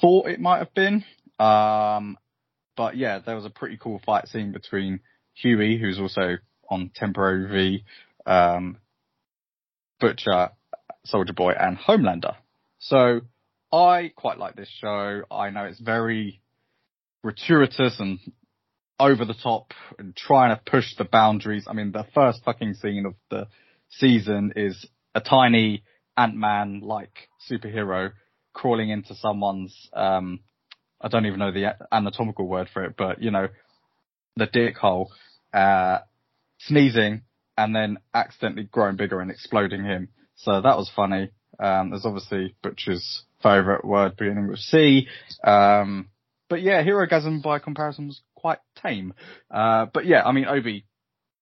thought 0.00 0.28
it 0.28 0.40
might 0.40 0.58
have 0.58 0.74
been. 0.74 1.04
Um, 1.38 2.18
but 2.76 2.96
yeah, 2.96 3.18
there 3.18 3.36
was 3.36 3.44
a 3.44 3.50
pretty 3.50 3.76
cool 3.76 4.00
fight 4.04 4.28
scene 4.28 4.52
between 4.52 5.00
Hughie, 5.34 5.78
who's 5.78 6.00
also 6.00 6.38
on 6.68 6.90
temporary 6.94 7.46
V, 7.46 7.84
um, 8.26 8.78
Butcher, 10.00 10.50
Soldier 11.04 11.32
Boy, 11.32 11.52
and 11.58 11.78
Homelander. 11.78 12.36
So 12.78 13.20
I 13.72 14.12
quite 14.14 14.38
like 14.38 14.56
this 14.56 14.70
show. 14.80 15.22
I 15.30 15.50
know 15.50 15.64
it's 15.64 15.80
very 15.80 16.40
gratuitous 17.22 17.98
and 17.98 18.18
over 19.00 19.24
the 19.24 19.34
top 19.34 19.72
and 19.98 20.14
trying 20.16 20.54
to 20.54 20.62
push 20.70 20.96
the 20.96 21.04
boundaries. 21.04 21.66
I 21.68 21.72
mean, 21.72 21.92
the 21.92 22.06
first 22.14 22.42
fucking 22.44 22.74
scene 22.74 23.06
of 23.06 23.14
the 23.30 23.46
season 23.90 24.52
is 24.56 24.86
a 25.14 25.20
tiny 25.20 25.84
Ant-Man 26.16 26.80
like 26.80 27.28
superhero 27.50 28.12
crawling 28.52 28.90
into 28.90 29.14
someone's, 29.14 29.88
um, 29.92 30.40
I 31.00 31.08
don't 31.08 31.26
even 31.26 31.38
know 31.38 31.52
the 31.52 31.76
anatomical 31.92 32.48
word 32.48 32.68
for 32.72 32.84
it, 32.84 32.94
but 32.96 33.22
you 33.22 33.30
know, 33.30 33.48
the 34.36 34.46
dick 34.46 34.76
hole, 34.76 35.12
uh, 35.52 35.98
sneezing 36.58 37.22
and 37.56 37.74
then 37.74 37.98
accidentally 38.14 38.64
growing 38.64 38.96
bigger 38.96 39.20
and 39.20 39.30
exploding 39.30 39.84
him. 39.84 40.08
So 40.38 40.60
that 40.60 40.76
was 40.76 40.90
funny. 40.94 41.30
Um, 41.58 41.90
there's 41.90 42.06
obviously 42.06 42.54
Butcher's 42.62 43.24
favourite 43.42 43.84
word 43.84 44.16
beginning 44.16 44.48
with 44.48 44.60
C. 44.60 45.08
Um, 45.44 46.08
but 46.48 46.62
yeah, 46.62 46.82
Herogasm 46.82 47.42
by 47.42 47.58
comparison 47.58 48.06
was 48.06 48.20
quite 48.34 48.58
tame. 48.82 49.14
Uh, 49.50 49.86
but 49.92 50.06
yeah, 50.06 50.22
I 50.24 50.32
mean, 50.32 50.46
Obi, 50.46 50.84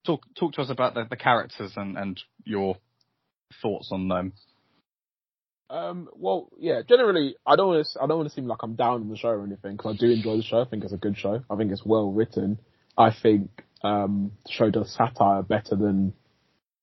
talk 0.07 0.23
talk 0.39 0.55
to 0.55 0.63
us 0.63 0.71
about 0.71 0.95
the, 0.95 1.05
the 1.09 1.17
characters 1.17 1.73
and, 1.77 1.97
and 1.99 2.21
your 2.45 2.77
thoughts 3.61 3.91
on 3.93 4.09
them. 4.09 4.33
Um, 5.69 6.09
well, 6.15 6.49
yeah, 6.59 6.83
generally, 6.89 7.37
I 7.45 7.57
don't 7.57 7.69
want 7.69 7.87
to, 7.87 8.03
I 8.03 8.07
don't 8.07 8.19
want 8.19 8.29
to 8.29 8.35
seem 8.35 8.47
like 8.47 8.61
I'm 8.63 8.77
down 8.77 9.03
on 9.03 9.09
the 9.09 9.17
show 9.17 9.29
or 9.29 9.45
anything, 9.45 9.77
because 9.77 9.95
I 9.95 9.99
do 9.99 10.11
enjoy 10.11 10.37
the 10.37 10.43
show. 10.43 10.61
I 10.61 10.65
think 10.65 10.85
it's 10.85 10.93
a 10.93 10.99
good 10.99 11.19
show. 11.19 11.43
I 11.51 11.57
think 11.57 11.73
it's 11.73 11.85
well 11.85 12.13
written. 12.13 12.59
I 12.97 13.11
think, 13.13 13.51
um, 13.83 14.33
the 14.47 14.53
show 14.53 14.71
does 14.71 14.95
satire 14.95 15.43
better 15.43 15.75
than 15.75 16.15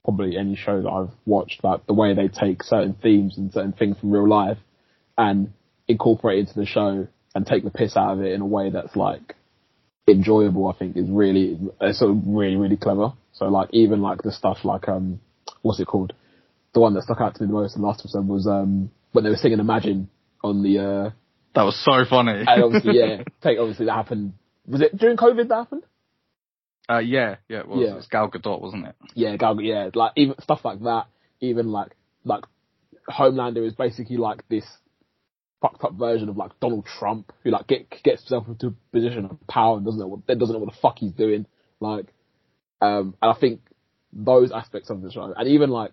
probably 0.03 0.37
any 0.37 0.55
show 0.55 0.81
that 0.81 0.89
I've 0.89 1.11
watched. 1.25 1.63
Like 1.63 1.85
the 1.85 1.93
way 1.93 2.13
they 2.13 2.27
take 2.27 2.63
certain 2.63 2.95
themes 3.01 3.37
and 3.37 3.51
certain 3.51 3.73
things 3.73 3.97
from 3.99 4.11
real 4.11 4.27
life 4.27 4.57
and 5.17 5.53
incorporate 5.87 6.37
it 6.37 6.41
into 6.41 6.59
the 6.59 6.65
show 6.65 7.07
and 7.35 7.45
take 7.45 7.63
the 7.63 7.71
piss 7.71 7.95
out 7.97 8.13
of 8.13 8.21
it 8.21 8.31
in 8.31 8.41
a 8.41 8.45
way 8.45 8.69
that's 8.69 8.95
like 8.95 9.35
enjoyable, 10.07 10.67
I 10.67 10.77
think 10.77 10.97
is 10.97 11.09
really, 11.09 11.59
it's 11.81 11.99
sort 11.99 12.11
of 12.11 12.17
really, 12.25 12.55
really 12.55 12.77
clever. 12.77 13.13
So 13.33 13.45
like 13.45 13.69
even 13.71 14.01
like 14.01 14.21
the 14.21 14.31
stuff 14.31 14.59
like, 14.63 14.87
um, 14.87 15.19
what's 15.61 15.79
it 15.79 15.87
called? 15.87 16.13
The 16.73 16.79
one 16.79 16.93
that 16.95 17.03
stuck 17.03 17.21
out 17.21 17.35
to 17.35 17.41
me 17.41 17.47
the 17.47 17.53
most 17.53 17.75
in 17.75 17.81
the 17.81 17.87
last 17.87 18.01
episode 18.01 18.27
was, 18.27 18.47
um, 18.47 18.91
when 19.11 19.23
they 19.23 19.29
were 19.29 19.35
singing 19.35 19.59
Imagine 19.59 20.09
on 20.43 20.63
the, 20.63 20.79
uh, 20.79 21.09
that 21.55 21.63
was 21.63 21.79
so 21.83 22.03
funny. 22.09 22.43
and 22.47 22.63
obviously, 22.63 22.97
yeah, 22.97 23.23
take, 23.43 23.59
obviously 23.59 23.85
that 23.85 23.93
happened. 23.93 24.33
Was 24.67 24.81
it 24.81 24.97
during 24.97 25.17
COVID 25.17 25.49
that 25.49 25.55
happened? 25.55 25.83
Uh, 26.89 26.99
yeah, 26.99 27.37
yeah, 27.47 27.59
it 27.59 27.67
was. 27.67 27.79
Yeah. 27.81 27.93
It 27.93 27.95
was 27.95 28.07
Gal 28.07 28.29
Gadot, 28.29 28.61
wasn't 28.61 28.87
it? 28.87 28.95
Yeah, 29.13 29.35
Gal, 29.37 29.59
yeah, 29.61 29.89
like 29.93 30.11
even 30.15 30.35
stuff 30.41 30.61
like 30.65 30.81
that, 30.81 31.05
even 31.39 31.67
like, 31.71 31.91
like 32.25 32.43
Homelander 33.09 33.65
is 33.65 33.73
basically 33.73 34.17
like 34.17 34.47
this 34.49 34.65
fucked 35.61 35.83
up 35.83 35.93
version 35.93 36.27
of 36.27 36.35
like 36.35 36.51
Donald 36.59 36.85
Trump 36.85 37.31
who 37.43 37.51
like 37.51 37.67
get, 37.67 37.89
gets 38.03 38.21
himself 38.23 38.47
into 38.49 38.67
a 38.67 38.73
position 38.91 39.25
of 39.25 39.37
power 39.47 39.77
and 39.77 39.85
doesn't 39.85 39.99
know 39.99 40.07
what, 40.07 40.27
doesn't 40.27 40.51
know 40.53 40.59
what 40.59 40.71
the 40.73 40.79
fuck 40.81 40.97
he's 40.97 41.13
doing. 41.13 41.45
Like, 41.79 42.07
um, 42.81 43.15
and 43.21 43.31
I 43.31 43.39
think 43.39 43.61
those 44.11 44.51
aspects 44.51 44.89
of 44.89 45.01
the 45.01 45.09
show, 45.11 45.33
and 45.35 45.47
even 45.47 45.69
like 45.69 45.91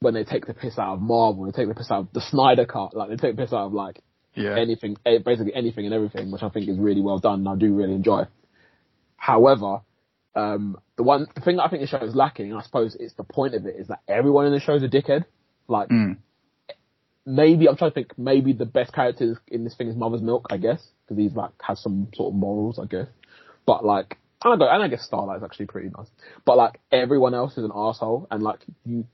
when 0.00 0.14
they 0.14 0.24
take 0.24 0.46
the 0.46 0.54
piss 0.54 0.78
out 0.78 0.94
of 0.94 1.00
Marvel, 1.00 1.44
they 1.44 1.52
take 1.52 1.68
the 1.68 1.74
piss 1.74 1.90
out 1.92 2.00
of 2.00 2.12
the 2.12 2.20
Snyder 2.20 2.66
Cut, 2.66 2.94
like 2.94 3.08
they 3.08 3.16
take 3.16 3.36
the 3.36 3.42
piss 3.42 3.52
out 3.52 3.66
of 3.66 3.72
like 3.72 4.00
Yeah. 4.34 4.58
anything, 4.58 4.96
eh, 5.06 5.18
basically 5.18 5.54
anything 5.54 5.84
and 5.84 5.94
everything, 5.94 6.32
which 6.32 6.42
I 6.42 6.48
think 6.48 6.68
is 6.68 6.76
really 6.76 7.00
well 7.00 7.20
done 7.20 7.40
and 7.46 7.48
I 7.48 7.54
do 7.54 7.72
really 7.72 7.94
enjoy. 7.94 8.24
However, 9.16 9.80
um, 10.34 10.76
the 10.96 11.02
one, 11.02 11.26
the 11.34 11.40
thing 11.40 11.56
that 11.56 11.64
I 11.64 11.68
think 11.68 11.82
the 11.82 11.86
show 11.86 11.98
is 12.04 12.14
lacking, 12.14 12.50
and 12.50 12.58
I 12.58 12.62
suppose 12.62 12.96
it's 12.98 13.14
the 13.14 13.24
point 13.24 13.54
of 13.54 13.66
it, 13.66 13.76
is 13.78 13.88
that 13.88 14.00
everyone 14.08 14.46
in 14.46 14.52
the 14.52 14.60
show 14.60 14.74
is 14.74 14.82
a 14.82 14.88
dickhead. 14.88 15.24
Like, 15.68 15.88
Mm. 15.88 16.18
maybe, 17.26 17.68
I'm 17.68 17.76
trying 17.76 17.90
to 17.90 17.94
think, 17.94 18.18
maybe 18.18 18.52
the 18.52 18.66
best 18.66 18.92
character 18.92 19.40
in 19.48 19.64
this 19.64 19.74
thing 19.74 19.88
is 19.88 19.96
Mother's 19.96 20.22
Milk, 20.22 20.46
I 20.50 20.56
guess, 20.58 20.86
because 21.06 21.22
he's 21.22 21.34
like, 21.34 21.52
has 21.62 21.80
some 21.80 22.08
sort 22.14 22.32
of 22.32 22.38
morals, 22.38 22.78
I 22.78 22.86
guess. 22.86 23.06
But 23.66 23.84
like, 23.84 24.18
and 24.44 24.52
I 24.52 24.56
go, 24.56 24.68
and 24.68 24.82
I 24.82 24.88
guess 24.88 25.02
Starlight's 25.04 25.42
actually 25.42 25.66
pretty 25.66 25.90
nice. 25.96 26.08
But 26.44 26.58
like, 26.58 26.80
everyone 26.92 27.32
else 27.34 27.52
is 27.56 27.64
an 27.64 27.72
asshole, 27.74 28.26
and 28.30 28.42
like, 28.42 28.60
you, 28.84 29.06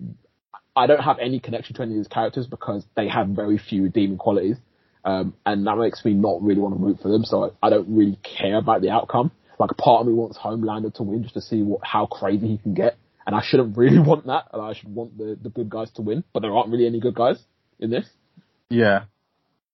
I 0.74 0.86
don't 0.86 1.02
have 1.02 1.18
any 1.20 1.38
connection 1.38 1.76
to 1.76 1.82
any 1.82 1.92
of 1.92 1.98
these 1.98 2.08
characters 2.08 2.46
because 2.46 2.84
they 2.96 3.08
have 3.08 3.28
very 3.28 3.58
few 3.58 3.84
redeeming 3.84 4.18
qualities. 4.18 4.56
Um, 5.04 5.34
and 5.46 5.66
that 5.66 5.76
makes 5.76 6.04
me 6.04 6.12
not 6.12 6.42
really 6.42 6.60
want 6.60 6.78
to 6.78 6.84
root 6.84 6.98
for 7.00 7.08
them, 7.08 7.24
so 7.24 7.54
I, 7.62 7.66
I 7.66 7.70
don't 7.70 7.88
really 7.88 8.18
care 8.22 8.56
about 8.56 8.82
the 8.82 8.90
outcome. 8.90 9.30
Like, 9.60 9.76
part 9.76 10.00
of 10.00 10.06
me 10.06 10.14
wants 10.14 10.38
Homelander 10.38 10.94
to 10.94 11.02
win 11.02 11.22
just 11.22 11.34
to 11.34 11.42
see 11.42 11.62
what, 11.62 11.82
how 11.84 12.06
crazy 12.06 12.48
he 12.48 12.56
can 12.56 12.72
get. 12.72 12.96
And 13.26 13.36
I 13.36 13.42
shouldn't 13.44 13.76
really 13.76 13.98
want 14.10 14.26
that, 14.26 14.46
and 14.52 14.62
I 14.62 14.72
should 14.72 14.92
want 14.92 15.18
the, 15.18 15.38
the 15.40 15.50
good 15.50 15.68
guys 15.68 15.90
to 15.92 16.02
win, 16.02 16.24
but 16.32 16.40
there 16.40 16.56
aren't 16.56 16.70
really 16.70 16.86
any 16.86 16.98
good 16.98 17.14
guys 17.14 17.38
in 17.78 17.90
this. 17.90 18.08
Yeah. 18.70 19.04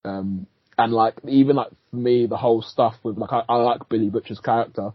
Um, 0.04 0.48
and 0.76 0.92
like, 0.92 1.14
even 1.28 1.54
like, 1.54 1.70
for 1.90 1.96
me, 1.96 2.26
the 2.26 2.36
whole 2.36 2.62
stuff 2.62 2.96
with, 3.04 3.16
like, 3.16 3.32
I, 3.32 3.44
I 3.48 3.56
like 3.56 3.88
Billy 3.88 4.10
Butcher's 4.10 4.40
character, 4.40 4.90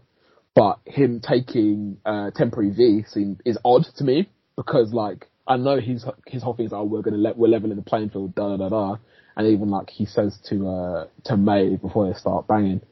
but 0.54 0.78
him 0.84 1.22
taking, 1.26 1.96
uh, 2.04 2.30
temporary 2.30 2.70
V 2.70 3.04
seem, 3.08 3.38
is 3.46 3.56
odd 3.64 3.86
to 3.96 4.04
me, 4.04 4.28
because 4.56 4.92
like, 4.92 5.30
I 5.48 5.56
know 5.56 5.80
his, 5.80 6.04
his 6.26 6.42
whole 6.42 6.54
thing 6.54 6.66
is, 6.66 6.72
oh, 6.74 6.84
we're 6.84 7.00
gonna 7.00 7.16
let, 7.16 7.38
we're 7.38 7.48
leveling 7.48 7.76
the 7.76 7.82
playing 7.82 8.10
field, 8.10 8.34
da 8.34 8.54
da 8.54 8.56
da 8.56 8.68
da. 8.68 8.96
And 9.36 9.46
even 9.48 9.70
like, 9.70 9.88
he 9.88 10.04
says 10.04 10.38
to, 10.50 10.68
uh, 10.68 11.06
to 11.24 11.38
May 11.38 11.76
before 11.76 12.12
they 12.12 12.18
start 12.18 12.46
banging, 12.46 12.82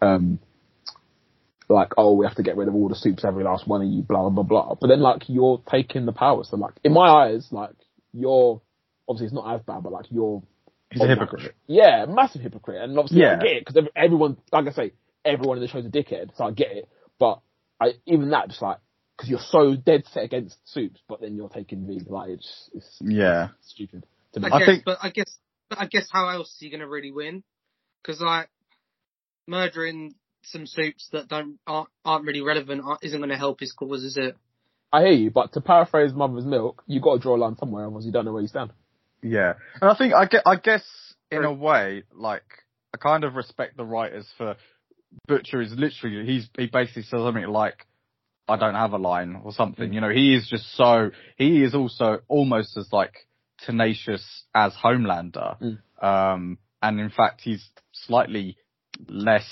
um, 0.00 0.38
like, 1.72 1.92
oh, 1.96 2.14
we 2.14 2.26
have 2.26 2.36
to 2.36 2.42
get 2.42 2.56
rid 2.56 2.68
of 2.68 2.74
all 2.74 2.88
the 2.88 2.94
supes, 2.94 3.24
every 3.24 3.44
last 3.44 3.66
one 3.66 3.82
of 3.82 3.88
you, 3.88 4.02
blah, 4.02 4.20
blah, 4.28 4.30
blah, 4.30 4.42
blah. 4.42 4.74
But 4.80 4.88
then, 4.88 5.00
like, 5.00 5.28
you're 5.28 5.62
taking 5.70 6.06
the 6.06 6.12
power. 6.12 6.44
So, 6.44 6.56
like, 6.56 6.74
in 6.84 6.92
my 6.92 7.08
eyes, 7.08 7.48
like, 7.50 7.74
you're, 8.12 8.60
obviously 9.08 9.26
it's 9.26 9.34
not 9.34 9.54
as 9.54 9.62
bad, 9.62 9.82
but 9.82 9.92
like, 9.92 10.06
you're 10.10 10.42
He's 10.90 11.02
a 11.02 11.06
hypocrite. 11.06 11.54
yeah, 11.66 12.04
massive 12.06 12.42
hypocrite. 12.42 12.82
And 12.82 12.98
obviously 12.98 13.20
Yeah. 13.22 13.38
I 13.38 13.42
get 13.42 13.52
it 13.56 13.64
because 13.66 13.88
everyone, 13.96 14.36
like 14.52 14.66
I 14.66 14.72
say, 14.72 14.92
everyone 15.24 15.56
in 15.56 15.62
the 15.62 15.68
show's 15.68 15.86
a 15.86 15.88
dickhead, 15.88 16.36
so 16.36 16.44
I 16.44 16.50
get 16.50 16.70
it. 16.72 16.88
But 17.18 17.40
I 17.80 17.92
even 18.06 18.30
that 18.30 18.48
just 18.48 18.60
like 18.60 18.76
because 19.16 19.30
you're 19.30 19.38
so 19.40 19.74
dead 19.74 20.04
set 20.12 20.24
against 20.24 20.56
supes, 20.68 21.00
but 21.08 21.20
then 21.22 21.34
you're 21.36 21.48
taking 21.48 21.86
V, 21.86 22.00
like 22.08 22.30
it's 22.30 22.70
it's 22.74 22.98
Yeah. 23.00 23.48
stupid 23.62 24.04
to 24.34 24.40
me. 24.40 24.48
I, 24.52 24.56
I 24.56 24.58
guess, 24.58 24.66
think- 24.66 24.84
but 24.84 24.98
I 25.02 25.08
guess, 25.10 25.38
but 25.70 25.78
I 25.80 25.86
guess 25.86 26.08
how 26.12 26.28
else 26.28 26.54
are 26.60 26.64
you 26.66 26.70
going 26.70 26.80
to 26.80 26.88
really 26.88 27.10
win? 27.12 27.42
Because 28.02 28.20
like 28.20 28.50
murdering 29.48 30.14
some 30.42 30.66
supes 30.66 31.08
that 31.12 31.28
don't 31.28 31.58
aren't, 31.66 31.88
aren't 32.04 32.24
really 32.26 32.40
relevant 32.40 32.82
aren't, 32.84 33.04
isn't 33.04 33.18
going 33.18 33.30
to 33.30 33.36
help 33.36 33.60
his 33.60 33.72
cause, 33.72 34.02
is 34.02 34.16
it? 34.16 34.36
I 34.92 35.02
hear 35.02 35.12
you, 35.12 35.30
but 35.30 35.52
to 35.54 35.60
paraphrase 35.60 36.12
Mother's 36.12 36.44
Milk, 36.44 36.82
you 36.86 37.00
got 37.00 37.14
to 37.14 37.20
draw 37.20 37.36
a 37.36 37.38
line 37.38 37.56
somewhere, 37.56 37.86
otherwise 37.86 38.04
you 38.04 38.12
don't 38.12 38.24
know 38.24 38.32
where 38.32 38.42
you 38.42 38.48
stand. 38.48 38.72
Yeah. 39.22 39.54
And 39.80 39.90
I 39.90 39.94
think 39.96 40.14
I 40.14 40.26
get 40.26 40.42
I 40.46 40.56
guess 40.56 40.84
in 41.30 41.44
a 41.44 41.52
way, 41.52 42.04
like 42.12 42.44
I 42.94 42.98
kind 42.98 43.24
of 43.24 43.34
respect 43.34 43.76
the 43.76 43.84
writers 43.84 44.26
for 44.36 44.56
Butcher 45.26 45.60
is 45.60 45.72
literally 45.76 46.26
he's 46.26 46.48
he 46.56 46.66
basically 46.66 47.02
says 47.02 47.20
something 47.20 47.46
like 47.46 47.86
I 48.48 48.56
don't 48.56 48.74
have 48.74 48.92
a 48.92 48.98
line 48.98 49.40
or 49.44 49.52
something. 49.52 49.92
You 49.92 50.00
know, 50.00 50.10
he 50.10 50.34
is 50.34 50.48
just 50.48 50.76
so 50.76 51.10
he 51.36 51.62
is 51.62 51.74
also 51.74 52.20
almost 52.28 52.76
as 52.76 52.88
like 52.92 53.14
tenacious 53.64 54.44
as 54.54 54.72
Homelander. 54.74 55.56
Mm. 55.60 56.04
Um, 56.04 56.58
and 56.82 57.00
in 57.00 57.10
fact, 57.10 57.40
he's 57.42 57.64
slightly 57.92 58.56
less, 59.08 59.46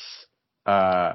uh, 0.67 1.15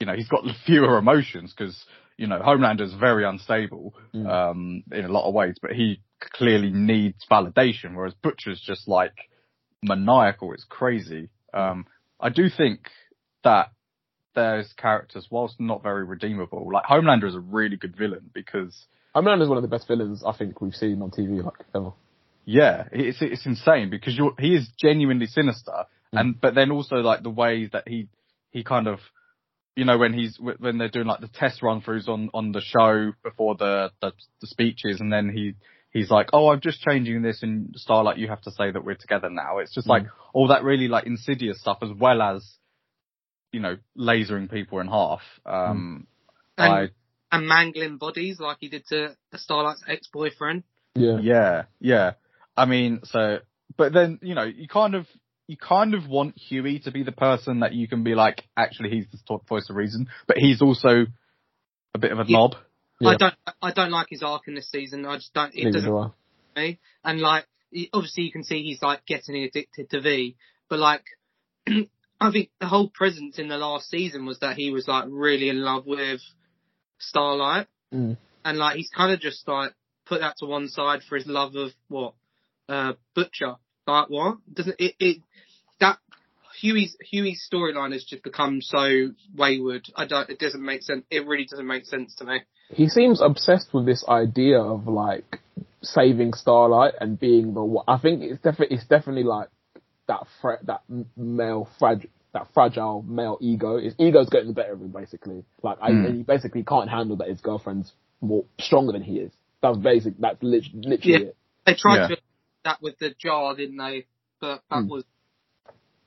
you 0.00 0.06
know, 0.06 0.14
he's 0.14 0.28
got 0.28 0.44
fewer 0.66 0.98
emotions 0.98 1.54
because, 1.56 1.84
you 2.16 2.26
know, 2.26 2.40
Homelander's 2.40 2.94
very 2.94 3.24
unstable, 3.24 3.94
Mm. 4.14 4.26
um, 4.28 4.82
in 4.92 5.04
a 5.04 5.08
lot 5.08 5.28
of 5.28 5.34
ways, 5.34 5.56
but 5.60 5.72
he 5.72 6.00
clearly 6.20 6.70
needs 6.70 7.24
validation, 7.30 7.94
whereas 7.94 8.14
Butcher's 8.22 8.60
just 8.60 8.88
like 8.88 9.12
maniacal. 9.82 10.52
It's 10.54 10.64
crazy. 10.68 11.28
Um, 11.52 11.86
I 12.20 12.30
do 12.30 12.48
think 12.48 12.88
that 13.44 13.70
there's 14.34 14.72
characters, 14.74 15.26
whilst 15.30 15.60
not 15.60 15.82
very 15.82 16.04
redeemable, 16.04 16.70
like 16.72 16.84
Homelander 16.84 17.26
is 17.26 17.34
a 17.34 17.40
really 17.40 17.76
good 17.76 17.96
villain 17.96 18.30
because 18.32 18.86
Homelander's 19.14 19.48
one 19.48 19.56
of 19.58 19.62
the 19.62 19.68
best 19.68 19.88
villains 19.88 20.22
I 20.26 20.32
think 20.36 20.60
we've 20.60 20.74
seen 20.74 21.00
on 21.02 21.10
TV 21.10 21.42
like 21.42 21.54
ever. 21.74 21.92
Yeah, 22.44 22.84
it's 22.92 23.18
it's 23.20 23.46
insane 23.46 23.90
because 23.90 24.16
you're 24.16 24.34
he 24.38 24.54
is 24.54 24.68
genuinely 24.78 25.26
sinister, 25.26 25.86
and 26.12 26.40
but 26.40 26.54
then 26.54 26.70
also 26.70 26.96
like 26.96 27.22
the 27.22 27.30
way 27.30 27.68
that 27.72 27.88
he 27.88 28.08
he 28.50 28.64
kind 28.64 28.86
of 28.86 28.98
you 29.74 29.84
know 29.84 29.98
when 29.98 30.12
he's 30.12 30.38
when 30.38 30.78
they're 30.78 30.88
doing 30.88 31.06
like 31.06 31.20
the 31.20 31.28
test 31.28 31.62
run 31.62 31.80
throughs 31.80 32.08
on 32.08 32.30
on 32.32 32.52
the 32.52 32.60
show 32.60 33.12
before 33.22 33.56
the, 33.56 33.90
the 34.00 34.12
the 34.40 34.46
speeches, 34.46 35.00
and 35.00 35.12
then 35.12 35.28
he 35.28 35.54
he's 35.90 36.10
like, 36.10 36.28
oh, 36.32 36.48
I'm 36.48 36.60
just 36.60 36.80
changing 36.80 37.22
this, 37.22 37.42
and 37.42 37.74
Starlight, 37.76 38.18
you 38.18 38.28
have 38.28 38.42
to 38.42 38.50
say 38.50 38.70
that 38.70 38.84
we're 38.84 38.96
together 38.96 39.30
now. 39.30 39.58
It's 39.58 39.74
just 39.74 39.88
like 39.88 40.04
all 40.32 40.48
that 40.48 40.64
really 40.64 40.88
like 40.88 41.06
insidious 41.06 41.60
stuff 41.60 41.78
as 41.82 41.90
well 41.98 42.22
as 42.22 42.46
you 43.52 43.60
know 43.60 43.76
lasering 43.96 44.50
people 44.50 44.80
in 44.80 44.88
half. 44.88 45.22
Um, 45.44 46.06
And, 46.58 46.72
I 46.72 46.88
and 47.32 47.46
mangling 47.46 47.98
bodies 47.98 48.40
like 48.40 48.58
he 48.60 48.68
did 48.68 48.86
to 48.88 49.16
Starlight's 49.34 49.84
ex-boyfriend. 49.86 50.62
Yeah. 50.94 51.18
Yeah, 51.20 51.62
yeah. 51.80 52.12
I 52.56 52.64
mean, 52.64 53.00
so, 53.04 53.40
but 53.76 53.92
then, 53.92 54.18
you 54.22 54.34
know, 54.34 54.44
you 54.44 54.68
kind 54.68 54.94
of, 54.94 55.06
you 55.46 55.56
kind 55.56 55.94
of 55.94 56.08
want 56.08 56.36
Hughie 56.36 56.80
to 56.80 56.90
be 56.90 57.02
the 57.02 57.12
person 57.12 57.60
that 57.60 57.72
you 57.72 57.86
can 57.88 58.02
be 58.02 58.14
like, 58.14 58.42
actually 58.56 58.90
he's 58.90 59.06
the 59.12 59.18
top 59.28 59.46
voice 59.48 59.68
of 59.70 59.76
reason, 59.76 60.08
but 60.26 60.36
he's 60.38 60.60
also 60.60 61.06
a 61.94 61.98
bit 61.98 62.12
of 62.12 62.18
a 62.18 62.24
Yeah. 62.26 62.36
knob. 62.38 62.54
Yeah. 63.00 63.10
I 63.10 63.16
don't, 63.16 63.34
I 63.62 63.72
don't 63.72 63.90
like 63.90 64.08
his 64.10 64.22
arc 64.22 64.48
in 64.48 64.54
this 64.54 64.70
season. 64.70 65.04
I 65.06 65.16
just 65.16 65.32
don't. 65.34 65.54
It 65.54 65.64
Neither 65.64 65.72
doesn't 65.72 65.90
do 65.90 65.98
I. 65.98 66.10
me. 66.60 66.78
And 67.04 67.20
like, 67.20 67.46
obviously 67.92 68.24
you 68.24 68.32
can 68.32 68.42
see 68.44 68.62
he's 68.62 68.80
like 68.82 69.04
getting 69.06 69.36
addicted 69.44 69.90
to 69.90 70.00
V, 70.00 70.36
but 70.68 70.78
like, 70.78 71.04
I 72.20 72.30
think 72.32 72.50
the 72.60 72.66
whole 72.66 72.88
presence 72.88 73.38
in 73.38 73.48
the 73.48 73.58
last 73.58 73.90
season 73.90 74.24
was 74.24 74.38
that 74.40 74.56
he 74.56 74.70
was 74.70 74.88
like 74.88 75.04
really 75.08 75.48
in 75.50 75.60
love 75.60 75.86
with 75.86 76.20
Starlight, 76.98 77.66
Mm. 77.94 78.16
and 78.44 78.58
like 78.58 78.76
he's 78.76 78.90
kind 78.90 79.12
of 79.12 79.20
just 79.20 79.46
like 79.46 79.72
put 80.06 80.20
that 80.20 80.36
to 80.38 80.46
one 80.46 80.68
side 80.68 81.02
for 81.08 81.16
his 81.16 81.26
love 81.26 81.54
of 81.54 81.70
what, 81.88 82.14
uh, 82.68 82.94
Butcher. 83.14 83.56
Like 83.86 84.08
what? 84.10 84.38
Doesn't 84.52 84.76
it? 84.78 84.94
it 84.98 85.18
that 85.80 85.98
Hughie's 86.60 86.96
Hughie's 87.00 87.46
storyline 87.52 87.92
has 87.92 88.04
just 88.04 88.22
become 88.22 88.60
so 88.62 89.10
wayward. 89.36 89.88
I 89.94 90.06
don't. 90.06 90.28
It 90.30 90.38
doesn't 90.38 90.64
make 90.64 90.82
sense. 90.82 91.04
It 91.10 91.26
really 91.26 91.44
doesn't 91.46 91.66
make 91.66 91.86
sense 91.86 92.14
to 92.16 92.24
me. 92.24 92.40
He 92.70 92.88
seems 92.88 93.20
obsessed 93.22 93.72
with 93.72 93.86
this 93.86 94.04
idea 94.08 94.58
of 94.60 94.88
like 94.88 95.40
saving 95.82 96.32
Starlight 96.32 96.94
and 97.00 97.18
being 97.18 97.54
the. 97.54 97.82
I 97.86 97.98
think 97.98 98.22
it's 98.22 98.42
definitely 98.42 98.76
it's 98.76 98.86
definitely 98.86 99.22
like 99.24 99.48
that 100.08 100.26
fra- 100.40 100.58
that 100.64 100.82
male 101.16 101.68
fragile 101.78 102.10
that 102.32 102.48
fragile 102.54 103.02
male 103.02 103.38
ego. 103.40 103.78
His 103.78 103.94
ego's 103.98 104.28
getting 104.28 104.48
the 104.48 104.54
better 104.54 104.72
of 104.72 104.80
him 104.80 104.88
basically. 104.88 105.44
Like 105.62 105.78
I, 105.80 105.90
Mm. 105.90 106.06
and 106.06 106.16
he 106.16 106.22
basically 106.22 106.64
can't 106.64 106.90
handle 106.90 107.16
that 107.16 107.28
his 107.28 107.40
girlfriend's 107.40 107.92
more 108.20 108.44
stronger 108.58 108.92
than 108.92 109.02
he 109.02 109.18
is. 109.20 109.32
That's 109.62 109.78
basic. 109.78 110.18
That's 110.18 110.42
lit- 110.42 110.74
literally 110.74 111.12
Yeah. 111.12 111.28
it. 111.28 111.36
They 111.66 111.74
tried 111.74 111.96
Yeah. 111.96 112.08
to 112.08 112.16
that 112.66 112.82
with 112.82 112.98
the 112.98 113.14
jar, 113.18 113.56
didn't 113.56 113.78
they? 113.78 114.06
But 114.40 114.62
that 114.70 114.82
Hmm. 114.82 114.88
was 114.88 115.04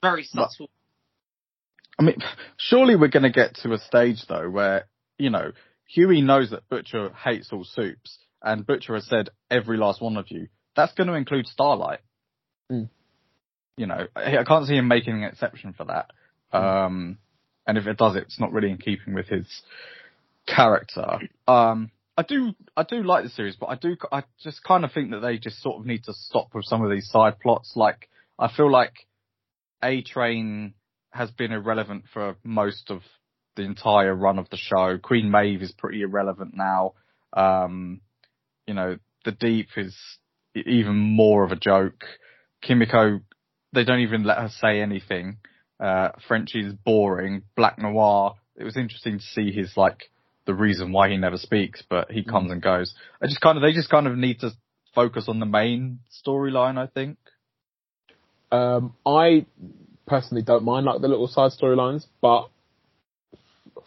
very 0.01 0.24
subtle. 0.24 0.70
I 1.97 2.03
mean, 2.03 2.18
surely 2.57 2.95
we're 2.95 3.10
going 3.10 3.24
to 3.24 3.30
get 3.32 3.55
to 3.55 3.74
a 3.74 3.78
stage 3.78 4.26
though 4.28 4.49
where, 4.49 4.86
you 5.18 5.30
know, 5.30 5.51
Hughie 5.86 6.22
knows 6.22 6.51
that 6.51 6.70
Butcher 6.70 7.10
hates 7.10 7.51
all 7.51 7.66
supes 7.66 8.20
and 8.41 8.66
Butcher 8.66 8.93
has 8.93 9.07
said 9.07 9.30
every 9.49 9.78
last 9.78 10.01
one 10.01 10.16
of 10.16 10.30
you. 10.32 10.47
That's 10.76 10.93
going 10.93 11.07
to 11.07 11.16
include 11.16 11.47
Starlight. 11.47 11.99
Mm. 12.72 12.89
You 13.76 13.88
know, 13.88 14.07
I 14.16 14.38
I 14.38 14.43
can't 14.43 14.66
see 14.66 14.76
him 14.76 14.88
making 14.88 15.24
an 15.24 15.30
exception 15.30 15.74
for 15.74 15.86
that. 15.86 16.12
Um, 16.51 17.18
and 17.68 17.78
if 17.78 17.88
it 17.88 17.97
does, 17.97 18.16
it's 18.16 18.39
not 18.39 18.53
really 18.53 18.72
in 18.72 18.78
keeping 18.78 19.14
with 19.14 19.28
his 19.28 19.47
character. 20.47 21.20
Um, 21.47 21.91
I 22.20 22.24
do, 22.24 22.53
I 22.76 22.84
do 22.84 23.01
like 23.01 23.24
the 23.24 23.30
series, 23.30 23.55
but 23.55 23.67
I 23.67 23.76
do, 23.76 23.95
I 24.11 24.24
just 24.43 24.61
kind 24.65 24.84
of 24.84 24.91
think 24.91 25.11
that 25.11 25.22
they 25.22 25.38
just 25.38 25.61
sort 25.61 25.80
of 25.80 25.86
need 25.86 26.03
to 26.03 26.13
stop 26.13 26.53
with 26.53 26.65
some 26.65 26.84
of 26.84 26.91
these 26.91 27.09
side 27.09 27.39
plots. 27.39 27.72
Like, 27.78 28.09
I 28.38 28.51
feel 28.51 28.70
like 28.70 28.91
A 29.82 30.01
Train 30.01 30.74
has 31.11 31.32
been 31.32 31.53
irrelevant 31.53 32.03
for 32.13 32.36
most 32.43 32.91
of 32.91 33.03
the 33.55 33.61
entire 33.61 34.13
run 34.13 34.38
of 34.38 34.49
the 34.49 34.57
show. 34.57 34.97
Queen 34.97 35.32
Maeve 35.32 35.61
is 35.61 35.72
pretty 35.72 36.01
irrelevant 36.01 36.53
now. 36.53 36.95
Um, 37.32 38.01
you 38.67 38.74
know, 38.74 38.97
the 39.24 39.32
Deep 39.32 39.70
is 39.78 39.95
even 40.53 40.97
more 40.97 41.45
of 41.45 41.53
a 41.53 41.55
joke. 41.55 42.03
Kimiko, 42.61 43.22
they 43.72 43.86
don't 43.86 44.01
even 44.01 44.26
let 44.26 44.39
her 44.39 44.49
say 44.49 44.82
anything. 44.82 45.38
Uh, 45.80 46.09
is 46.53 46.74
boring. 46.84 47.43
Black 47.55 47.80
Noir, 47.80 48.36
it 48.57 48.65
was 48.65 48.76
interesting 48.76 49.20
to 49.20 49.26
see 49.26 49.53
his 49.53 49.78
like, 49.78 50.11
the 50.50 50.56
reason 50.56 50.91
why 50.91 51.10
he 51.10 51.16
never 51.16 51.38
speaks, 51.38 51.84
but 51.88 52.10
he 52.10 52.24
comes 52.24 52.52
and 52.52 52.60
goes. 52.60 52.95
I 53.22 53.28
just 53.28 53.39
kind 53.39 53.56
of, 53.56 53.62
they 53.62 53.72
just 53.72 53.91
kind 53.91 54.08
of 54.08 54.18
need 54.18 54.39
to 54.39 54.50
focus 54.95 55.26
on 55.28 55.39
the 55.39 55.45
main 55.45 56.00
storyline, 56.26 56.76
I 56.76 56.88
think. 56.88 57.20
Um, 58.52 58.95
I 59.06 59.45
personally 60.08 60.41
don't 60.41 60.64
mind 60.64 60.88
like 60.88 61.02
the 61.02 61.08
little 61.08 61.28
side 61.28 61.52
storylines, 61.52 62.08
but 62.20 62.50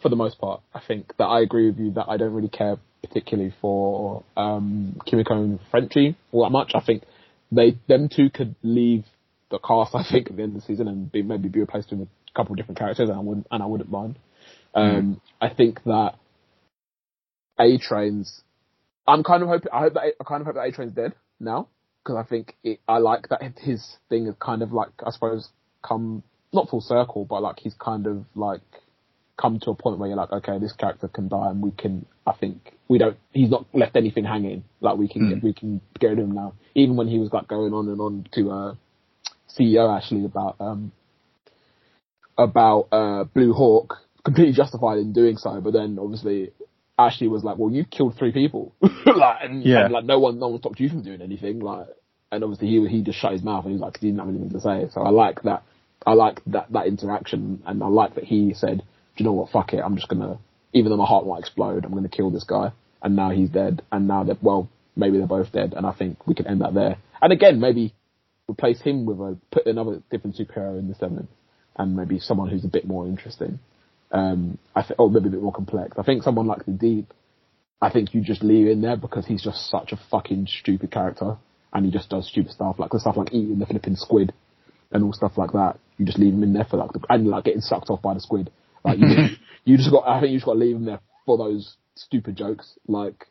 for 0.01 0.07
the 0.07 0.15
most 0.15 0.39
part, 0.39 0.61
I 0.73 0.79
think 0.87 1.17
that 1.17 1.25
I 1.25 1.41
agree 1.41 1.69
with 1.69 1.79
you 1.79 1.91
that 1.95 2.05
I 2.07 2.15
don't 2.15 2.31
really 2.31 2.47
care 2.47 2.77
particularly 3.01 3.53
for 3.59 4.23
um, 4.37 5.01
Kimiko 5.05 5.33
and 5.33 5.59
Frenchie 5.69 6.15
all 6.31 6.43
that 6.43 6.51
much. 6.51 6.71
I 6.75 6.79
think 6.79 7.03
they 7.51 7.77
them 7.89 8.07
two 8.07 8.29
could 8.29 8.55
leave 8.63 9.03
the 9.51 9.59
cast. 9.59 9.93
I 9.95 10.05
think 10.09 10.29
at 10.29 10.37
the 10.37 10.43
end 10.43 10.55
of 10.55 10.61
the 10.61 10.65
season 10.65 10.87
and 10.87 11.11
be, 11.11 11.23
maybe 11.23 11.49
be 11.49 11.59
replaced 11.59 11.91
with 11.91 11.99
a 12.03 12.07
couple 12.33 12.53
of 12.53 12.57
different 12.57 12.79
characters, 12.79 13.09
and 13.09 13.17
I 13.17 13.21
wouldn't 13.21 13.47
and 13.51 13.61
I 13.61 13.65
wouldn't 13.65 13.91
mind. 13.91 14.17
Um, 14.73 15.21
I 15.41 15.49
think 15.49 15.83
that 15.83 16.15
A 17.59 17.77
Train's. 17.77 18.41
I'm 19.07 19.23
kind 19.23 19.43
of 19.43 19.49
hoping. 19.49 19.71
I 19.71 19.79
hope 19.79 19.93
that 19.93 20.03
I 20.19 20.23
kind 20.23 20.41
of 20.41 20.47
hope 20.47 20.55
that 20.55 20.61
A 20.67 20.71
Train's 20.71 20.93
dead 20.93 21.13
now 21.39 21.67
because 22.03 22.17
I 22.23 22.27
think 22.27 22.55
it, 22.63 22.79
I 22.87 22.97
like 22.97 23.29
that 23.29 23.41
his 23.59 23.97
thing 24.09 24.27
is 24.27 24.35
kind 24.39 24.61
of 24.61 24.73
like 24.73 24.89
I 25.05 25.11
suppose 25.11 25.49
come 25.81 26.23
not 26.53 26.69
full 26.69 26.81
circle, 26.81 27.25
but 27.25 27.41
like 27.41 27.59
he's 27.59 27.73
kind 27.73 28.07
of 28.07 28.25
like 28.35 28.61
come 29.39 29.59
to 29.61 29.71
a 29.71 29.75
point 29.75 29.97
where 29.97 30.07
you're 30.07 30.17
like, 30.17 30.31
okay, 30.31 30.59
this 30.59 30.73
character 30.73 31.07
can 31.07 31.27
die, 31.27 31.49
and 31.49 31.61
we 31.61 31.71
can. 31.71 32.05
I 32.25 32.33
think 32.33 32.73
we 32.87 32.97
don't. 32.97 33.17
He's 33.31 33.49
not 33.49 33.65
left 33.73 33.95
anything 33.95 34.23
hanging. 34.23 34.63
Like 34.81 34.97
we 34.97 35.07
can 35.07 35.23
Mm. 35.23 35.43
we 35.43 35.53
can 35.53 35.81
get 35.99 36.07
rid 36.09 36.19
of 36.19 36.25
him 36.25 36.31
now. 36.31 36.53
Even 36.75 36.95
when 36.95 37.07
he 37.07 37.19
was 37.19 37.31
like 37.33 37.47
going 37.47 37.73
on 37.73 37.87
and 37.89 37.99
on 37.99 38.27
to 38.33 38.51
uh, 38.51 38.75
CEO 39.57 39.95
Ashley 39.95 40.25
about 40.25 40.55
um 40.59 40.91
about 42.37 42.87
uh 42.91 43.23
Blue 43.25 43.53
Hawk, 43.53 43.97
completely 44.23 44.53
justified 44.53 44.97
in 44.99 45.13
doing 45.13 45.37
so, 45.37 45.59
but 45.61 45.73
then 45.73 45.97
obviously. 45.99 46.51
Ashley 46.97 47.27
was 47.27 47.43
like, 47.43 47.57
"Well, 47.57 47.71
you 47.71 47.85
killed 47.85 48.15
three 48.17 48.31
people, 48.31 48.73
like, 48.81 49.37
and, 49.41 49.63
Yeah. 49.63 49.85
and 49.85 49.93
like 49.93 50.05
no 50.05 50.19
one, 50.19 50.39
no 50.39 50.49
one 50.49 50.59
stopped 50.59 50.79
you 50.79 50.89
from 50.89 51.01
doing 51.03 51.21
anything." 51.21 51.59
Like, 51.59 51.87
and 52.31 52.43
obviously 52.43 52.67
he 52.67 52.87
he 52.87 53.01
just 53.01 53.19
shut 53.19 53.31
his 53.33 53.43
mouth 53.43 53.65
and 53.65 53.71
he 53.73 53.79
was 53.79 53.81
like, 53.81 53.97
he 53.99 54.07
didn't 54.07 54.19
have 54.19 54.29
anything 54.29 54.49
to 54.51 54.59
say. 54.61 54.87
So 54.93 55.01
I 55.01 55.09
like 55.09 55.41
that. 55.43 55.63
I 56.05 56.13
like 56.13 56.41
that 56.47 56.71
that 56.71 56.87
interaction, 56.87 57.63
and 57.65 57.81
I 57.83 57.87
like 57.87 58.15
that 58.15 58.25
he 58.25 58.53
said, 58.53 58.77
"Do 58.79 58.83
you 59.17 59.25
know 59.25 59.33
what? 59.33 59.49
Fuck 59.49 59.73
it. 59.73 59.79
I'm 59.83 59.95
just 59.95 60.07
gonna, 60.07 60.37
even 60.73 60.89
though 60.91 60.97
my 60.97 61.05
heart 61.05 61.25
might 61.25 61.39
explode, 61.39 61.85
I'm 61.85 61.93
gonna 61.93 62.09
kill 62.09 62.29
this 62.29 62.43
guy." 62.43 62.71
And 63.01 63.15
now 63.15 63.31
he's 63.31 63.49
dead, 63.49 63.81
and 63.91 64.07
now 64.07 64.23
that 64.25 64.41
well, 64.43 64.69
maybe 64.95 65.17
they're 65.17 65.27
both 65.27 65.51
dead, 65.51 65.73
and 65.75 65.85
I 65.85 65.91
think 65.91 66.25
we 66.27 66.35
can 66.35 66.47
end 66.47 66.61
that 66.61 66.73
there. 66.73 66.97
And 67.21 67.33
again, 67.33 67.59
maybe 67.59 67.93
replace 68.49 68.81
him 68.81 69.05
with 69.05 69.19
a 69.19 69.37
put 69.51 69.65
another 69.65 70.01
different 70.11 70.35
superhero 70.37 70.77
in 70.79 70.87
the 70.87 70.95
seven, 70.95 71.27
and 71.77 71.95
maybe 71.95 72.19
someone 72.19 72.49
who's 72.49 72.65
a 72.65 72.69
bit 72.69 72.85
more 72.85 73.07
interesting. 73.07 73.59
Um, 74.13 74.59
I 74.75 74.83
think, 74.83 74.99
or 74.99 75.09
maybe 75.09 75.27
a 75.27 75.31
bit 75.31 75.41
more 75.41 75.51
complex. 75.51 75.97
I 75.97 76.03
think 76.03 76.23
someone 76.23 76.47
like 76.47 76.65
the 76.65 76.71
Deep, 76.71 77.13
I 77.81 77.89
think 77.89 78.13
you 78.13 78.21
just 78.21 78.43
leave 78.43 78.67
in 78.67 78.81
there 78.81 78.95
because 78.95 79.25
he's 79.25 79.43
just 79.43 79.69
such 79.69 79.91
a 79.91 79.99
fucking 80.11 80.47
stupid 80.61 80.91
character, 80.91 81.37
and 81.73 81.85
he 81.85 81.91
just 81.91 82.09
does 82.09 82.27
stupid 82.27 82.51
stuff 82.51 82.75
like 82.77 82.91
the 82.91 82.99
stuff 82.99 83.17
like 83.17 83.33
eating 83.33 83.59
the 83.59 83.65
flipping 83.65 83.95
squid 83.95 84.31
and 84.91 85.03
all 85.03 85.13
stuff 85.13 85.37
like 85.37 85.51
that. 85.53 85.79
You 85.97 86.05
just 86.05 86.19
leave 86.19 86.33
him 86.33 86.43
in 86.43 86.53
there 86.53 86.65
for 86.65 86.77
like 86.77 86.93
the, 86.93 86.99
and 87.09 87.27
like 87.27 87.45
getting 87.45 87.61
sucked 87.61 87.89
off 87.89 88.01
by 88.01 88.13
the 88.13 88.19
squid. 88.19 88.51
Like 88.83 88.99
you, 88.99 89.07
just, 89.07 89.39
you 89.65 89.77
just 89.77 89.91
got, 89.91 90.07
I 90.07 90.21
think 90.21 90.31
you 90.31 90.37
just 90.37 90.45
got 90.45 90.53
to 90.53 90.59
leave 90.59 90.75
him 90.75 90.85
there 90.85 90.99
for 91.25 91.37
those 91.37 91.75
stupid 91.95 92.35
jokes. 92.35 92.77
Like 92.87 93.27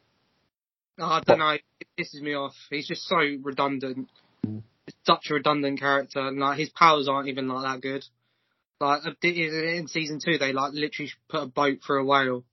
Oh, 0.99 1.07
I 1.07 1.21
don't 1.27 1.39
know. 1.39 1.51
It 1.51 1.87
pisses 1.99 2.21
me 2.21 2.35
off. 2.35 2.55
He's 2.71 2.87
just 2.87 3.03
so 3.03 3.17
redundant. 3.17 4.09
Mm. 4.47 4.63
Such 5.07 5.31
a 5.31 5.35
redundant 5.35 5.81
character, 5.81 6.21
and 6.21 6.39
like 6.39 6.59
his 6.59 6.69
powers 6.69 7.09
aren't 7.09 7.29
even 7.29 7.49
like 7.49 7.65
that 7.65 7.81
good. 7.81 8.05
Like 8.83 9.07
uh, 9.07 9.13
in 9.23 9.87
season 9.89 10.19
two, 10.19 10.39
they 10.39 10.53
like 10.53 10.73
literally 10.73 11.11
put 11.29 11.43
a 11.45 11.47
boat 11.47 11.79
through 11.87 12.03
a 12.03 12.05
whale, 12.05 12.45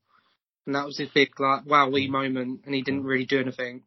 and 0.68 0.76
that 0.76 0.86
was 0.86 0.98
his 0.98 1.10
big 1.10 1.40
like 1.40 1.66
wow 1.66 1.90
Mm. 1.90 2.10
moment, 2.10 2.62
and 2.66 2.76
he 2.76 2.84
didn't 2.84 3.04
really 3.04 3.26
do 3.26 3.40
anything. 3.40 3.84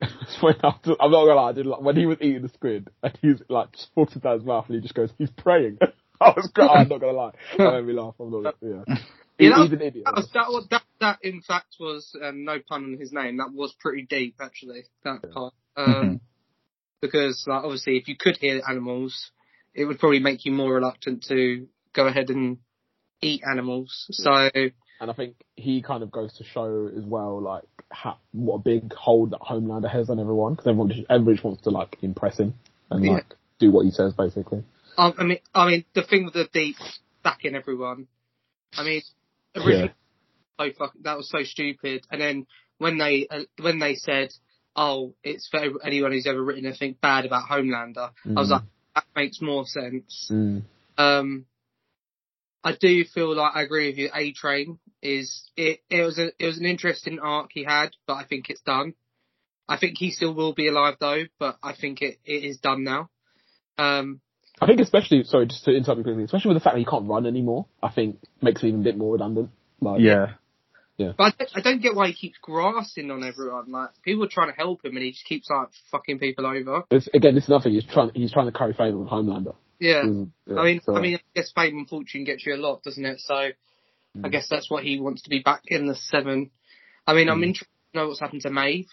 when 0.40 0.54
I 0.62 0.68
was, 0.68 0.96
I'm 1.00 1.10
not 1.10 1.24
gonna 1.24 1.34
lie, 1.34 1.48
I 1.50 1.52
did 1.52 1.66
like 1.66 1.80
when 1.80 1.96
he 1.96 2.06
was 2.06 2.18
eating 2.20 2.42
the 2.42 2.48
squid 2.50 2.88
and 3.02 3.18
he's 3.20 3.42
like 3.48 3.72
just 3.72 3.90
it 3.96 4.22
down 4.22 4.38
his 4.38 4.44
mouth 4.44 4.66
and 4.68 4.76
he 4.76 4.80
just 4.82 4.94
goes, 4.94 5.10
he's 5.18 5.30
praying. 5.30 5.78
I 6.20 6.30
was 6.36 6.50
I'm 6.56 6.88
not 6.88 7.00
gonna 7.00 7.12
lie. 7.12 7.32
That 7.58 7.72
made 7.72 7.86
me 7.86 7.92
laugh. 7.94 8.14
I'm 8.20 8.30
not 8.30 8.54
yeah. 8.60 8.84
You 9.38 9.48
He- 9.48 9.50
know, 9.50 9.64
he's 9.64 9.72
an 9.72 9.82
idiot. 9.82 10.04
That, 10.06 10.14
was, 10.16 10.30
that, 10.32 10.48
was, 10.48 10.66
that, 10.70 10.82
that 11.00 11.18
in 11.22 11.42
fact 11.42 11.76
was, 11.78 12.16
um, 12.22 12.44
no 12.44 12.58
pun 12.66 12.84
on 12.84 12.96
his 12.98 13.12
name, 13.12 13.36
that 13.36 13.52
was 13.52 13.74
pretty 13.80 14.06
deep 14.08 14.36
actually, 14.40 14.84
that 15.04 15.30
part. 15.32 15.52
Um, 15.76 15.84
Mhm. 15.84 16.20
because 17.02 17.44
like 17.46 17.64
obviously 17.64 17.96
if 17.98 18.08
you 18.08 18.16
could 18.16 18.36
hear 18.38 18.62
animals, 18.66 19.30
it 19.76 19.84
would 19.84 19.98
probably 19.98 20.18
make 20.20 20.44
you 20.44 20.52
more 20.52 20.72
reluctant 20.74 21.24
to 21.28 21.68
go 21.92 22.06
ahead 22.06 22.30
and 22.30 22.58
eat 23.20 23.42
animals. 23.48 24.06
So, 24.10 24.32
And 24.32 25.10
I 25.10 25.12
think 25.12 25.36
he 25.54 25.82
kind 25.82 26.02
of 26.02 26.10
goes 26.10 26.32
to 26.38 26.44
show 26.44 26.90
as 26.96 27.04
well, 27.04 27.40
like, 27.42 27.64
how, 27.90 28.16
what 28.32 28.56
a 28.56 28.58
big 28.58 28.92
hold 28.94 29.30
that 29.30 29.40
Homelander 29.40 29.90
has 29.90 30.08
on 30.10 30.18
everyone, 30.18 30.54
because 30.54 30.66
everyone 30.66 30.88
just, 30.88 31.02
everyone 31.10 31.34
just 31.34 31.44
wants 31.44 31.62
to, 31.62 31.70
like, 31.70 31.98
impress 32.02 32.38
him 32.40 32.54
and, 32.90 33.04
Yeah. 33.04 33.12
like, 33.12 33.34
do 33.58 33.70
what 33.70 33.84
he 33.84 33.90
says, 33.90 34.14
basically. 34.14 34.64
um, 34.98 35.12
I 35.18 35.24
mean, 35.24 35.38
I 35.54 35.66
mean, 35.66 35.84
the 35.94 36.02
thing 36.02 36.24
with 36.24 36.34
the 36.34 36.48
deep 36.52 36.76
backing 37.22 37.54
everyone, 37.54 38.08
I 38.76 38.82
mean, 38.82 39.02
originally, 39.54 39.92
so 40.58 40.70
fuck, 40.78 40.94
that 41.02 41.18
was 41.18 41.28
so 41.30 41.42
stupid. 41.42 42.06
And 42.10 42.20
then 42.20 42.46
when 42.78 42.96
they, 42.96 43.26
uh, 43.30 43.40
when 43.60 43.78
they 43.78 43.94
said, 43.94 44.30
oh, 44.74 45.14
it's 45.22 45.48
for 45.48 45.60
anyone 45.84 46.12
who's 46.12 46.26
ever 46.26 46.42
written 46.42 46.64
anything 46.66 46.96
bad 47.00 47.26
about 47.26 47.48
Homelander, 47.48 48.10
I 48.26 48.40
was 48.40 48.48
Mm. 48.48 48.52
like, 48.52 48.62
that 48.96 49.04
makes 49.14 49.40
more 49.40 49.64
sense. 49.66 50.28
Mm. 50.32 50.62
Um, 50.98 51.46
I 52.64 52.72
do 52.72 53.04
feel 53.04 53.36
like 53.36 53.52
I 53.54 53.62
agree 53.62 53.88
with 53.88 53.98
you. 53.98 54.10
A 54.12 54.32
Train 54.32 54.80
is 55.00 55.48
it. 55.56 55.80
It 55.88 56.02
was 56.02 56.18
a 56.18 56.32
it 56.38 56.46
was 56.46 56.58
an 56.58 56.66
interesting 56.66 57.20
arc 57.20 57.50
he 57.52 57.62
had, 57.62 57.90
but 58.06 58.14
I 58.14 58.24
think 58.24 58.50
it's 58.50 58.62
done. 58.62 58.94
I 59.68 59.76
think 59.76 59.98
he 59.98 60.10
still 60.10 60.34
will 60.34 60.54
be 60.54 60.68
alive 60.68 60.96
though, 60.98 61.24
but 61.38 61.58
I 61.62 61.74
think 61.74 62.02
it, 62.02 62.18
it 62.24 62.44
is 62.44 62.58
done 62.58 62.82
now. 62.82 63.10
Um, 63.78 64.20
I 64.60 64.66
think 64.66 64.80
especially, 64.80 65.22
sorry, 65.24 65.46
just 65.46 65.64
to 65.64 65.72
interrupt 65.72 65.98
you 65.98 66.04
quickly, 66.04 66.24
especially 66.24 66.48
with 66.48 66.56
the 66.56 66.64
fact 66.64 66.74
that 66.76 66.80
he 66.80 66.86
can't 66.86 67.08
run 67.08 67.26
anymore, 67.26 67.66
I 67.82 67.90
think 67.90 68.18
makes 68.40 68.62
it 68.62 68.68
even 68.68 68.80
a 68.80 68.84
bit 68.84 68.96
more 68.96 69.12
redundant. 69.12 69.50
Like, 69.80 70.00
Yeah. 70.00 70.34
But 70.98 71.14
I 71.18 71.30
don't, 71.38 71.50
I 71.54 71.60
don't 71.60 71.82
get 71.82 71.94
why 71.94 72.08
he 72.08 72.14
keeps 72.14 72.38
grassing 72.40 73.10
on 73.10 73.22
everyone. 73.24 73.70
Like 73.70 73.90
people 74.02 74.24
are 74.24 74.28
trying 74.30 74.50
to 74.50 74.56
help 74.56 74.84
him, 74.84 74.96
and 74.96 75.04
he 75.04 75.12
just 75.12 75.24
keeps 75.26 75.48
like 75.50 75.68
fucking 75.90 76.18
people 76.18 76.46
over. 76.46 76.84
It's, 76.90 77.08
again, 77.14 77.34
this 77.34 77.44
is 77.44 77.50
nothing. 77.50 77.72
He's 77.72 77.84
trying, 77.84 78.10
he's 78.14 78.32
trying 78.32 78.46
to 78.46 78.52
curry 78.52 78.72
favour 78.72 78.98
with 78.98 79.08
Homelander. 79.08 79.54
Yeah. 79.78 80.04
Mm, 80.04 80.30
yeah, 80.46 80.56
I 80.56 80.64
mean, 80.64 80.80
so- 80.84 80.96
I 80.96 81.00
mean, 81.00 81.16
I 81.16 81.20
guess 81.34 81.52
fame 81.54 81.76
and 81.76 81.88
fortune 81.88 82.24
gets 82.24 82.46
you 82.46 82.54
a 82.54 82.56
lot, 82.56 82.82
doesn't 82.82 83.04
it? 83.04 83.20
So, 83.20 83.34
I 83.34 83.52
Mm. 84.16 84.32
guess 84.32 84.48
that's 84.48 84.70
what 84.70 84.82
he 84.84 84.98
wants 84.98 85.22
to 85.22 85.30
be 85.30 85.40
back 85.40 85.62
in 85.66 85.86
the 85.86 85.94
seven. 85.94 86.50
I 87.06 87.12
mean, 87.12 87.28
I'm 87.28 87.40
Mm. 87.40 87.48
interested 87.48 87.68
to 87.92 87.98
know 87.98 88.08
what's 88.08 88.20
happened 88.20 88.40
to 88.42 88.50
Maeve. 88.50 88.88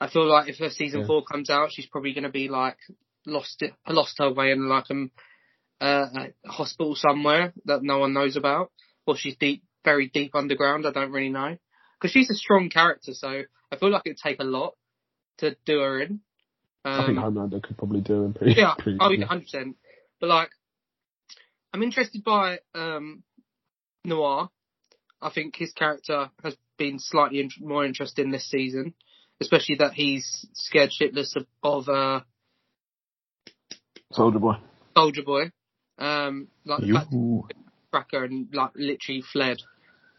I 0.00 0.08
feel 0.08 0.26
like 0.26 0.48
if 0.48 0.58
her 0.58 0.70
season 0.70 1.00
Yeah. 1.00 1.06
four 1.06 1.22
comes 1.22 1.48
out, 1.50 1.70
she's 1.72 1.86
probably 1.86 2.12
going 2.12 2.24
to 2.24 2.28
be 2.30 2.48
like 2.48 2.78
lost 3.26 3.62
it, 3.62 3.74
lost 3.86 4.18
her 4.18 4.32
way 4.32 4.50
in 4.50 4.68
like 4.68 4.90
um, 4.90 5.10
uh, 5.80 6.06
a 6.44 6.50
hospital 6.50 6.96
somewhere 6.96 7.52
that 7.66 7.82
no 7.84 7.98
one 7.98 8.12
knows 8.12 8.34
about, 8.36 8.72
or 9.06 9.16
she's 9.16 9.36
deep, 9.36 9.62
very 9.90 10.08
deep 10.18 10.34
underground. 10.34 10.86
I 10.86 10.90
don't 10.92 11.12
really 11.12 11.30
know 11.30 11.56
because 11.94 12.12
she's 12.12 12.30
a 12.30 12.34
strong 12.34 12.68
character, 12.68 13.12
so 13.14 13.28
I 13.72 13.76
feel 13.78 13.90
like 13.90 14.02
it'd 14.06 14.18
take 14.18 14.40
a 14.40 14.44
lot 14.44 14.74
to 15.38 15.56
do 15.64 15.78
her 15.80 16.00
in. 16.00 16.20
I 16.84 17.06
think 17.06 17.18
Um, 17.18 17.24
Homelander 17.24 17.62
could 17.62 17.76
probably 17.76 18.00
do 18.00 18.24
him 18.24 18.34
pretty. 18.34 18.54
yeah, 18.60 18.74
pretty 18.78 18.98
oh 19.00 19.10
yeah, 19.10 19.26
hundred 19.26 19.42
percent. 19.48 19.76
But 20.20 20.28
like, 20.28 20.50
I'm 21.72 21.82
interested 21.82 22.22
by 22.24 22.58
um, 22.74 23.22
Noir. 24.04 24.48
I 25.20 25.30
think 25.30 25.56
his 25.56 25.72
character 25.72 26.30
has 26.44 26.56
been 26.76 26.98
slightly 26.98 27.40
in- 27.40 27.50
more 27.60 27.84
interesting 27.84 28.30
this 28.30 28.48
season, 28.48 28.94
especially 29.40 29.76
that 29.76 29.92
he's 29.94 30.46
scared 30.54 30.90
shitless 30.98 31.34
of, 31.36 31.46
of 31.62 31.88
uh, 31.88 32.20
Soldier 34.12 34.38
Boy. 34.38 34.54
Soldier 34.96 35.22
Boy. 35.22 35.50
Um, 35.98 36.48
like 36.64 36.84
You. 36.84 37.44
Cracker 37.90 38.24
and 38.24 38.48
like 38.52 38.70
literally 38.76 39.22
fled. 39.32 39.58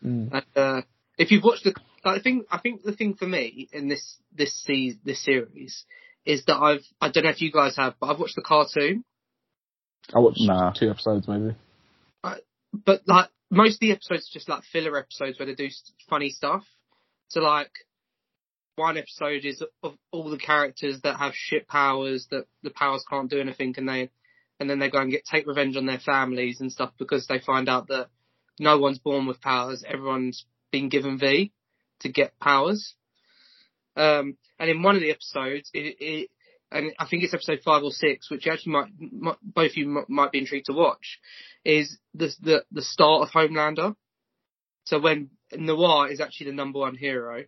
Mm. 0.03 0.29
And, 0.31 0.45
uh, 0.55 0.81
if 1.17 1.31
you've 1.31 1.43
watched 1.43 1.63
the, 1.65 1.73
like, 2.05 2.19
I 2.19 2.21
think 2.21 2.45
I 2.49 2.59
think 2.59 2.83
the 2.83 2.93
thing 2.93 3.15
for 3.15 3.27
me 3.27 3.67
in 3.73 3.87
this 3.89 4.17
this 4.33 4.53
se- 4.63 4.99
this 5.03 5.23
series 5.23 5.85
is 6.25 6.45
that 6.45 6.57
I've 6.57 6.85
I 7.01 7.09
don't 7.09 7.23
know 7.25 7.29
if 7.31 7.41
you 7.41 7.51
guys 7.51 7.75
have, 7.75 7.95
but 7.99 8.07
I've 8.09 8.19
watched 8.19 8.35
the 8.35 8.41
cartoon. 8.41 9.03
I 10.13 10.19
watched 10.19 10.39
Nah. 10.41 10.71
two 10.71 10.89
episodes 10.89 11.27
maybe. 11.27 11.55
but 12.73 13.01
like 13.07 13.29
most 13.51 13.75
of 13.75 13.79
the 13.79 13.91
episodes 13.91 14.29
are 14.29 14.33
just 14.33 14.49
like 14.49 14.63
filler 14.71 14.97
episodes 14.97 15.39
where 15.39 15.45
they 15.47 15.55
do 15.55 15.69
funny 16.09 16.29
stuff. 16.29 16.63
So 17.29 17.41
like 17.41 17.71
one 18.75 18.97
episode 18.97 19.43
is 19.43 19.61
of 19.83 19.95
all 20.11 20.29
the 20.29 20.37
characters 20.37 21.01
that 21.01 21.17
have 21.17 21.33
shit 21.35 21.67
powers 21.67 22.27
that 22.31 22.45
the 22.63 22.69
powers 22.69 23.03
can't 23.09 23.29
do 23.29 23.39
anything, 23.41 23.73
and 23.77 23.89
they 23.89 24.09
and 24.59 24.69
then 24.69 24.79
they 24.79 24.89
go 24.89 24.99
and 24.99 25.11
get 25.11 25.25
take 25.25 25.47
revenge 25.47 25.75
on 25.75 25.85
their 25.85 25.99
families 25.99 26.61
and 26.61 26.71
stuff 26.71 26.91
because 26.97 27.27
they 27.27 27.39
find 27.39 27.67
out 27.69 27.87
that 27.89 28.07
no 28.59 28.77
one's 28.77 28.99
born 28.99 29.25
with 29.25 29.41
powers, 29.41 29.83
everyone's 29.87 30.45
been 30.71 30.89
given 30.89 31.17
V 31.17 31.51
to 32.01 32.09
get 32.09 32.39
powers. 32.39 32.95
Um, 33.95 34.37
and 34.59 34.69
in 34.69 34.83
one 34.83 34.95
of 34.95 35.01
the 35.01 35.11
episodes, 35.11 35.69
it, 35.73 35.97
it 35.99 36.29
and 36.71 36.93
I 36.99 37.07
think 37.07 37.23
it's 37.23 37.33
episode 37.33 37.61
five 37.65 37.83
or 37.83 37.91
six, 37.91 38.29
which 38.29 38.47
actually 38.47 38.73
might, 38.73 38.89
might 38.99 39.37
both 39.41 39.71
of 39.71 39.77
you 39.77 39.97
m- 39.97 40.05
might 40.07 40.31
be 40.31 40.39
intrigued 40.39 40.67
to 40.67 40.73
watch 40.73 41.19
is 41.65 41.97
the 42.13 42.31
the 42.41 42.63
the 42.71 42.81
start 42.81 43.23
of 43.23 43.29
Homelander. 43.33 43.95
So 44.83 44.99
when 44.99 45.31
Noir 45.55 46.09
is 46.11 46.21
actually 46.21 46.47
the 46.47 46.55
number 46.55 46.79
one 46.79 46.95
hero, 46.95 47.43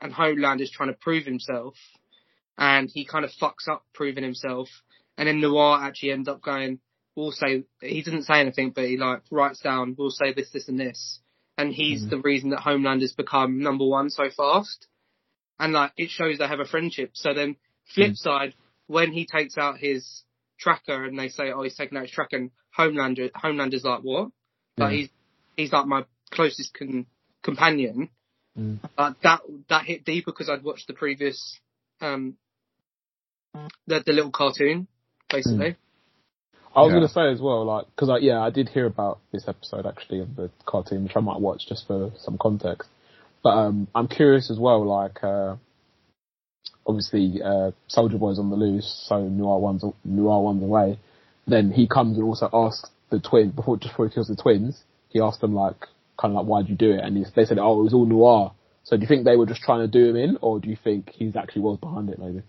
and 0.00 0.12
Homelander 0.12 0.62
is 0.62 0.70
trying 0.70 0.88
to 0.90 0.98
prove 0.98 1.24
himself, 1.24 1.74
and 2.58 2.90
he 2.92 3.04
kind 3.04 3.24
of 3.24 3.30
fucks 3.40 3.68
up 3.70 3.84
proving 3.92 4.24
himself, 4.24 4.68
and 5.18 5.28
then 5.28 5.40
Noir 5.40 5.78
actually 5.80 6.12
ends 6.12 6.28
up 6.28 6.42
going, 6.42 6.80
"We'll 7.16 7.32
say 7.32 7.64
he 7.80 8.02
doesn't 8.02 8.24
say 8.24 8.40
anything, 8.40 8.70
but 8.70 8.84
he 8.84 8.96
like 8.96 9.22
writes 9.30 9.60
down, 9.60 9.96
we'll 9.98 10.10
say 10.10 10.32
this, 10.32 10.50
this, 10.50 10.68
and 10.68 10.78
this," 10.78 11.20
and 11.58 11.72
he's 11.72 12.08
the 12.08 12.20
reason 12.20 12.50
that 12.50 12.60
Homelander's 12.60 13.14
become 13.14 13.60
number 13.60 13.86
one 13.86 14.10
so 14.10 14.30
fast, 14.30 14.86
and 15.58 15.72
like 15.72 15.92
it 15.96 16.10
shows 16.10 16.38
they 16.38 16.46
have 16.46 16.60
a 16.60 16.66
friendship. 16.66 17.10
So 17.14 17.34
then, 17.34 17.56
flip 17.94 18.14
side, 18.14 18.54
when 18.86 19.12
he 19.12 19.26
takes 19.26 19.56
out 19.56 19.78
his 19.78 20.22
tracker 20.58 21.04
and 21.04 21.18
they 21.18 21.28
say, 21.28 21.50
"Oh, 21.50 21.62
he's 21.62 21.76
taking 21.76 21.98
out 21.98 22.04
his 22.04 22.12
tracker," 22.12 22.36
and 22.36 22.50
Homelander, 22.76 23.30
Homelander's 23.32 23.84
like, 23.84 24.00
"What?" 24.02 24.30
Like 24.76 24.92
he's 24.92 25.08
he's 25.56 25.72
like 25.72 25.86
my 25.86 26.04
closest 26.30 26.74
con- 26.74 27.06
companion. 27.42 28.10
Mm. 28.58 28.78
Uh, 28.96 29.12
that 29.22 29.40
that 29.68 29.84
hit 29.84 30.04
deep 30.04 30.26
because 30.26 30.48
I'd 30.48 30.62
watched 30.62 30.86
the 30.86 30.94
previous, 30.94 31.58
um, 32.00 32.36
the 33.86 34.02
the 34.04 34.12
little 34.12 34.30
cartoon, 34.30 34.88
basically. 35.30 35.76
I 36.76 36.82
was 36.82 36.90
Yeah. 36.90 36.96
gonna 36.96 37.08
say 37.08 37.32
as 37.32 37.40
well, 37.40 37.64
like, 37.64 37.86
because 37.86 38.10
I, 38.10 38.18
yeah, 38.18 38.40
I 38.40 38.50
did 38.50 38.68
hear 38.68 38.84
about 38.86 39.18
this 39.32 39.48
episode 39.48 39.86
actually 39.86 40.20
of 40.20 40.36
the 40.36 40.50
cartoon, 40.66 41.04
which 41.04 41.16
I 41.16 41.20
might 41.20 41.40
watch 41.40 41.66
just 41.66 41.86
for 41.86 42.12
some 42.18 42.36
context. 42.38 42.88
But 43.42 43.50
um, 43.50 43.88
I'm 43.94 44.08
curious 44.08 44.50
as 44.50 44.58
well, 44.58 44.84
like, 44.84 45.22
uh, 45.24 45.56
obviously, 46.86 47.40
uh, 47.42 47.70
Soldier 47.88 48.18
Boy's 48.18 48.38
on 48.38 48.50
the 48.50 48.56
loose, 48.56 49.04
so 49.08 49.26
Noir 49.26 49.58
one's 49.60 49.84
Noir 50.04 50.42
one's 50.42 50.62
away. 50.62 50.98
Then 51.46 51.70
he 51.70 51.86
comes 51.88 52.18
and 52.18 52.26
also 52.26 52.50
asks 52.52 52.90
the 53.10 53.20
twin 53.20 53.50
before 53.50 53.76
just 53.78 53.92
before 53.92 54.08
he 54.08 54.14
kills 54.14 54.28
the 54.28 54.36
twins. 54.36 54.82
He 55.08 55.20
asked 55.20 55.40
them 55.40 55.54
like, 55.54 55.76
kind 56.20 56.32
of 56.34 56.40
like, 56.40 56.46
why'd 56.46 56.68
you 56.68 56.74
do 56.76 56.90
it? 56.92 57.00
And 57.02 57.16
he, 57.16 57.24
they 57.34 57.44
said, 57.44 57.58
oh, 57.58 57.80
it 57.80 57.84
was 57.84 57.94
all 57.94 58.04
Noir. 58.04 58.52
So 58.84 58.96
do 58.96 59.02
you 59.02 59.08
think 59.08 59.24
they 59.24 59.36
were 59.36 59.46
just 59.46 59.62
trying 59.62 59.80
to 59.80 59.88
do 59.88 60.10
him 60.10 60.16
in, 60.16 60.38
or 60.42 60.60
do 60.60 60.68
you 60.68 60.76
think 60.82 61.10
he's 61.10 61.36
actually 61.36 61.62
was 61.62 61.78
behind 61.78 62.10
it? 62.10 62.18
Maybe. 62.18 62.42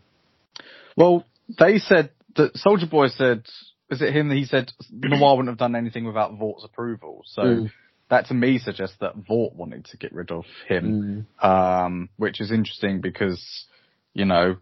Well, 0.95 1.25
they 1.59 1.77
said 1.77 2.09
that 2.35 2.57
Soldier 2.57 2.87
Boy 2.87 3.07
said, 3.07 3.43
is 3.89 4.01
it 4.01 4.13
him 4.15 4.29
that 4.29 4.35
he 4.35 4.45
said 4.45 4.71
Noir 4.91 5.35
wouldn't 5.37 5.49
have 5.49 5.57
done 5.57 5.75
anything 5.75 6.05
without 6.05 6.37
Vought's 6.37 6.63
approval? 6.65 7.23
So 7.25 7.41
Mm. 7.41 7.71
that 8.09 8.25
to 8.27 8.33
me 8.33 8.57
suggests 8.57 8.97
that 8.99 9.15
Vought 9.15 9.55
wanted 9.55 9.85
to 9.85 9.97
get 9.97 10.13
rid 10.13 10.31
of 10.31 10.45
him, 10.67 11.27
um, 11.41 12.09
which 12.17 12.41
is 12.41 12.51
interesting 12.51 13.01
because, 13.01 13.65
you 14.13 14.25
know, 14.25 14.57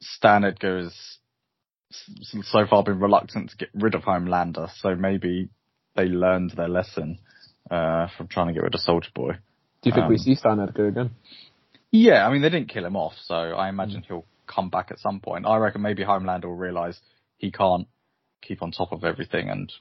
Stan 0.00 0.44
Edgar 0.44 0.78
has 0.78 1.18
so 2.42 2.66
far 2.66 2.82
been 2.82 2.98
reluctant 3.00 3.50
to 3.50 3.56
get 3.56 3.70
rid 3.74 3.94
of 3.94 4.02
Homelander, 4.02 4.68
so 4.78 4.94
maybe 4.94 5.48
they 5.94 6.04
learned 6.06 6.50
their 6.50 6.68
lesson 6.68 7.18
uh, 7.70 8.08
from 8.16 8.28
trying 8.28 8.48
to 8.48 8.52
get 8.52 8.62
rid 8.62 8.74
of 8.74 8.80
Soldier 8.80 9.10
Boy. 9.14 9.32
Do 9.82 9.90
you 9.90 9.92
think 9.94 10.08
we 10.08 10.16
Um, 10.16 10.18
see 10.18 10.34
Stan 10.34 10.60
Edgar 10.60 10.88
again? 10.88 11.10
Yeah, 11.90 12.26
I 12.26 12.32
mean 12.32 12.42
they 12.42 12.50
didn't 12.50 12.68
kill 12.68 12.84
him 12.84 12.96
off, 12.96 13.14
so 13.22 13.34
I 13.34 13.68
imagine 13.68 14.02
he'll 14.06 14.26
come 14.46 14.68
back 14.70 14.90
at 14.90 14.98
some 14.98 15.20
point. 15.20 15.46
I 15.46 15.56
reckon 15.56 15.82
maybe 15.82 16.04
Homelander 16.04 16.44
will 16.46 16.56
realise 16.56 17.00
he 17.38 17.50
can't 17.50 17.88
keep 18.42 18.62
on 18.62 18.70
top 18.72 18.92
of 18.92 19.04
everything 19.04 19.48
and 19.50 19.72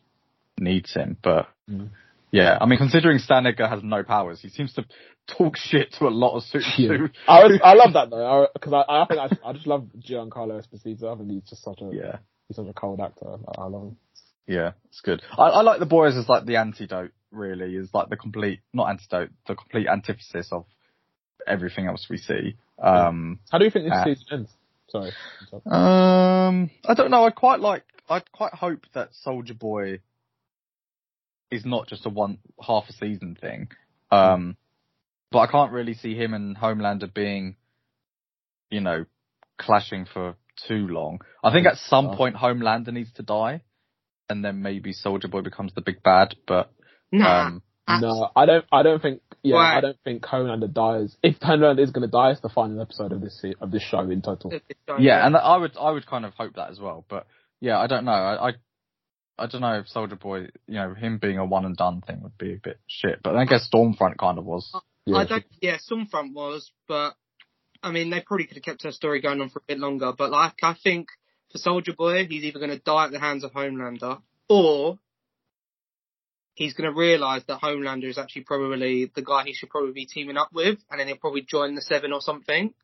needs 0.59 0.93
him. 0.93 1.17
But 1.21 1.47
Mm. 1.69 1.89
yeah, 2.31 2.57
I 2.61 2.65
mean 2.65 2.77
considering 2.77 3.17
Stan 3.19 3.45
Edgar 3.47 3.67
has 3.67 3.81
no 3.83 4.03
powers, 4.03 4.39
he 4.41 4.49
seems 4.49 4.73
to 4.73 4.85
talk 5.27 5.57
shit 5.57 5.91
to 5.93 6.07
a 6.07 6.09
lot 6.09 6.35
of 6.35 6.43
suits. 6.43 6.67
Yeah. 6.77 7.07
I, 7.27 7.43
was, 7.43 7.59
I 7.63 7.73
love 7.73 7.93
that 7.93 8.09
though, 8.09 8.47
because 8.53 8.73
I, 8.73 8.83
I, 8.87 9.05
think 9.07 9.19
I, 9.19 9.49
I 9.49 9.53
just 9.53 9.65
love 9.67 9.87
Giancarlo 9.99 10.61
Esposito. 10.61 11.13
I 11.13 11.17
think 11.17 11.31
he's 11.31 11.43
just 11.49 11.63
such 11.63 11.81
a 11.81 11.89
yeah, 11.93 12.17
he's 12.47 12.57
such 12.57 12.67
a 12.67 12.73
cold 12.73 12.99
actor. 13.01 13.25
I, 13.57 13.61
I 13.61 13.65
love 13.67 13.83
him. 13.83 13.97
yeah, 14.47 14.71
it's 14.89 15.01
good. 15.01 15.21
I, 15.37 15.43
I 15.43 15.61
like 15.61 15.79
the 15.79 15.85
boys 15.87 16.15
as 16.15 16.29
like 16.29 16.45
the 16.45 16.57
antidote. 16.57 17.11
Really, 17.31 17.75
is 17.75 17.89
like 17.93 18.07
the 18.09 18.15
complete 18.15 18.61
not 18.71 18.89
antidote, 18.89 19.29
the 19.47 19.55
complete 19.55 19.87
antithesis 19.87 20.47
of 20.53 20.65
everything 21.45 21.87
else 21.87 22.07
we 22.09 22.15
see. 22.17 22.55
Um, 22.81 23.39
How 23.51 23.57
do 23.57 23.65
you 23.65 23.71
think 23.71 23.85
this 23.85 23.93
Uh, 23.93 24.05
season 24.05 24.25
ends? 24.31 24.51
Sorry. 24.89 25.11
um, 25.65 26.69
I 26.87 26.93
don't 26.95 27.11
know. 27.11 27.25
I 27.25 27.31
quite 27.31 27.59
like. 27.59 27.83
I 28.09 28.19
quite 28.19 28.53
hope 28.53 28.85
that 28.93 29.09
Soldier 29.13 29.53
Boy 29.53 29.99
is 31.51 31.65
not 31.65 31.87
just 31.87 32.05
a 32.05 32.09
one 32.09 32.39
half 32.61 32.85
a 32.89 32.93
season 32.93 33.37
thing. 33.39 33.69
Um, 34.11 34.57
but 35.31 35.39
I 35.39 35.47
can't 35.47 35.71
really 35.71 35.93
see 35.93 36.15
him 36.15 36.33
and 36.33 36.55
Homelander 36.57 37.13
being, 37.13 37.55
you 38.69 38.81
know, 38.81 39.05
clashing 39.57 40.05
for 40.05 40.35
too 40.67 40.87
long. 40.87 41.19
I 41.43 41.51
think 41.51 41.67
at 41.67 41.77
some 41.77 42.07
Oh. 42.11 42.15
point 42.15 42.35
Homelander 42.35 42.91
needs 42.93 43.11
to 43.13 43.23
die, 43.23 43.61
and 44.29 44.43
then 44.43 44.61
maybe 44.61 44.93
Soldier 44.93 45.27
Boy 45.27 45.41
becomes 45.41 45.73
the 45.73 45.81
big 45.81 46.01
bad. 46.03 46.35
But 46.47 46.71
Nah. 47.11 47.47
um, 47.47 47.63
No, 47.87 48.31
I 48.35 48.45
don't. 48.45 48.65
I 48.71 48.81
don't 48.83 49.01
think. 49.01 49.21
Yeah, 49.43 49.55
Why? 49.55 49.77
I 49.77 49.81
don't 49.81 49.99
think 50.03 50.23
Homelander 50.23 50.73
dies. 50.73 51.15
If 51.21 51.39
Homelander 51.39 51.79
is 51.81 51.91
going 51.91 52.07
to 52.07 52.11
die, 52.11 52.31
it's 52.31 52.41
the 52.41 52.49
final 52.49 52.81
episode 52.81 53.11
of 53.11 53.21
this 53.21 53.43
of 53.61 53.69
this 53.71 53.83
show 53.83 53.99
in 54.09 54.21
total. 54.23 54.53
yeah, 54.99 55.25
and 55.25 55.35
I 55.37 55.57
would 55.57 55.77
I 55.77 55.91
would 55.91 56.05
kind 56.07 56.25
of 56.25 56.33
hope 56.33 56.55
that 56.55 56.71
as 56.71 56.79
well. 56.79 57.05
But 57.07 57.27
yeah, 57.65 57.79
I 57.79 57.87
don't 57.87 58.05
know. 58.05 58.11
I 58.11 58.49
I, 58.49 58.53
I 59.39 59.47
don't 59.47 59.61
know 59.61 59.79
if 59.79 59.87
Soldier 59.87 60.15
Boy, 60.15 60.49
you 60.67 60.75
know, 60.75 60.93
him 60.93 61.17
being 61.17 61.39
a 61.39 61.45
one 61.45 61.65
and 61.65 61.75
done 61.75 62.01
thing 62.01 62.21
would 62.21 62.37
be 62.37 62.53
a 62.53 62.59
bit 62.63 62.79
shit. 62.87 63.21
But 63.23 63.35
I 63.35 63.45
guess 63.45 63.67
Stormfront 63.73 64.19
kind 64.19 64.37
of 64.37 64.45
was. 64.45 64.71
Yeah, 65.05 65.17
I 65.17 65.25
don't. 65.25 65.45
Yeah, 65.61 65.77
Stormfront 65.77 66.33
was, 66.33 66.71
but 66.87 67.15
I 67.81 67.89
mean, 67.89 68.11
they 68.11 68.21
probably 68.21 68.45
could 68.45 68.57
have 68.57 68.63
kept 68.63 68.83
her 68.83 68.91
story 68.91 69.19
going 69.19 69.41
on 69.41 69.49
for 69.49 69.59
a 69.59 69.67
bit 69.67 69.79
longer. 69.79 70.13
But 70.15 70.29
like, 70.29 70.53
I 70.61 70.75
think 70.83 71.07
for 71.51 71.57
Soldier 71.57 71.93
Boy, 71.93 72.27
he's 72.27 72.43
either 72.43 72.59
going 72.59 72.69
to 72.69 72.77
die 72.79 73.05
at 73.05 73.11
the 73.11 73.19
hands 73.19 73.43
of 73.43 73.51
Homelander, 73.51 74.21
or 74.47 74.99
he's 76.53 76.75
going 76.75 76.91
to 76.91 76.97
realise 76.97 77.43
that 77.47 77.61
Homelander 77.61 78.09
is 78.09 78.19
actually 78.19 78.43
probably 78.43 79.11
the 79.13 79.23
guy 79.23 79.43
he 79.43 79.53
should 79.53 79.71
probably 79.71 79.91
be 79.91 80.05
teaming 80.05 80.37
up 80.37 80.49
with, 80.53 80.77
and 80.91 80.99
then 80.99 81.07
he'll 81.07 81.17
probably 81.17 81.41
join 81.41 81.73
the 81.73 81.81
Seven 81.81 82.13
or 82.13 82.21
something. 82.21 82.75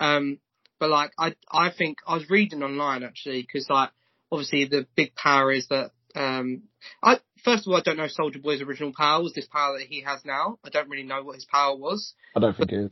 Um, 0.00 0.40
but 0.78 0.90
like, 0.90 1.12
I 1.18 1.34
I 1.50 1.70
think 1.70 1.98
I 2.06 2.14
was 2.14 2.28
reading 2.30 2.62
online 2.62 3.02
actually 3.02 3.42
because 3.42 3.68
like, 3.70 3.90
obviously 4.30 4.66
the 4.66 4.86
big 4.96 5.14
power 5.14 5.52
is 5.52 5.68
that 5.68 5.92
um, 6.14 6.62
I 7.02 7.18
first 7.44 7.66
of 7.66 7.72
all 7.72 7.78
I 7.78 7.82
don't 7.82 7.96
know 7.96 8.08
Soldier 8.08 8.38
Boy's 8.38 8.62
original 8.62 8.92
power 8.96 9.22
was 9.22 9.32
this 9.34 9.46
power 9.46 9.78
that 9.78 9.86
he 9.86 10.02
has 10.02 10.24
now. 10.24 10.58
I 10.64 10.70
don't 10.70 10.88
really 10.88 11.06
know 11.06 11.22
what 11.22 11.36
his 11.36 11.44
power 11.44 11.76
was. 11.76 12.14
I 12.34 12.40
don't 12.40 12.56
think 12.56 12.72
it 12.72 12.76
is. 12.76 12.90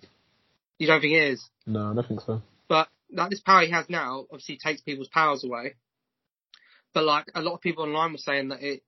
You 0.79 0.87
don't 0.87 1.01
think 1.01 1.15
it 1.15 1.33
is? 1.33 1.49
No, 1.67 1.91
I 1.91 1.95
don't 1.95 2.07
think 2.07 2.21
so. 2.21 2.43
But 2.69 2.89
like 3.13 3.31
this 3.31 3.41
power 3.41 3.63
he 3.63 3.71
has 3.71 3.89
now 3.89 4.27
obviously 4.31 4.59
takes 4.63 4.81
people's 4.83 5.09
powers 5.09 5.45
away. 5.45 5.75
But 6.93 7.05
like 7.05 7.27
a 7.35 7.43
lot 7.43 7.55
of 7.55 7.61
people 7.61 7.85
online 7.85 8.13
were 8.13 8.19
saying 8.19 8.49
that 8.49 8.63
it 8.63 8.83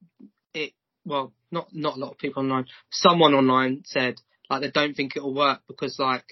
it 0.55 0.73
well 1.05 1.33
not 1.51 1.69
not 1.73 1.97
a 1.97 2.01
lot 2.01 2.13
of 2.13 2.19
people 2.19 2.43
online. 2.43 2.67
Someone 2.91 3.35
online 3.35 3.83
said 3.87 4.17
like 4.51 4.63
they 4.63 4.71
don't 4.71 4.95
think 4.95 5.17
it'll 5.17 5.35
work 5.35 5.61
because 5.67 5.99
like 5.99 6.27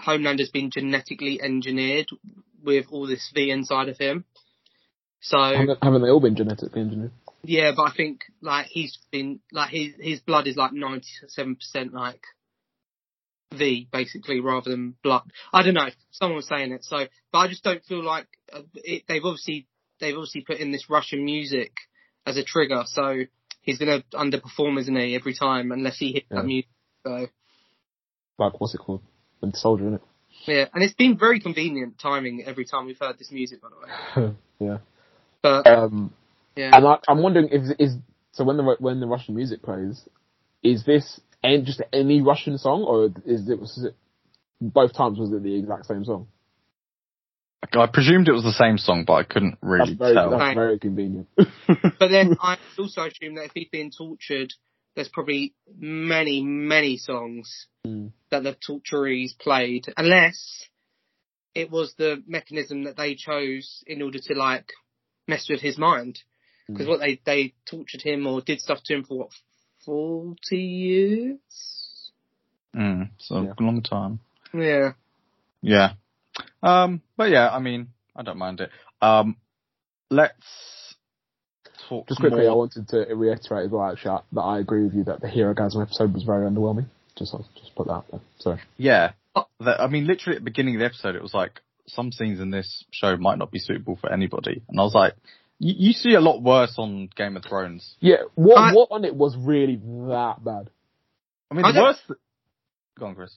Homelander's 0.00 0.50
been 0.50 0.70
genetically 0.70 1.40
engineered 1.42 2.06
with 2.62 2.86
all 2.90 3.06
this 3.06 3.30
V 3.34 3.50
inside 3.50 3.88
of 3.88 3.98
him. 3.98 4.24
So 5.20 5.36
Haven't, 5.38 6.02
they 6.02 6.08
all 6.10 6.20
been 6.20 6.36
genetically 6.36 6.80
engineered? 6.80 7.12
yeah, 7.42 7.72
but 7.76 7.82
I 7.84 7.92
think 7.96 8.20
like 8.40 8.66
he's 8.66 8.98
been 9.10 9.40
like 9.52 9.70
his 9.70 9.94
his 9.98 10.20
blood 10.20 10.46
is 10.46 10.56
like 10.56 10.72
ninety 10.72 11.08
seven 11.28 11.56
percent 11.56 11.92
like 11.92 12.22
V 13.52 13.88
basically 13.92 14.40
rather 14.40 14.70
than 14.70 14.94
blood. 15.02 15.22
I 15.52 15.62
don't 15.62 15.74
know. 15.74 15.88
Someone 16.10 16.36
was 16.36 16.48
saying 16.48 16.72
it. 16.72 16.84
So, 16.84 17.06
but 17.32 17.38
I 17.38 17.48
just 17.48 17.64
don't 17.64 17.84
feel 17.84 18.02
like 18.04 18.26
uh, 18.52 18.62
it, 18.74 19.04
they've 19.08 19.24
obviously 19.24 19.66
they've 20.00 20.14
obviously 20.16 20.42
put 20.42 20.58
in 20.58 20.72
this 20.72 20.88
Russian 20.88 21.24
music 21.24 21.72
as 22.26 22.36
a 22.36 22.44
trigger. 22.44 22.84
So 22.86 23.24
he's 23.60 23.78
gonna 23.78 24.02
underperform, 24.14 24.78
isn't 24.80 24.96
he, 24.96 25.14
every 25.14 25.34
time 25.34 25.72
unless 25.72 25.98
he 25.98 26.12
hits 26.12 26.26
Yeah. 26.30 26.38
that 26.38 26.46
music. 26.46 26.70
So 27.06 27.26
Like 28.38 28.60
what's 28.60 28.74
it 28.74 28.78
called? 28.78 29.02
The 29.40 29.52
Soldier, 29.54 29.88
in 29.88 29.94
it. 29.94 30.02
yeah, 30.46 30.66
and 30.74 30.82
it's 30.82 30.94
been 30.94 31.18
very 31.18 31.40
convenient 31.40 31.98
timing 31.98 32.44
every 32.46 32.64
time 32.64 32.86
we've 32.86 32.98
heard 32.98 33.18
this 33.18 33.30
music, 33.32 33.60
by 33.62 33.68
the 33.68 34.22
way. 34.22 34.34
yeah. 34.58 34.78
But 35.42 35.66
Um, 35.66 36.12
yeah, 36.56 36.76
and 36.76 36.86
I, 36.86 36.98
I'm 37.08 37.22
wondering 37.22 37.48
if 37.50 37.62
is 37.78 37.96
so 38.32 38.44
when 38.44 38.56
the 38.56 38.76
when 38.78 39.00
the 39.00 39.06
Russian 39.06 39.34
music 39.34 39.62
plays, 39.62 40.02
is 40.62 40.84
this 40.84 41.20
and 41.42 41.64
just 41.64 41.82
any 41.92 42.20
Russian 42.20 42.58
song 42.58 42.82
or 42.82 43.06
is 43.24 43.48
it 43.48 43.58
was 43.58 43.82
it 43.84 43.94
both 44.60 44.92
times 44.94 45.18
was 45.18 45.32
it 45.32 45.42
the 45.42 45.56
exact 45.58 45.86
same 45.86 46.04
song? 46.04 46.28
I 47.72 47.86
presumed 47.86 48.28
it 48.28 48.32
was 48.32 48.42
the 48.42 48.52
same 48.52 48.78
song, 48.78 49.04
but 49.06 49.14
I 49.14 49.22
couldn't 49.22 49.58
really 49.60 49.94
That's 49.94 49.98
very 49.98 50.14
tell. 50.14 50.30
that's 50.30 50.40
Right. 50.40 50.54
very 50.54 50.78
convenient. 50.78 51.28
But 51.98 52.08
then 52.10 52.36
I 52.40 52.56
also 52.78 53.02
assume 53.02 53.34
that 53.34 53.44
if 53.44 53.52
he's 53.54 53.68
being 53.70 53.90
tortured, 53.90 54.54
there's 54.94 55.08
probably 55.08 55.54
many, 55.78 56.42
many 56.42 56.96
songs 56.96 57.66
Mm. 57.86 58.12
that 58.30 58.42
the 58.42 58.54
torturees 58.54 59.32
played, 59.32 59.86
unless 59.96 60.68
it 61.54 61.70
was 61.70 61.94
the 61.94 62.22
mechanism 62.26 62.84
that 62.84 62.96
they 62.96 63.14
chose 63.14 63.82
in 63.86 64.02
order 64.02 64.18
to 64.18 64.34
like 64.34 64.70
mess 65.26 65.48
with 65.48 65.60
his 65.60 65.78
mind. 65.78 66.22
Because 66.68 66.86
Mm. 66.86 66.90
what 66.90 67.00
they 67.00 67.20
they 67.24 67.54
tortured 67.64 68.02
him 68.02 68.26
or 68.26 68.40
did 68.42 68.60
stuff 68.60 68.82
to 68.84 68.94
him 68.94 69.04
for 69.04 69.18
what 69.18 69.30
forty 69.84 70.58
years? 70.58 72.10
Mm, 72.76 73.10
so 73.18 73.42
Yeah. 73.42 73.54
a 73.58 73.62
long 73.62 73.82
time. 73.82 74.20
Yeah. 74.54 74.92
Yeah. 75.62 75.94
Um, 76.62 77.02
but 77.16 77.30
yeah, 77.30 77.48
I 77.50 77.58
mean, 77.58 77.88
I 78.14 78.22
don't 78.22 78.38
mind 78.38 78.60
it. 78.60 78.70
Um, 79.02 79.36
let's 80.10 80.46
talk 81.90 82.08
Just 82.08 82.20
quickly, 82.20 82.46
I 82.46 82.52
wanted 82.52 82.88
to 82.88 82.98
reiterate 83.14 83.66
as 83.66 83.70
well, 83.70 83.90
actually, 83.90 84.20
that 84.32 84.40
I 84.40 84.58
agree 84.60 84.84
with 84.84 84.94
you 84.94 85.04
that 85.04 85.20
the 85.20 85.28
Herogasm 85.28 85.82
episode 85.82 86.14
was 86.14 86.22
very 86.22 86.48
underwhelming. 86.48 86.86
Just 87.18 87.34
just 87.56 87.74
put 87.74 87.88
that 87.88 87.92
out 87.92 88.06
there. 88.10 88.20
Sorry. 88.38 88.60
Yeah. 88.78 89.12
Uh, 89.34 89.42
the- 89.58 89.78
I 89.80 89.88
mean, 89.88 90.06
literally 90.06 90.36
at 90.36 90.40
the 90.42 90.50
beginning 90.50 90.76
of 90.76 90.80
the 90.80 90.86
episode, 90.86 91.14
it 91.16 91.22
was 91.22 91.34
like, 91.34 91.60
some 91.86 92.12
scenes 92.12 92.40
in 92.40 92.50
this 92.50 92.84
show 92.92 93.16
might 93.16 93.36
not 93.38 93.50
be 93.50 93.58
suitable 93.58 93.96
for 94.00 94.12
anybody. 94.12 94.62
And 94.68 94.78
I 94.80 94.84
was 94.84 94.94
like, 94.94 95.14
you, 95.58 95.74
you 95.88 95.92
see 95.92 96.14
a 96.14 96.20
lot 96.20 96.40
worse 96.40 96.74
on 96.78 97.10
Game 97.16 97.36
of 97.36 97.44
Thrones. 97.44 97.96
Yeah, 98.00 98.22
what 98.36 98.56
I- 98.58 98.72
what 98.72 98.88
on 98.92 99.04
it 99.04 99.14
was 99.14 99.36
really 99.36 99.76
that 99.76 100.36
bad? 100.42 100.70
I 101.50 101.54
mean, 101.54 101.62
the 101.66 101.72
don't- 101.72 101.82
worst. 101.82 102.02
Go 102.98 103.06
on, 103.06 103.14
Chris. 103.16 103.36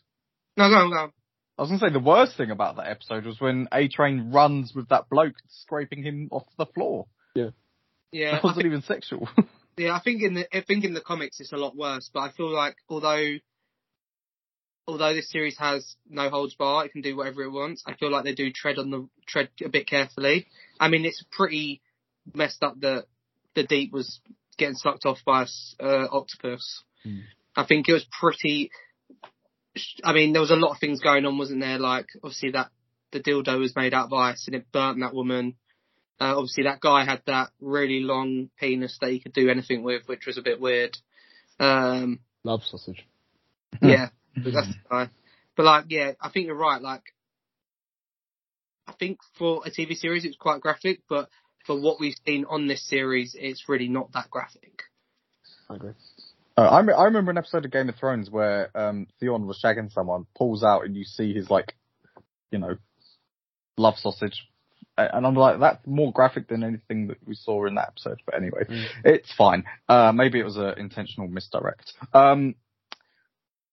No, 0.55 0.69
go 0.69 0.75
on, 0.75 0.89
go 0.91 0.97
on. 0.97 1.11
I 1.57 1.61
was 1.61 1.69
gonna 1.69 1.79
say 1.79 1.91
the 1.91 1.99
worst 1.99 2.35
thing 2.37 2.51
about 2.51 2.75
that 2.77 2.87
episode 2.89 3.25
was 3.25 3.39
when 3.39 3.67
A 3.71 3.87
Train 3.87 4.31
runs 4.31 4.73
with 4.75 4.89
that 4.89 5.09
bloke 5.09 5.35
scraping 5.49 6.03
him 6.03 6.27
off 6.31 6.45
the 6.57 6.65
floor. 6.65 7.05
Yeah. 7.35 7.49
That 8.31 8.43
I 8.43 8.47
wasn't 8.47 8.67
even 8.67 8.81
sexual. 8.81 9.27
Yeah, 9.77 9.95
I 9.95 10.01
think 10.01 10.21
in 10.21 10.35
the 10.35 10.55
I 10.55 10.61
think 10.61 10.83
in 10.83 10.93
the 10.93 11.01
comics 11.01 11.39
it's 11.39 11.51
a 11.51 11.57
lot 11.57 11.75
worse, 11.75 12.09
but 12.13 12.19
I 12.19 12.31
feel 12.31 12.53
like 12.53 12.75
although 12.87 13.37
although 14.87 15.13
this 15.13 15.31
series 15.31 15.57
has 15.57 15.95
no 16.07 16.29
holds 16.29 16.55
bar, 16.55 16.85
it 16.85 16.91
can 16.91 17.01
do 17.01 17.15
whatever 17.15 17.43
it 17.43 17.51
wants. 17.51 17.83
I 17.87 17.95
feel 17.95 18.11
like 18.11 18.23
they 18.23 18.35
do 18.35 18.51
tread 18.51 18.77
on 18.77 18.91
the 18.91 19.07
tread 19.27 19.49
a 19.63 19.69
bit 19.69 19.87
carefully. 19.87 20.47
I 20.79 20.89
mean, 20.89 21.05
it's 21.05 21.23
pretty 21.31 21.81
messed 22.33 22.61
up 22.61 22.79
that 22.81 23.05
the 23.55 23.63
deep 23.63 23.91
was 23.91 24.19
getting 24.57 24.75
sucked 24.75 25.05
off 25.05 25.19
by 25.25 25.45
a 25.79 25.83
uh, 25.83 26.07
octopus. 26.11 26.83
Hmm. 27.03 27.19
I 27.55 27.65
think 27.65 27.87
it 27.89 27.93
was 27.93 28.05
pretty. 28.19 28.71
I 30.03 30.13
mean, 30.13 30.33
there 30.33 30.41
was 30.41 30.51
a 30.51 30.55
lot 30.55 30.71
of 30.71 30.79
things 30.79 31.01
going 31.01 31.25
on, 31.25 31.37
wasn't 31.37 31.61
there? 31.61 31.79
Like 31.79 32.07
obviously 32.23 32.51
that 32.51 32.69
the 33.11 33.19
dildo 33.19 33.59
was 33.59 33.75
made 33.75 33.93
out 33.93 34.05
of 34.05 34.13
ice 34.13 34.45
and 34.47 34.55
it 34.55 34.71
burnt 34.71 34.99
that 34.99 35.15
woman. 35.15 35.55
Uh, 36.19 36.37
obviously, 36.37 36.63
that 36.63 36.79
guy 36.79 37.05
had 37.05 37.21
that 37.25 37.49
really 37.59 37.99
long 37.99 38.49
penis 38.59 38.97
that 39.01 39.11
he 39.11 39.19
could 39.19 39.33
do 39.33 39.49
anything 39.49 39.83
with, 39.83 40.03
which 40.07 40.25
was 40.25 40.37
a 40.37 40.41
bit 40.41 40.59
weird. 40.59 40.97
Um, 41.59 42.19
Love 42.43 42.61
sausage. 42.63 43.05
yeah, 43.81 44.09
that's 44.35 44.67
the 44.67 44.75
guy. 44.89 45.09
But 45.55 45.65
like, 45.65 45.85
yeah, 45.89 46.11
I 46.21 46.29
think 46.29 46.47
you're 46.47 46.55
right. 46.55 46.81
Like, 46.81 47.03
I 48.87 48.93
think 48.93 49.19
for 49.37 49.61
a 49.65 49.71
TV 49.71 49.95
series, 49.95 50.25
it's 50.25 50.37
quite 50.37 50.61
graphic, 50.61 51.01
but 51.09 51.29
for 51.65 51.79
what 51.79 51.99
we've 51.99 52.15
seen 52.25 52.45
on 52.49 52.67
this 52.67 52.87
series, 52.87 53.35
it's 53.37 53.67
really 53.67 53.87
not 53.87 54.11
that 54.13 54.29
graphic. 54.29 54.83
I 55.69 55.75
agree. 55.75 55.93
Uh, 56.55 56.61
I, 56.61 56.81
rem- 56.81 56.97
I 56.97 57.03
remember 57.05 57.31
an 57.31 57.37
episode 57.37 57.65
of 57.65 57.71
Game 57.71 57.89
of 57.89 57.95
Thrones 57.95 58.29
where 58.29 58.69
um, 58.75 59.07
Theon 59.19 59.47
was 59.47 59.59
shagging 59.63 59.91
someone, 59.91 60.25
pulls 60.35 60.63
out, 60.63 60.85
and 60.85 60.95
you 60.95 61.03
see 61.03 61.33
his 61.33 61.49
like, 61.49 61.73
you 62.51 62.59
know, 62.59 62.77
love 63.77 63.95
sausage, 63.97 64.43
A- 64.43 64.52
and 64.97 65.25
I'm 65.25 65.35
like, 65.35 65.59
that's 65.59 65.85
more 65.87 66.11
graphic 66.11 66.47
than 66.47 66.63
anything 66.63 67.07
that 67.07 67.17
we 67.25 67.35
saw 67.35 67.65
in 67.65 67.75
that 67.75 67.89
episode. 67.89 68.21
But 68.25 68.35
anyway, 68.35 68.63
Mm. 68.69 68.85
it's 69.05 69.33
fine. 69.33 69.63
Uh, 69.89 70.11
maybe 70.11 70.39
it 70.39 70.43
was 70.43 70.57
an 70.57 70.75
intentional 70.77 71.27
misdirect. 71.27 71.93
Um, 72.13 72.55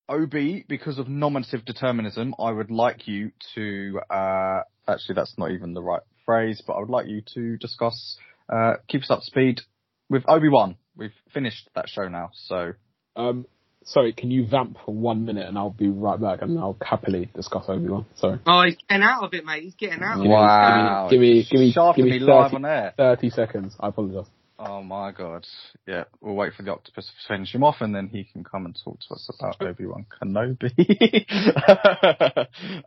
Ob, 0.08 0.34
because 0.68 0.98
of 0.98 1.08
nominative 1.08 1.64
determinism, 1.64 2.34
I 2.38 2.50
would 2.50 2.70
like 2.70 3.06
you 3.06 3.30
to. 3.54 4.00
Uh, 4.10 4.62
actually, 4.88 5.14
that's 5.14 5.38
not 5.38 5.52
even 5.52 5.72
the 5.72 5.82
right 5.82 6.02
phrase, 6.26 6.62
but 6.66 6.72
I 6.74 6.80
would 6.80 6.90
like 6.90 7.06
you 7.06 7.22
to 7.34 7.56
discuss. 7.58 8.16
Uh, 8.48 8.74
keep 8.88 9.02
us 9.02 9.10
up 9.10 9.20
to 9.20 9.24
speed 9.26 9.60
with 10.08 10.24
Obi 10.28 10.48
Wan. 10.48 10.76
We've 10.96 11.14
finished 11.32 11.68
that 11.76 11.88
show 11.88 12.08
now, 12.08 12.30
so 12.34 12.72
Um, 13.14 13.46
sorry, 13.84 14.12
can 14.12 14.30
you 14.30 14.46
vamp 14.46 14.76
for 14.84 14.94
one 14.94 15.24
minute 15.24 15.46
and 15.48 15.56
I'll 15.58 15.70
be 15.70 15.88
right 15.88 16.20
back 16.20 16.42
and 16.42 16.58
I'll 16.58 16.76
happily 16.82 17.30
discuss 17.34 17.64
Obi 17.68 17.88
Wan. 17.88 18.06
Sorry. 18.16 18.38
Oh, 18.46 18.62
he's 18.64 18.76
getting 18.88 19.04
out 19.04 19.24
of 19.24 19.34
it, 19.34 19.44
mate. 19.44 19.62
He's 19.62 19.74
getting 19.74 20.02
out. 20.02 20.16
Give 20.16 20.20
of 20.20 20.26
me- 20.26 20.28
it. 20.28 20.32
wow, 20.32 21.08
give 21.10 21.20
me- 21.20 21.46
give 21.50 21.60
me- 21.60 21.72
give 21.72 22.04
me 22.04 22.10
me 22.12 22.18
live 22.20 22.50
30 22.50 22.56
on 22.56 22.64
air. 22.64 22.94
30 22.96 23.30
seconds. 23.30 23.76
I 23.80 23.88
apologize. 23.88 24.26
Oh 24.58 24.82
my 24.82 25.10
god. 25.12 25.46
Yeah, 25.86 26.04
we'll 26.20 26.34
wait 26.34 26.52
for 26.52 26.62
the 26.62 26.70
octopus 26.72 27.06
to 27.06 27.12
finish 27.34 27.54
him 27.54 27.64
off 27.64 27.76
and 27.80 27.94
then 27.94 28.08
he 28.08 28.24
can 28.24 28.44
come 28.44 28.66
and 28.66 28.78
talk 28.84 28.98
to 29.08 29.14
us 29.14 29.30
about 29.38 29.56
Obi-Wan 29.62 30.04
Kenobi. 30.22 31.26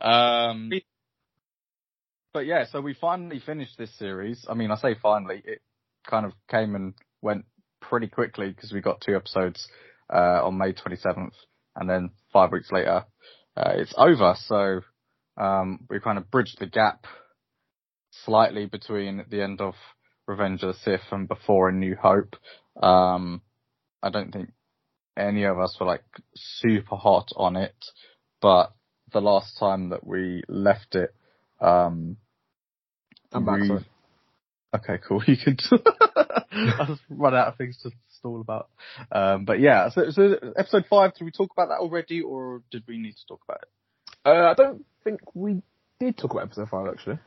um, 0.00 0.70
but 2.32 2.46
yeah, 2.46 2.66
so 2.70 2.80
we 2.80 2.94
finally 2.94 3.40
finished 3.40 3.76
this 3.76 3.90
series. 3.98 4.44
I 4.48 4.54
mean, 4.54 4.70
I 4.70 4.76
say 4.76 4.94
finally, 5.00 5.42
it 5.44 5.60
kind 6.08 6.26
of 6.26 6.32
came 6.48 6.76
and 6.76 6.94
went 7.22 7.44
pretty 7.80 8.06
quickly 8.06 8.50
because 8.50 8.72
we 8.72 8.80
got 8.80 9.00
two 9.00 9.16
episodes, 9.16 9.66
uh, 10.12 10.46
on 10.46 10.58
May 10.58 10.72
27th 10.72 11.32
and 11.76 11.88
then 11.88 12.10
five 12.32 12.52
weeks 12.52 12.70
later, 12.70 13.04
uh, 13.56 13.72
it's 13.74 13.94
over. 13.96 14.34
So, 14.46 14.80
um, 15.36 15.80
we 15.88 16.00
kind 16.00 16.18
of 16.18 16.30
bridged 16.30 16.58
the 16.60 16.66
gap 16.66 17.06
slightly 18.24 18.66
between 18.66 19.24
the 19.28 19.42
end 19.42 19.60
of 19.60 19.74
Revenge 20.26 20.62
of 20.62 20.74
the 20.74 20.80
Sith 20.80 21.12
and 21.12 21.28
before 21.28 21.68
A 21.68 21.72
New 21.72 21.96
Hope. 21.96 22.36
Um, 22.80 23.42
I 24.02 24.10
don't 24.10 24.32
think 24.32 24.50
any 25.16 25.44
of 25.44 25.58
us 25.58 25.76
were 25.78 25.86
like 25.86 26.04
super 26.34 26.96
hot 26.96 27.28
on 27.36 27.56
it, 27.56 27.74
but 28.40 28.72
the 29.12 29.20
last 29.20 29.58
time 29.58 29.90
that 29.90 30.06
we 30.06 30.42
left 30.48 30.94
it, 30.94 31.14
um, 31.60 32.16
I'm 33.32 33.44
back, 33.44 33.64
sorry. 33.64 33.84
Okay, 34.74 34.98
cool. 35.06 35.22
You 35.26 35.36
can. 35.36 35.56
I 36.52 36.84
just 36.86 37.02
run 37.08 37.34
out 37.34 37.48
of 37.48 37.56
things 37.56 37.78
to 37.82 37.90
stall 38.24 38.40
about. 38.40 38.70
Um, 39.12 39.44
but 39.44 39.60
yeah, 39.60 39.90
so, 39.90 40.10
so 40.10 40.36
episode 40.56 40.86
five. 40.88 41.14
Did 41.14 41.24
we 41.24 41.30
talk 41.30 41.50
about 41.52 41.68
that 41.68 41.80
already, 41.80 42.22
or 42.22 42.62
did 42.70 42.84
we 42.88 42.98
need 42.98 43.16
to 43.16 43.26
talk 43.26 43.40
about 43.46 43.62
it? 43.62 43.68
Uh, 44.24 44.50
I 44.50 44.54
don't 44.54 44.84
think 45.04 45.20
we 45.34 45.62
did 46.00 46.16
talk 46.16 46.32
about 46.32 46.44
episode 46.44 46.68
five 46.70 46.88
actually. 46.88 47.18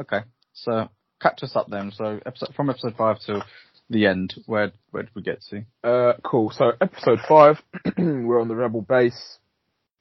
Okay, 0.00 0.20
so 0.54 0.88
catch 1.20 1.42
us 1.42 1.54
up 1.54 1.68
then. 1.68 1.92
So 1.94 2.20
episode 2.24 2.54
from 2.54 2.70
episode 2.70 2.94
five 2.96 3.20
to 3.26 3.44
the 3.90 4.06
end. 4.06 4.34
Where 4.46 4.72
where 4.90 5.02
did 5.02 5.14
we 5.14 5.22
get 5.22 5.42
to? 5.50 5.64
Uh, 5.84 6.14
cool. 6.24 6.50
So 6.50 6.72
episode 6.80 7.20
five, 7.28 7.56
we're 7.98 8.40
on 8.40 8.48
the 8.48 8.56
rebel 8.56 8.80
base. 8.80 9.38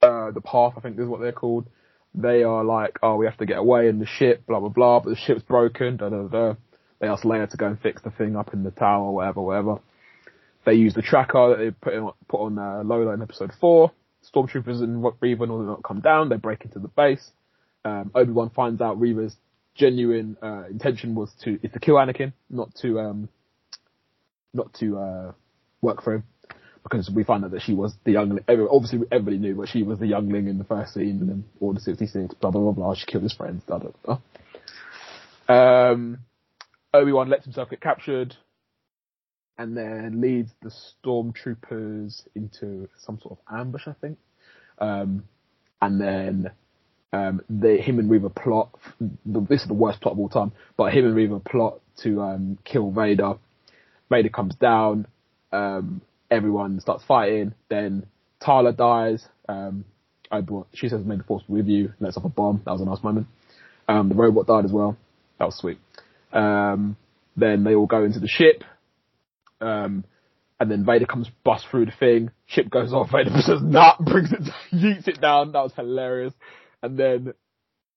Uh, 0.02 0.32
the 0.32 0.42
path, 0.42 0.74
I 0.78 0.82
think 0.82 1.00
is 1.00 1.08
what 1.08 1.20
they're 1.20 1.32
called. 1.32 1.68
They 2.14 2.44
are 2.44 2.64
like, 2.64 3.00
oh, 3.04 3.18
we 3.18 3.26
have 3.26 3.38
to 3.40 3.46
get 3.46 3.58
away 3.58 3.90
in 3.90 4.00
the 4.00 4.06
ship, 4.06 4.46
blah 4.48 4.62
blah 4.62 4.70
blah. 4.70 5.02
But 5.02 5.10
the 5.12 5.16
ship's 5.18 5.44
broken. 5.44 5.98
Da 5.98 6.10
da 6.10 6.28
da. 6.28 6.54
They 7.00 7.08
ask 7.08 7.24
Leia 7.24 7.50
to 7.50 7.58
go 7.58 7.68
and 7.68 7.80
fix 7.80 8.02
the 8.02 8.12
thing 8.12 8.38
up 8.38 8.54
in 8.54 8.64
the 8.64 8.72
tower, 8.72 9.12
whatever, 9.12 9.42
whatever. 9.42 9.80
They 10.66 10.74
use 10.74 10.94
the 10.94 11.02
tracker 11.02 11.50
that 11.50 11.58
they 11.64 11.72
put 11.72 11.94
in, 11.94 12.10
put 12.28 12.42
on 12.42 12.58
uh, 12.58 12.84
Lola 12.84 13.14
in 13.14 13.22
episode 13.22 13.52
four. 13.60 13.92
Stormtroopers 14.34 14.82
and 14.82 15.04
Reva 15.22 15.46
do 15.46 15.64
not 15.64 15.84
come 15.84 16.02
down. 16.02 16.30
They 16.30 16.38
break 16.38 16.66
into 16.66 16.80
the 16.80 16.88
base. 16.88 17.32
Um, 17.84 18.12
Obi 18.16 18.32
Wan 18.32 18.50
finds 18.50 18.82
out 18.82 19.00
Reva's 19.00 19.36
genuine 19.76 20.38
uh, 20.42 20.64
intention 20.70 21.14
was 21.14 21.32
to 21.44 21.60
is 21.62 21.72
to 21.74 21.80
kill 21.80 21.96
Anakin, 21.96 22.34
not 22.50 22.74
to 22.82 23.00
um, 23.00 23.30
not 24.54 24.74
to 24.76 24.98
uh, 24.98 25.32
work 25.82 26.02
for 26.02 26.16
him 26.16 26.24
because 26.82 27.10
we 27.10 27.24
find 27.24 27.44
out 27.44 27.52
that 27.52 27.62
she 27.62 27.74
was 27.74 27.94
the 28.04 28.14
youngling. 28.14 28.44
Obviously, 28.48 29.00
everybody 29.12 29.38
knew, 29.38 29.56
but 29.56 29.70
she 29.70 29.84
was 29.84 30.00
the 30.00 30.08
youngling 30.08 30.48
in 30.48 30.58
the 30.58 30.64
first 30.64 30.94
scene, 30.94 31.20
and 31.20 31.30
then 31.30 31.46
Order 31.60 31.80
sixty 31.80 32.08
six, 32.08 32.34
blah 32.36 32.52
blah 32.52 32.62
blah 32.62 32.72
blah. 32.72 32.94
She 32.96 33.06
killed 33.06 33.24
his 33.24 33.34
friends, 33.34 33.64
blah 33.64 33.80
blah 33.80 33.92
blah. 35.48 35.92
Um, 35.92 36.20
Obi 36.94 37.12
Wan 37.12 37.30
lets 37.30 37.44
himself 37.44 37.70
get 37.70 37.82
captured, 37.82 38.36
and 39.58 39.76
then 39.76 40.22
leads 40.22 40.52
the 40.62 40.72
stormtroopers 41.04 42.24
into 42.36 42.88
some 43.00 43.20
sort 43.22 43.38
of 43.40 43.60
ambush, 43.60 43.88
I 43.88 43.94
think. 43.94 44.18
Um, 44.80 45.24
and 45.82 46.02
then 46.02 46.52
um, 47.14 47.42
him 47.50 48.00
and 48.00 48.10
Reva 48.10 48.30
plot. 48.30 48.78
The, 49.00 49.42
this 49.42 49.62
is 49.62 49.68
the 49.68 49.74
worst 49.74 50.02
plot 50.02 50.14
of 50.14 50.20
all 50.20 50.30
time, 50.30 50.52
but 50.78 50.94
him 50.94 51.06
and 51.06 51.16
Reva 51.16 51.40
plot 51.40 51.80
to 52.04 52.22
um, 52.22 52.58
kill 52.66 52.92
Vader. 52.92 53.36
Vader 54.10 54.30
comes 54.30 54.56
down. 54.56 55.08
Um, 55.52 56.02
everyone 56.30 56.80
starts 56.82 57.04
fighting. 57.06 57.54
Then 57.70 58.06
Tala 58.42 58.74
dies. 58.74 59.26
Um, 59.48 59.86
Obi-Wan, 60.32 60.66
she 60.74 60.90
says, 60.90 61.06
"May 61.06 61.18
the 61.18 61.24
force 61.24 61.44
be 61.44 61.54
with 61.54 61.68
you." 61.68 61.94
Lets 62.00 62.18
off 62.18 62.26
a 62.26 62.30
bomb. 62.30 62.62
That 62.66 62.72
was 62.72 62.82
a 62.82 62.86
nice 62.86 63.04
moment. 63.04 63.28
Um, 63.88 64.10
the 64.10 64.16
robot 64.16 64.48
died 64.48 64.66
as 64.66 64.72
well. 64.72 64.98
That 65.40 65.46
was 65.46 65.56
sweet. 65.56 65.78
Um, 66.34 66.98
then 67.38 67.64
they 67.64 67.76
all 67.76 67.86
go 67.86 68.04
into 68.04 68.20
the 68.20 68.28
ship. 68.28 68.64
Um, 69.62 70.06
and 70.60 70.72
then 70.72 70.86
Vader 70.86 71.06
comes 71.06 71.30
bust 71.44 71.66
through 71.70 71.86
the 71.86 71.92
thing. 71.92 72.32
Ship 72.46 72.70
goes 72.70 72.94
off. 72.94 73.10
Vader 73.12 73.32
says, 73.42 73.62
"Nah," 73.62 73.96
brings 74.00 74.32
it, 74.32 74.42
yeets 74.72 75.08
it 75.08 75.22
down. 75.22 75.52
That 75.52 75.64
was 75.64 75.74
hilarious. 75.76 76.34
And 76.82 76.98
then 76.98 77.34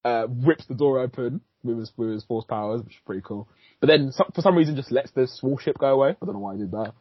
uh, 0.04 0.26
rips 0.28 0.66
the 0.66 0.74
door 0.74 0.98
open 1.00 1.40
with 1.62 1.78
his 1.78 1.92
with 1.96 2.10
his 2.10 2.24
force 2.24 2.44
powers, 2.48 2.82
which 2.82 2.94
is 2.94 3.00
pretty 3.04 3.22
cool. 3.22 3.48
But 3.80 3.88
then 3.88 4.12
for 4.34 4.40
some 4.40 4.56
reason 4.56 4.76
just 4.76 4.90
lets 4.90 5.10
the 5.12 5.26
small 5.26 5.58
ship 5.58 5.78
go 5.78 5.88
away. 5.88 6.10
I 6.10 6.24
don't 6.24 6.34
know 6.34 6.40
why 6.40 6.54
he 6.54 6.60
did 6.60 6.72
that. 6.72 6.92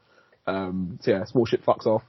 Um, 0.45 0.99
so 1.01 1.11
yeah, 1.11 1.25
small 1.25 1.45
ship 1.45 1.63
fucks 1.65 1.85
off. 1.85 2.03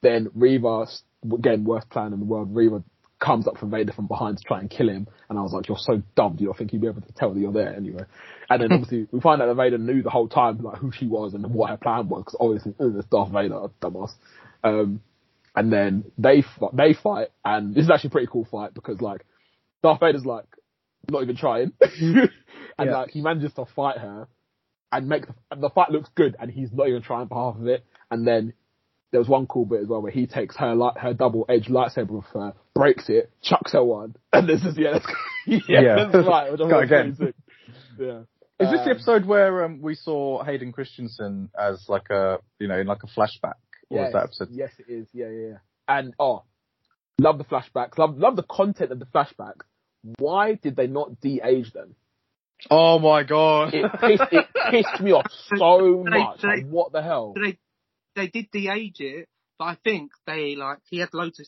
Then 0.00 0.28
Reva, 0.34 0.86
again, 1.32 1.64
worst 1.64 1.88
plan 1.90 2.12
in 2.12 2.20
the 2.20 2.26
world. 2.26 2.54
Reva 2.54 2.82
comes 3.20 3.48
up 3.48 3.58
from 3.58 3.70
Vader 3.70 3.92
from 3.92 4.06
behind 4.06 4.38
to 4.38 4.44
try 4.44 4.60
and 4.60 4.70
kill 4.70 4.88
him, 4.88 5.08
and 5.28 5.38
I 5.38 5.42
was 5.42 5.52
like, 5.52 5.68
"You're 5.68 5.78
so 5.78 6.02
dumb. 6.14 6.36
Do 6.36 6.42
you 6.42 6.48
not 6.48 6.58
think 6.58 6.70
he'd 6.70 6.80
be 6.80 6.86
able 6.86 7.00
to 7.02 7.12
tell 7.12 7.32
that 7.34 7.40
you're 7.40 7.52
there 7.52 7.74
anyway?" 7.74 8.04
And 8.48 8.62
then 8.62 8.72
obviously 8.72 9.08
we 9.10 9.20
find 9.20 9.42
out 9.42 9.46
that 9.46 9.54
Vader 9.54 9.78
knew 9.78 10.02
the 10.02 10.10
whole 10.10 10.28
time 10.28 10.58
like 10.58 10.78
who 10.78 10.92
she 10.92 11.06
was 11.06 11.34
and 11.34 11.46
what 11.52 11.70
her 11.70 11.76
plan 11.76 12.08
was, 12.08 12.22
because 12.24 12.36
obviously 12.40 12.74
oh, 12.78 12.96
it's 12.98 13.08
Darth 13.08 13.32
Vader, 13.32 13.68
dumbass. 13.80 14.10
Um, 14.64 15.00
and 15.54 15.72
then 15.72 16.04
they 16.18 16.44
they 16.72 16.94
fight, 16.94 17.28
and 17.44 17.74
this 17.74 17.84
is 17.84 17.90
actually 17.90 18.08
a 18.08 18.12
pretty 18.12 18.28
cool 18.30 18.46
fight 18.50 18.74
because 18.74 19.00
like 19.00 19.24
Darth 19.82 20.00
Vader's 20.00 20.24
like 20.26 20.44
not 21.10 21.22
even 21.22 21.36
trying, 21.36 21.72
and 21.80 22.30
Yeah. 22.78 22.98
like 22.98 23.10
he 23.10 23.20
manages 23.20 23.52
to 23.54 23.64
fight 23.64 23.98
her 23.98 24.28
and 24.92 25.08
make 25.08 25.26
the, 25.26 25.34
and 25.50 25.62
the 25.62 25.70
fight 25.70 25.90
looks 25.90 26.08
good, 26.14 26.36
and 26.38 26.50
he's 26.50 26.72
not 26.72 26.88
even 26.88 27.02
trying 27.02 27.28
for 27.28 27.34
half 27.34 27.60
of 27.60 27.66
it. 27.66 27.84
And 28.10 28.26
then 28.26 28.52
there 29.10 29.20
was 29.20 29.28
one 29.28 29.46
cool 29.46 29.64
bit 29.64 29.80
as 29.82 29.88
well 29.88 30.02
where 30.02 30.12
he 30.12 30.26
takes 30.26 30.56
her 30.56 30.74
light, 30.74 30.98
her 30.98 31.14
double 31.14 31.44
edged 31.48 31.68
lightsaber 31.68 32.10
with 32.10 32.24
her, 32.34 32.52
breaks 32.74 33.08
it, 33.08 33.30
chucks 33.42 33.72
her 33.72 33.82
one, 33.84 34.14
and 34.32 34.48
this 34.48 34.62
is 34.64 34.76
yeah, 34.78 34.92
that's, 34.92 35.06
yeah, 35.46 35.60
Yeah. 35.80 36.08
that's 36.12 36.26
right. 36.28 36.52
Which 36.52 36.60
I 36.60 36.68
Go 36.68 36.78
again. 36.80 37.16
Yeah. 37.98 38.20
Is 38.60 38.70
this 38.72 38.80
the 38.80 38.90
Um, 38.90 38.90
episode 38.90 39.24
where 39.26 39.64
um, 39.64 39.80
we 39.80 39.94
saw 39.94 40.42
Hayden 40.42 40.72
Christensen 40.72 41.48
as 41.58 41.84
like 41.88 42.10
a 42.10 42.38
you 42.58 42.66
know 42.68 42.78
in 42.78 42.86
like 42.86 43.02
a 43.04 43.06
flashback? 43.06 43.54
Or 43.90 44.00
Yes, 44.00 44.04
was 44.06 44.12
that 44.14 44.22
episode? 44.24 44.48
yes, 44.50 44.72
it 44.78 44.92
is. 44.92 45.06
Yeah, 45.12 45.28
yeah, 45.30 45.46
yeah. 45.48 45.56
And 45.86 46.12
oh, 46.18 46.42
love 47.20 47.38
the 47.38 47.44
flashbacks. 47.44 47.96
Love 47.98 48.18
love 48.18 48.36
the 48.36 48.42
content 48.42 48.90
of 48.92 48.98
the 48.98 49.06
flashbacks. 49.06 49.62
Why 50.18 50.54
did 50.54 50.76
they 50.76 50.86
not 50.86 51.20
de-age 51.20 51.72
them? 51.72 51.94
Oh 52.70 52.98
my 52.98 53.22
god! 53.22 53.72
It 53.72 53.90
pissed, 54.00 54.32
it 54.32 54.46
pissed 54.70 55.00
me 55.00 55.12
off 55.12 55.30
so 55.56 56.04
much. 56.08 56.42
they- 56.42 56.48
Like, 56.48 56.66
what 56.68 56.90
the 56.92 57.02
hell? 57.02 57.34
So 57.36 57.42
they 57.44 57.58
they 58.18 58.28
did 58.28 58.50
de-age 58.50 59.00
it, 59.00 59.28
but 59.58 59.64
I 59.66 59.76
think 59.82 60.12
they 60.26 60.54
like 60.56 60.78
he 60.90 60.98
had 60.98 61.14
loads 61.14 61.40
of 61.40 61.46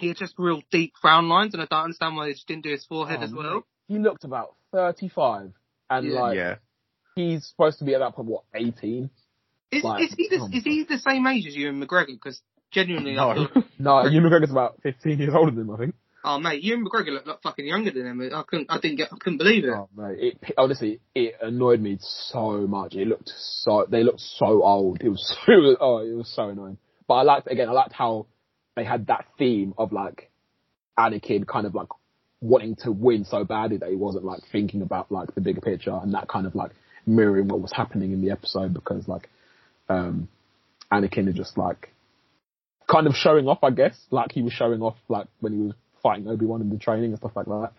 he 0.00 0.08
had 0.08 0.16
just 0.16 0.34
real 0.38 0.62
deep 0.70 0.92
frown 1.00 1.28
lines, 1.28 1.54
and 1.54 1.62
I 1.62 1.66
don't 1.68 1.84
understand 1.84 2.16
why 2.16 2.26
they 2.26 2.32
just 2.32 2.46
didn't 2.46 2.64
do 2.64 2.70
his 2.70 2.84
forehead 2.84 3.18
Oh, 3.20 3.24
as 3.24 3.32
well. 3.32 3.54
mate. 3.54 3.62
He 3.88 3.98
looked 3.98 4.24
about 4.24 4.54
thirty-five, 4.72 5.52
and 5.90 6.06
Yeah. 6.06 6.20
like 6.20 6.36
yeah. 6.36 6.54
he's 7.16 7.46
supposed 7.46 7.78
to 7.80 7.84
be 7.84 7.94
at 7.94 7.98
that 8.00 8.14
point 8.14 8.28
what 8.28 8.44
eighteen? 8.54 9.10
Is, 9.70 9.84
Like, 9.84 10.02
is 10.04 10.14
he 10.16 10.28
the, 10.28 10.38
oh 10.40 10.48
is 10.52 10.64
he 10.64 10.84
the 10.88 10.98
same 10.98 11.26
age 11.26 11.46
as 11.46 11.54
you 11.56 11.68
and 11.68 11.82
McGregor? 11.82 12.06
Because 12.08 12.40
genuinely, 12.70 13.18
I 13.18 13.34
No. 13.34 13.48
No, 13.78 14.06
Ewan 14.06 14.30
McGregor's 14.30 14.50
about 14.50 14.80
fifteen 14.82 15.18
years 15.18 15.34
older 15.34 15.50
than 15.50 15.62
him, 15.68 15.70
I 15.70 15.76
think. 15.78 15.94
Oh 16.30 16.38
mate, 16.38 16.62
Ewan 16.62 16.84
McGregor 16.84 17.14
look 17.14 17.26
like 17.26 17.40
fucking 17.40 17.64
younger 17.64 17.90
than 17.90 18.06
him. 18.06 18.20
I 18.20 18.42
couldn't, 18.42 18.70
I 18.70 18.78
didn't 18.78 18.98
get, 18.98 19.08
I 19.10 19.16
couldn't 19.18 19.38
believe 19.38 19.64
it. 19.64 19.70
Oh 19.70 19.88
mate, 19.96 20.36
it, 20.42 20.54
honestly, 20.58 21.00
it 21.14 21.36
annoyed 21.40 21.80
me 21.80 21.96
so 22.00 22.66
much. 22.66 22.94
It 22.96 23.08
looked 23.08 23.32
so, 23.34 23.86
they 23.88 24.02
looked 24.02 24.20
so 24.20 24.62
old. 24.62 25.00
It 25.00 25.08
was, 25.08 25.36
was, 25.48 25.78
oh, 25.80 25.98
it 26.00 26.14
was 26.14 26.30
so 26.36 26.50
annoying. 26.50 26.76
But 27.06 27.14
I 27.14 27.22
liked, 27.22 27.50
again, 27.50 27.70
I 27.70 27.72
liked 27.72 27.94
how 27.94 28.26
they 28.76 28.84
had 28.84 29.06
that 29.06 29.24
theme 29.38 29.72
of 29.78 29.90
like 29.90 30.30
Anakin 30.98 31.46
kind 31.46 31.66
of 31.66 31.74
like 31.74 31.88
wanting 32.42 32.76
to 32.82 32.92
win 32.92 33.24
so 33.24 33.44
badly 33.44 33.78
that 33.78 33.88
he 33.88 33.96
wasn't 33.96 34.26
like 34.26 34.40
thinking 34.52 34.82
about 34.82 35.10
like 35.10 35.34
the 35.34 35.40
bigger 35.40 35.62
picture 35.62 35.98
and 36.02 36.12
that 36.12 36.28
kind 36.28 36.46
of 36.46 36.54
like 36.54 36.72
mirroring 37.06 37.48
what 37.48 37.62
was 37.62 37.72
happening 37.72 38.12
in 38.12 38.20
the 38.20 38.32
episode 38.32 38.74
because 38.74 39.08
like, 39.08 39.30
um, 39.88 40.28
Anakin 40.92 41.26
is 41.26 41.36
just 41.36 41.56
like 41.56 41.88
kind 42.86 43.06
of 43.06 43.14
showing 43.14 43.48
off, 43.48 43.60
I 43.62 43.70
guess. 43.70 43.98
Like 44.10 44.32
he 44.32 44.42
was 44.42 44.52
showing 44.52 44.82
off 44.82 44.96
like 45.08 45.28
when 45.40 45.54
he 45.54 45.58
was 45.60 45.72
fighting 46.02 46.28
Obi-Wan 46.28 46.60
in 46.60 46.70
the 46.70 46.78
training 46.78 47.10
and 47.10 47.18
stuff 47.18 47.32
like 47.34 47.46
that. 47.46 47.72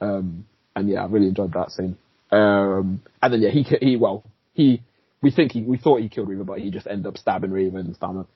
Um, 0.00 0.46
and 0.74 0.88
yeah, 0.88 1.02
I 1.02 1.06
really 1.06 1.28
enjoyed 1.28 1.52
that 1.54 1.70
scene. 1.70 1.96
Um, 2.30 3.02
and 3.22 3.32
then 3.32 3.40
yeah, 3.40 3.50
he 3.50 3.62
he 3.62 3.96
well 3.96 4.24
he 4.54 4.82
we 5.22 5.30
think 5.30 5.52
he 5.52 5.62
we 5.62 5.78
thought 5.78 6.00
he 6.00 6.08
killed 6.08 6.28
Reva, 6.28 6.44
but 6.44 6.58
he 6.58 6.70
just 6.70 6.86
ended 6.86 7.06
up 7.06 7.16
stabbing 7.18 7.50
Reva 7.50 7.78
in 7.78 7.88
the 7.88 7.94
stomach. 7.94 8.28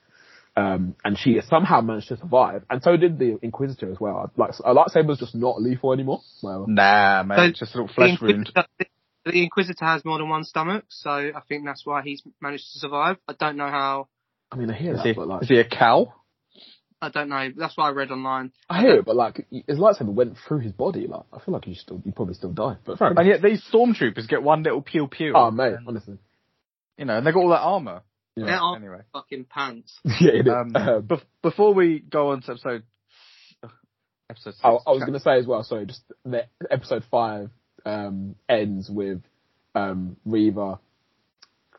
Um, 0.55 0.95
and 1.05 1.17
she 1.17 1.39
somehow 1.47 1.79
managed 1.79 2.09
to 2.09 2.17
survive, 2.17 2.63
and 2.69 2.83
so 2.83 2.97
did 2.97 3.17
the 3.17 3.39
Inquisitor 3.41 3.89
as 3.89 3.99
well. 4.01 4.29
Like 4.35 4.51
a 4.65 4.73
lightsaber's 4.73 5.19
just 5.19 5.33
not 5.33 5.61
lethal 5.61 5.93
anymore. 5.93 6.21
Well, 6.43 6.65
Nah, 6.67 7.23
man, 7.23 7.37
So, 7.37 7.59
just 7.59 7.75
a 7.75 7.77
little 7.77 7.87
The 7.87 7.93
flesh 7.93 8.21
wound. 8.21 8.51
The 9.23 9.43
Inquisitor 9.43 9.85
has 9.85 10.03
more 10.03 10.17
than 10.17 10.29
one 10.29 10.43
stomach, 10.43 10.85
so 10.89 11.11
I 11.11 11.41
think 11.47 11.63
that's 11.65 11.85
why 11.85 12.01
he's 12.01 12.23
managed 12.41 12.73
to 12.73 12.79
survive. 12.79 13.17
I 13.27 13.33
don't 13.33 13.55
know 13.55 13.69
how. 13.69 14.07
I 14.51 14.55
mean 14.57 14.69
I 14.69 14.73
hear 14.73 14.93
Is 14.93 14.97
that, 14.97 15.05
he, 15.05 15.13
but 15.13 15.27
like 15.27 15.43
is 15.43 15.49
he 15.49 15.59
a 15.59 15.63
cow? 15.63 16.13
I 17.01 17.09
don't 17.09 17.29
know. 17.29 17.49
That's 17.57 17.75
what 17.75 17.85
I 17.85 17.89
read 17.91 18.11
online. 18.11 18.51
I 18.69 18.81
hear 18.81 18.95
it, 18.95 19.05
but 19.05 19.15
like 19.15 19.45
his 19.49 19.79
lightsaber 19.79 20.13
went 20.13 20.37
through 20.47 20.59
his 20.59 20.71
body. 20.71 21.07
Like 21.07 21.23
I 21.33 21.39
feel 21.39 21.53
like 21.53 21.65
he 21.65 21.73
still 21.73 22.01
he 22.05 22.11
probably 22.11 22.35
still 22.35 22.51
died. 22.51 22.77
But. 22.85 23.01
And 23.01 23.27
yet 23.27 23.41
these 23.41 23.63
stormtroopers 23.73 24.27
get 24.27 24.43
one 24.43 24.61
little 24.63 24.81
pew 24.81 25.07
pew. 25.07 25.33
Oh 25.35 25.49
mate, 25.49 25.75
honestly. 25.87 26.17
You 26.97 27.05
know, 27.05 27.17
and 27.17 27.25
they 27.25 27.31
got 27.31 27.39
all 27.39 27.49
that 27.49 27.61
armor. 27.61 28.03
Yeah. 28.35 28.45
There 28.45 28.55
are 28.55 28.75
Anyway, 28.75 29.01
fucking 29.11 29.45
pants. 29.45 29.99
yeah, 30.05 30.31
it 30.33 30.47
is. 30.47 30.53
um, 30.53 30.71
Um, 30.75 31.03
bef- 31.03 31.23
before 31.41 31.73
we 31.73 31.99
go 31.99 32.29
on 32.29 32.41
to 32.43 32.51
episode 32.51 32.83
episode 34.29 34.51
six, 34.51 34.59
I, 34.63 34.69
I 34.69 34.91
was 34.91 35.01
going 35.01 35.13
to 35.13 35.19
say 35.19 35.37
as 35.39 35.47
well. 35.47 35.63
Sorry, 35.63 35.85
just 35.87 36.01
the 36.23 36.45
episode 36.69 37.03
five 37.09 37.49
um, 37.85 38.35
ends 38.47 38.89
with 38.89 39.21
um, 39.75 40.17
Reva 40.25 40.79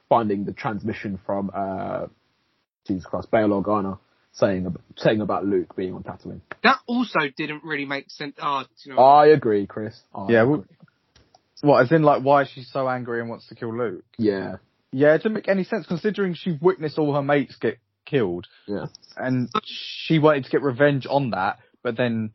finding 0.08 0.44
the 0.44 0.52
transmission 0.52 1.18
from 1.24 1.50
uh, 1.54 2.06
Jesus 2.86 3.04
Christ, 3.06 3.30
Bail 3.30 3.48
Organa 3.48 3.98
saying 4.32 4.74
saying 4.96 5.20
about 5.20 5.44
Luke 5.44 5.76
being 5.76 5.94
on 5.94 6.02
Tatooine. 6.02 6.40
That 6.62 6.78
also 6.86 7.20
didn't 7.36 7.64
really 7.64 7.84
make 7.84 8.10
sense. 8.10 8.34
Oh, 8.40 8.64
you 8.84 8.94
know, 8.94 9.00
I 9.00 9.26
agree, 9.28 9.66
Chris. 9.66 9.98
I 10.14 10.26
Yeah, 10.30 10.42
agree. 10.42 10.52
well- 10.56 10.64
what 11.62 11.80
as 11.82 11.92
in 11.92 12.02
like 12.02 12.22
why 12.24 12.44
she's 12.44 12.68
so 12.72 12.88
angry 12.88 13.20
and 13.20 13.28
wants 13.28 13.46
to 13.48 13.54
kill 13.54 13.76
Luke. 13.76 14.04
yeah, 14.18 14.56
Yeah, 14.90 15.14
it 15.14 15.18
didn't 15.18 15.34
make 15.34 15.48
any 15.48 15.62
sense 15.62 15.86
considering 15.86 16.34
she 16.34 16.58
witnessed 16.60 16.98
all 16.98 17.14
her 17.14 17.22
mates 17.22 17.54
get 17.56 17.78
killed 18.04 18.48
yeah. 18.66 18.86
and 19.16 19.48
she 19.64 20.18
wanted 20.18 20.44
to 20.44 20.50
get 20.50 20.60
revenge 20.62 21.06
on 21.08 21.30
that, 21.30 21.58
but 21.84 21.96
then 21.96 22.32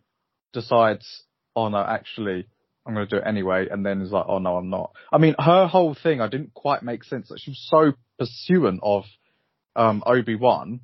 decides, 0.54 1.24
oh 1.58 1.68
no, 1.68 1.78
actually, 1.78 2.48
I'm 2.86 2.94
going 2.94 3.06
to 3.06 3.16
do 3.16 3.22
it 3.22 3.28
anyway, 3.28 3.68
and 3.70 3.86
then 3.86 4.02
is 4.02 4.12
like, 4.12 4.26
oh 4.30 4.40
no, 4.40 4.56
I'm 4.56 4.70
not. 4.70 4.92
I 5.12 5.18
mean, 5.18 5.36
her 5.38 5.68
whole 5.68 5.94
thing, 5.94 6.22
I 6.22 6.28
didn't 6.30 6.54
quite 6.54 6.82
make 6.84 7.04
sense. 7.04 7.28
That 7.28 7.40
she 7.42 7.52
was 7.52 7.68
so 7.70 7.94
pursuant 8.18 8.80
of 8.82 9.04
um, 9.76 10.04
Obi 10.06 10.36
Wan. 10.36 10.80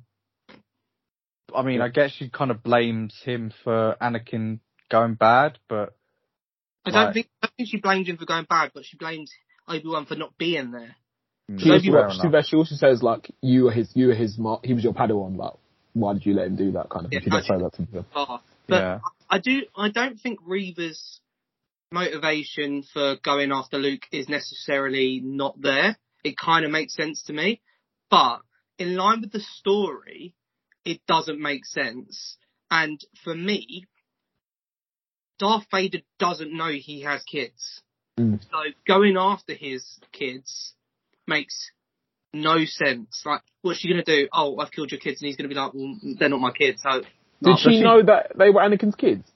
I 1.54 1.62
mean, 1.62 1.80
I 1.80 1.88
guess 1.88 2.12
she 2.12 2.28
kind 2.28 2.50
of 2.50 2.62
blames 2.62 3.20
him 3.24 3.52
for 3.64 3.96
Anakin 4.00 4.60
going 4.90 5.14
bad, 5.14 5.58
but 5.68 5.94
I 6.84 6.90
don't 6.90 7.04
Right. 7.06 7.14
think 7.14 7.28
I 7.42 7.48
think 7.56 7.68
she 7.68 7.78
blamed 7.78 8.08
him 8.08 8.16
for 8.16 8.26
going 8.26 8.46
bad, 8.48 8.72
but 8.74 8.84
she 8.84 8.96
blames 8.96 9.32
Obi 9.68 9.82
Wan 9.86 10.06
for 10.06 10.16
not 10.16 10.36
being 10.38 10.70
there. 10.70 10.96
mm, 11.50 11.58
She, 11.60 11.68
Maybe 11.68 11.84
she, 11.86 11.90
fair 12.30 12.42
she, 12.42 12.56
also 12.56 12.74
says 12.76 13.02
like 13.02 13.30
you 13.40 13.64
were 13.64 13.72
his 13.72 13.90
you 13.94 14.08
were 14.08 14.14
his 14.14 14.38
mar- 14.38 14.60
he 14.62 14.74
was 14.74 14.84
your 14.84 14.94
Padawan. 14.94 15.36
Like, 15.36 15.54
why 15.92 16.12
did 16.14 16.26
you 16.26 16.34
let 16.34 16.46
him 16.46 16.56
do 16.56 16.72
that 16.72 16.90
kind 16.90 17.06
of 17.06 17.10
thing? 17.10 17.20
Yeah, 17.20 17.24
she 17.24 17.30
does 17.30 17.44
I- 17.44 17.58
say 17.58 17.62
that 17.62 17.72
to 17.74 17.92
them. 17.92 18.06
Oh, 18.14 18.40
but 18.68 18.76
yeah, 18.76 18.98
I 19.28 19.38
do. 19.38 19.62
I 19.76 19.90
don't 19.90 20.18
think 20.20 20.38
Reva's 20.44 21.20
motivation 21.92 22.82
for 22.82 23.16
going 23.22 23.52
after 23.52 23.78
Luke 23.78 24.02
is 24.12 24.28
necessarily 24.28 25.20
not 25.22 25.60
there. 25.60 25.96
It 26.24 26.36
kind 26.36 26.64
of 26.64 26.70
makes 26.70 26.94
sense 26.94 27.22
to 27.24 27.32
me, 27.32 27.60
but 28.10 28.40
in 28.78 28.96
line 28.96 29.20
with 29.20 29.32
the 29.32 29.40
story, 29.40 30.34
it 30.84 31.00
doesn't 31.06 31.40
make 31.40 31.64
sense. 31.64 32.36
And 32.70 33.00
for 33.22 33.34
me, 33.34 33.86
Darth 35.38 35.66
Vader 35.72 35.98
doesn't 36.18 36.52
know 36.56 36.68
he 36.70 37.02
has 37.02 37.22
kids. 37.24 37.82
Mm. 38.18 38.40
So 38.42 38.58
going 38.86 39.16
after 39.18 39.54
his 39.54 39.98
kids 40.12 40.74
makes 41.26 41.70
no 42.32 42.64
sense. 42.64 43.22
Like, 43.24 43.42
what's 43.62 43.80
she 43.80 43.88
gonna 43.88 44.04
do? 44.04 44.28
Oh, 44.32 44.58
I've 44.58 44.70
killed 44.70 44.92
your 44.92 45.00
kids, 45.00 45.20
and 45.20 45.26
he's 45.28 45.36
gonna 45.36 45.48
be 45.48 45.54
like, 45.54 45.72
well, 45.74 45.96
they're 46.18 46.28
not 46.28 46.40
my 46.40 46.52
kids. 46.52 46.82
So, 46.82 47.02
Did 47.42 47.58
she 47.58 47.70
she- 47.70 47.80
know 47.80 48.02
that 48.02 48.32
they 48.36 48.50
were 48.50 48.60
Anakin's 48.60 48.94
kids? 48.94 49.28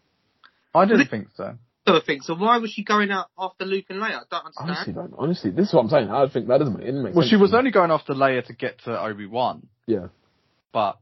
I 0.75 0.85
didn't 0.85 1.09
think 1.09 1.29
so. 1.37 1.57
sort 1.87 1.99
of 1.99 2.05
thing. 2.05 2.21
So 2.21 2.35
why 2.35 2.59
was 2.59 2.71
she 2.71 2.85
going 2.85 3.11
out 3.11 3.29
after 3.39 3.65
Luke 3.65 3.87
and 3.89 4.01
Leia? 4.01 4.21
I 4.21 4.23
don't 4.31 4.45
understand. 4.45 4.71
Honestly, 4.71 4.93
don't. 4.93 5.15
Honestly, 5.17 5.51
this 5.51 5.69
is 5.69 5.75
what 5.75 5.83
I'm 5.85 5.89
saying. 5.89 6.11
I 6.11 6.29
think 6.29 6.47
that 6.49 6.59
doesn't 6.59 6.79
make, 6.79 6.87
it 6.87 6.93
make 6.93 7.15
Well, 7.15 7.23
sense 7.23 7.31
she 7.31 7.37
was 7.37 7.55
only 7.55 7.71
going 7.71 7.91
after 7.91 8.13
Leia 8.15 8.45
to 8.47 8.53
get 8.53 8.81
to 8.85 9.01
Obi 9.01 9.27
Wan, 9.27 9.67
yeah. 9.87 10.09
but 10.73 10.99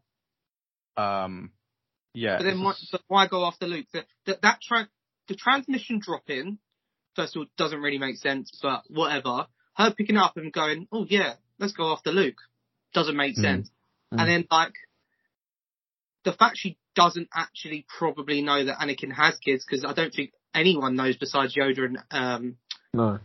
um, 0.97 1.53
yeah. 2.15 2.39
But 2.39 2.45
then 2.45 2.63
why, 2.63 2.75
but 2.93 3.03
why 3.09 3.27
go 3.29 3.45
after 3.45 3.67
Luke? 3.67 3.87
That 3.93 4.07
that, 4.27 4.43
that 4.43 4.59
tra- 4.63 4.89
the 5.29 5.35
transmission 5.35 5.99
drop 6.01 6.29
in, 6.29 6.59
first 7.15 7.37
of 7.37 7.41
all, 7.41 7.47
doesn't 7.59 7.81
really 7.81 7.99
make 7.99 8.17
sense. 8.17 8.59
But 8.63 8.85
whatever. 8.89 9.47
Her 9.77 9.93
picking 9.93 10.17
up 10.17 10.39
and 10.39 10.51
going, 10.51 10.89
oh 10.91 11.05
yeah, 11.07 11.35
let's 11.59 11.75
go 11.75 11.93
after 11.93 12.11
Luke, 12.11 12.39
doesn't 12.95 13.17
make 13.17 13.37
Mm. 13.37 13.43
sense. 13.43 13.71
Mm. 14.15 14.21
And 14.21 14.29
then 14.31 14.47
like 14.51 14.73
the 16.25 16.33
fact 16.33 16.57
she 16.59 16.79
doesn't 16.95 17.29
actually 17.35 17.85
probably 17.99 18.41
know 18.41 18.65
that 18.65 18.79
Anakin 18.79 19.13
has 19.13 19.37
kids 19.39 19.67
because 19.69 19.85
I 19.85 19.93
don't 19.93 20.15
think 20.15 20.33
anyone 20.55 20.97
knows 20.97 21.17
besides 21.17 21.55
Yoda 21.55 21.85
and 21.85 21.99
um, 22.11 22.57
No. 22.95 23.19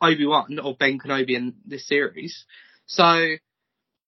Obi 0.00 0.24
Wan 0.26 0.58
or 0.58 0.74
Ben 0.74 0.98
Kenobi 0.98 1.36
in 1.36 1.54
this 1.66 1.86
series. 1.86 2.46
So 2.86 3.34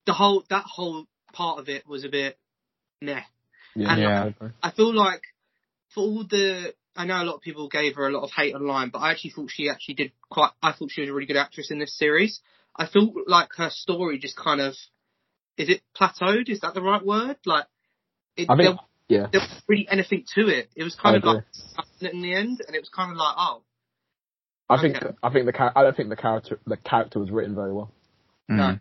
the 0.06 0.12
whole 0.14 0.44
that 0.48 0.64
whole 0.64 1.04
part 1.34 1.58
of 1.58 1.68
it 1.68 1.86
was 1.86 2.04
a 2.04 2.08
bit 2.08 2.38
meh. 3.00 3.20
Yeah. 3.74 3.92
And- 3.92 4.00
Yeah. 4.00 4.24
I 4.24 4.26
agree. 4.28 4.48
I 4.62 4.70
feel 4.70 4.94
like 4.94 5.22
for 5.94 6.00
all 6.02 6.24
the 6.24 6.74
I 6.96 7.04
know 7.06 7.22
a 7.22 7.24
lot 7.24 7.36
of 7.36 7.40
people 7.40 7.68
gave 7.68 7.94
her 7.96 8.06
a 8.08 8.10
lot 8.12 8.24
of 8.24 8.30
hate 8.32 8.54
online, 8.54 8.90
but 8.90 8.98
I 8.98 9.12
actually 9.12 9.30
thought 9.30 9.50
she 9.50 9.70
actually 9.70 9.94
did 9.94 10.12
quite. 10.28 10.50
I 10.62 10.72
thought 10.72 10.90
she 10.90 11.00
was 11.02 11.10
a 11.10 11.12
really 11.12 11.26
good 11.26 11.36
actress 11.36 11.70
in 11.70 11.78
this 11.78 11.96
series. 11.96 12.40
I 12.76 12.86
feel 12.86 13.12
like 13.26 13.48
her 13.56 13.70
story 13.70 14.18
just 14.18 14.36
kind 14.36 14.60
of 14.60 14.74
is 15.56 15.68
it 15.68 15.82
plateaued? 15.98 16.48
Is 16.48 16.60
that 16.60 16.74
the 16.74 16.82
right 16.82 17.04
word? 17.04 17.36
Like 17.46 17.66
it, 18.36 18.48
I 18.50 18.56
think. 18.56 18.76
there, 19.08 19.20
Yeah. 19.20 19.26
there 19.30 19.40
wasn't 19.40 19.62
really 19.68 19.88
anything 19.88 20.24
to 20.34 20.48
it. 20.48 20.68
It 20.74 20.82
was 20.84 20.94
kind 20.96 21.14
I 21.14 21.18
of 21.18 21.24
agree. 21.24 21.42
like 22.02 22.12
in 22.12 22.22
the 22.22 22.34
end, 22.34 22.60
and 22.66 22.74
it 22.74 22.80
was 22.80 22.88
kind 22.88 23.10
of 23.12 23.16
like 23.16 23.34
oh 23.38 23.62
I 24.68 24.80
think. 24.80 24.96
Okay. 24.96 25.14
I 25.22 25.30
think 25.30 25.46
the. 25.46 25.52
char- 25.52 25.72
I 25.74 25.82
don't 25.82 25.96
think 25.96 26.08
the 26.10 26.16
character. 26.16 26.58
The 26.66 26.76
character 26.76 27.18
was 27.18 27.30
written 27.30 27.54
very 27.54 27.72
well. 27.72 27.92
No. 28.48 28.78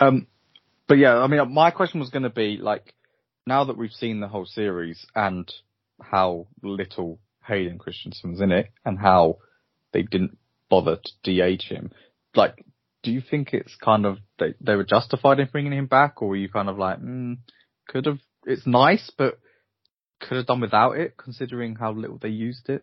Um, 0.00 0.26
but 0.88 0.98
yeah, 0.98 1.16
I 1.16 1.26
mean, 1.26 1.52
my 1.52 1.70
question 1.70 2.00
was 2.00 2.10
going 2.10 2.22
to 2.24 2.30
be 2.30 2.58
like, 2.60 2.94
now 3.46 3.64
that 3.64 3.76
we've 3.76 3.92
seen 3.92 4.20
the 4.20 4.28
whole 4.28 4.46
series 4.46 5.04
and 5.14 5.50
how 6.00 6.46
little 6.62 7.18
Hayden 7.46 7.78
Christensen's 7.78 8.40
in 8.40 8.52
it 8.52 8.70
and 8.84 8.98
how 8.98 9.38
they 9.92 10.02
didn't 10.02 10.38
bother 10.70 10.96
to 10.96 11.56
DH 11.56 11.62
him, 11.64 11.90
like, 12.34 12.64
do 13.02 13.12
you 13.12 13.20
think 13.20 13.52
it's 13.52 13.76
kind 13.76 14.06
of 14.06 14.18
they 14.38 14.54
they 14.60 14.74
were 14.74 14.84
justified 14.84 15.38
in 15.38 15.48
bringing 15.52 15.72
him 15.72 15.86
back, 15.86 16.22
or 16.22 16.28
were 16.28 16.36
you 16.36 16.48
kind 16.48 16.68
of 16.68 16.78
like, 16.78 17.00
mm, 17.00 17.36
could 17.86 18.06
have? 18.06 18.18
It's 18.46 18.66
nice, 18.66 19.10
but 19.16 19.38
could 20.20 20.38
have 20.38 20.46
done 20.46 20.60
without 20.60 20.92
it, 20.92 21.16
considering 21.16 21.76
how 21.76 21.92
little 21.92 22.18
they 22.18 22.30
used 22.30 22.68
it. 22.70 22.82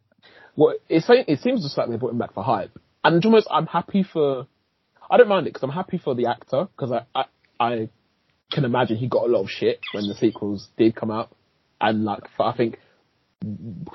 Well, 0.56 0.76
it's 0.88 1.08
it 1.10 1.40
seems 1.40 1.64
just 1.64 1.78
like 1.78 1.90
they 1.90 1.98
brought 1.98 2.12
him 2.12 2.20
back 2.20 2.34
for 2.34 2.44
hype, 2.44 2.72
and 3.04 3.26
almost 3.26 3.48
I'm 3.50 3.66
happy 3.66 4.04
for. 4.04 4.48
I 5.10 5.18
don't 5.18 5.28
mind 5.28 5.48
it 5.48 5.54
because 5.54 5.64
I'm 5.64 5.76
happy 5.76 5.98
for 5.98 6.16
the 6.16 6.28
actor 6.28 6.68
because 6.76 6.92
I, 6.92 7.06
I 7.16 7.26
I 7.60 7.90
can 8.52 8.66
imagine 8.66 8.98
he 8.98 9.08
got 9.08 9.24
a 9.26 9.32
lot 9.32 9.44
of 9.44 9.50
shit 9.50 9.80
when 9.94 10.08
the 10.08 10.16
sequels 10.16 10.68
did 10.78 10.96
come 10.96 11.12
out, 11.12 11.36
and 11.80 12.04
like 12.04 12.24
I 12.40 12.54
think 12.54 12.78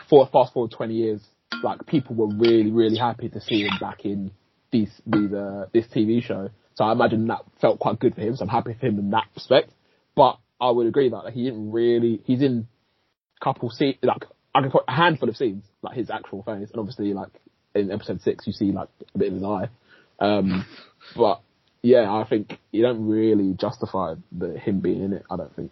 for 0.08 0.26
fast 0.32 0.52
forward 0.52 0.72
20 0.72 0.94
years, 0.94 1.20
like 1.62 1.86
people 1.86 2.16
were 2.16 2.34
really 2.34 2.70
really 2.70 2.96
happy 2.96 3.28
to 3.28 3.40
see 3.40 3.62
him 3.62 3.78
back 3.80 4.04
in 4.04 4.32
these 4.70 4.90
these 5.06 5.32
uh, 5.32 5.66
this 5.72 5.86
TV 5.86 6.22
show. 6.22 6.50
So 6.74 6.84
I 6.84 6.92
imagine 6.92 7.26
that 7.28 7.42
felt 7.60 7.78
quite 7.78 7.98
good 7.98 8.14
for 8.14 8.20
him. 8.20 8.36
So 8.36 8.42
I'm 8.42 8.48
happy 8.48 8.76
for 8.78 8.86
him 8.86 8.98
in 8.98 9.10
that 9.10 9.26
respect. 9.34 9.70
But 10.14 10.38
I 10.60 10.70
would 10.70 10.86
agree 10.86 11.08
that 11.08 11.16
like, 11.16 11.34
he 11.34 11.44
didn't 11.44 11.72
really. 11.72 12.22
He's 12.24 12.42
in 12.42 12.66
a 13.40 13.44
couple 13.44 13.70
scenes 13.70 13.96
like 14.02 14.24
I 14.54 14.62
can 14.62 14.70
put 14.70 14.84
a 14.88 14.92
handful 14.92 15.28
of 15.28 15.36
scenes 15.36 15.64
like 15.82 15.96
his 15.96 16.10
actual 16.10 16.42
face, 16.42 16.70
and 16.70 16.78
obviously 16.78 17.12
like 17.12 17.30
in 17.74 17.90
episode 17.90 18.22
six 18.22 18.46
you 18.46 18.52
see 18.52 18.72
like 18.72 18.88
a 19.14 19.18
bit 19.18 19.28
of 19.28 19.34
his 19.34 19.44
eye. 19.44 19.68
Um, 20.18 20.66
but 21.14 21.40
yeah, 21.86 22.12
I 22.12 22.24
think 22.28 22.58
you 22.72 22.82
don't 22.82 23.06
really 23.06 23.54
justify 23.54 24.14
the 24.32 24.58
him 24.58 24.80
being 24.80 25.02
in 25.02 25.12
it. 25.12 25.24
I 25.30 25.36
don't 25.36 25.54
think 25.54 25.70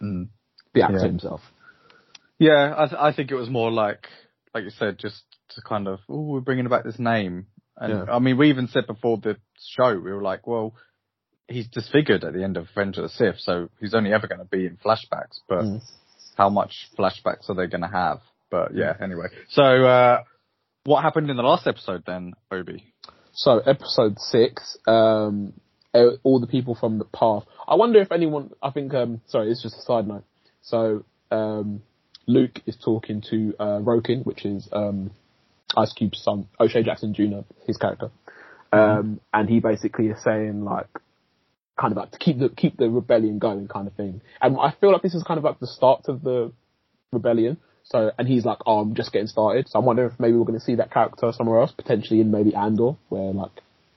Mm. 0.00 0.28
the 0.74 0.82
actor 0.82 0.96
Yeah. 0.98 1.06
himself. 1.06 1.40
Yeah, 2.38 2.74
I, 2.76 2.86
th- 2.86 3.00
I 3.00 3.12
think 3.12 3.30
it 3.30 3.36
was 3.36 3.48
more 3.48 3.70
like, 3.70 4.08
like 4.54 4.64
you 4.64 4.70
said, 4.70 4.98
just 4.98 5.22
to 5.50 5.62
kind 5.62 5.86
of, 5.86 6.00
oh, 6.08 6.22
we're 6.22 6.40
bringing 6.40 6.68
back 6.68 6.82
this 6.84 6.98
name. 6.98 7.46
And 7.76 7.92
Yeah. 7.92 8.14
I 8.14 8.18
mean, 8.18 8.36
we 8.36 8.48
even 8.48 8.66
said 8.68 8.86
before 8.88 9.18
the 9.18 9.36
show, 9.76 9.94
we 9.94 10.12
were 10.12 10.22
like, 10.22 10.46
well, 10.46 10.74
he's 11.46 11.68
disfigured 11.68 12.24
at 12.24 12.32
the 12.32 12.42
end 12.42 12.56
of 12.56 12.66
Revenge 12.74 12.96
of 12.98 13.04
the 13.04 13.08
Sith, 13.10 13.38
so 13.38 13.68
he's 13.80 13.94
only 13.94 14.12
ever 14.12 14.26
going 14.26 14.40
to 14.40 14.44
be 14.44 14.66
in 14.66 14.76
flashbacks. 14.78 15.38
But 15.48 15.62
Mm. 15.64 15.80
how 16.36 16.48
much 16.48 16.88
flashbacks 16.98 17.48
are 17.48 17.54
they 17.54 17.68
going 17.68 17.82
to 17.82 17.88
have? 18.02 18.20
But 18.50 18.74
yeah, 18.74 18.94
anyway. 19.00 19.28
So, 19.50 19.62
uh, 19.62 20.24
what 20.84 21.02
happened 21.02 21.30
in 21.30 21.36
the 21.36 21.42
last 21.44 21.66
episode 21.68 22.02
then, 22.04 22.32
Obi? 22.50 22.91
So 23.32 23.58
episode 23.58 24.18
six, 24.18 24.76
um, 24.86 25.54
uh, 25.94 26.16
all 26.22 26.40
the 26.40 26.46
people 26.46 26.74
from 26.74 26.98
the 26.98 27.04
path. 27.04 27.44
I 27.66 27.76
wonder 27.76 28.00
if 28.00 28.12
anyone. 28.12 28.50
I 28.62 28.70
think. 28.70 28.92
Um, 28.94 29.20
sorry, 29.26 29.50
it's 29.50 29.62
just 29.62 29.76
a 29.76 29.82
side 29.82 30.06
note. 30.06 30.24
So 30.60 31.04
um, 31.30 31.82
Luke 32.26 32.60
is 32.66 32.76
talking 32.76 33.22
to 33.30 33.54
uh, 33.58 33.78
Roken, 33.80 34.24
which 34.24 34.44
is 34.44 34.68
um, 34.72 35.10
Ice 35.76 35.92
Cube's 35.92 36.22
son, 36.22 36.48
O'Shea 36.60 36.82
Jackson 36.82 37.14
Jr., 37.14 37.40
his 37.66 37.76
character, 37.78 38.10
um, 38.72 39.20
and 39.32 39.48
he 39.48 39.60
basically 39.60 40.08
is 40.08 40.22
saying 40.22 40.64
like, 40.64 40.88
kind 41.80 41.92
of 41.92 41.96
like 41.96 42.10
to 42.12 42.18
keep 42.18 42.38
the 42.38 42.50
keep 42.50 42.76
the 42.76 42.90
rebellion 42.90 43.38
going, 43.38 43.66
kind 43.66 43.86
of 43.86 43.94
thing. 43.94 44.20
And 44.40 44.56
I 44.60 44.74
feel 44.78 44.92
like 44.92 45.02
this 45.02 45.14
is 45.14 45.22
kind 45.22 45.38
of 45.38 45.44
like 45.44 45.58
the 45.58 45.66
start 45.66 46.02
of 46.08 46.22
the 46.22 46.52
rebellion. 47.12 47.56
So, 47.92 48.10
and 48.18 48.26
he's 48.26 48.44
like, 48.46 48.58
oh, 48.66 48.80
I'm 48.80 48.94
just 48.94 49.12
getting 49.12 49.28
started. 49.28 49.68
So 49.68 49.78
I'm 49.78 49.84
wondering 49.84 50.10
if 50.10 50.18
maybe 50.18 50.36
we're 50.36 50.46
going 50.46 50.58
to 50.58 50.64
see 50.64 50.76
that 50.76 50.90
character 50.90 51.30
somewhere 51.32 51.60
else, 51.60 51.72
potentially 51.72 52.20
in 52.22 52.30
maybe 52.30 52.54
Andor, 52.54 52.96
where 53.10 53.32
like 53.32 53.50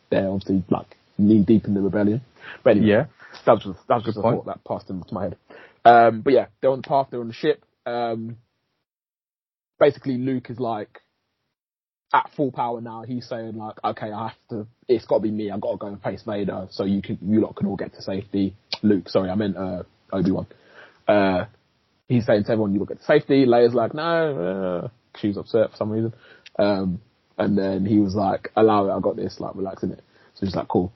they're 0.10 0.28
obviously 0.30 0.64
like 0.70 0.98
knee 1.18 1.44
deep 1.44 1.64
in 1.66 1.74
the 1.74 1.82
rebellion. 1.82 2.22
But 2.64 2.72
anyway, 2.72 2.88
Yeah. 2.88 3.06
that 3.46 3.54
was 3.54 3.64
just, 3.64 3.88
that 3.88 3.96
was 3.96 4.04
just 4.04 4.18
a 4.18 4.22
thought 4.22 4.46
that 4.48 4.64
passed 4.66 4.90
into 4.90 5.14
my 5.14 5.24
head. 5.24 5.38
Um, 5.86 6.22
but 6.22 6.34
yeah, 6.34 6.48
they're 6.60 6.72
on 6.72 6.82
the 6.82 6.88
path, 6.88 7.08
they're 7.10 7.22
on 7.22 7.30
the 7.30 7.34
ship. 7.34 7.64
Um, 7.86 8.38
basically, 9.80 10.18
Luke 10.18 10.50
is 10.50 10.60
like, 10.60 11.02
at 12.14 12.30
full 12.36 12.52
power 12.52 12.82
now. 12.82 13.04
He's 13.04 13.28
saying 13.28 13.58
like, 13.58 13.76
okay, 13.84 14.12
I 14.12 14.28
have 14.30 14.38
to. 14.50 14.68
It's 14.88 15.06
got 15.06 15.18
to 15.18 15.22
be 15.22 15.32
me. 15.32 15.52
I've 15.52 15.62
got 15.62 15.72
to 15.72 15.78
go 15.78 15.88
and 15.88 16.02
face 16.02 16.22
Vader, 16.26 16.68
so 16.72 16.84
you 16.84 17.02
can, 17.02 17.18
you 17.22 17.42
lot 17.42 17.56
can 17.56 17.68
all 17.68 17.76
get 17.76 17.94
to 17.94 18.02
safety. 18.02 18.56
Luke, 18.84 19.10
sorry, 19.10 19.30
I 19.30 19.36
meant 19.36 19.58
uh, 19.58 19.84
Obi 20.12 20.32
Wan. 20.32 20.48
Uh, 21.08 21.46
he's 22.08 22.26
saying 22.26 22.44
to 22.46 22.52
everyone, 22.52 22.74
you 22.74 22.86
get 22.86 23.00
to 23.00 23.06
safety. 23.06 23.46
Leia's 23.46 23.74
like, 23.74 23.94
no. 23.94 24.84
Uh, 24.84 24.88
she 25.20 25.28
was 25.28 25.38
upset 25.38 25.72
for 25.72 25.78
some 25.78 25.92
reason. 25.92 26.14
Um, 26.58 27.02
and 27.38 27.58
then 27.58 27.86
he 27.86 28.00
was 28.00 28.16
like, 28.16 28.52
allow 28.56 28.88
it. 28.88 28.96
I 28.96 29.00
got 29.00 29.16
this. 29.16 29.40
Like, 29.40 29.56
relaxing 29.56 29.92
it. 29.92 30.04
So 30.36 30.46
she's 30.46 30.56
like, 30.56 30.68
cool. 30.68 30.94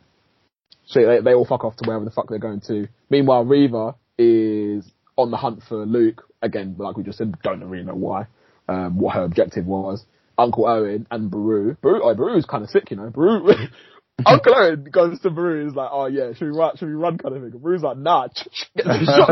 So 0.86 1.06
they, 1.06 1.22
they 1.22 1.34
all 1.34 1.46
fuck 1.46 1.64
off 1.64 1.76
to 1.78 1.88
wherever 1.88 2.06
the 2.06 2.12
fuck 2.12 2.30
they're 2.30 2.40
going 2.40 2.62
to. 2.68 2.88
Meanwhile, 3.10 3.46
Reva 3.46 3.96
is 4.18 4.86
on 5.16 5.32
the 5.32 5.38
hunt 5.38 5.62
for 5.68 5.86
Luke 5.86 6.24
again. 6.42 6.76
Like 6.78 6.98
we 6.98 7.04
just 7.04 7.18
said, 7.18 7.36
don't 7.44 7.64
really 7.64 7.86
know 7.86 7.96
why. 7.96 8.26
Um, 8.68 8.98
what 8.98 9.16
her 9.16 9.24
objective 9.24 9.66
was. 9.66 10.04
Uncle 10.38 10.68
Owen 10.68 11.06
and 11.12 11.30
Beru. 11.30 11.76
Beru, 11.82 12.02
oh, 12.04 12.16
Beru's 12.16 12.46
kind 12.46 12.64
of 12.64 12.70
sick, 12.70 12.92
you 12.92 12.98
know. 12.98 13.10
Beru, 13.10 13.52
Uncle 14.26 14.56
Owen 14.56 14.88
goes 14.92 15.20
to 15.22 15.30
and 15.30 15.68
is 15.70 15.76
like, 15.76 15.90
oh 15.92 16.08
yeah, 16.08 16.34
should 16.34 16.46
we 16.46 16.58
run, 16.58 16.76
should 16.78 16.88
we 16.88 16.94
run 16.94 17.18
kind 17.18 17.36
of 17.36 17.42
thing. 17.42 17.60
Beru's 17.60 17.84
like, 17.84 17.98
nah, 17.98 18.28
get 18.76 18.86
the 18.86 19.06
shot. 19.06 19.30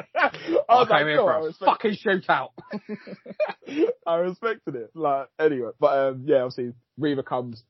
I 0.68 0.74
was 0.74 0.88
like, 0.88 1.04
"Cool, 1.06 1.16
for 1.16 1.32
I 1.32 1.38
a 1.38 1.42
respect 1.42 1.70
fucking 1.70 1.96
shootout. 2.04 2.50
I 4.06 4.14
respected 4.16 4.74
it. 4.76 4.90
Like 4.94 5.28
anyway, 5.38 5.70
but 5.78 5.98
um, 5.98 6.24
yeah, 6.26 6.42
obviously 6.42 6.72
Reva 6.98 7.22
comes, 7.22 7.62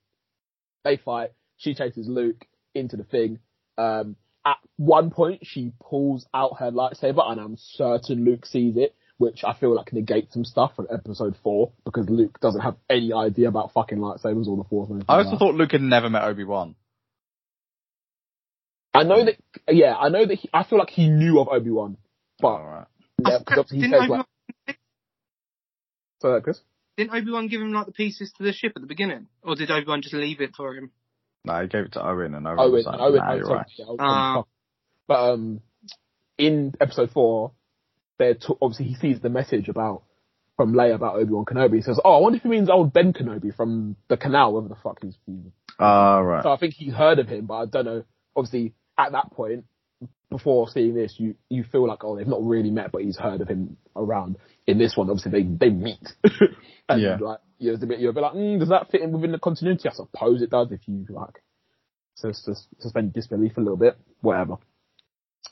they 0.84 0.96
fight. 0.96 1.30
She 1.56 1.74
chases 1.74 2.08
Luke 2.08 2.46
into 2.74 2.96
the 2.96 3.04
thing. 3.04 3.38
Um, 3.78 4.16
at 4.44 4.56
one 4.76 5.10
point, 5.10 5.40
she 5.44 5.72
pulls 5.80 6.26
out 6.32 6.58
her 6.60 6.70
lightsaber, 6.70 7.30
and 7.30 7.40
I'm 7.40 7.56
certain 7.58 8.24
Luke 8.24 8.46
sees 8.46 8.76
it, 8.76 8.94
which 9.20 9.44
I 9.44 9.52
feel 9.52 9.74
like 9.76 9.92
negates 9.92 10.32
some 10.32 10.46
stuff 10.46 10.72
from 10.76 10.86
Episode 10.90 11.36
Four 11.42 11.72
because 11.84 12.08
Luke 12.08 12.40
doesn't 12.40 12.62
have 12.62 12.76
any 12.88 13.12
idea 13.12 13.48
about 13.48 13.70
fucking 13.74 13.98
lightsabers 13.98 14.46
or 14.48 14.56
the 14.56 14.64
Force. 14.64 14.88
or 14.90 14.98
I 15.08 15.18
also 15.18 15.32
that. 15.32 15.38
thought 15.38 15.54
Luke 15.54 15.72
had 15.72 15.82
never 15.82 16.08
met 16.08 16.24
Obi 16.24 16.44
Wan. 16.44 16.74
I 18.94 19.02
know 19.04 19.22
that. 19.26 19.36
Yeah, 19.68 19.94
I 19.94 20.08
know 20.08 20.24
that. 20.24 20.34
He, 20.38 20.48
I 20.54 20.64
feel 20.64 20.78
like 20.78 20.88
he 20.90 21.08
knew 21.08 21.38
of 21.38 21.48
Obi 21.48 21.70
Wan, 21.70 21.98
but 22.40 22.48
Alright. 22.48 22.86
yeah, 23.26 23.38
because 23.46 23.70
he 23.70 23.82
says 23.82 24.08
like. 24.08 24.26
So, 26.20 26.40
Chris. 26.40 26.60
didn't 26.96 27.14
Obi-Wan 27.14 27.48
give 27.48 27.60
him 27.62 27.72
like 27.72 27.86
the 27.86 27.92
pieces 27.92 28.32
to 28.36 28.42
the 28.42 28.52
ship 28.52 28.72
at 28.76 28.82
the 28.82 28.88
beginning, 28.88 29.26
or 29.42 29.54
did 29.54 29.70
Obi-Wan 29.70 30.02
just 30.02 30.14
leave 30.14 30.40
it 30.40 30.50
for 30.56 30.74
him? 30.74 30.90
No, 31.44 31.60
he 31.62 31.68
gave 31.68 31.84
it 31.86 31.92
to 31.92 32.06
Owen, 32.06 32.34
and 32.34 32.46
Owen, 32.46 32.58
Owen, 32.58 32.72
was 32.72 32.84
like, 32.86 33.00
Owen, 33.00 33.14
nah, 33.16 33.28
Owen, 33.30 33.36
you're 33.38 33.46
sorry, 33.46 33.56
right. 33.58 33.66
yeah, 33.78 33.84
Owen- 33.86 33.96
Ah. 34.00 34.42
but 35.06 35.30
um, 35.32 35.60
in 36.36 36.74
episode 36.80 37.10
four, 37.12 37.52
they're 38.20 38.34
t- 38.34 38.54
obviously 38.62 38.84
he 38.86 38.94
sees 38.94 39.20
the 39.20 39.28
message 39.30 39.68
about 39.68 40.04
from 40.56 40.74
Leia 40.74 40.94
about 40.94 41.16
Obi 41.16 41.32
Wan 41.32 41.44
Kenobi. 41.44 41.76
He 41.76 41.82
says, 41.82 41.98
"Oh, 42.04 42.16
I 42.16 42.20
wonder 42.20 42.36
if 42.36 42.42
he 42.44 42.48
means 42.48 42.70
old 42.70 42.92
Ben 42.92 43.12
Kenobi 43.12 43.52
from 43.56 43.96
the 44.08 44.16
canal, 44.16 44.52
whatever 44.52 44.68
the 44.74 44.80
fuck 44.80 44.98
he's." 45.02 45.16
he's 45.26 45.50
Ah, 45.78 46.18
right. 46.20 46.42
so 46.42 46.52
I 46.52 46.58
think 46.58 46.74
he's 46.74 46.92
heard 46.92 47.18
of 47.18 47.26
him, 47.26 47.46
but 47.46 47.54
I 47.54 47.66
don't 47.66 47.86
know. 47.86 48.04
Obviously, 48.36 48.74
at 48.98 49.12
that 49.12 49.32
point, 49.32 49.64
before 50.28 50.68
seeing 50.68 50.94
this, 50.94 51.14
you 51.18 51.34
you 51.48 51.64
feel 51.64 51.88
like, 51.88 52.04
oh, 52.04 52.16
they've 52.16 52.26
not 52.26 52.44
really 52.44 52.70
met, 52.70 52.92
but 52.92 53.02
he's 53.02 53.16
heard 53.18 53.40
of 53.40 53.48
him 53.48 53.76
around. 53.96 54.36
In 54.66 54.78
this 54.78 54.96
one, 54.96 55.08
obviously, 55.10 55.32
they 55.32 55.42
they 55.42 55.70
meet, 55.70 56.06
and 56.88 57.00
Yeah. 57.02 57.16
like 57.20 57.38
you're 57.58 57.74
a 57.74 57.78
bit 57.78 57.98
you're 58.00 58.10
a 58.10 58.14
bit 58.14 58.22
like, 58.22 58.34
mm, 58.34 58.58
does 58.60 58.68
that 58.68 58.90
fit 58.90 59.00
in 59.02 59.12
within 59.12 59.32
the 59.32 59.38
continuity? 59.38 59.88
I 59.88 59.92
suppose 59.92 60.42
it 60.42 60.50
does 60.50 60.70
if 60.72 60.80
you 60.86 61.06
like 61.08 61.42
sus- 62.16 62.66
suspend 62.78 63.12
disbelief 63.14 63.56
a 63.56 63.60
little 63.60 63.76
bit, 63.78 63.96
whatever. 64.20 64.56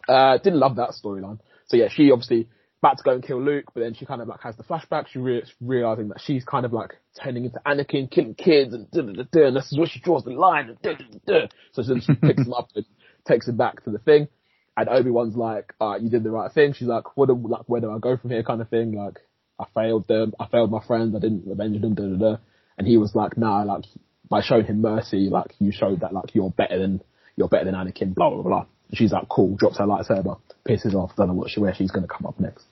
Uh, 0.07 0.39
didn't 0.39 0.59
love 0.61 0.77
that 0.77 0.91
storyline. 1.03 1.39
So 1.67 1.77
yeah, 1.77 1.89
she 1.91 2.11
obviously 2.11 2.49
about 2.81 2.99
to 2.99 3.03
go 3.03 3.11
and 3.13 3.23
kill 3.23 3.43
Luke, 3.43 3.67
but 3.75 3.81
then 3.81 3.95
she 3.95 4.07
kind 4.07 4.23
of 4.23 4.29
like 4.29 4.41
has 4.43 4.57
the 4.57 4.63
flashback. 4.63 5.09
She 5.09 5.19
re- 5.19 5.43
realizing 5.61 6.09
that 6.09 6.21
she's 6.21 6.45
kind 6.45 6.65
of 6.65 6.73
like 6.73 6.97
turning 7.23 7.45
into 7.45 7.61
Anakin, 7.67 8.11
killing 8.11 8.35
kids, 8.35 8.73
and 8.73 8.91
da 8.91 9.03
da 9.03 9.13
da 9.13 9.23
da, 9.33 9.47
and 9.49 9.57
this 9.57 9.73
is 9.73 9.79
where 9.79 9.89
she 9.89 10.01
draws 10.01 10.25
the 10.25 10.31
line. 10.31 10.69
And 10.69 10.83
da, 10.83 10.93
da, 10.93 11.05
da, 11.05 11.41
da. 11.41 11.47
So 11.73 11.83
then 11.83 12.01
she 12.01 12.15
picks 12.23 12.47
him 12.47 12.53
up 12.53 12.69
and 12.75 12.85
takes 13.27 13.49
him 13.49 13.57
back 13.57 13.83
to 13.85 13.91
the 13.91 13.99
thing. 13.99 14.29
And 14.77 14.89
Obi 14.89 15.11
Wan's 15.11 15.35
like, 15.35 15.75
uh, 15.81 15.97
"You 16.01 16.09
did 16.09 16.23
the 16.23 16.31
right 16.31 16.53
thing." 16.53 16.73
She's 16.73 16.87
like, 16.87 17.17
"What? 17.17 17.27
Do, 17.27 17.35
like, 17.35 17.63
where 17.67 17.81
do 17.81 17.91
I 17.91 17.99
go 17.99 18.17
from 18.17 18.31
here?" 18.31 18.45
Kind 18.45 18.61
of 18.61 18.69
thing. 18.69 18.93
Like, 18.93 19.19
I 19.59 19.65
failed 19.75 20.07
them. 20.07 20.35
I 20.39 20.47
failed 20.47 20.71
my 20.71 20.85
friends. 20.87 21.17
I 21.17 21.19
didn't 21.19 21.51
avenge 21.51 21.81
them. 21.81 21.95
Da 21.95 22.05
da 22.05 22.17
da. 22.17 22.37
And 22.77 22.87
he 22.87 22.97
was 22.97 23.15
like, 23.17 23.37
"Nah, 23.37 23.65
like 23.65 23.87
by 24.29 24.41
showing 24.41 24.67
him 24.67 24.81
mercy, 24.81 25.31
like 25.31 25.53
you 25.59 25.73
showed 25.73 26.01
that 26.01 26.15
like 26.15 26.33
you're 26.35 26.51
better 26.51 26.79
than 26.79 27.03
you're 27.35 27.49
better 27.49 27.65
than 27.65 27.75
Anakin." 27.75 28.15
Blah 28.15 28.31
blah 28.31 28.43
blah. 28.43 28.67
She's 28.93 29.13
like, 29.13 29.29
"Cool." 29.29 29.57
Drops 29.57 29.79
her 29.79 29.85
lightsaber, 29.85 30.39
pisses 30.67 30.95
off. 30.95 31.15
Don't 31.17 31.29
know 31.29 31.35
what 31.35 31.51
she, 31.51 31.61
where 31.61 31.75
she's 31.75 31.91
gonna 31.91 32.07
come 32.09 32.27
up 32.27 32.39
next. 32.41 32.65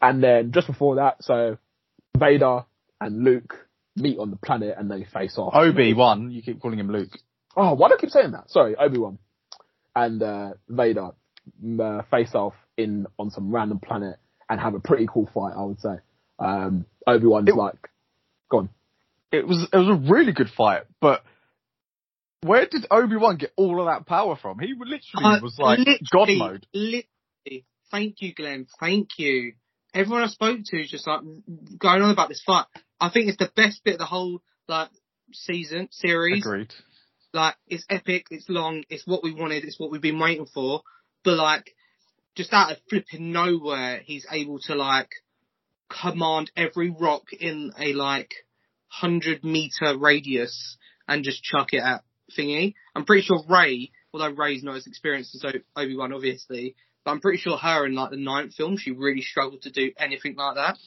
And 0.00 0.22
then 0.22 0.52
just 0.52 0.66
before 0.66 0.96
that, 0.96 1.22
so 1.22 1.58
Vader 2.18 2.64
and 3.00 3.22
Luke 3.24 3.54
meet 3.96 4.18
on 4.18 4.30
the 4.30 4.36
planet 4.36 4.74
and 4.78 4.90
they 4.90 5.04
face 5.04 5.36
off. 5.38 5.54
Obi 5.54 5.94
Wan, 5.94 6.30
you 6.30 6.42
keep 6.42 6.60
calling 6.60 6.78
him 6.78 6.90
Luke. 6.90 7.10
Oh, 7.56 7.74
why 7.74 7.88
do 7.88 7.94
I 7.94 8.00
keep 8.00 8.10
saying 8.10 8.32
that? 8.32 8.50
Sorry, 8.50 8.74
Obi 8.76 8.98
Wan 8.98 9.18
and 9.94 10.22
uh, 10.22 10.52
Vader 10.68 11.10
uh, 11.80 12.02
face 12.10 12.34
off 12.34 12.54
in 12.76 13.06
on 13.18 13.30
some 13.30 13.54
random 13.54 13.78
planet 13.78 14.16
and 14.48 14.58
have 14.60 14.74
a 14.74 14.80
pretty 14.80 15.06
cool 15.12 15.28
fight. 15.32 15.54
I 15.56 15.62
would 15.62 15.80
say. 15.80 15.96
Um, 16.38 16.86
Obi 17.06 17.26
Wan's 17.26 17.48
It- 17.48 17.54
like, 17.54 17.88
gone. 18.50 18.70
It 19.30 19.46
was 19.46 19.66
it 19.72 19.76
was 19.76 19.88
a 19.88 20.10
really 20.12 20.32
good 20.32 20.50
fight, 20.50 20.82
but 21.00 21.22
where 22.42 22.66
did 22.66 22.86
Obi 22.90 23.16
Wan 23.16 23.36
get 23.36 23.52
all 23.56 23.80
of 23.80 23.86
that 23.86 24.06
power 24.06 24.36
from? 24.36 24.58
He 24.58 24.74
literally 24.74 25.00
Uh, 25.14 25.40
was 25.40 25.58
like 25.58 25.78
God 26.10 26.28
mode. 26.36 26.66
Literally. 26.74 27.64
Thank 27.90 28.20
you, 28.20 28.34
Glenn. 28.34 28.66
Thank 28.80 29.18
you. 29.18 29.54
Everyone 29.94 30.22
I 30.22 30.28
spoke 30.28 30.60
to 30.64 30.80
is 30.80 30.90
just 30.90 31.06
like 31.06 31.20
going 31.78 32.02
on 32.02 32.10
about 32.10 32.28
this 32.28 32.42
fight. 32.44 32.66
I 33.00 33.10
think 33.10 33.28
it's 33.28 33.36
the 33.36 33.50
best 33.54 33.84
bit 33.84 33.94
of 33.94 33.98
the 33.98 34.06
whole 34.06 34.42
like 34.66 34.90
season 35.32 35.88
series. 35.92 36.44
Agreed. 36.44 36.72
Like 37.32 37.56
it's 37.66 37.84
epic, 37.88 38.26
it's 38.30 38.48
long, 38.48 38.84
it's 38.88 39.06
what 39.06 39.22
we 39.22 39.32
wanted, 39.32 39.64
it's 39.64 39.78
what 39.78 39.90
we've 39.90 40.00
been 40.00 40.18
waiting 40.18 40.46
for. 40.46 40.82
But 41.24 41.36
like, 41.36 41.74
just 42.34 42.52
out 42.52 42.72
of 42.72 42.78
flipping 42.88 43.32
nowhere, 43.32 44.00
he's 44.04 44.26
able 44.30 44.58
to 44.60 44.74
like 44.74 45.10
command 45.88 46.50
every 46.56 46.90
rock 46.90 47.32
in 47.38 47.72
a 47.78 47.92
like 47.92 48.34
hundred 48.88 49.44
meter 49.44 49.96
radius 49.98 50.76
and 51.06 51.24
just 51.24 51.42
chuck 51.42 51.68
it 51.72 51.82
at 51.82 52.02
thingy. 52.36 52.74
I'm 52.94 53.04
pretty 53.04 53.22
sure 53.22 53.42
Rey, 53.48 53.90
although 54.12 54.30
Rey's 54.30 54.62
not 54.62 54.76
as 54.76 54.86
experienced 54.86 55.34
as 55.34 55.44
Obi 55.76 55.96
Wan, 55.96 56.12
obviously, 56.12 56.74
but 57.04 57.12
I'm 57.12 57.20
pretty 57.20 57.38
sure 57.38 57.56
her 57.56 57.86
in 57.86 57.94
like 57.94 58.10
the 58.10 58.16
ninth 58.16 58.54
film, 58.54 58.76
she 58.76 58.90
really 58.90 59.22
struggled 59.22 59.62
to 59.62 59.70
do 59.70 59.92
anything 59.98 60.36
like 60.36 60.56
that. 60.56 60.78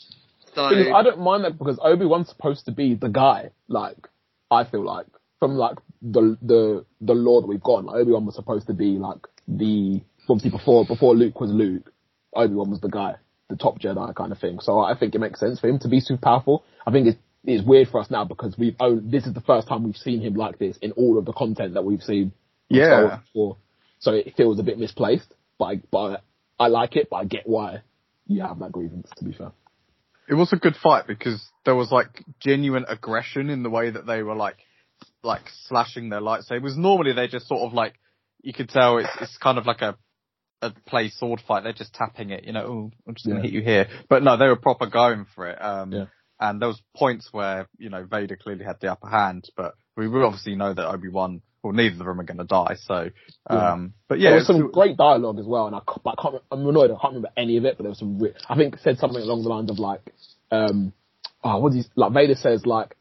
So 0.53 0.63
I 0.63 1.03
don't 1.03 1.19
mind 1.19 1.43
that 1.43 1.57
because 1.57 1.79
Obi 1.81 2.05
Wan's 2.05 2.29
supposed 2.29 2.65
to 2.65 2.71
be 2.71 2.95
the 2.95 3.09
guy. 3.09 3.49
Like, 3.67 4.07
I 4.49 4.63
feel 4.63 4.83
like 4.83 5.07
from 5.39 5.55
like 5.55 5.77
the 6.01 6.37
the 6.41 6.85
the 7.01 7.13
lore 7.13 7.41
that 7.41 7.47
we've 7.47 7.61
got, 7.61 7.83
like, 7.83 7.95
Obi 7.97 8.11
Wan 8.11 8.25
was 8.25 8.35
supposed 8.35 8.67
to 8.67 8.73
be 8.73 8.97
like 8.97 9.19
the 9.47 10.01
obviously 10.29 10.51
before 10.51 10.85
before 10.85 11.13
Luke 11.13 11.39
was 11.41 11.51
Luke, 11.51 11.91
Obi 12.33 12.53
Wan 12.53 12.69
was 12.69 12.79
the 12.79 12.89
guy, 12.89 13.15
the 13.49 13.57
top 13.57 13.79
Jedi 13.79 14.15
kind 14.15 14.31
of 14.31 14.39
thing. 14.39 14.59
So 14.61 14.79
I 14.79 14.97
think 14.97 15.13
it 15.13 15.19
makes 15.19 15.41
sense 15.41 15.59
for 15.59 15.67
him 15.67 15.79
to 15.79 15.89
be 15.89 15.99
super 15.99 16.21
powerful. 16.21 16.63
I 16.87 16.91
think 16.91 17.07
it's 17.07 17.17
it's 17.47 17.65
weird 17.65 17.87
for 17.89 17.99
us 17.99 18.09
now 18.09 18.25
because 18.25 18.57
we've 18.57 18.75
oh, 18.79 18.99
this 18.99 19.25
is 19.25 19.33
the 19.33 19.41
first 19.41 19.67
time 19.67 19.83
we've 19.83 19.95
seen 19.97 20.21
him 20.21 20.33
like 20.35 20.57
this 20.59 20.77
in 20.77 20.91
all 20.93 21.17
of 21.17 21.25
the 21.25 21.33
content 21.33 21.73
that 21.75 21.83
we've 21.85 22.01
seen. 22.03 22.31
from 22.69 22.77
Star 22.77 23.01
Wars 23.01 23.11
Yeah. 23.13 23.19
before. 23.33 23.57
So 23.99 24.11
it 24.13 24.33
feels 24.35 24.59
a 24.59 24.63
bit 24.63 24.77
misplaced, 24.77 25.33
but 25.57 25.65
I, 25.65 25.75
but 25.91 26.23
I 26.59 26.67
like 26.67 26.95
it, 26.95 27.07
but 27.09 27.17
I 27.17 27.25
get 27.25 27.47
why 27.47 27.81
you 28.27 28.41
have 28.41 28.59
that 28.59 28.71
grievance. 28.71 29.09
To 29.17 29.23
be 29.25 29.31
fair. 29.33 29.51
It 30.27 30.33
was 30.33 30.51
a 30.53 30.57
good 30.57 30.75
fight 30.75 31.05
because 31.07 31.43
there 31.65 31.75
was 31.75 31.91
like 31.91 32.23
genuine 32.39 32.85
aggression 32.87 33.49
in 33.49 33.61
the 33.63 33.69
way 33.69 33.91
that 33.91 34.05
they 34.07 34.23
were 34.23 34.35
like 34.35 34.57
like 35.23 35.43
slashing 35.67 36.09
their 36.09 36.21
lightsabers. 36.21 36.75
Normally 36.77 37.13
they 37.13 37.27
just 37.27 37.47
sort 37.47 37.61
of 37.61 37.73
like 37.73 37.93
you 38.41 38.53
could 38.53 38.69
tell 38.69 38.97
it's 38.97 39.09
it's 39.21 39.37
kind 39.37 39.57
of 39.57 39.65
like 39.67 39.81
a 39.81 39.95
a 40.61 40.71
play 40.87 41.09
sword 41.09 41.41
fight. 41.47 41.63
They're 41.63 41.73
just 41.73 41.93
tapping 41.93 42.31
it, 42.31 42.43
you 42.45 42.53
know. 42.53 42.65
Oh, 42.65 42.91
I'm 43.07 43.13
just 43.13 43.25
gonna 43.27 43.39
Yeah. 43.39 43.43
hit 43.43 43.51
you 43.53 43.61
here. 43.61 43.87
But 44.09 44.23
no, 44.23 44.35
they 44.37 44.47
were 44.47 44.55
proper 44.55 44.87
going 44.87 45.25
for 45.35 45.47
it. 45.47 45.61
Um, 45.61 45.91
Yeah. 45.91 46.05
And 46.39 46.61
there 46.61 46.67
was 46.67 46.81
points 46.95 47.29
where 47.31 47.67
you 47.77 47.89
know 47.89 48.05
Vader 48.05 48.35
clearly 48.35 48.65
had 48.65 48.79
the 48.81 48.91
upper 48.91 49.07
hand, 49.07 49.49
but 49.55 49.75
we 49.95 50.07
we 50.07 50.21
obviously 50.21 50.55
know 50.55 50.73
that 50.73 50.87
Obi 50.87 51.09
Wan. 51.09 51.41
Well, 51.63 51.73
neither 51.73 51.93
of 51.95 52.05
them 52.05 52.19
are 52.19 52.23
going 52.23 52.37
to 52.37 52.43
die. 52.43 52.75
So, 52.85 53.09
Yeah. 53.49 53.71
um, 53.73 53.93
but 54.07 54.19
yeah, 54.19 54.29
there 54.29 54.37
was 54.37 54.45
some 54.45 54.69
great 54.69 54.97
dialogue 54.97 55.39
as 55.39 55.47
well, 55.47 55.65
and 55.65 55.75
I, 55.75 55.79
but 56.03 56.13
I 56.15 56.21
can't. 56.21 56.35
I'm 56.51 56.67
annoyed. 56.67 56.91
I 56.91 56.93
can't 57.01 57.15
remember 57.15 57.29
any 57.35 57.57
of 57.57 57.65
it, 57.65 57.75
but 57.75 57.83
there 57.83 57.89
was 57.89 57.97
some. 57.97 58.19
Re- 58.19 58.35
I 58.47 58.55
think 58.55 58.77
said 58.77 58.99
something 58.99 59.19
along 59.19 59.41
the 59.41 59.49
lines 59.49 59.71
of 59.71 59.79
like, 59.79 60.13
um, 60.51 60.93
oh, 61.43 61.57
what 61.57 61.73
is 61.73 61.89
like 61.95 62.13
Vader 62.13 62.35
says 62.35 62.67
like, 62.67 62.95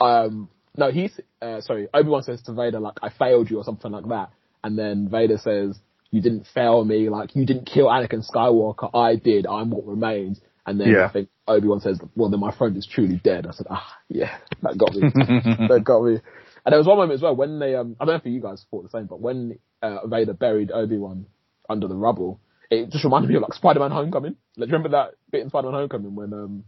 um, 0.00 0.48
no, 0.76 0.92
he's 0.92 1.18
uh, 1.42 1.60
sorry. 1.62 1.88
Obi 1.92 2.08
Wan 2.08 2.22
says 2.22 2.42
to 2.42 2.52
Vader 2.52 2.78
like, 2.78 2.98
"I 3.02 3.08
failed 3.08 3.50
you" 3.50 3.58
or 3.58 3.64
something 3.64 3.90
like 3.90 4.06
that, 4.08 4.30
and 4.62 4.78
then 4.78 5.08
Vader 5.10 5.38
says, 5.38 5.76
"You 6.12 6.20
didn't 6.22 6.46
fail 6.54 6.84
me. 6.84 7.08
Like 7.08 7.34
you 7.34 7.44
didn't 7.44 7.66
kill 7.66 7.86
Anakin 7.86 8.24
Skywalker. 8.24 8.88
I 8.94 9.16
did. 9.16 9.46
I'm 9.48 9.70
what 9.70 9.84
remains." 9.84 10.40
And 10.66 10.80
then 10.80 10.88
Yeah. 10.88 11.06
I 11.06 11.08
think 11.08 11.28
Obi 11.46 11.68
Wan 11.68 11.80
says, 11.80 12.00
"Well, 12.16 12.28
then 12.28 12.40
my 12.40 12.50
friend 12.50 12.76
is 12.76 12.86
truly 12.86 13.20
dead." 13.22 13.46
I 13.46 13.52
said, 13.52 13.66
"Ah, 13.70 13.98
yeah, 14.08 14.36
that 14.62 14.76
got 14.76 14.94
me." 14.94 15.00
that 15.68 15.82
got 15.84 16.02
me. 16.02 16.18
And 16.64 16.72
there 16.72 16.78
was 16.78 16.86
one 16.86 16.96
moment 16.96 17.14
as 17.14 17.22
well 17.22 17.36
when 17.36 17.60
they, 17.60 17.76
um, 17.76 17.96
I 18.00 18.04
don't 18.04 18.14
know 18.14 18.18
if 18.18 18.26
you 18.26 18.40
guys 18.40 18.66
thought 18.70 18.82
the 18.82 18.88
same, 18.88 19.06
but 19.06 19.20
when 19.20 19.58
uh, 19.80 20.04
Vader 20.08 20.34
buried 20.34 20.72
Obi 20.72 20.98
Wan 20.98 21.26
under 21.68 21.86
the 21.86 21.94
rubble, 21.94 22.40
it 22.70 22.90
just 22.90 23.04
reminded 23.04 23.30
me 23.30 23.36
of 23.36 23.42
like 23.42 23.54
Spider-Man 23.54 23.92
Homecoming. 23.92 24.34
Like, 24.56 24.68
do 24.68 24.72
you 24.72 24.78
remember 24.78 24.96
that 24.96 25.14
bit 25.30 25.42
in 25.42 25.48
Spider-Man 25.48 25.74
Homecoming 25.74 26.16
when 26.16 26.32
um, 26.32 26.64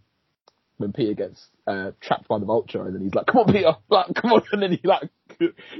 when 0.76 0.92
Peter 0.92 1.14
gets 1.14 1.44
uh, 1.66 1.90
trapped 2.00 2.28
by 2.28 2.38
the 2.38 2.46
vulture, 2.46 2.86
and 2.86 2.94
then 2.94 3.02
he's 3.02 3.14
like, 3.14 3.26
"Come 3.26 3.40
on, 3.40 3.52
Peter! 3.52 3.72
Like, 3.90 4.14
come 4.14 4.32
on!" 4.32 4.42
And 4.52 4.62
then 4.62 4.70
he 4.72 4.80
like 4.84 5.10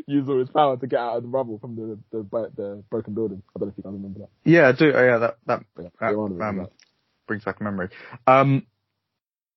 uses 0.07 0.28
all 0.28 0.39
his 0.40 0.49
power 0.51 0.77
to 0.77 0.86
get 0.86 0.99
out 0.99 1.19
of 1.19 1.23
the 1.23 1.28
rubble 1.28 1.59
from 1.59 1.77
the 1.77 1.99
the, 2.11 2.23
the, 2.24 2.51
the 2.57 2.85
broken 2.90 3.15
building. 3.15 3.43
I 3.55 3.59
don't 3.61 3.69
know 3.69 3.73
if 3.73 3.78
you 3.78 3.85
guys 3.85 3.93
remember 3.93 4.20
that. 4.20 4.28
Yeah, 4.45 4.69
I 4.69 4.73
do. 4.73 4.86
Yeah, 4.86 5.19
that 5.19 5.39
that, 5.47 5.65
yeah, 5.78 5.89
that 6.01 6.12
go 6.12 6.24
on 6.24 6.32
with 6.32 6.43
um, 6.43 6.57
that. 6.59 6.70
Brings 7.29 7.45
back 7.45 7.61
a 7.61 7.65
memory. 7.65 7.89
Um, 8.27 8.67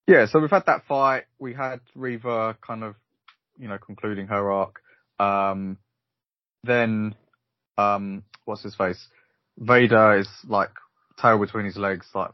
yeah, 0.08 0.26
so 0.28 0.40
we've 0.40 0.52
had 0.52 0.66
that 0.68 0.86
fight. 0.88 1.24
We 1.40 1.54
had 1.54 1.80
Reva 1.96 2.58
kind 2.66 2.84
of, 2.84 2.96
you 3.58 3.68
know, 3.68 3.78
concluding 3.78 4.28
her 4.28 4.52
arc. 4.52 4.82
Um, 5.20 5.78
then, 6.64 7.16
um, 7.78 8.24
what's 8.46 8.64
his 8.64 8.76
face? 8.76 9.08
Vader 9.58 10.18
is 10.20 10.28
like 10.48 10.72
tail 11.20 11.40
between 11.40 11.66
his 11.66 11.78
legs, 11.78 12.08
like 12.14 12.32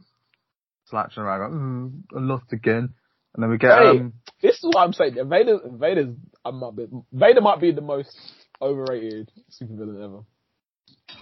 slouching 0.89 1.23
around, 1.23 1.41
like, 1.41 1.51
"Mm, 1.51 2.03
I 2.15 2.33
lost 2.33 2.51
again. 2.53 2.93
And 3.33 3.43
then 3.43 3.49
we 3.49 3.57
get, 3.57 3.71
Hey. 3.71 3.99
um, 3.99 4.13
This 4.41 4.55
is 4.55 4.63
what 4.63 4.77
I'm 4.77 4.93
saying. 4.93 5.15
yeah, 5.15 5.23
Vader, 5.23 5.59
Vader's, 5.65 6.15
I 6.43 6.51
might 6.51 6.75
be, 6.75 6.87
Vader 7.13 7.41
might 7.41 7.59
be 7.61 7.71
the 7.71 7.81
most 7.81 8.17
overrated 8.61 9.31
supervillain 9.51 10.03
ever. 10.03 10.23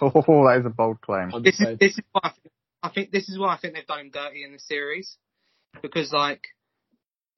oh, 0.00 0.46
that 0.48 0.58
is 0.60 0.66
a 0.66 0.70
bold 0.70 1.00
claim. 1.00 1.30
This 1.42 1.54
is 1.54 1.58
saying. 1.58 1.76
this 1.80 1.92
is 1.92 2.04
why 2.12 2.20
I 2.24 2.30
think, 2.30 2.52
I 2.82 2.88
think 2.90 3.10
this 3.10 3.28
is 3.28 3.38
why 3.38 3.54
I 3.54 3.58
think 3.58 3.74
they've 3.74 3.86
done 3.86 4.00
him 4.00 4.10
dirty 4.10 4.44
in 4.44 4.52
the 4.52 4.58
series 4.58 5.16
because 5.82 6.12
like 6.12 6.42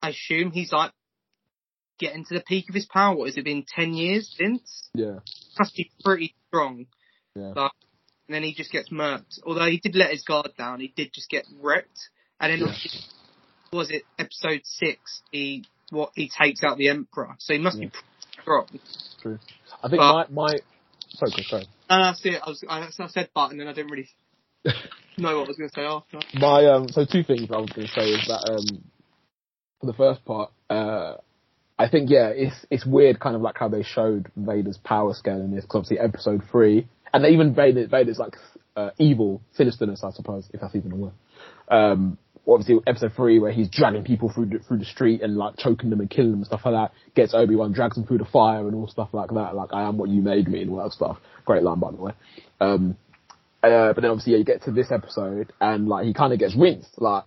I 0.03 0.11
assume 0.11 0.51
he's 0.51 0.73
like 0.73 0.93
getting 1.99 2.25
to 2.27 2.35
the 2.35 2.41
peak 2.47 2.69
of 2.69 2.75
his 2.75 2.87
power. 2.87 3.17
What 3.17 3.27
has 3.27 3.37
it 3.37 3.45
been? 3.45 3.65
Ten 3.67 3.95
years 3.95 4.33
since? 4.39 4.89
Yeah, 4.95 5.21
Must 5.59 5.75
be 5.75 5.91
pretty 6.05 6.35
strong. 6.49 6.87
yeah. 7.35 7.53
Like, 7.57 7.73
and 8.29 8.35
then 8.35 8.43
he 8.43 8.55
just 8.55 8.71
gets 8.71 8.91
murked. 8.91 9.39
Although 9.47 9.67
he 9.71 9.79
did 9.79 9.95
let 9.97 10.11
his 10.11 10.23
guard 10.23 10.51
down, 10.59 10.81
he 10.81 10.93
did 10.95 11.13
just 11.13 11.31
get 11.31 11.45
wrecked. 11.61 11.99
And 12.41 12.61
then 12.63 12.69
was 13.73 13.91
it 13.91 14.03
episode 14.19 14.61
six? 14.65 15.23
He 15.33 15.65
what 15.91 16.13
he 16.15 16.29
takes 16.31 16.63
out 16.63 16.77
the 16.79 16.89
emperor. 16.89 17.35
So 17.39 17.55
he 17.55 17.59
must 17.59 17.79
be 17.79 17.87
Yeah. 17.87 17.91
pretty 17.91 18.43
strong. 18.43 18.67
True. 19.23 19.39
I 19.83 19.89
think 19.89 20.01
But- 20.01 20.31
my, 20.31 20.49
my, 20.49 20.59
sorry, 21.09 21.43
sorry. 21.49 21.67
And 21.91 22.05
that's 22.05 22.25
it. 22.25 22.41
I 22.45 22.49
was 22.49 22.63
I, 22.69 22.81
I 22.87 23.07
said 23.09 23.31
but, 23.35 23.51
and 23.51 23.59
then 23.61 23.67
I 23.67 23.73
didn't 23.73 23.91
really 23.91 24.09
know 25.19 25.39
what 25.39 25.45
I 25.45 25.49
was 25.49 25.57
going 25.57 25.71
to 25.71 25.75
say 25.75 25.85
after. 25.85 26.21
My 26.35 26.67
um, 26.67 26.89
so 26.89 27.05
two 27.05 27.23
things 27.23 27.49
I 27.51 27.59
was 27.59 27.71
going 27.71 27.87
to 27.87 27.93
say 27.93 28.09
is 28.09 28.27
that 28.29 28.51
um, 28.51 28.85
for 29.81 29.87
the 29.87 29.93
first 29.93 30.25
part, 30.25 30.51
uh, 30.71 31.15
I 31.79 31.89
think 31.89 32.11
yeah, 32.11 32.29
it's 32.29 32.57
it's 32.71 32.87
weird, 32.87 33.21
kind 33.21 33.37
of 33.37 33.43
like 33.43 33.57
how 33.59 33.69
they 33.69 33.83
showed 33.83 34.31
Vader's 34.37 34.79
power 34.79 35.15
scale 35.15 35.41
in 35.41 35.55
this. 35.55 35.65
Cause 35.65 35.81
obviously, 35.81 35.99
episode 35.99 36.43
three, 36.51 36.89
and 37.13 37.25
they 37.25 37.31
even 37.31 37.55
Vader, 37.55 37.87
Vader's 37.87 38.19
like 38.19 38.35
uh, 38.77 38.91
evil, 38.99 39.43
sinisterness, 39.59 40.05
I 40.05 40.11
suppose, 40.11 40.49
if 40.53 40.61
that's 40.61 40.75
even 40.75 40.93
a 40.93 40.97
word. 40.97 41.13
Um, 41.69 42.19
obviously, 42.47 42.81
episode 42.87 43.13
three 43.15 43.39
where 43.39 43.53
he's 43.53 43.69
dragging 43.69 44.05
people 44.05 44.33
through 44.33 44.47
the, 44.47 44.59
through 44.59 44.79
the 44.79 44.85
street 44.85 45.23
and 45.23 45.37
like 45.37 45.57
choking 45.57 45.91
them 45.91 46.01
and 46.01 46.11
killing 46.11 46.31
them 46.31 46.41
and 46.41 46.47
stuff 46.47 46.63
like 46.65 46.75
that. 46.75 46.93
Gets 47.15 47.35
Obi 47.35 47.55
Wan, 47.55 47.73
drags 47.73 47.97
them 47.97 48.07
through 48.07 48.19
the 48.19 48.25
fire 48.25 48.67
and 48.67 48.75
all 48.75 48.89
stuff 48.89 49.11
like 49.13 49.31
that. 49.31 49.55
Like 49.55 49.71
I 49.73 49.83
am 49.83 49.99
what 49.99 50.09
you 50.11 50.21
made 50.21 50.49
me 50.49 50.63
and 50.63 50.71
all 50.71 50.83
that 50.83 50.93
stuff. 50.93 51.19
Great 51.45 51.63
line, 51.63 51.79
by 51.79 51.91
the 51.91 51.97
way. 51.97 52.13
Um, 52.61 52.97
uh, 53.63 53.93
but 53.93 54.03
then 54.03 54.11
obviously 54.11 54.33
yeah, 54.33 54.39
you 54.39 54.45
get 54.45 54.63
to 54.65 54.71
this 54.71 54.91
episode 54.91 55.53
and 55.61 55.89
like 55.89 56.07
he 56.07 56.15
kind 56.15 56.33
of 56.33 56.39
gets 56.39 56.57
rinsed. 56.57 57.01
Like, 57.01 57.25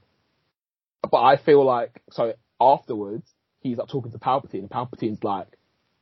but 1.02 1.22
I 1.22 1.38
feel 1.38 1.66
like 1.66 2.02
so 2.12 2.34
afterwards 2.60 3.28
he's 3.60 3.78
like 3.78 3.90
talking 3.90 4.12
to 4.12 4.18
Palpatine 4.18 4.60
and 4.60 4.70
Palpatine's 4.70 5.24
like, 5.24 5.48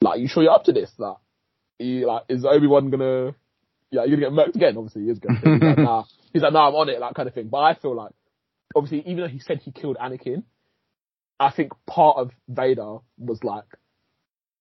like 0.01 0.19
you 0.19 0.27
sure 0.27 0.43
you're 0.43 0.53
up 0.53 0.65
to 0.65 0.71
this? 0.71 0.91
Like, 0.97 1.17
you 1.79 2.07
like 2.07 2.23
is 2.29 2.45
Obi 2.45 2.67
Wan 2.67 2.89
gonna? 2.89 3.35
Yeah, 3.91 4.05
you're 4.05 4.19
gonna 4.19 4.29
get 4.29 4.47
murked 4.47 4.55
again. 4.55 4.77
Obviously, 4.77 5.03
he 5.03 5.09
is 5.09 5.19
gonna. 5.19 5.39
He's 5.39 5.61
like, 5.61 5.77
nah. 5.77 6.03
He's 6.33 6.43
like, 6.43 6.53
nah, 6.53 6.67
I'm 6.67 6.75
on 6.75 6.89
it, 6.89 6.99
like 6.99 7.15
kind 7.15 7.27
of 7.27 7.33
thing. 7.33 7.47
But 7.47 7.61
I 7.61 7.73
feel 7.73 7.95
like, 7.95 8.11
obviously, 8.75 8.99
even 9.09 9.23
though 9.23 9.27
he 9.27 9.39
said 9.39 9.61
he 9.63 9.71
killed 9.71 9.97
Anakin, 9.97 10.43
I 11.39 11.51
think 11.51 11.71
part 11.87 12.17
of 12.17 12.29
Vader 12.47 12.97
was 13.17 13.43
like, 13.43 13.63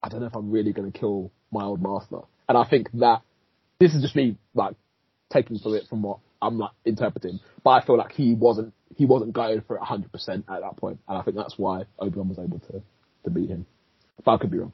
I 0.03 0.09
don't 0.09 0.21
know 0.21 0.29
if 0.29 0.35
I'm 0.35 0.51
really 0.51 0.73
gonna 0.73 0.93
kill 0.93 1.31
my 1.53 1.65
old 1.65 1.83
master. 1.83 2.21
And 2.49 2.57
I 2.57 2.65
think 2.65 2.91
that 2.95 3.21
this 3.79 3.95
is 3.95 4.01
just 4.01 4.17
me 4.17 4.39
like 4.55 4.77
taking 5.33 5.59
from 5.59 5.75
it 5.75 5.85
from 5.89 6.03
what 6.03 6.19
I'm 6.41 6.59
like 6.59 6.71
interpreting. 6.85 7.41
But 7.65 7.71
I 7.71 7.85
feel 7.87 7.97
like 7.99 8.13
he 8.13 8.35
wasn't 8.35 8.73
he 8.97 9.05
wasn't 9.07 9.33
going 9.33 9.61
for 9.63 9.77
it 9.77 9.81
100 9.81 10.13
percent 10.13 10.45
at 10.49 10.61
that 10.61 10.77
point, 10.77 11.01
and 11.09 11.19
I 11.19 11.23
think 11.23 11.37
that's 11.37 11.55
why 11.59 11.85
Obi 11.99 12.17
Wan 12.19 12.29
was 12.29 12.39
able 12.39 12.59
to 12.61 12.83
to 13.25 13.31
beat 13.31 13.49
him. 13.51 13.67
But 14.25 14.33
I 14.33 14.39
could 14.39 14.51
be 14.51 14.59
wrong. 14.59 14.73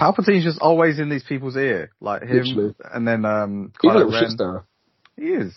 Palpatine's 0.00 0.44
just 0.44 0.60
always 0.60 0.98
in 0.98 1.08
these 1.10 1.22
people's 1.22 1.56
ear, 1.56 1.90
like 2.00 2.22
him, 2.22 2.44
Literally. 2.46 2.74
and 2.92 3.06
then 3.06 3.24
um, 3.24 3.72
He's 3.80 3.90
a 3.90 3.94
little 3.94 4.12
Ren. 4.12 4.30
shit. 4.30 5.24
He 5.24 5.30
is. 5.32 5.54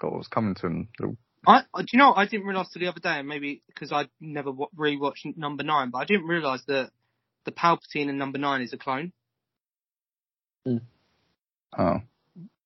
Got 0.00 0.12
what's 0.12 0.28
coming 0.28 0.54
to 0.56 0.66
him. 0.66 0.88
Little- 0.98 1.16
I, 1.46 1.62
do 1.78 1.84
you 1.92 1.98
know. 1.98 2.12
I 2.14 2.26
didn't 2.26 2.46
realise 2.46 2.68
till 2.70 2.80
the 2.80 2.88
other 2.88 3.00
day, 3.00 3.18
and 3.20 3.28
maybe 3.28 3.62
because 3.68 3.92
I 3.92 4.08
never 4.20 4.50
wa- 4.50 4.68
rewatched 4.76 5.36
number 5.36 5.62
nine, 5.62 5.90
but 5.90 5.98
I 5.98 6.04
didn't 6.04 6.26
realise 6.26 6.62
that 6.66 6.90
the 7.44 7.52
Palpatine 7.52 8.08
in 8.08 8.18
number 8.18 8.38
nine 8.38 8.62
is 8.62 8.72
a 8.72 8.78
clone. 8.78 9.12
Oh, 10.66 12.00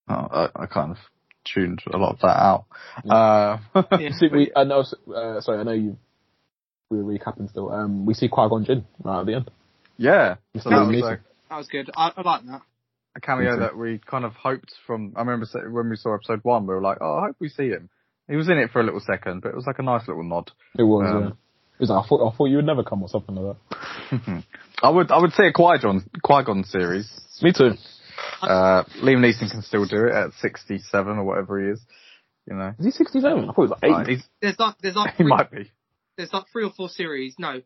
oh 0.08 0.14
I, 0.14 0.48
I 0.62 0.66
kind 0.66 0.92
of 0.92 0.98
tuned 1.44 1.82
a 1.92 1.96
lot 1.96 2.12
of 2.14 2.20
that 2.20 2.26
out. 2.38 2.64
Uh, 3.08 3.58
See, 4.18 4.28
we, 4.32 4.52
I 4.54 4.64
know. 4.64 4.80
Uh, 5.14 5.40
sorry, 5.40 5.58
I 5.60 5.62
know 5.64 5.72
you. 5.72 5.96
We 6.90 7.02
were 7.02 7.12
recapping 7.14 7.48
still. 7.50 7.70
Um, 7.72 8.04
we 8.04 8.14
see 8.14 8.28
Qui 8.28 8.48
Gon 8.48 8.64
Jinn 8.64 8.84
right 9.02 9.20
at 9.20 9.26
the 9.26 9.34
end. 9.34 9.50
yeah, 9.96 10.36
so 10.60 10.68
that 10.70 10.76
Liam 10.76 10.88
was 10.88 10.96
Neeson. 10.96 11.18
That 11.50 11.56
was 11.56 11.68
good. 11.68 11.90
I, 11.96 12.12
I 12.16 12.22
like 12.22 12.46
that. 12.46 12.62
a 13.16 13.20
cameo 13.20 13.58
that 13.60 13.76
we 13.76 13.98
kind 13.98 14.24
of 14.24 14.32
hoped 14.34 14.72
from. 14.86 15.12
I 15.16 15.20
remember 15.20 15.46
when 15.70 15.88
we 15.90 15.96
saw 15.96 16.14
episode 16.14 16.40
one, 16.42 16.66
we 16.66 16.74
were 16.74 16.82
like, 16.82 16.98
"Oh, 17.00 17.14
I 17.18 17.26
hope 17.26 17.36
we 17.38 17.48
see 17.48 17.68
him." 17.68 17.88
He 18.28 18.36
was 18.36 18.48
in 18.48 18.58
it 18.58 18.70
for 18.70 18.80
a 18.80 18.84
little 18.84 19.00
second, 19.00 19.42
but 19.42 19.48
it 19.50 19.56
was 19.56 19.66
like 19.66 19.78
a 19.78 19.82
nice 19.82 20.06
little 20.06 20.22
nod. 20.22 20.50
It 20.78 20.82
was. 20.84 21.06
Um, 21.10 21.22
yeah. 21.22 21.28
It 21.28 21.80
was 21.80 21.90
like, 21.90 22.04
I 22.04 22.08
thought 22.08 22.28
I 22.32 22.36
thought 22.36 22.46
you 22.46 22.56
would 22.56 22.66
never 22.66 22.84
come 22.84 23.02
or 23.02 23.08
something 23.08 23.34
like 23.34 23.56
that. 23.70 24.44
I 24.82 24.90
would, 24.90 25.10
I 25.10 25.18
would 25.18 25.32
say 25.32 25.48
a 25.48 25.52
Qui 25.52 25.78
Gon, 25.82 26.04
Qui 26.22 26.44
Gon 26.44 26.64
series. 26.64 27.10
Me 27.42 27.52
too. 27.52 27.72
Uh, 28.42 28.84
Liam 29.02 29.18
Neeson 29.24 29.50
can 29.50 29.62
still 29.62 29.86
do 29.86 30.06
it 30.06 30.12
at 30.14 30.32
67 30.34 31.18
or 31.18 31.24
whatever 31.24 31.60
he 31.64 31.70
is. 31.72 31.80
You 32.46 32.56
know, 32.56 32.72
Is 32.78 32.84
he 32.86 32.90
67? 32.90 33.38
I 33.38 33.46
thought 33.46 33.54
he 33.54 33.60
was 33.60 33.70
like 33.70 33.84
Uh, 33.84 34.00
80. 34.02 34.14
he's, 34.14 34.28
There's 34.40 34.58
like 34.58 34.74
there's 34.82 34.96
like 34.96 35.10
he 35.16 35.22
three, 35.22 35.26
might 35.28 35.50
be. 35.50 35.70
there's 36.16 36.32
like 36.32 36.44
three 36.52 36.64
or 36.64 36.72
four 36.76 36.88
series. 36.88 37.36
No, 37.38 37.60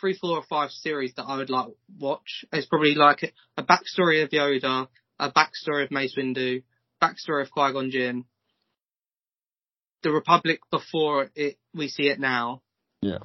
three, 0.00 0.14
four 0.14 0.36
or 0.38 0.42
five 0.48 0.70
series 0.70 1.12
that 1.14 1.24
I 1.24 1.36
would 1.38 1.50
like 1.50 1.66
watch. 1.98 2.44
It's 2.52 2.66
probably 2.66 2.94
like 2.94 3.22
a, 3.24 3.32
a 3.60 3.64
backstory 3.64 4.22
of 4.22 4.30
Yoda, 4.30 4.86
a 5.18 5.30
backstory 5.32 5.84
of 5.84 5.90
Mace 5.90 6.14
Windu, 6.16 6.62
backstory 7.02 7.42
of 7.42 7.50
Qui 7.50 7.72
Gon 7.72 7.90
Jinn, 7.90 8.24
the 10.02 10.10
Republic 10.12 10.60
before 10.70 11.30
it 11.34 11.58
we 11.74 11.88
see 11.88 12.04
it 12.08 12.20
now. 12.20 12.62
Yeah. 13.00 13.18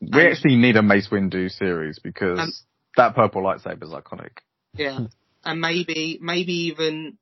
We 0.00 0.08
And- 0.20 0.32
actually 0.32 0.56
need 0.56 0.76
a 0.76 0.82
Mace 0.82 1.08
Windu 1.08 1.50
series 1.50 1.98
because 1.98 2.38
Um, 2.38 2.52
that 2.96 3.14
purple 3.14 3.42
lightsaber 3.42 3.84
is 3.84 3.90
iconic. 3.90 4.38
Yeah, 4.78 5.06
and 5.44 5.60
maybe 5.60 6.18
maybe 6.20 6.52
even 6.68 7.18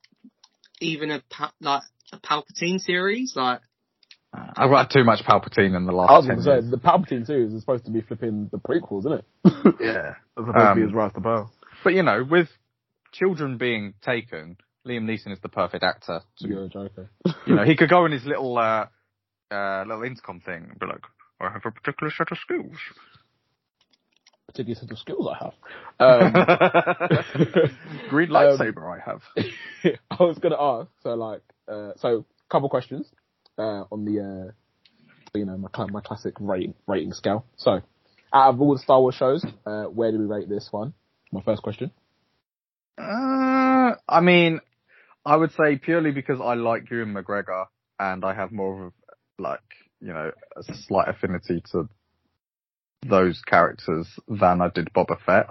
even 0.80 1.10
a 1.10 1.22
like 1.60 1.82
a 2.12 2.18
Palpatine 2.18 2.80
series. 2.80 3.34
Like 3.36 3.60
Uh, 4.32 4.52
I've 4.56 4.70
got 4.70 4.90
too 4.90 5.04
much 5.04 5.24
Palpatine 5.24 5.76
in 5.76 5.86
the 5.86 5.92
last 5.92 6.10
I 6.10 6.18
was 6.18 6.26
going 6.26 6.38
to 6.38 6.44
say, 6.44 6.70
the 6.70 6.78
Palpatine 6.78 7.26
series 7.26 7.52
is 7.52 7.60
supposed 7.60 7.84
to 7.86 7.90
be 7.90 8.02
flipping 8.02 8.48
the 8.52 8.58
prequels, 8.58 9.00
isn't 9.00 9.12
it? 9.12 9.24
Yeah. 9.80 10.14
That's 10.36 10.48
supposed 10.48 10.56
to 10.56 10.74
be 10.74 10.82
his 10.82 10.92
rise 10.92 11.12
to 11.14 11.20
power. 11.20 11.48
But 11.82 11.94
you 11.94 12.02
know, 12.02 12.24
with 12.28 12.48
children 13.12 13.56
being 13.56 13.94
taken, 14.02 14.56
Liam 14.86 15.04
Neeson 15.04 15.32
is 15.32 15.40
the 15.40 15.48
perfect 15.48 15.82
actor. 15.82 16.20
To, 16.38 16.48
You're 16.48 16.64
a 16.64 16.68
joker. 16.68 17.10
you 17.46 17.54
know, 17.54 17.64
he 17.64 17.76
could 17.78 17.88
go 17.88 18.04
in 18.04 18.12
his 18.12 18.24
little, 18.24 18.56
uh, 18.58 18.86
uh, 19.50 19.84
little 19.86 20.02
intercom 20.02 20.40
thing 20.40 20.68
and 20.70 20.78
be 20.78 20.86
like, 20.86 21.02
I 21.40 21.50
have 21.50 21.62
a 21.64 21.70
particular 21.70 22.12
set 22.16 22.30
of 22.32 22.38
skills. 22.38 22.76
Particular 24.47 24.74
set 24.81 24.90
of 24.90 24.98
skills 24.98 25.28
I 25.28 25.44
have. 25.44 25.55
Um, 25.98 26.32
Green 28.10 28.28
Um, 28.28 28.36
lightsaber 28.36 28.85
I 28.85 29.01
have. 29.02 29.23
I 30.10 30.23
was 30.23 30.39
going 30.39 30.52
to 30.52 30.60
ask, 30.60 30.90
so 31.02 31.14
like, 31.14 31.40
uh, 31.68 31.93
so 31.97 32.27
couple 32.51 32.68
questions 32.68 33.06
uh, 33.59 33.85
on 33.90 34.05
the, 34.05 34.20
uh, 34.20 34.52
you 35.39 35.47
know, 35.47 35.56
my 35.56 35.86
my 35.86 36.01
classic 36.02 36.35
rating 36.39 36.74
rating 36.86 37.12
scale. 37.14 37.47
So, 37.56 37.81
out 38.32 38.51
of 38.51 38.60
all 38.60 38.74
the 38.74 38.78
Star 38.78 39.01
Wars 39.01 39.14
shows, 39.14 39.43
uh, 39.64 39.85
where 39.85 40.12
do 40.12 40.18
we 40.18 40.27
rate 40.27 40.51
this 40.51 40.68
one? 40.70 40.93
My 41.32 41.40
first 41.43 41.62
question. 41.62 41.90
Uh, 42.98 43.94
I 44.09 44.20
mean, 44.20 44.60
I 45.24 45.36
would 45.36 45.52
say 45.52 45.77
purely 45.77 46.12
because 46.12 46.40
I 46.43 46.55
like 46.55 46.90
Ewan 46.90 47.14
McGregor 47.14 47.66
and 47.98 48.24
I 48.24 48.35
have 48.35 48.52
more 48.52 48.86
of 48.86 48.93
a, 48.93 49.43
like, 49.43 49.60
you 50.01 50.12
know, 50.12 50.31
a 50.56 50.62
slight 50.86 51.09
affinity 51.09 51.62
to 51.73 51.89
those 53.02 53.40
characters 53.43 54.06
than 54.28 54.60
I 54.60 54.68
did 54.74 54.89
Boba 54.94 55.18
Fett. 55.24 55.47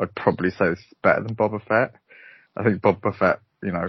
I'd 0.00 0.14
probably 0.14 0.50
say 0.50 0.66
it's 0.66 0.82
better 1.02 1.22
than 1.22 1.36
Boba 1.36 1.62
Fett. 1.66 1.94
I 2.56 2.64
think 2.64 2.80
Boba 2.82 3.16
Fett, 3.16 3.40
you 3.62 3.72
know, 3.72 3.86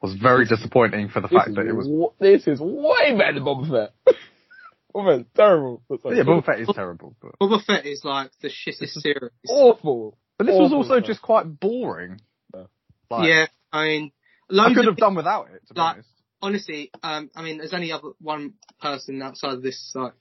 was 0.00 0.14
very 0.14 0.46
disappointing 0.46 1.08
for 1.08 1.20
the 1.20 1.28
This 1.28 1.36
fact 1.38 1.54
that 1.54 1.66
it 1.66 1.74
was. 1.74 1.86
wa- 1.88 2.12
this 2.18 2.46
is 2.46 2.60
way 2.60 3.16
better 3.16 3.34
than 3.34 3.44
Boba 3.44 3.70
Fett. 4.06 4.16
Boba 4.94 5.18
Fett's 5.18 5.28
terrible. 5.36 5.82
But 5.88 6.02
sorry. 6.02 6.16
Yeah, 6.16 6.22
Boba 6.24 6.44
Fett 6.44 6.60
is 6.60 6.68
terrible, 6.74 7.14
but 7.20 7.38
Boba 7.40 7.62
Fett 7.64 7.86
is 7.86 8.02
like 8.04 8.30
the 8.40 8.48
shittest 8.48 9.00
series. 9.00 9.30
awful. 9.48 10.18
but 10.38 10.46
this 10.46 10.58
was 10.58 10.72
also 10.72 10.96
stuff. 10.96 11.06
just 11.06 11.22
quite 11.22 11.44
boring. 11.60 12.20
Yeah. 12.54 12.64
Like, 13.10 13.28
yeah, 13.28 13.46
I 13.72 13.84
mean, 13.84 14.12
I 14.50 14.54
loads 14.54 14.74
could 14.74 14.86
of 14.88 14.92
have 14.92 14.96
done 14.98 15.14
without 15.14 15.48
it. 15.54 15.66
To 15.68 15.74
be 15.74 15.80
like- 15.80 15.94
honest. 15.96 16.08
honestly, 16.42 16.90
um, 17.02 17.30
I 17.36 17.42
mean, 17.42 17.58
there's 17.58 17.74
only 17.74 17.92
other 17.92 18.10
one 18.20 18.54
person 18.80 19.20
outside 19.22 19.52
of 19.54 19.62
this 19.62 19.92
like 19.94 20.14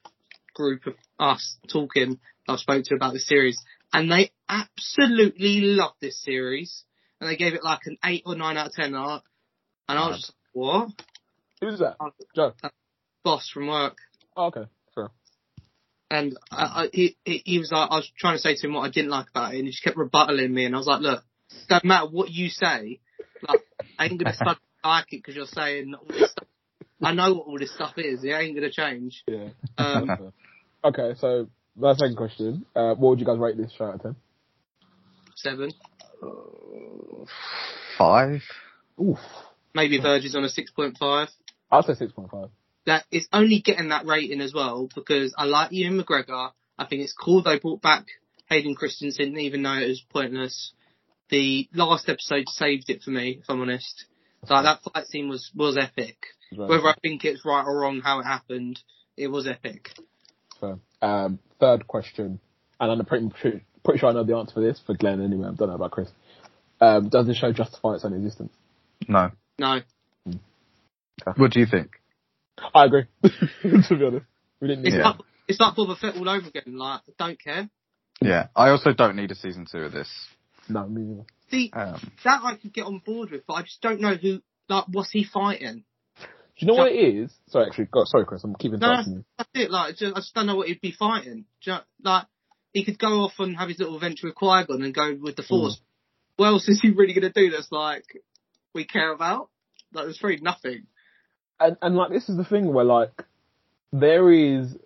group 0.54 0.86
of 0.88 0.94
us 1.22 1.58
talking. 1.72 2.20
I 2.48 2.56
spoke 2.58 2.84
to 2.86 2.96
about 2.96 3.14
the 3.14 3.20
series, 3.20 3.62
and 3.94 4.12
they 4.12 4.32
absolutely 4.50 5.62
loved 5.62 5.96
this 6.02 6.22
series, 6.22 6.84
and 7.20 7.30
they 7.30 7.38
gave 7.38 7.54
it 7.54 7.64
like 7.64 7.82
an 7.86 7.98
eight 8.04 8.24
or 8.26 8.36
nine 8.36 8.58
out 8.58 8.68
of 8.68 8.74
ten. 8.74 8.88
And 8.88 8.98
I, 8.98 9.20
and 9.88 10.00
I 10.00 10.08
was 10.08 10.18
just 10.18 10.30
like, 10.32 10.38
what? 10.54 10.90
Who's 11.62 11.80
that? 11.80 11.98
Joe. 12.36 12.54
Boss 13.24 13.50
from 13.54 13.68
work. 13.68 13.98
Oh, 14.36 14.48
okay. 14.48 14.66
sure. 14.96 15.12
And 16.10 16.38
I, 16.52 16.64
I, 16.64 16.90
he, 16.92 17.18
he 17.24 17.44
he 17.46 17.60
was 17.60 17.72
like, 17.72 17.90
I 17.92 17.96
was 17.98 18.12
trying 18.18 18.36
to 18.36 18.42
say 18.42 18.56
to 18.56 18.68
him 18.68 18.74
what 18.74 18.82
I 18.82 18.90
didn't 18.90 19.12
like 19.12 19.30
about 19.30 19.54
it, 19.54 19.58
and 19.58 19.66
he 19.66 19.72
just 19.72 19.84
kept 19.84 19.98
rebuttaling 19.98 20.50
me. 20.50 20.66
And 20.66 20.76
I 20.76 20.80
was 20.80 20.88
like, 20.88 21.02
look, 21.02 21.24
don't 21.70 21.86
matter 21.86 22.08
what 22.08 22.32
you 22.32 22.50
say, 22.50 23.00
like 23.48 23.62
I 24.00 24.06
ain't 24.06 24.20
gonna 24.20 24.34
suddenly 24.34 24.60
like 24.84 25.14
it 25.14 25.18
because 25.18 25.36
you're 25.36 25.46
saying 25.46 25.94
all 25.94 26.06
this 26.08 26.32
stuff. 26.32 26.48
I 27.04 27.14
know 27.14 27.34
what 27.34 27.48
all 27.48 27.60
this 27.60 27.74
stuff 27.74 27.94
is. 27.98 28.24
It 28.24 28.30
ain't 28.30 28.56
gonna 28.56 28.72
change. 28.72 29.24
Yeah. 29.28 29.50
Um, 29.78 30.34
Okay, 30.84 31.14
so 31.20 31.48
my 31.76 31.94
second 31.94 32.16
question. 32.18 32.66
Uh, 32.76 32.96
what 32.96 33.12
would 33.12 33.20
you 33.20 33.26
guys 33.26 33.38
rate 33.38 33.58
this 33.58 33.72
show 33.78 33.86
out 33.86 33.96
of 33.96 34.02
ten? 34.02 34.16
seven, 35.36 35.72
Five. 37.98 38.42
Oof. 39.00 39.18
maybe 39.74 40.00
Verge's 40.00 40.36
on 40.36 40.44
a 40.44 40.50
six 40.50 40.72
point 40.72 40.98
five. 40.98 41.30
I'll 41.72 41.84
say 41.84 41.94
six 41.96 42.12
point 42.12 42.30
five. 42.30 42.50
That 42.86 43.06
it's 43.12 43.28
only 43.32 43.62
getting 43.62 43.90
that 43.90 44.06
rating 44.06 44.42
as 44.42 44.54
well 44.54 44.90
because 44.94 45.34
I 45.38 45.46
like 45.46 45.72
Ewan 45.72 46.02
McGregor. 46.02 46.52
I 46.78 46.86
think 46.86 47.04
it's 47.04 47.14
cool 47.14 47.44
they 47.44 47.60
brought 47.60 47.82
back 47.82 48.06
Hayden 48.50 48.76
Christensen, 48.76 49.38
even 49.38 49.64
though 49.64 49.74
it 49.78 49.88
was 49.88 50.04
pointless. 50.10 50.74
The 51.30 51.70
last 51.74 52.10
episode 52.10 52.50
saved 52.50 52.90
it 52.90 53.04
for 53.04 53.12
me, 53.12 53.40
if 53.42 53.46
I'm 53.50 53.62
honest. 53.62 54.06
Like 54.50 54.64
that 54.66 54.82
fight 54.84 55.06
scene 55.06 55.30
was 55.30 55.52
was 55.56 55.78
epic. 55.78 56.18
Whether 56.56 56.88
I 56.88 56.96
think 57.02 57.24
it's 57.24 57.46
right 57.46 57.64
or 57.64 57.80
wrong 57.80 58.02
how 58.04 58.20
it 58.20 58.24
happened, 58.24 58.80
it 59.16 59.28
was 59.28 59.48
epic. 59.48 59.92
Fair. 60.62 60.78
Um, 61.02 61.40
third 61.60 61.88
question, 61.88 62.40
and 62.80 62.92
I'm 62.92 63.06
pretty, 63.06 63.30
pretty, 63.30 63.66
pretty 63.84 64.00
sure 64.00 64.10
I 64.10 64.14
know 64.14 64.24
the 64.24 64.38
answer 64.38 64.54
for 64.54 64.62
this 64.62 64.80
for 64.86 64.96
Glenn 64.96 65.22
anyway. 65.22 65.48
I 65.50 65.56
don't 65.56 65.68
know 65.70 65.76
about 65.76 65.92
Chris. 65.92 66.10
Um, 66.80 67.10
does 67.10 67.28
the 67.28 67.34
show 67.34 67.52
justify 67.52 67.96
its 67.96 68.06
own 68.06 68.14
existence? 68.14 68.54
No. 69.08 69.32
No, 69.60 69.82
What 71.36 71.52
do 71.52 71.60
you 71.60 71.66
think? 71.66 71.92
I 72.74 72.86
agree. 72.86 73.04
to 73.24 73.30
be 73.98 74.06
honest, 74.06 74.26
we 74.60 74.68
didn't 74.68 74.84
need 74.84 74.90
it's 74.94 74.98
Yeah. 74.98 75.10
like 75.10 75.20
it's 75.48 75.60
like 75.60 75.76
Boba 75.76 75.98
Fett 75.98 76.16
all 76.16 76.30
over 76.30 76.48
again. 76.48 76.78
Like, 76.78 77.02
don't 77.20 77.40
care. 77.42 77.70
Yeah. 78.22 78.48
I 78.56 78.70
also 78.70 78.94
don't 78.94 79.16
need 79.16 79.32
a 79.32 79.36
season 79.36 79.66
two 79.70 79.80
of 79.80 79.92
this. 79.92 80.10
No, 80.70 80.88
me 80.88 81.02
neither. 81.02 81.26
See, 81.50 81.70
Um, 81.74 82.00
that 82.24 82.42
I 82.44 82.56
could 82.56 82.74
get 82.74 82.86
on 82.86 83.00
board 83.06 83.32
with, 83.32 83.46
but 83.48 83.56
I 83.56 83.62
just 83.64 83.82
don't 83.82 84.00
know 84.00 84.16
who. 84.16 84.42
Like, 84.70 84.86
what's 84.88 85.12
he 85.12 85.24
fighting? 85.26 85.84
Do 86.62 86.66
you 86.68 86.72
know 86.74 86.78
what 86.84 86.92
it 86.92 87.16
is? 87.16 87.34
Sorry, 87.50 87.66
actually, 87.66 87.86
go, 87.86 88.04
sorry, 88.06 88.26
Chris. 88.26 88.44
I'm 88.44 88.54
keeping 88.56 88.80
No, 88.80 88.88
interrupting 88.92 89.14
you. 89.14 89.26
That's 89.38 89.50
it. 89.56 89.72
Like, 89.72 89.96
just, 89.96 90.16
I 90.16 90.20
just 90.20 90.34
don't 90.36 90.46
know 90.46 90.56
what 90.56 90.68
he'd 90.68 90.80
be 90.80 90.92
fighting. 90.92 91.46
Do 91.64 91.72
you 91.72 91.74
know- 91.74 91.82
like, 92.04 92.28
he 92.72 92.86
could 92.86 93.00
go 93.00 93.24
off 93.24 93.34
and 93.40 93.58
have 93.58 93.68
his 93.68 93.80
little 93.80 93.96
adventure 93.96 94.28
with 94.28 94.36
Qui 94.36 94.66
Gon 94.68 94.84
and 94.84 94.94
go 94.94 95.16
with 95.20 95.36
the 95.36 95.44
Force. 95.44 95.76
Mm. 95.78 95.82
What 96.38 96.46
else 96.48 96.70
is 96.70 96.80
he 96.82 96.92
really 96.92 97.14
going 97.14 97.32
to 97.32 97.42
do? 97.42 97.50
That's 97.50 97.72
like 97.72 98.06
we 98.74 98.86
care 98.86 99.12
about. 99.12 99.50
Like, 99.92 100.06
there's 100.06 100.22
really 100.24 100.40
nothing. 100.42 100.84
and 101.60 101.78
and 101.82 101.96
like 101.96 102.12
this 102.12 102.30
is 102.30 102.38
the 102.38 102.46
thing 102.46 102.72
where 102.74 102.86
like 102.86 103.24
there 103.92 104.32
is 104.32 104.78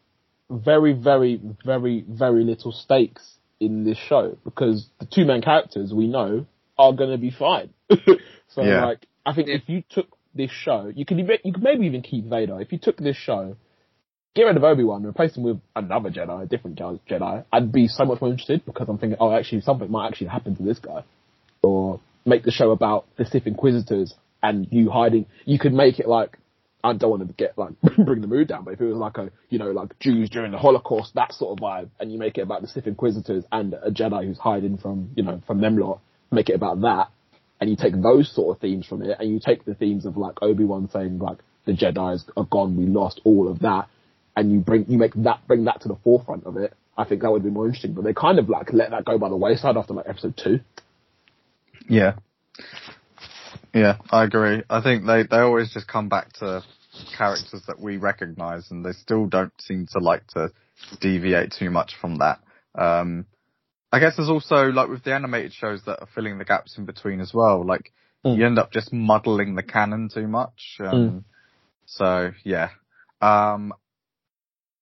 very 0.50 0.94
very 0.94 1.40
very 1.66 2.04
very 2.08 2.44
little 2.44 2.72
stakes 2.72 3.36
in 3.60 3.84
this 3.84 3.98
show 3.98 4.38
because 4.44 4.88
the 5.00 5.06
two 5.06 5.26
main 5.26 5.42
characters 5.42 5.94
we 5.94 6.08
know 6.08 6.46
are 6.78 6.94
going 6.94 7.12
to 7.12 7.18
be 7.18 7.30
fine. 7.32 7.70
so 7.90 8.64
Yeah. 8.64 8.86
like 8.86 9.06
I 9.26 9.34
think 9.36 9.48
Yeah. 9.50 9.56
if 9.56 9.70
you 9.70 9.84
took 9.90 10.08
this 10.36 10.52
show, 10.52 10.92
you 10.94 11.06
could 11.06 11.18
you 11.18 11.54
could 11.54 11.64
maybe 11.64 11.86
even 11.86 12.02
keep 12.02 12.26
Vader. 12.26 12.60
If 12.62 12.72
you 12.72 12.78
took 12.78 12.98
this 12.98 13.16
show, 13.16 13.56
get 14.36 14.44
rid 14.44 14.58
of 14.58 14.64
Obi 14.64 14.84
Wan, 14.84 15.06
replace 15.06 15.36
him 15.36 15.44
with 15.44 15.60
another 15.76 16.10
Jedi, 16.10 16.44
a 16.44 16.46
different 16.46 16.78
Jedi, 16.78 17.46
I'd 17.52 17.72
be 17.72 17.88
so 17.88 18.06
much 18.06 18.22
more 18.22 18.30
interested 18.30 18.66
because 18.66 18.88
I'm 18.90 18.98
thinking, 18.98 19.18
oh, 19.20 19.32
actually 19.32 19.62
something 19.62 19.90
might 19.90 20.08
actually 20.08 20.28
happen 20.28 20.56
to 20.58 20.64
this 20.64 20.80
guy, 20.80 21.04
or 21.64 22.00
make 22.26 22.44
the 22.44 22.52
show 22.52 22.72
about 22.72 23.06
the 23.18 23.26
Sith 23.26 23.48
Inquisitors 23.48 24.14
and 24.44 24.68
you 24.72 24.90
hiding. 24.90 25.26
You 25.46 25.58
could 25.58 25.74
make 25.74 26.00
it 26.00 26.08
like 26.08 26.38
I 26.84 26.94
don't 26.94 27.10
want 27.10 27.28
to 27.28 27.34
get 27.34 27.58
like 27.58 27.74
bring 27.98 28.22
the 28.22 28.28
mood 28.28 28.48
down, 28.48 28.64
but 28.64 28.76
if 28.76 28.82
it 28.82 28.86
was 28.86 28.98
like 28.98 29.18
a 29.18 29.32
you 29.50 29.58
know 29.58 29.72
like 29.72 29.98
Jews 30.00 30.30
during 30.30 30.52
the 30.52 30.60
Holocaust, 30.60 31.16
that 31.16 31.34
sort 31.34 31.58
of 31.58 31.64
vibe, 31.64 31.90
and 32.00 32.12
you 32.12 32.20
make 32.20 32.38
it 32.38 32.42
about 32.42 32.62
the 32.62 32.68
Sith 32.68 32.88
Inquisitors 32.88 33.44
and 33.52 33.74
a 33.74 33.90
Jedi 33.90 34.28
who's 34.28 34.38
hiding 34.38 34.78
from 34.78 35.12
you 35.16 35.24
know 35.24 35.42
from 35.48 35.62
them 35.62 35.78
lot, 35.78 36.02
make 36.32 36.50
it 36.50 36.56
about 36.56 36.82
that, 36.82 37.10
and 37.60 37.70
you 37.70 37.76
take 37.76 37.94
those 38.02 38.34
sort 38.34 38.56
of 38.56 38.62
themes 38.62 38.86
from 38.86 39.02
it, 39.02 39.18
and 39.20 39.30
you 39.30 39.40
take 39.40 39.66
the 39.66 39.76
themes 39.76 40.06
of 40.06 40.18
like 40.18 40.42
Obi 40.42 40.64
Wan 40.64 40.90
saying 40.92 41.20
like 41.20 41.38
the 41.66 41.74
Jedi's 41.74 42.26
are 42.38 42.46
gone, 42.46 42.78
we 42.78 42.86
lost 42.86 43.22
all 43.24 43.50
of 43.50 43.60
that, 43.60 43.88
and 44.36 44.52
you 44.52 44.60
bring 44.60 44.86
you 44.88 44.98
make 44.98 45.14
that 45.16 45.48
bring 45.48 45.66
that 45.66 45.82
to 45.82 45.88
the 45.88 45.98
forefront 46.04 46.46
of 46.46 46.58
it. 46.58 46.74
I 46.98 47.04
think 47.04 47.22
that 47.22 47.32
would 47.32 47.44
be 47.44 47.50
more 47.50 47.66
interesting, 47.66 47.94
but 47.94 48.04
they 48.04 48.14
kind 48.14 48.40
of 48.40 48.50
like 48.50 48.72
let 48.72 48.92
that 48.92 49.04
go 49.06 49.18
by 49.18 49.30
the 49.30 49.36
wayside 49.36 49.76
after 49.76 49.94
like 49.94 50.08
episode 50.08 50.40
two. 50.42 50.60
yeah. 51.90 52.16
Yeah, 53.74 53.98
I 54.10 54.24
agree. 54.24 54.64
I 54.70 54.82
think 54.82 55.06
they, 55.06 55.24
they 55.24 55.40
always 55.40 55.74
just 55.74 55.86
come 55.86 56.08
back 56.08 56.32
to 56.40 56.64
characters 57.18 57.62
that 57.68 57.78
we 57.78 57.98
recognise 57.98 58.72
and 58.72 58.86
they 58.86 58.94
still 58.94 59.26
don't 59.26 59.52
seem 59.60 59.86
to 59.92 60.00
like 60.00 60.26
to 60.28 60.50
deviate 61.02 61.52
too 61.52 61.70
much 61.70 61.94
from 62.00 62.20
that. 62.20 62.40
Um, 62.74 63.26
I 63.96 64.00
guess 64.00 64.16
there's 64.18 64.30
also, 64.30 64.66
like 64.72 64.90
with 64.90 65.04
the 65.04 65.14
animated 65.14 65.54
shows 65.54 65.82
that 65.86 66.00
are 66.02 66.08
filling 66.14 66.38
the 66.38 66.46
gaps 66.46 66.78
in 66.78 66.86
between 66.86 67.22
as 67.22 67.34
well, 67.34 67.66
like 67.66 67.92
Mm. 68.26 68.38
you 68.38 68.46
end 68.46 68.58
up 68.60 68.72
just 68.72 68.92
muddling 68.92 69.54
the 69.56 69.62
canon 69.64 70.10
too 70.14 70.28
much. 70.28 70.78
Um, 70.80 71.26
So 71.86 72.32
yeah. 72.44 72.70
Um, 73.22 73.72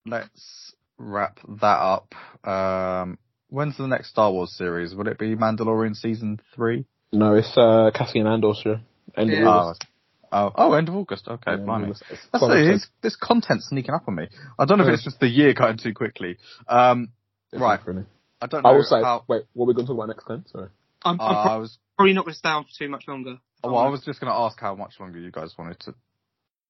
let's 0.05 0.73
wrap 0.97 1.39
that 1.61 1.65
up. 1.65 2.13
Um, 2.47 3.17
when's 3.49 3.77
the 3.77 3.87
next 3.87 4.09
Star 4.09 4.31
Wars 4.31 4.55
series? 4.57 4.95
Would 4.95 5.07
it 5.07 5.17
be 5.19 5.35
Mandalorian 5.35 5.95
season 5.95 6.39
three? 6.55 6.85
No, 7.11 7.35
it's 7.35 7.55
uh, 7.57 7.91
Cassian 7.93 8.27
Andor, 8.27 8.53
sir. 8.55 8.81
End 9.15 9.29
of 9.31 9.37
Yeah. 9.37 9.45
Oh, 9.45 9.51
August. 9.51 9.85
oh, 10.31 10.51
oh, 10.55 10.73
end 10.73 10.87
of 10.89 10.95
August. 10.95 11.27
Okay, 11.27 11.41
Yeah, 11.47 11.53
end 11.53 11.61
of 11.61 11.67
blimey. 11.67 11.83
August. 11.87 12.03
That's 12.31 12.43
it. 12.49 12.89
this 13.01 13.15
content 13.15 13.61
sneaking 13.63 13.93
up 13.93 14.03
on 14.07 14.15
me. 14.15 14.27
I 14.57 14.65
don't 14.65 14.77
know 14.77 14.85
Yeah. 14.85 14.91
if 14.91 14.95
it's 14.95 15.03
just 15.03 15.19
the 15.19 15.27
year 15.27 15.53
going 15.53 15.77
too 15.77 15.93
quickly. 15.93 16.37
Um, 16.67 17.09
right. 17.51 17.79
not 17.79 17.87
really. 17.87 18.05
I 18.43 18.47
don't 18.47 18.63
know 18.63 18.69
I 18.69 18.73
will 18.73 18.83
say, 18.83 19.01
how. 19.01 19.23
wait, 19.27 19.43
what 19.53 19.65
are 19.65 19.67
we 19.67 19.73
going 19.73 19.85
to 19.87 19.93
talk 19.93 19.97
about 20.03 20.09
next 20.09 20.25
time? 20.25 20.43
Sorry. 20.51 20.67
I'm, 21.03 21.19
Uh, 21.19 21.23
I'm 21.23 21.47
I 21.47 21.55
was. 21.57 21.77
probably 21.97 22.13
not 22.13 22.25
going 22.25 22.33
to 22.33 22.37
stay 22.37 22.49
on 22.49 22.63
for 22.65 22.69
too 22.77 22.89
much 22.89 23.07
longer. 23.07 23.37
Well, 23.63 23.77
I 23.77 23.87
was 23.87 24.03
just 24.03 24.19
going 24.19 24.31
to 24.31 24.37
ask 24.37 24.59
how 24.59 24.75
much 24.75 24.99
longer 24.99 25.19
you 25.19 25.31
guys 25.31 25.53
wanted 25.57 25.79
to. 25.81 25.93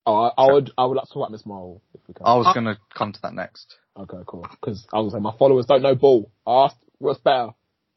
Oh, 0.06 0.16
I, 0.16 0.32
I 0.38 0.52
would, 0.52 0.70
I 0.78 0.86
would 0.86 0.96
like 0.96 1.06
to 1.06 1.10
talk 1.10 1.18
about 1.18 1.32
Miss 1.32 1.46
Marvel 1.46 1.82
if 1.96 2.02
we 2.08 2.14
can. 2.14 2.26
I 2.28 2.36
was 2.36 2.46
Uh, 2.48 2.54
going 2.54 2.66
to 2.68 2.78
come 2.96 3.12
to 3.14 3.22
that 3.24 3.34
next. 3.34 3.78
Okay, 3.98 4.18
cool. 4.28 4.46
Because 4.52 4.86
I 4.94 5.00
was 5.00 5.14
saying 5.14 5.24
my 5.24 5.36
followers 5.40 5.66
don't 5.66 5.82
know 5.82 5.96
ball. 5.96 6.32
I 6.46 6.66
asked 6.66 6.78
what's 7.00 7.20
better, 7.22 7.50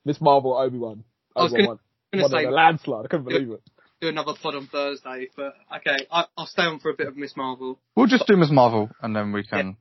Miss 0.04 0.20
Marvel 0.20 0.52
or 0.52 0.64
Obi 0.64 0.78
Wan. 0.78 1.04
I 1.34 1.42
was 1.42 1.52
Obi 1.52 1.62
gonna- 1.62 1.68
Wan 1.68 1.78
gonna 2.12 2.22
won 2.22 2.30
say- 2.30 2.44
a 2.44 2.50
landslide. 2.50 3.04
I 3.04 3.08
couldn't 3.08 3.24
believe 3.28 3.50
it. 3.50 3.62
do 4.00 4.08
another 4.08 4.32
pod 4.40 4.54
on 4.54 4.66
Thursday, 4.68 5.28
but 5.36 5.54
okay, 5.78 6.06
I, 6.10 6.24
I'll 6.38 6.46
stay 6.46 6.62
on 6.64 6.78
for 6.78 6.90
a 6.90 6.94
bit 6.94 7.08
of 7.08 7.16
Miss 7.16 7.36
Marvel. 7.36 7.78
We'll 7.96 8.06
just 8.06 8.26
do 8.26 8.36
Miss 8.36 8.50
Marvel 8.50 8.88
and 9.02 9.14
then 9.16 9.32
we 9.32 9.42
can 9.42 9.76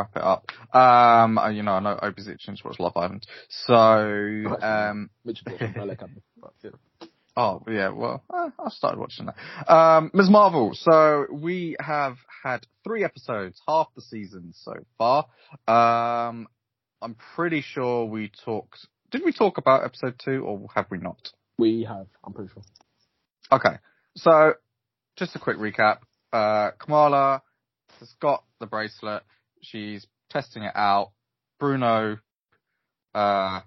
wrap 0.00 0.16
it 0.16 0.22
up. 0.22 0.50
Um, 0.74 1.38
uh, 1.38 1.50
you 1.50 1.62
know, 1.62 1.72
I 1.72 1.80
know 1.80 1.98
Obi's 2.02 2.28
itching 2.28 2.56
to 2.56 2.62
watch 2.64 2.78
Love 2.78 2.96
Island. 2.96 3.26
So, 3.48 3.74
um, 4.62 5.10
Mitch 5.24 5.44
brought 5.44 5.60
Umbrella 5.60 5.92
Academy. 5.92 6.22
But, 6.40 6.52
yeah. 6.62 6.70
Oh 7.36 7.62
yeah, 7.68 7.90
well, 7.90 8.24
I 8.28 8.50
started 8.70 8.98
watching 8.98 9.26
that. 9.26 9.72
Um, 9.72 10.10
Ms. 10.12 10.28
Marvel. 10.28 10.72
So 10.74 11.26
we 11.32 11.76
have 11.80 12.16
had 12.42 12.66
three 12.82 13.04
episodes, 13.04 13.60
half 13.68 13.86
the 13.94 14.02
season 14.02 14.52
so 14.52 14.74
far. 14.98 15.26
Um, 15.68 16.48
I'm 17.00 17.16
pretty 17.36 17.62
sure 17.62 18.04
we 18.04 18.32
talked. 18.44 18.86
Did 19.10 19.22
we 19.24 19.32
talk 19.32 19.58
about 19.58 19.84
episode 19.84 20.16
two, 20.22 20.42
or 20.42 20.66
have 20.74 20.86
we 20.90 20.98
not? 20.98 21.30
We 21.56 21.84
have, 21.88 22.08
I'm 22.24 22.32
pretty 22.32 22.50
sure. 22.52 22.64
Okay, 23.52 23.76
so 24.16 24.54
just 25.16 25.36
a 25.36 25.38
quick 25.38 25.56
recap. 25.56 25.98
Uh, 26.32 26.72
Kamala 26.78 27.42
has 28.00 28.12
got 28.20 28.44
the 28.58 28.66
bracelet. 28.66 29.22
She's 29.62 30.06
testing 30.30 30.62
it 30.62 30.74
out. 30.74 31.10
Bruno 31.58 32.18
uh, 33.14 33.60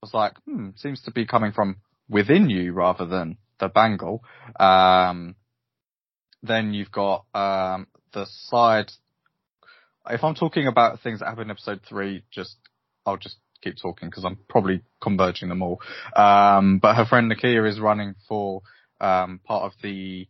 was 0.00 0.12
like, 0.12 0.34
hmm, 0.44 0.70
seems 0.76 1.02
to 1.02 1.10
be 1.10 1.26
coming 1.26 1.52
from 1.52 1.76
within 2.08 2.50
you 2.50 2.72
rather 2.72 3.06
than 3.06 3.38
the 3.58 3.68
bangle. 3.68 4.22
Um, 4.58 5.36
then 6.42 6.74
you've 6.74 6.92
got 6.92 7.24
um, 7.34 7.86
the 8.12 8.26
side. 8.26 8.90
If 10.08 10.22
I'm 10.22 10.34
talking 10.34 10.66
about 10.66 11.00
things 11.00 11.20
that 11.20 11.26
happen 11.26 11.44
in 11.44 11.50
episode 11.50 11.80
three, 11.88 12.22
just 12.30 12.56
I'll 13.06 13.16
just 13.16 13.36
keep 13.62 13.76
talking 13.80 14.10
because 14.10 14.24
I'm 14.24 14.38
probably 14.48 14.82
converging 15.00 15.48
them 15.48 15.62
all. 15.62 15.80
Um, 16.14 16.78
but 16.78 16.96
her 16.96 17.06
friend 17.06 17.32
Nakia 17.32 17.66
is 17.68 17.80
running 17.80 18.14
for 18.28 18.60
um, 19.00 19.40
part 19.44 19.64
of 19.64 19.72
the 19.82 20.28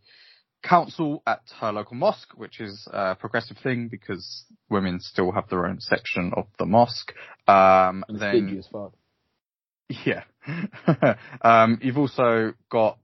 council 0.65 1.23
at 1.27 1.43
her 1.61 1.71
local 1.71 1.95
mosque, 1.97 2.33
which 2.37 2.61
is 2.61 2.89
a 2.91 3.15
progressive 3.15 3.59
thing 3.63 3.89
because 3.89 4.45
women 4.71 4.99
still 4.99 5.31
have 5.31 5.49
their 5.49 5.67
own 5.67 5.79
section 5.81 6.33
of 6.37 6.47
the 6.59 6.67
mosque. 6.67 7.13
Um, 7.47 8.05
And 8.09 8.19
then 8.21 8.63
yeah. 9.89 10.25
um, 11.43 11.79
you've 11.83 11.99
also 11.99 12.55
got 12.71 12.99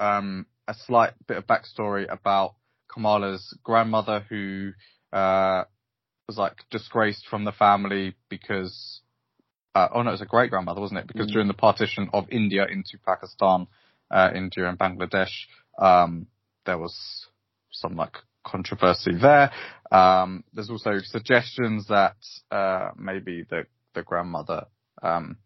um, 0.00 0.46
a 0.68 0.74
slight 0.74 1.12
bit 1.26 1.36
of 1.36 1.46
backstory 1.46 2.12
about 2.12 2.54
Kamala's 2.92 3.56
grandmother 3.62 4.24
who 4.28 4.72
uh, 5.12 5.64
was 6.26 6.36
like 6.36 6.56
disgraced 6.70 7.26
from 7.28 7.44
the 7.44 7.52
family 7.52 8.14
because 8.28 9.00
uh, 9.74 9.88
oh 9.92 10.02
no, 10.02 10.10
it 10.10 10.12
was 10.12 10.20
a 10.20 10.26
great 10.26 10.50
grandmother, 10.50 10.80
wasn't 10.80 11.00
it? 11.00 11.06
Because 11.06 11.28
Mm. 11.28 11.32
during 11.32 11.48
the 11.48 11.54
partition 11.54 12.08
of 12.12 12.28
India 12.30 12.64
into 12.66 12.98
Pakistan, 13.04 13.66
uh, 14.10 14.30
India 14.34 14.68
and 14.68 14.78
Bangladesh, 14.78 15.46
um, 15.78 16.28
there 16.66 16.78
was 16.78 17.26
some 17.70 17.96
like 17.96 18.16
controversy 18.44 19.12
there. 19.20 19.50
Um, 19.90 20.44
there's 20.52 20.70
also 20.70 20.98
suggestions 21.02 21.86
that 21.88 22.16
uh, 22.50 22.90
maybe 22.96 23.44
the 23.48 23.66
the 23.94 24.02
grandmother, 24.02 24.66
um, 25.02 25.38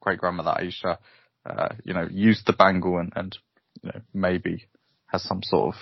great 0.00 0.18
grandmother 0.18 0.50
Aisha, 0.50 0.98
uh, 1.46 1.68
you 1.84 1.94
know, 1.94 2.08
used 2.10 2.46
the 2.46 2.52
bangle 2.52 2.98
and, 2.98 3.12
and 3.14 3.36
you 3.82 3.90
know 3.92 4.00
maybe 4.12 4.66
has 5.06 5.22
some 5.22 5.42
sort 5.42 5.74
of 5.74 5.80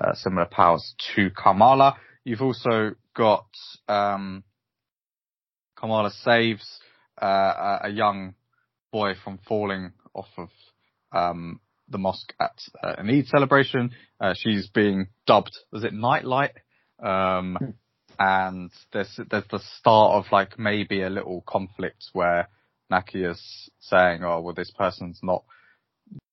uh, 0.00 0.14
similar 0.14 0.46
powers 0.46 0.94
to 1.14 1.30
Kamala. 1.30 1.96
You've 2.24 2.42
also 2.42 2.92
got 3.14 3.46
um, 3.88 4.44
Kamala 5.76 6.10
saves 6.10 6.80
uh, 7.20 7.78
a, 7.84 7.90
young 7.90 8.34
boy 8.92 9.12
from 9.22 9.38
falling 9.46 9.92
off 10.14 10.28
of 10.36 10.48
um, 11.12 11.60
the 11.88 11.98
mosque 11.98 12.32
at 12.40 12.58
uh, 12.82 12.94
an 12.98 13.10
Eid 13.10 13.26
celebration. 13.26 13.90
Uh, 14.20 14.34
she's 14.36 14.68
being 14.68 15.08
dubbed, 15.26 15.56
was 15.72 15.84
it 15.84 15.92
Nightlight? 15.92 16.52
Um, 17.02 17.74
and 18.18 18.70
there's 18.92 19.20
there's 19.30 19.44
the 19.50 19.60
start 19.78 20.14
of 20.14 20.32
like 20.32 20.58
maybe 20.58 21.02
a 21.02 21.10
little 21.10 21.42
conflict 21.46 22.04
where 22.12 22.48
Nakia's 22.90 23.70
saying, 23.80 24.22
"Oh, 24.22 24.40
well, 24.40 24.54
this 24.54 24.70
person's 24.70 25.20
not 25.22 25.44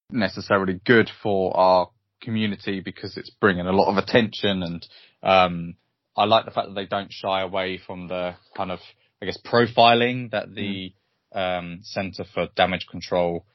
necessarily 0.09 0.80
good 0.85 1.09
for 1.21 1.55
our 1.57 1.89
community 2.21 2.80
because 2.80 3.17
it's 3.17 3.30
bringing 3.30 3.67
a 3.67 3.73
lot 3.73 3.91
of 3.91 3.97
attention." 3.97 4.63
And 4.63 4.88
um, 5.21 5.75
I 6.15 6.25
like 6.25 6.45
the 6.45 6.51
fact 6.51 6.69
that 6.69 6.75
they 6.75 6.85
don't 6.85 7.11
shy 7.11 7.41
away 7.41 7.80
from 7.85 8.07
the 8.07 8.35
kind 8.55 8.71
of, 8.71 8.80
I 9.21 9.25
guess, 9.25 9.39
profiling 9.43 10.31
that 10.31 10.53
the 10.53 10.93
um, 11.34 11.80
Center 11.84 12.23
for 12.34 12.47
Damage 12.55 12.88
Control 12.89 13.45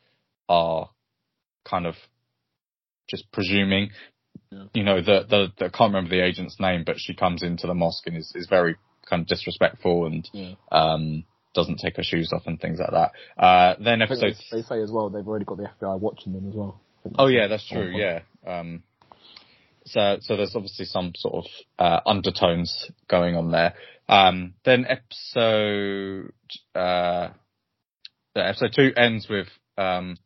are 0.48 0.90
kind 1.69 1.86
of 1.86 1.95
just 3.09 3.31
presuming. 3.32 3.90
Yeah. 4.51 4.65
You 4.74 4.85
know, 4.85 5.01
the, 5.01 5.24
the, 5.28 5.47
the, 5.59 5.65
I 5.66 5.69
can't 5.69 5.93
remember 5.93 6.11
the 6.11 6.24
agent's 6.24 6.57
name, 6.61 6.85
but 6.86 6.97
she 6.99 7.15
comes 7.15 7.43
into 7.43 7.66
the 7.66 7.74
mosque 7.74 8.07
and 8.07 8.16
is, 8.16 8.32
is 8.35 8.47
very 8.49 8.77
kind 9.09 9.23
of 9.23 9.28
disrespectful 9.28 10.07
and, 10.07 10.28
Yeah. 10.32 10.53
um, 10.70 11.24
doesn't 11.55 11.78
take 11.78 11.97
her 11.97 12.03
shoes 12.03 12.31
off 12.32 12.43
and 12.47 12.61
things 12.61 12.78
like 12.78 12.90
that. 12.90 13.43
Uh, 13.43 13.74
then 13.82 14.03
episode, 14.03 14.35
they, 14.51 14.59
they 14.59 14.62
say 14.62 14.81
as 14.82 14.90
well 14.93 15.11
they've 15.11 15.27
already 15.27 15.45
got 15.45 15.57
the 15.57 15.69
FBI 15.82 15.99
watching 16.01 16.32
them 16.32 16.49
as 16.49 16.55
well. 16.55 16.81
Oh 17.19 17.27
yeah, 17.27 17.47
that's 17.49 17.66
true, 17.69 17.90
yeah. 17.95 18.20
Um, 18.47 18.82
so, 19.86 20.19
so 20.20 20.36
there's 20.36 20.55
obviously 20.55 20.85
some 20.85 21.12
sort 21.16 21.47
of, 21.47 21.51
uh, 21.78 22.01
undertones 22.07 22.90
going 23.09 23.35
on 23.35 23.51
there. 23.51 23.74
Um, 24.09 24.55
then 24.65 24.86
episode, 24.86 26.32
uh, 26.74 27.28
the 28.35 28.47
episode 28.47 28.73
two 28.77 28.93
ends 28.97 29.27
with, 29.28 29.49
um, 29.78 30.16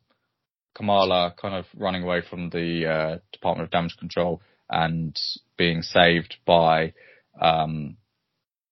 Kamala 0.75 1.33
kind 1.39 1.55
of 1.55 1.65
running 1.75 2.03
away 2.03 2.21
from 2.27 2.49
the 2.49 2.87
uh, 2.87 3.17
Department 3.31 3.65
of 3.65 3.71
Damage 3.71 3.97
Control 3.97 4.41
and 4.69 5.19
being 5.57 5.81
saved 5.81 6.37
by 6.45 6.93
um, 7.39 7.97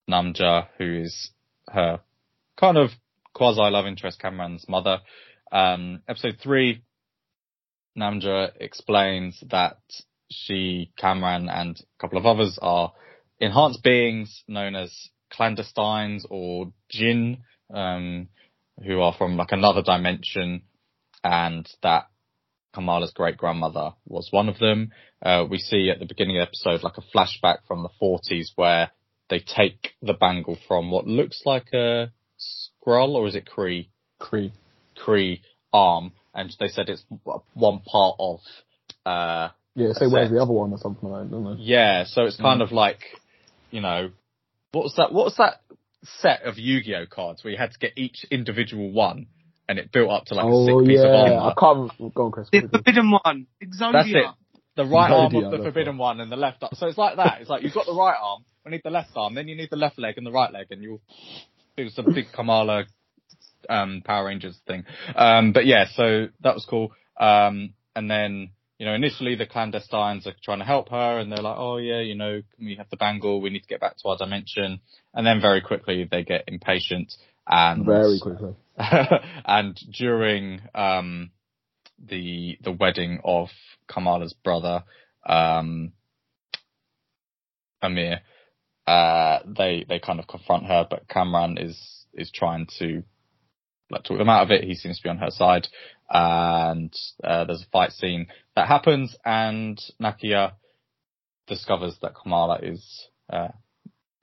Najma, 0.09 0.67
who 0.77 1.01
is 1.01 1.31
her 1.69 1.99
kind 2.57 2.77
of 2.77 2.89
quasi 3.33 3.61
love 3.61 3.85
interest, 3.85 4.21
Kamran's 4.21 4.67
mother. 4.67 4.99
Um, 5.51 6.01
episode 6.07 6.37
three, 6.41 6.83
Najma 7.97 8.51
explains 8.59 9.43
that 9.49 9.77
she, 10.29 10.91
Kamran, 10.97 11.49
and 11.49 11.77
a 11.79 12.01
couple 12.01 12.17
of 12.17 12.25
others 12.25 12.57
are 12.61 12.93
enhanced 13.39 13.83
beings 13.83 14.43
known 14.47 14.75
as 14.75 15.09
clandestines 15.31 16.25
or 16.29 16.71
jinn, 16.89 17.43
um, 17.73 18.27
who 18.83 19.01
are 19.01 19.13
from 19.13 19.37
like 19.37 19.51
another 19.51 19.81
dimension 19.81 20.63
and 21.23 21.68
that 21.84 22.07
Kamala's 22.73 23.11
great 23.14 23.38
grandmother 23.38 23.91
was 24.07 24.30
one 24.31 24.49
of 24.49 24.57
them. 24.60 24.91
Uh, 25.22 25.45
we 25.49 25.57
see 25.57 25.89
at 25.89 25.99
the 25.99 26.06
beginning 26.06 26.38
of 26.38 26.48
the 26.48 26.48
episode 26.48 26.84
like 26.84 26.98
a 26.98 27.18
flashback 27.18 27.60
from 27.68 27.84
the 27.84 27.89
40s 28.02 28.49
where 28.56 28.91
they 29.30 29.39
take 29.39 29.93
the 30.02 30.14
bangle 30.14 30.57
from 30.68 30.91
what 30.91 31.07
looks 31.07 31.41
like 31.45 31.68
a 31.73 32.11
Skrull 32.39 33.14
or 33.15 33.27
is 33.27 33.35
it 33.35 33.48
Kree? 33.48 33.89
Kree. 34.19 34.52
Kree 34.98 35.41
arm 35.73 36.11
and 36.34 36.53
they 36.60 36.68
said 36.69 36.89
it's 36.89 37.03
one 37.53 37.80
part 37.80 38.15
of, 38.19 38.39
uh, 39.06 39.49
Yeah, 39.76 39.91
say 39.93 40.06
That's 40.06 40.14
where's 40.14 40.31
the 40.31 40.41
other 40.41 40.53
one 40.53 40.72
or 40.72 40.77
something 40.77 41.10
like 41.10 41.23
that, 41.23 41.31
don't 41.31 41.57
they? 41.57 41.64
yeah, 41.64 42.06
so 42.06 42.23
it's 42.23 42.38
kind 42.38 42.61
of 42.61 42.72
like, 42.72 42.99
you 43.69 43.81
know, 43.81 44.11
what 44.72 44.84
was 44.84 44.95
that, 44.95 45.11
what 45.11 45.26
was 45.26 45.35
that 45.38 45.61
set 46.03 46.43
of 46.43 46.57
Yu-Gi-Oh 46.57 47.06
cards 47.07 47.43
where 47.43 47.52
you 47.52 47.57
had 47.57 47.72
to 47.72 47.80
get 47.80 47.91
each 47.98 48.26
individual 48.31 48.91
one 48.91 49.27
and 49.72 49.80
it 49.80 49.91
built 49.91 50.11
up 50.11 50.26
to 50.26 50.35
like 50.35 50.45
a 50.45 50.49
oh 50.49 50.65
sick 50.65 50.88
piece 50.88 50.99
of 50.99 51.06
yeah, 51.06 51.34
armor? 51.34 51.49
I 51.49 51.53
can't 51.57 52.14
go 52.14 52.26
on, 52.26 52.31
Chris. 52.31 52.49
The 52.52 52.57
what 52.57 52.64
was 52.64 52.72
it? 52.73 52.77
forbidden 52.77 53.11
one, 53.11 53.48
Exodia. 53.64 53.93
That's 53.93 54.10
it. 54.10 54.26
The 54.76 54.85
right 54.85 55.11
arm 55.11 55.35
of 55.35 55.43
the 55.43 55.49
that's 55.49 55.64
forbidden 55.64 55.98
one 55.98 56.19
and 56.19 56.31
the 56.31 56.35
left 56.35 56.61
arm. 56.61 56.72
So 56.76 56.88
it's 56.88 56.98
like 56.98 57.15
that. 57.15 57.39
It's 57.39 57.49
like 57.49 57.64
you've 57.64 57.73
got 57.73 57.85
the 57.85 57.95
right 57.95 58.18
arm, 58.22 58.43
we 58.65 58.72
need 58.72 58.81
the 58.84 58.89
left 58.89 59.11
arm, 59.15 59.34
then 59.34 59.48
you 59.48 59.56
need 59.56 59.69
the 59.72 59.77
left 59.77 59.98
leg 59.98 60.18
and 60.18 60.27
the 60.27 60.31
right 60.31 60.52
leg, 60.52 60.68
and 60.72 60.84
you'll 60.84 61.02
do 61.77 61.89
some 61.89 62.14
big 62.14 62.31
Kamala 62.34 62.85
um, 63.69 64.02
Power 64.03 64.26
Rangers 64.26 64.60
thing. 64.68 64.84
Um, 65.15 65.53
but 65.53 65.65
yeah, 65.65 65.85
so 65.93 66.27
that 66.41 66.53
was 66.53 66.65
cool. 66.69 66.91
Um, 67.19 67.73
and 67.95 68.11
then 68.11 68.52
you 68.77 68.85
know 68.85 68.93
initially 68.93 69.35
the 69.35 69.45
clandestines 69.45 70.27
are 70.27 70.35
trying 70.43 70.60
to 70.60 70.65
help 70.65 70.89
her, 70.89 71.19
and 71.19 71.31
they're 71.31 71.43
like, 71.43 71.57
oh 71.57 71.77
yeah, 71.77 72.02
you 72.02 72.15
know, 72.15 72.41
can 72.56 72.65
we 72.65 72.76
have 72.76 72.89
the 72.89 72.98
bangle? 72.98 73.41
We 73.41 73.49
need 73.49 73.61
to 73.61 73.68
get 73.68 73.80
back 73.80 73.98
to 73.98 74.10
our 74.10 74.18
dimension. 74.18 74.81
And 75.14 75.26
then 75.26 75.41
very 75.41 75.61
quickly 75.61 76.07
they 76.10 76.23
get 76.23 76.45
impatient 76.48 77.14
and 77.51 77.85
Very 77.85 78.19
quickly. 78.19 78.55
and 78.77 79.77
during 79.91 80.61
um, 80.73 81.31
the 82.03 82.57
the 82.63 82.71
wedding 82.71 83.19
of 83.23 83.49
Kamala's 83.87 84.33
brother, 84.33 84.83
um, 85.25 85.91
Amir, 87.81 88.21
uh, 88.87 89.39
they 89.45 89.85
they 89.87 89.99
kind 89.99 90.19
of 90.19 90.27
confront 90.27 90.65
her, 90.65 90.87
but 90.89 91.07
Kamran 91.09 91.57
is 91.57 92.05
is 92.13 92.31
trying 92.31 92.67
to 92.79 93.03
like 93.89 94.03
talk 94.03 94.17
them 94.17 94.29
out 94.29 94.43
of 94.43 94.51
it. 94.51 94.63
He 94.63 94.73
seems 94.73 94.97
to 94.97 95.03
be 95.03 95.09
on 95.09 95.17
her 95.17 95.29
side, 95.31 95.67
and 96.09 96.93
uh, 97.21 97.43
there's 97.43 97.63
a 97.63 97.69
fight 97.71 97.91
scene 97.91 98.27
that 98.55 98.69
happens, 98.69 99.15
and 99.25 99.79
Nakia 100.01 100.53
discovers 101.47 101.97
that 102.01 102.15
Kamala 102.15 102.59
is 102.63 103.09
uh, 103.31 103.49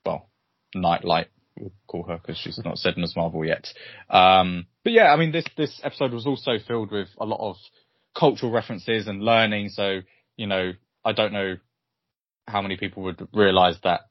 well, 0.03 0.29
Nightlight. 0.73 1.27
We'll 1.59 1.71
call 1.87 2.03
her 2.03 2.17
because 2.17 2.37
she's 2.37 2.59
not 2.63 2.77
said 2.77 2.97
Ms. 2.97 3.15
Marvel 3.15 3.45
yet. 3.45 3.67
Um, 4.09 4.67
but 4.83 4.93
yeah, 4.93 5.11
I 5.13 5.17
mean, 5.17 5.31
this, 5.31 5.45
this 5.57 5.79
episode 5.83 6.13
was 6.13 6.25
also 6.25 6.53
filled 6.67 6.91
with 6.91 7.09
a 7.19 7.25
lot 7.25 7.39
of 7.39 7.57
cultural 8.17 8.51
references 8.51 9.07
and 9.07 9.21
learning. 9.21 9.69
So, 9.69 9.99
you 10.37 10.47
know, 10.47 10.71
I 11.03 11.11
don't 11.11 11.33
know 11.33 11.57
how 12.47 12.61
many 12.61 12.77
people 12.77 13.03
would 13.03 13.27
realize 13.33 13.77
that 13.83 14.01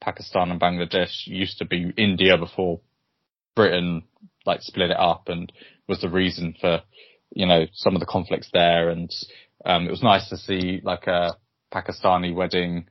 Pakistan 0.00 0.50
and 0.50 0.60
Bangladesh 0.60 1.26
used 1.26 1.58
to 1.58 1.64
be 1.64 1.92
India 1.96 2.36
before 2.36 2.80
Britain 3.56 4.04
like 4.46 4.62
split 4.62 4.90
it 4.90 4.98
up 4.98 5.28
and 5.28 5.52
was 5.88 6.00
the 6.00 6.08
reason 6.08 6.54
for, 6.60 6.82
you 7.34 7.46
know, 7.46 7.66
some 7.74 7.94
of 7.94 8.00
the 8.00 8.06
conflicts 8.06 8.48
there. 8.52 8.90
And, 8.90 9.10
um, 9.64 9.86
it 9.86 9.90
was 9.90 10.02
nice 10.02 10.28
to 10.28 10.36
see 10.36 10.80
like 10.82 11.06
a 11.06 11.36
Pakistani 11.72 12.34
wedding, 12.34 12.88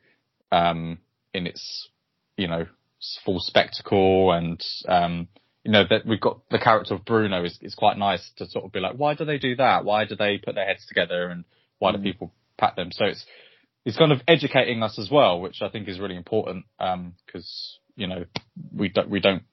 um, 0.51 0.99
in 1.33 1.47
its, 1.47 1.89
you 2.35 2.47
know, 2.47 2.65
full 3.25 3.39
spectacle 3.39 4.31
and, 4.31 4.61
um, 4.87 5.27
you 5.63 5.71
know, 5.71 5.83
that 5.89 6.05
we've 6.05 6.21
got 6.21 6.39
the 6.49 6.59
character 6.59 6.93
of 6.93 7.05
Bruno 7.05 7.43
is, 7.43 7.57
is 7.61 7.75
quite 7.75 7.97
nice 7.97 8.31
to 8.37 8.47
sort 8.47 8.65
of 8.65 8.71
be 8.71 8.79
like, 8.79 8.95
why 8.95 9.13
do 9.15 9.25
they 9.25 9.37
do 9.37 9.55
that? 9.57 9.85
Why 9.85 10.05
do 10.05 10.15
they 10.15 10.37
put 10.37 10.55
their 10.55 10.65
heads 10.65 10.85
together 10.87 11.27
and 11.27 11.43
why 11.79 11.91
do 11.91 11.97
Mm. 11.97 12.03
people 12.03 12.33
pat 12.57 12.75
them? 12.75 12.91
So 12.91 13.05
it's, 13.05 13.25
it's 13.85 13.97
kind 13.97 14.11
of 14.11 14.21
educating 14.27 14.81
us 14.83 14.97
as 14.99 15.09
well, 15.11 15.41
which 15.41 15.61
I 15.61 15.69
think 15.69 15.87
is 15.87 15.99
really 15.99 16.15
important, 16.15 16.65
um, 16.79 17.13
cause, 17.31 17.79
you 17.95 18.07
know, 18.07 18.25
we 18.73 18.89
don't, 18.89 19.09
we 19.09 19.19
don't 19.19 19.43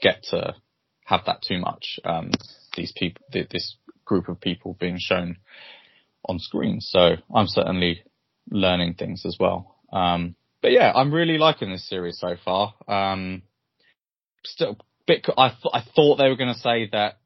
get 0.00 0.22
to 0.30 0.54
have 1.04 1.22
that 1.26 1.42
too 1.42 1.58
much, 1.58 1.98
um, 2.04 2.30
these 2.76 2.92
people, 2.96 3.22
th- 3.32 3.48
this 3.48 3.76
group 4.04 4.28
of 4.28 4.40
people 4.40 4.76
being 4.78 4.96
shown 4.98 5.36
on 6.28 6.38
screen. 6.38 6.80
So 6.80 7.16
I'm 7.34 7.46
certainly 7.46 8.02
learning 8.50 8.94
things 8.94 9.24
as 9.26 9.36
well. 9.38 9.76
Um, 9.92 10.34
but 10.64 10.72
yeah, 10.72 10.90
I'm 10.94 11.12
really 11.12 11.36
liking 11.36 11.70
this 11.70 11.86
series 11.86 12.18
so 12.18 12.36
far. 12.42 12.72
Um, 12.88 13.42
still, 14.46 14.78
bit, 15.06 15.26
I, 15.36 15.50
th- 15.50 15.74
I 15.74 15.82
thought 15.94 16.16
they 16.16 16.30
were 16.30 16.36
going 16.36 16.54
to 16.54 16.58
say 16.58 16.88
that 16.90 17.18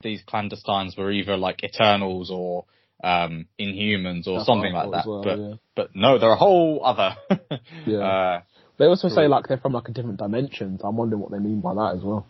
these 0.00 0.20
clandestines 0.28 0.98
were 0.98 1.12
either 1.12 1.36
like 1.36 1.62
Eternals 1.62 2.28
or 2.32 2.64
um, 3.04 3.46
Inhumans 3.60 4.26
or 4.26 4.38
That's 4.38 4.46
something 4.46 4.72
like 4.72 4.90
that. 4.90 5.06
well, 5.06 5.22
but 5.22 5.38
yeah. 5.38 5.54
but 5.76 5.90
no, 5.94 6.18
they're 6.18 6.32
a 6.32 6.36
whole 6.36 6.84
other. 6.84 7.14
Yeah. 7.86 7.98
uh, 7.98 8.42
They 8.78 8.86
also 8.86 9.08
say 9.08 9.28
like 9.28 9.46
they're 9.46 9.58
from 9.58 9.74
like 9.74 9.88
a 9.88 9.92
different 9.92 10.18
dimension. 10.18 10.80
So 10.80 10.88
I'm 10.88 10.96
wondering 10.96 11.22
what 11.22 11.30
they 11.30 11.38
mean 11.38 11.60
by 11.60 11.74
that 11.74 11.94
as 11.98 12.02
well. 12.02 12.26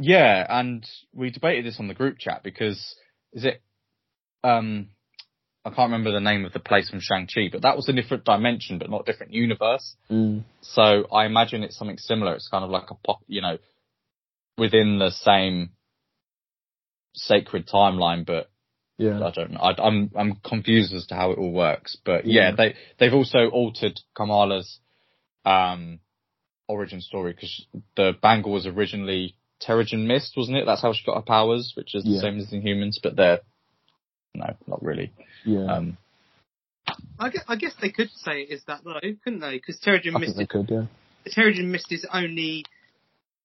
Yeah, 0.00 0.46
and 0.48 0.88
we 1.14 1.28
debated 1.28 1.66
this 1.66 1.78
on 1.78 1.88
the 1.88 1.94
group 1.94 2.16
chat 2.18 2.42
because 2.42 2.96
is 3.34 3.44
it 3.44 3.60
um 4.42 4.88
I 5.64 5.70
can't 5.70 5.92
remember 5.92 6.10
the 6.10 6.20
name 6.20 6.44
of 6.44 6.52
the 6.52 6.58
place 6.58 6.90
from 6.90 6.98
Shang-Chi, 7.00 7.48
but 7.52 7.62
that 7.62 7.76
was 7.76 7.88
a 7.88 7.92
different 7.92 8.24
dimension, 8.24 8.78
but 8.78 8.90
not 8.90 9.02
a 9.02 9.12
different 9.12 9.32
universe. 9.32 9.94
Mm. 10.10 10.42
So 10.60 11.06
I 11.12 11.24
imagine 11.26 11.62
it's 11.62 11.76
something 11.78 11.98
similar. 11.98 12.34
It's 12.34 12.48
kind 12.48 12.64
of 12.64 12.70
like 12.70 12.90
a 12.90 12.96
pop, 12.96 13.20
you 13.28 13.40
know, 13.42 13.58
within 14.58 14.98
the 14.98 15.10
same 15.10 15.70
sacred 17.14 17.68
timeline, 17.68 18.26
but 18.26 18.50
Yeah. 18.98 19.24
I 19.24 19.30
don't 19.30 19.52
know. 19.52 19.60
I, 19.60 19.74
I'm 19.80 20.10
I'm 20.16 20.34
confused 20.44 20.92
as 20.94 21.06
to 21.06 21.14
how 21.14 21.30
it 21.32 21.38
all 21.38 21.52
works. 21.52 21.96
But 22.04 22.26
yeah, 22.26 22.50
Yeah. 22.50 22.56
they 22.56 22.74
they've 22.98 23.14
also 23.14 23.48
altered 23.50 24.00
Kamala's 24.16 24.80
um 25.44 26.00
origin 26.68 27.00
story 27.00 27.32
because 27.32 27.66
the 27.96 28.12
bangle 28.20 28.52
was 28.52 28.66
originally 28.66 29.36
Terrigen 29.60 30.06
Mist, 30.06 30.34
wasn't 30.36 30.56
it? 30.58 30.66
That's 30.66 30.82
how 30.82 30.92
she 30.92 31.04
got 31.04 31.16
her 31.16 31.22
powers, 31.22 31.72
which 31.76 31.94
is 31.94 32.02
the 32.04 32.10
Yeah. 32.10 32.20
same 32.20 32.38
as 32.38 32.50
Inhumans, 32.50 32.98
but 33.02 33.14
they're 33.16 33.40
no, 34.34 34.54
not 34.66 34.82
really. 34.82 35.12
Yeah. 35.44 35.66
Um, 35.66 35.98
I 37.18 37.28
guess, 37.30 37.44
I 37.48 37.56
guess 37.56 37.74
they 37.80 37.90
could 37.90 38.10
say 38.10 38.42
it 38.42 38.50
is 38.50 38.62
that 38.66 38.82
though, 38.84 39.00
couldn't 39.24 39.40
they? 39.40 39.56
Because 39.56 39.78
Terrigen 39.80 40.16
I 40.16 40.18
Mist, 40.18 40.36
think 40.36 40.50
they 40.50 40.58
could, 40.58 40.70
yeah. 40.70 40.86
Terrigen 41.36 41.66
Mist 41.66 41.92
is 41.92 42.06
only 42.12 42.64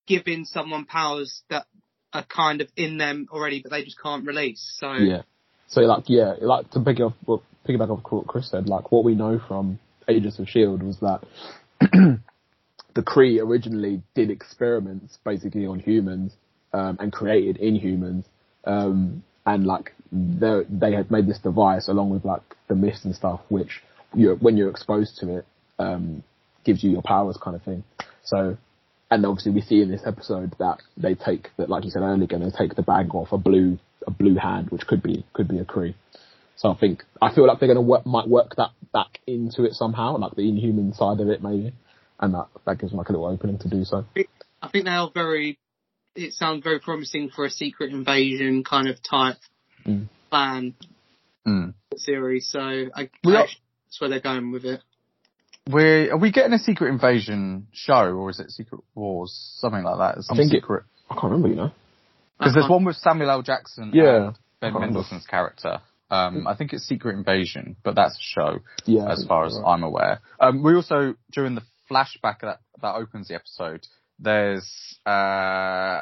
giving 0.06 0.44
someone 0.44 0.84
powers 0.84 1.42
that 1.50 1.66
are 2.12 2.24
kind 2.24 2.60
of 2.60 2.68
in 2.76 2.98
them 2.98 3.28
already, 3.30 3.60
but 3.62 3.70
they 3.70 3.84
just 3.84 4.00
can't 4.02 4.26
release. 4.26 4.76
So 4.80 4.94
Yeah. 4.94 5.22
So 5.68 5.82
like 5.82 6.04
yeah, 6.06 6.34
like 6.40 6.70
to 6.70 6.80
pick 6.80 7.00
up 7.00 7.14
well, 7.26 7.42
piggyback 7.68 7.90
off 7.90 8.00
what 8.10 8.26
Chris 8.26 8.50
said, 8.50 8.68
like 8.68 8.90
what 8.90 9.04
we 9.04 9.14
know 9.14 9.38
from 9.46 9.78
Agents 10.08 10.38
of 10.38 10.48
Shield 10.48 10.82
was 10.82 10.98
that 11.00 11.20
the 11.80 13.02
Kree 13.02 13.40
originally 13.40 14.02
did 14.14 14.30
experiments 14.30 15.18
basically 15.24 15.66
on 15.66 15.78
humans 15.78 16.32
um, 16.72 16.96
and 17.00 17.12
created 17.12 17.58
Inhumans, 17.58 18.24
um, 18.64 19.22
and 19.44 19.66
like 19.66 19.92
they 20.10 20.92
had 20.92 21.10
made 21.10 21.26
this 21.26 21.38
device 21.38 21.88
along 21.88 22.10
with 22.10 22.24
like 22.24 22.42
the 22.68 22.74
mist 22.74 23.04
and 23.04 23.14
stuff, 23.14 23.40
which 23.48 23.82
you 24.14 24.36
when 24.40 24.56
you're 24.56 24.70
exposed 24.70 25.18
to 25.18 25.38
it 25.38 25.46
um, 25.78 26.22
gives 26.64 26.82
you 26.82 26.90
your 26.90 27.02
powers 27.02 27.38
kind 27.42 27.56
of 27.56 27.62
thing. 27.62 27.84
So 28.24 28.56
and 29.10 29.24
obviously 29.24 29.52
we 29.52 29.60
see 29.60 29.80
in 29.80 29.90
this 29.90 30.02
episode 30.06 30.54
that 30.58 30.78
they 30.96 31.14
take 31.14 31.50
that, 31.56 31.68
like 31.68 31.84
you 31.84 31.90
said 31.90 32.02
earlier, 32.02 32.26
they 32.26 32.50
take 32.56 32.74
the 32.74 32.82
bag 32.82 33.14
off 33.14 33.32
a 33.32 33.38
blue 33.38 33.78
a 34.06 34.10
blue 34.10 34.36
hand, 34.36 34.70
which 34.70 34.86
could 34.86 35.02
be 35.02 35.24
could 35.32 35.48
be 35.48 35.58
a 35.58 35.64
Kree. 35.64 35.94
So 36.56 36.70
I 36.70 36.76
think 36.76 37.04
I 37.22 37.34
feel 37.34 37.46
like 37.46 37.60
they're 37.60 37.68
going 37.68 37.76
to 37.76 37.82
work 37.82 38.06
might 38.06 38.28
work 38.28 38.56
that 38.56 38.70
back 38.92 39.20
into 39.26 39.64
it 39.64 39.74
somehow, 39.74 40.16
like 40.18 40.34
the 40.34 40.48
inhuman 40.48 40.92
side 40.92 41.20
of 41.20 41.28
it 41.28 41.42
maybe, 41.42 41.72
and 42.20 42.34
that 42.34 42.48
that 42.66 42.78
gives 42.78 42.92
them 42.92 42.98
like 42.98 43.08
a 43.08 43.12
little 43.12 43.26
opening 43.26 43.58
to 43.58 43.68
do 43.68 43.84
so. 43.84 44.04
I 44.60 44.68
think 44.68 44.84
they 44.84 44.90
are 44.90 45.10
very. 45.12 45.58
It 46.14 46.32
sounds 46.32 46.64
very 46.64 46.80
promising 46.80 47.30
for 47.30 47.44
a 47.44 47.50
secret 47.50 47.92
invasion 47.92 48.64
kind 48.64 48.88
of 48.88 49.00
type 49.02 49.36
Mm. 49.86 50.08
plan 50.30 50.74
mm. 51.46 51.74
series. 51.96 52.48
So 52.48 52.60
I, 52.60 53.10
We 53.24 53.36
I 53.36 53.46
that's 53.86 54.00
where 54.00 54.10
they're 54.10 54.20
going 54.20 54.52
with 54.52 54.64
it. 54.64 54.80
we 55.70 56.10
are 56.10 56.18
we 56.18 56.30
getting 56.30 56.52
a 56.52 56.58
Secret 56.58 56.88
Invasion 56.88 57.68
show 57.72 58.12
or 58.14 58.30
is 58.30 58.40
it 58.40 58.50
Secret 58.50 58.80
Wars, 58.94 59.32
something 59.58 59.82
like 59.82 59.98
that? 59.98 60.22
Some 60.24 60.36
I 60.36 60.42
think 60.42 60.52
it- 60.54 60.64
I 61.10 61.14
can't 61.14 61.24
remember, 61.24 61.48
you 61.48 61.54
know. 61.54 61.72
because 62.38 62.54
there's 62.54 62.68
one 62.68 62.84
with 62.84 62.96
Samuel 62.96 63.30
L. 63.30 63.42
Jackson. 63.42 63.92
Yeah. 63.94 64.26
and 64.26 64.38
Ben 64.60 64.68
I 64.68 64.72
can't 64.72 64.74
remember. 64.74 65.00
Mendelsohn's 65.00 65.26
character. 65.26 65.80
Um, 66.10 66.46
I 66.46 66.54
think 66.54 66.72
it's 66.72 66.84
Secret 66.84 67.16
Invasion, 67.16 67.76
but 67.82 67.94
that's 67.94 68.14
a 68.14 68.22
show. 68.22 68.58
Yeah, 68.86 69.10
as 69.10 69.26
far 69.26 69.44
as 69.44 69.54
right. 69.54 69.70
I'm 69.72 69.82
aware. 69.82 70.20
Um, 70.40 70.62
we 70.62 70.74
also 70.74 71.14
during 71.32 71.54
the 71.54 71.62
flashback 71.90 72.40
that 72.40 72.60
that 72.80 72.94
opens 72.94 73.28
the 73.28 73.34
episode, 73.34 73.86
there's 74.18 74.98
uh, 75.06 75.10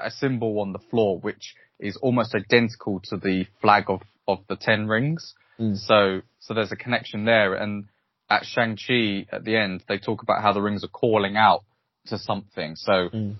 a 0.04 0.10
symbol 0.18 0.60
on 0.60 0.72
the 0.72 0.78
floor 0.78 1.18
which 1.18 1.54
is 1.78 1.96
almost 1.96 2.34
identical 2.34 3.00
to 3.04 3.16
the 3.16 3.46
flag 3.60 3.84
of 3.88 4.02
of 4.28 4.40
the 4.48 4.56
Ten 4.56 4.88
Rings. 4.88 5.34
Mm. 5.60 5.76
So 5.76 6.22
so 6.40 6.54
there's 6.54 6.72
a 6.72 6.76
connection 6.76 7.24
there, 7.24 7.54
and 7.54 7.84
at 8.28 8.44
Shang 8.44 8.76
Chi 8.76 9.26
at 9.30 9.44
the 9.44 9.56
end 9.56 9.84
they 9.88 9.98
talk 9.98 10.22
about 10.22 10.42
how 10.42 10.52
the 10.52 10.62
rings 10.62 10.84
are 10.84 10.88
calling 10.88 11.36
out 11.36 11.64
to 12.06 12.18
something. 12.18 12.76
So 12.76 13.08
Mm. 13.12 13.36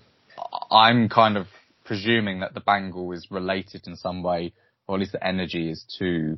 I'm 0.71 1.09
kind 1.09 1.37
of 1.37 1.47
presuming 1.83 2.41
that 2.41 2.53
the 2.53 2.59
bangle 2.59 3.11
is 3.11 3.27
related 3.31 3.87
in 3.87 3.95
some 3.95 4.21
way, 4.21 4.53
or 4.87 4.95
at 4.95 4.99
least 4.99 5.13
the 5.13 5.25
energy 5.25 5.69
is 5.71 5.83
to 5.99 6.37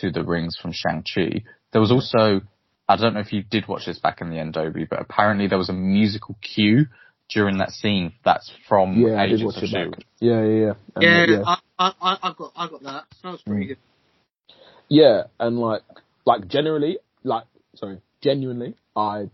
to 0.00 0.10
the 0.10 0.24
rings 0.24 0.56
from 0.60 0.72
Shang-Chi. 0.72 1.44
There 1.72 1.80
was 1.80 1.92
also, 1.92 2.40
I 2.88 2.96
don't 2.96 3.12
know 3.12 3.20
if 3.20 3.32
you 3.32 3.42
did 3.42 3.68
watch 3.68 3.84
this 3.84 3.98
back 3.98 4.22
in 4.22 4.30
the 4.30 4.36
Endobi, 4.36 4.88
but 4.88 5.02
apparently 5.02 5.48
there 5.48 5.58
was 5.58 5.68
a 5.68 5.74
musical 5.74 6.36
cue 6.40 6.86
during 7.34 7.58
that 7.58 7.70
scene 7.70 8.12
that's 8.24 8.50
from 8.68 9.00
Yeah, 9.00 9.20
I 9.20 9.26
did 9.26 9.40
Agents 9.40 9.44
watch 9.44 9.56
of 9.58 9.62
it 9.64 9.66
S.H.I.E.L.D. 9.68 9.90
back. 9.96 10.06
Yeah, 10.20 10.44
yeah, 10.44 10.66
yeah. 10.66 10.72
And, 10.96 11.30
Yeah, 11.30 11.36
yeah. 11.38 11.42
I, 11.46 11.58
I, 11.78 11.92
I, 12.00 12.18
I 12.22 12.32
got, 12.36 12.52
I 12.56 12.68
got 12.68 12.82
that. 12.82 13.04
That 13.22 13.30
was 13.32 13.42
pretty 13.42 13.64
Mm. 13.64 13.68
good. 13.68 13.78
Yeah, 14.88 15.22
and 15.40 15.58
like, 15.58 15.82
like 16.26 16.48
generally, 16.48 16.98
like, 17.24 17.44
sorry, 17.76 18.00
genuinely, 18.20 18.74
I 18.94 19.30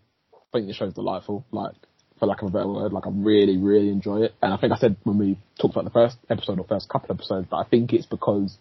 think 0.52 0.68
the 0.68 0.74
show's 0.74 0.94
delightful. 0.94 1.44
Like, 1.50 1.74
for 2.18 2.26
lack 2.26 2.42
of 2.42 2.48
a 2.48 2.52
better 2.52 2.68
word, 2.68 2.92
like 2.92 3.06
I 3.06 3.10
really, 3.12 3.56
really 3.56 3.88
enjoy 3.90 4.22
it. 4.22 4.34
And 4.42 4.52
I 4.52 4.56
think 4.56 4.72
I 4.72 4.76
said 4.76 4.96
when 5.04 5.18
we 5.18 5.38
talked 5.60 5.74
about 5.74 5.84
the 5.84 5.90
first 5.90 6.16
episode 6.30 6.58
or 6.58 6.64
first 6.66 6.88
couple 6.88 7.14
episodes 7.14 7.48
that 7.50 7.56
I 7.56 7.64
think 7.64 7.92
it's 7.92 8.06
because 8.06 8.56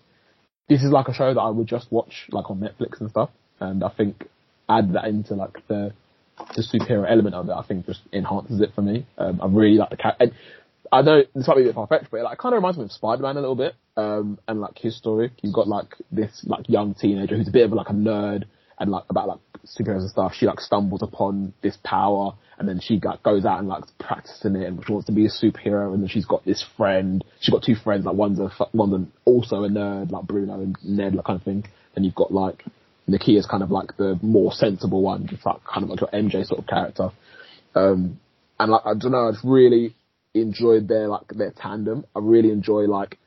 this 0.70 0.84
is 0.84 0.92
like 0.92 1.08
a 1.08 1.14
show 1.14 1.34
that 1.34 1.40
I 1.40 1.50
would 1.50 1.68
just 1.68 1.92
watch 1.92 2.28
like 2.30 2.50
on 2.50 2.60
Netflix 2.60 3.00
and 3.00 3.10
stuff. 3.10 3.30
And 3.60 3.84
I 3.84 3.90
think 3.90 4.26
add 4.70 4.94
that 4.94 5.06
into 5.06 5.34
like 5.36 5.66
the 5.68 5.94
the 6.56 6.62
superhero 6.62 7.10
element 7.10 7.36
of 7.36 7.50
it, 7.50 7.54
I 7.54 7.64
think 7.64 7.86
just 7.86 8.02
enhances 8.14 8.62
it 8.62 8.72
for 8.76 8.82
me. 8.82 9.06
Um, 9.18 9.40
I 9.42 9.48
really 9.48 9.78
like 9.78 9.90
the 9.90 9.98
cat. 9.98 10.22
I 10.92 11.02
know 11.02 11.24
this 11.36 11.48
might 11.48 11.56
be 11.56 11.64
a 11.64 11.66
bit 11.66 11.76
far 11.76 11.88
fetched, 11.88 12.12
but 12.12 12.18
it 12.18 12.24
like 12.24 12.38
kind 12.38 12.54
of 12.54 12.58
reminds 12.58 12.78
me 12.78 12.86
of 12.86 12.92
Spider 12.92 13.24
Man 13.24 13.38
a 13.38 13.42
little 13.42 13.56
bit. 13.56 13.76
Um, 13.96 14.40
and 14.48 14.62
like 14.62 14.78
his 14.78 14.96
story, 14.98 15.32
you've 15.42 15.54
got 15.54 15.68
like 15.68 15.96
this 16.12 16.44
like 16.46 16.70
young 16.70 16.94
teenager 16.94 17.36
who's 17.36 17.48
a 17.48 17.52
bit 17.52 17.66
of 17.66 17.74
like 17.74 17.90
a 17.90 17.94
nerd 17.94 18.46
and 18.80 18.92
like 18.92 19.04
about 19.10 19.28
like 19.28 19.40
superheroes 19.66 20.02
and 20.02 20.10
stuff. 20.10 20.34
She 20.36 20.46
like 20.46 20.60
stumbles 20.60 21.02
upon 21.02 21.54
this 21.62 21.78
power, 21.84 22.34
and 22.58 22.68
then 22.68 22.80
she 22.82 23.00
like 23.04 23.24
goes 23.24 23.46
out 23.46 23.60
and 23.60 23.68
like 23.68 23.84
practicing 24.00 24.56
it, 24.56 24.68
and 24.68 24.84
she 24.86 24.94
wants 24.94 25.08
to 25.08 25.14
be 25.14 25.26
a 25.26 25.30
superhero. 25.30 25.94
And 25.94 26.04
then 26.04 26.10
she's 26.10 26.26
got 26.26 26.46
this 26.46 26.64
friend. 26.78 27.24
She's 27.40 27.54
got 27.54 27.64
two 27.64 27.76
friends. 27.76 28.06
Like 28.06 28.16
one's 28.16 28.40
a 28.40 28.50
one's 28.74 28.94
an, 28.94 29.12
also 29.26 29.64
a 29.64 29.70
nerd, 29.70 30.12
like 30.12 30.24
Bruno 30.24 30.54
and 30.62 30.76
Ned, 30.84 31.16
like 31.16 31.26
kind 31.26 31.40
of 31.40 31.46
thing. 31.46 31.66
And 31.96 32.06
you've 32.06 32.16
got 32.16 32.32
like 32.32 32.64
Nakia's 33.10 33.46
kind 33.46 33.64
of 33.64 33.72
like 33.72 33.96
the 33.98 34.20
more 34.22 34.52
sensible 34.52 35.02
one, 35.02 35.28
just 35.28 35.46
like 35.46 35.64
kind 35.64 35.84
of 35.84 35.90
like 35.90 36.02
your 36.02 36.10
MJ 36.10 36.46
sort 36.46 36.60
of 36.60 36.68
character. 36.68 37.12
Um, 37.76 38.20
and 38.60 38.72
like 38.72 38.82
I 38.86 38.94
don't 38.94 39.12
know, 39.12 39.30
I've 39.30 39.44
really 39.44 39.96
enjoyed 40.34 40.88
their 40.88 41.08
like 41.08 41.28
their 41.30 41.52
tandem. 41.52 42.06
I 42.16 42.20
really 42.22 42.52
enjoy 42.52 42.82
like 42.82 43.18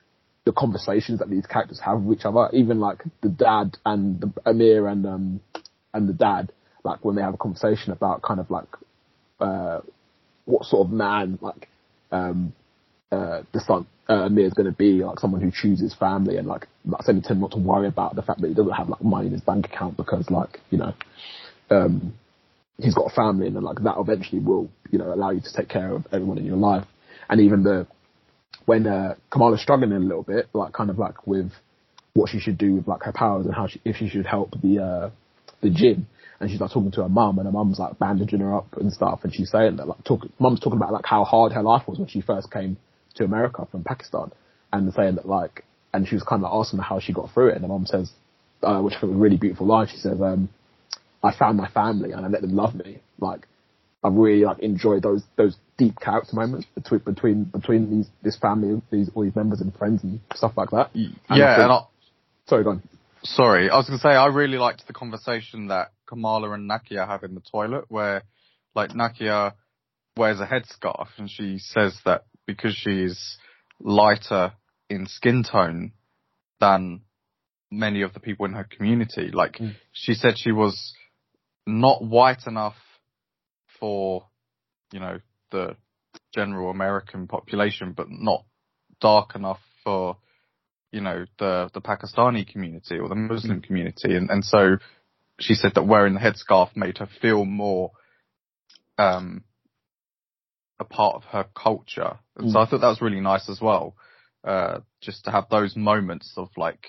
the 0.44 0.52
conversations 0.52 1.18
that 1.20 1.30
these 1.30 1.46
characters 1.46 1.80
have 1.80 2.02
with 2.02 2.18
each 2.18 2.24
other. 2.24 2.48
Even 2.52 2.80
like 2.80 3.02
the 3.22 3.28
dad 3.28 3.76
and 3.84 4.20
the 4.20 4.32
Amir 4.44 4.86
and 4.86 5.06
um 5.06 5.40
and 5.94 6.08
the 6.08 6.12
dad, 6.12 6.52
like 6.84 7.04
when 7.04 7.16
they 7.16 7.22
have 7.22 7.34
a 7.34 7.38
conversation 7.38 7.92
about 7.92 8.22
kind 8.22 8.40
of 8.40 8.50
like 8.50 8.68
uh 9.40 9.80
what 10.44 10.64
sort 10.64 10.86
of 10.86 10.92
man 10.92 11.38
like 11.40 11.68
um 12.10 12.52
uh 13.12 13.42
the 13.52 13.60
son 13.60 13.86
uh, 14.10 14.28
is 14.36 14.52
going 14.52 14.66
to 14.66 14.76
be 14.76 15.04
like 15.04 15.20
someone 15.20 15.40
who 15.40 15.52
chooses 15.52 15.94
family 15.94 16.36
and 16.36 16.48
like 16.48 16.66
to 17.06 17.12
him 17.12 17.40
not 17.40 17.52
to 17.52 17.58
worry 17.58 17.86
about 17.86 18.16
the 18.16 18.22
fact 18.22 18.40
that 18.40 18.48
he 18.48 18.54
doesn't 18.54 18.72
have 18.72 18.88
like 18.88 19.02
money 19.02 19.26
in 19.26 19.32
his 19.32 19.40
bank 19.40 19.66
account 19.66 19.96
because 19.96 20.28
like 20.30 20.58
you 20.70 20.78
know 20.78 20.92
um 21.70 22.12
he's 22.78 22.94
got 22.94 23.06
a 23.10 23.14
family 23.14 23.46
and 23.46 23.56
like 23.62 23.78
that 23.82 23.94
eventually 23.98 24.40
will 24.40 24.68
you 24.90 24.98
know 24.98 25.12
allow 25.12 25.30
you 25.30 25.40
to 25.40 25.52
take 25.54 25.68
care 25.68 25.94
of 25.94 26.06
everyone 26.12 26.38
in 26.38 26.44
your 26.44 26.56
life. 26.56 26.84
And 27.28 27.40
even 27.40 27.62
the 27.62 27.86
when 28.66 28.86
uh, 28.86 29.14
Kamala's 29.30 29.62
struggling 29.62 29.92
a 29.92 29.98
little 29.98 30.22
bit, 30.22 30.48
like 30.52 30.72
kind 30.72 30.90
of 30.90 30.98
like 30.98 31.26
with 31.26 31.50
what 32.14 32.30
she 32.30 32.40
should 32.40 32.58
do 32.58 32.74
with 32.74 32.88
like 32.88 33.02
her 33.02 33.12
powers 33.12 33.46
and 33.46 33.54
how 33.54 33.68
she, 33.68 33.80
if 33.84 33.96
she 33.96 34.08
should 34.08 34.26
help 34.26 34.50
the 34.62 34.82
uh, 34.82 35.10
the 35.62 35.70
gym, 35.70 36.06
and 36.40 36.50
she's 36.50 36.60
like 36.60 36.72
talking 36.72 36.90
to 36.92 37.02
her 37.02 37.08
mum, 37.08 37.38
and 37.38 37.46
her 37.46 37.52
mum's 37.52 37.78
like 37.78 37.98
bandaging 37.98 38.40
her 38.40 38.54
up 38.54 38.76
and 38.76 38.92
stuff, 38.92 39.20
and 39.22 39.32
she's 39.34 39.50
saying 39.50 39.76
that 39.76 39.86
like 39.86 40.02
talk, 40.04 40.26
mum's 40.38 40.60
talking 40.60 40.78
about 40.78 40.92
like 40.92 41.06
how 41.06 41.24
hard 41.24 41.52
her 41.52 41.62
life 41.62 41.86
was 41.86 41.98
when 41.98 42.08
she 42.08 42.20
first 42.20 42.50
came 42.50 42.76
to 43.16 43.24
America 43.24 43.66
from 43.70 43.84
Pakistan, 43.84 44.32
and 44.72 44.92
saying 44.94 45.16
that 45.16 45.26
like, 45.26 45.64
and 45.92 46.06
she 46.06 46.14
was 46.14 46.22
kind 46.24 46.44
of 46.44 46.50
asking 46.52 46.78
her 46.78 46.84
how 46.84 47.00
she 47.00 47.12
got 47.12 47.32
through 47.32 47.48
it, 47.48 47.54
and 47.54 47.64
the 47.64 47.68
mom 47.68 47.86
says, 47.86 48.10
uh, 48.62 48.80
which 48.80 48.94
I 48.94 49.00
think 49.00 49.12
was 49.12 49.18
a 49.18 49.22
really 49.22 49.36
beautiful 49.36 49.66
line. 49.66 49.88
She 49.88 49.96
says, 49.96 50.20
um, 50.20 50.48
"I 51.22 51.34
found 51.36 51.56
my 51.58 51.68
family 51.68 52.12
and 52.12 52.24
I 52.24 52.28
let 52.28 52.42
them 52.42 52.54
love 52.54 52.74
me." 52.74 53.00
Like 53.18 53.46
I 54.02 54.08
really 54.08 54.44
like 54.44 54.60
enjoyed 54.60 55.02
those 55.02 55.22
those 55.36 55.56
deep 55.76 55.98
character 56.00 56.34
moments 56.34 56.66
between 56.74 57.00
between 57.00 57.44
between 57.44 57.90
these 57.90 58.08
this 58.22 58.36
family, 58.36 58.80
these 58.90 59.10
all 59.14 59.24
these 59.24 59.36
members 59.36 59.60
and 59.60 59.74
friends 59.74 60.02
and 60.02 60.20
stuff 60.34 60.52
like 60.56 60.70
that. 60.70 60.90
And 60.94 61.16
I 61.28 61.36
yeah, 61.36 61.46
think- 61.56 61.62
and 61.64 61.72
I, 61.72 61.80
sorry, 62.46 62.64
go 62.64 62.70
on. 62.70 62.82
sorry, 63.22 63.70
I 63.70 63.76
was 63.76 63.86
going 63.86 63.98
to 63.98 64.02
say 64.02 64.10
I 64.10 64.26
really 64.26 64.58
liked 64.58 64.86
the 64.86 64.92
conversation 64.92 65.68
that 65.68 65.92
Kamala 66.06 66.50
and 66.52 66.70
Nakia 66.70 67.06
have 67.06 67.24
in 67.24 67.34
the 67.34 67.42
toilet, 67.42 67.84
where 67.88 68.22
like 68.74 68.90
Nakia 68.90 69.52
wears 70.16 70.40
a 70.40 70.46
headscarf 70.46 71.08
and 71.18 71.30
she 71.30 71.58
says 71.58 71.98
that 72.04 72.24
because 72.46 72.74
she's 72.74 73.38
lighter 73.78 74.52
in 74.88 75.06
skin 75.06 75.42
tone 75.44 75.92
than 76.60 77.02
many 77.70 78.02
of 78.02 78.12
the 78.12 78.20
people 78.20 78.46
in 78.46 78.52
her 78.52 78.64
community, 78.64 79.30
like 79.32 79.58
Mm. 79.58 79.76
she 79.92 80.14
said 80.14 80.38
she 80.38 80.52
was 80.52 80.94
not 81.66 82.02
white 82.02 82.46
enough 82.46 82.76
for, 83.78 84.26
you 84.92 85.00
know, 85.00 85.20
the 85.50 85.76
general 86.34 86.70
American 86.70 87.26
population, 87.26 87.92
but 87.92 88.10
not 88.10 88.44
dark 89.00 89.34
enough 89.34 89.60
for 89.84 90.16
you 90.92 91.00
know, 91.00 91.24
the, 91.38 91.70
the 91.72 91.80
Pakistani 91.80 92.46
community 92.46 92.98
or 92.98 93.08
the 93.08 93.14
Muslim 93.14 93.62
community. 93.62 94.16
And, 94.16 94.30
and 94.30 94.44
so 94.44 94.78
she 95.38 95.54
said 95.54 95.72
that 95.74 95.86
wearing 95.86 96.14
the 96.14 96.20
headscarf 96.20 96.76
made 96.76 96.98
her 96.98 97.08
feel 97.20 97.44
more, 97.44 97.92
um, 98.98 99.44
a 100.80 100.84
part 100.84 101.14
of 101.14 101.24
her 101.24 101.44
culture. 101.54 102.18
And 102.36 102.50
so 102.50 102.58
I 102.58 102.66
thought 102.66 102.80
that 102.80 102.88
was 102.88 103.02
really 103.02 103.20
nice 103.20 103.48
as 103.48 103.60
well. 103.60 103.94
Uh, 104.42 104.80
just 105.02 105.24
to 105.26 105.30
have 105.30 105.44
those 105.50 105.76
moments 105.76 106.32
of 106.36 106.48
like 106.56 106.86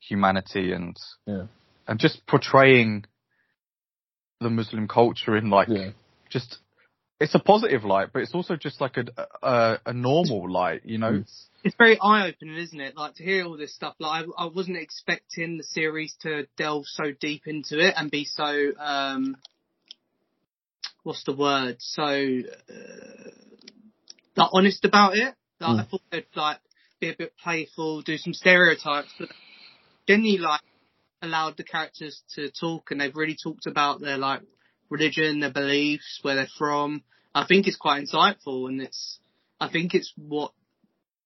humanity 0.00 0.72
and, 0.72 0.96
Yeah. 1.26 1.46
and 1.86 1.98
just 2.00 2.26
portraying 2.26 3.04
the 4.40 4.50
Muslim 4.50 4.88
culture 4.88 5.36
in 5.36 5.48
like, 5.48 5.68
Yeah. 5.68 5.90
just, 6.28 6.58
it's 7.20 7.34
a 7.34 7.38
positive 7.38 7.84
light, 7.84 8.08
but 8.12 8.22
it's 8.22 8.34
also 8.34 8.56
just 8.56 8.80
like 8.80 8.96
a, 8.96 9.06
a, 9.42 9.80
a 9.86 9.92
normal 9.92 10.50
light, 10.50 10.82
you 10.84 10.98
know? 10.98 11.12
Mm. 11.12 11.30
It's 11.64 11.76
very 11.76 11.98
eye 12.00 12.28
opening, 12.28 12.56
isn't 12.56 12.80
it? 12.80 12.96
Like 12.96 13.14
to 13.16 13.24
hear 13.24 13.44
all 13.44 13.56
this 13.56 13.74
stuff. 13.74 13.94
Like 13.98 14.26
I, 14.38 14.44
I 14.44 14.46
wasn't 14.46 14.76
expecting 14.76 15.58
the 15.58 15.64
series 15.64 16.16
to 16.22 16.46
delve 16.56 16.86
so 16.86 17.12
deep 17.20 17.42
into 17.46 17.78
it 17.78 17.94
and 17.96 18.10
be 18.10 18.24
so 18.24 18.72
um, 18.78 19.36
what's 21.02 21.24
the 21.24 21.34
word? 21.34 21.76
So 21.78 22.02
uh, 22.02 23.30
like 24.36 24.50
honest 24.52 24.84
about 24.84 25.16
it. 25.16 25.34
Like 25.60 25.76
Mm. 25.76 25.80
I 25.80 25.84
thought 25.84 26.02
they'd 26.10 26.26
like 26.36 26.60
be 27.00 27.10
a 27.10 27.16
bit 27.16 27.32
playful, 27.42 28.02
do 28.02 28.16
some 28.16 28.34
stereotypes, 28.34 29.12
but 29.18 29.28
generally 30.06 30.38
like 30.38 30.60
allowed 31.22 31.56
the 31.56 31.64
characters 31.64 32.22
to 32.34 32.50
talk 32.50 32.90
and 32.90 33.00
they've 33.00 33.16
really 33.16 33.36
talked 33.42 33.66
about 33.66 34.00
their 34.00 34.18
like 34.18 34.42
religion, 34.88 35.40
their 35.40 35.52
beliefs, 35.52 36.20
where 36.22 36.36
they're 36.36 36.48
from. 36.56 37.02
I 37.34 37.44
think 37.46 37.66
it's 37.66 37.76
quite 37.76 38.04
insightful 38.04 38.68
and 38.68 38.80
it's 38.80 39.18
I 39.60 39.68
think 39.68 39.94
it's 39.94 40.12
what 40.16 40.52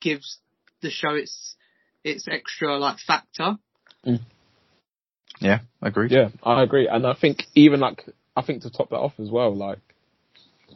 gives 0.01 0.39
the 0.81 0.91
show 0.91 1.15
its 1.15 1.57
its 2.05 2.27
extra 2.29 2.79
like 2.79 2.99
factor. 2.99 3.57
Yeah, 5.41 5.61
agreed. 5.81 6.13
Yeah, 6.13 6.29
I 6.43 6.63
agree, 6.63 6.89
and 6.89 7.07
I 7.07 7.15
think 7.15 7.45
even 7.55 7.81
like 7.81 8.05
I 8.37 8.43
think 8.43 8.63
to 8.63 8.71
top 8.71 8.91
that 8.91 8.97
off 8.97 9.15
as 9.19 9.31
well, 9.31 9.55
like 9.55 9.79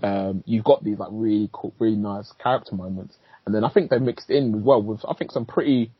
um, 0.02 0.42
you've 0.46 0.64
got 0.64 0.84
these 0.84 0.98
like 0.98 1.08
really 1.12 1.48
cool, 1.52 1.74
really 1.78 1.96
nice 1.96 2.32
character 2.42 2.74
moments, 2.74 3.16
and 3.44 3.54
then 3.54 3.64
I 3.64 3.70
think 3.70 3.90
they're 3.90 4.00
mixed 4.00 4.30
in 4.30 4.54
as 4.54 4.62
well 4.62 4.82
with 4.82 5.00
I 5.08 5.14
think 5.14 5.32
some 5.32 5.46
pretty 5.46 5.90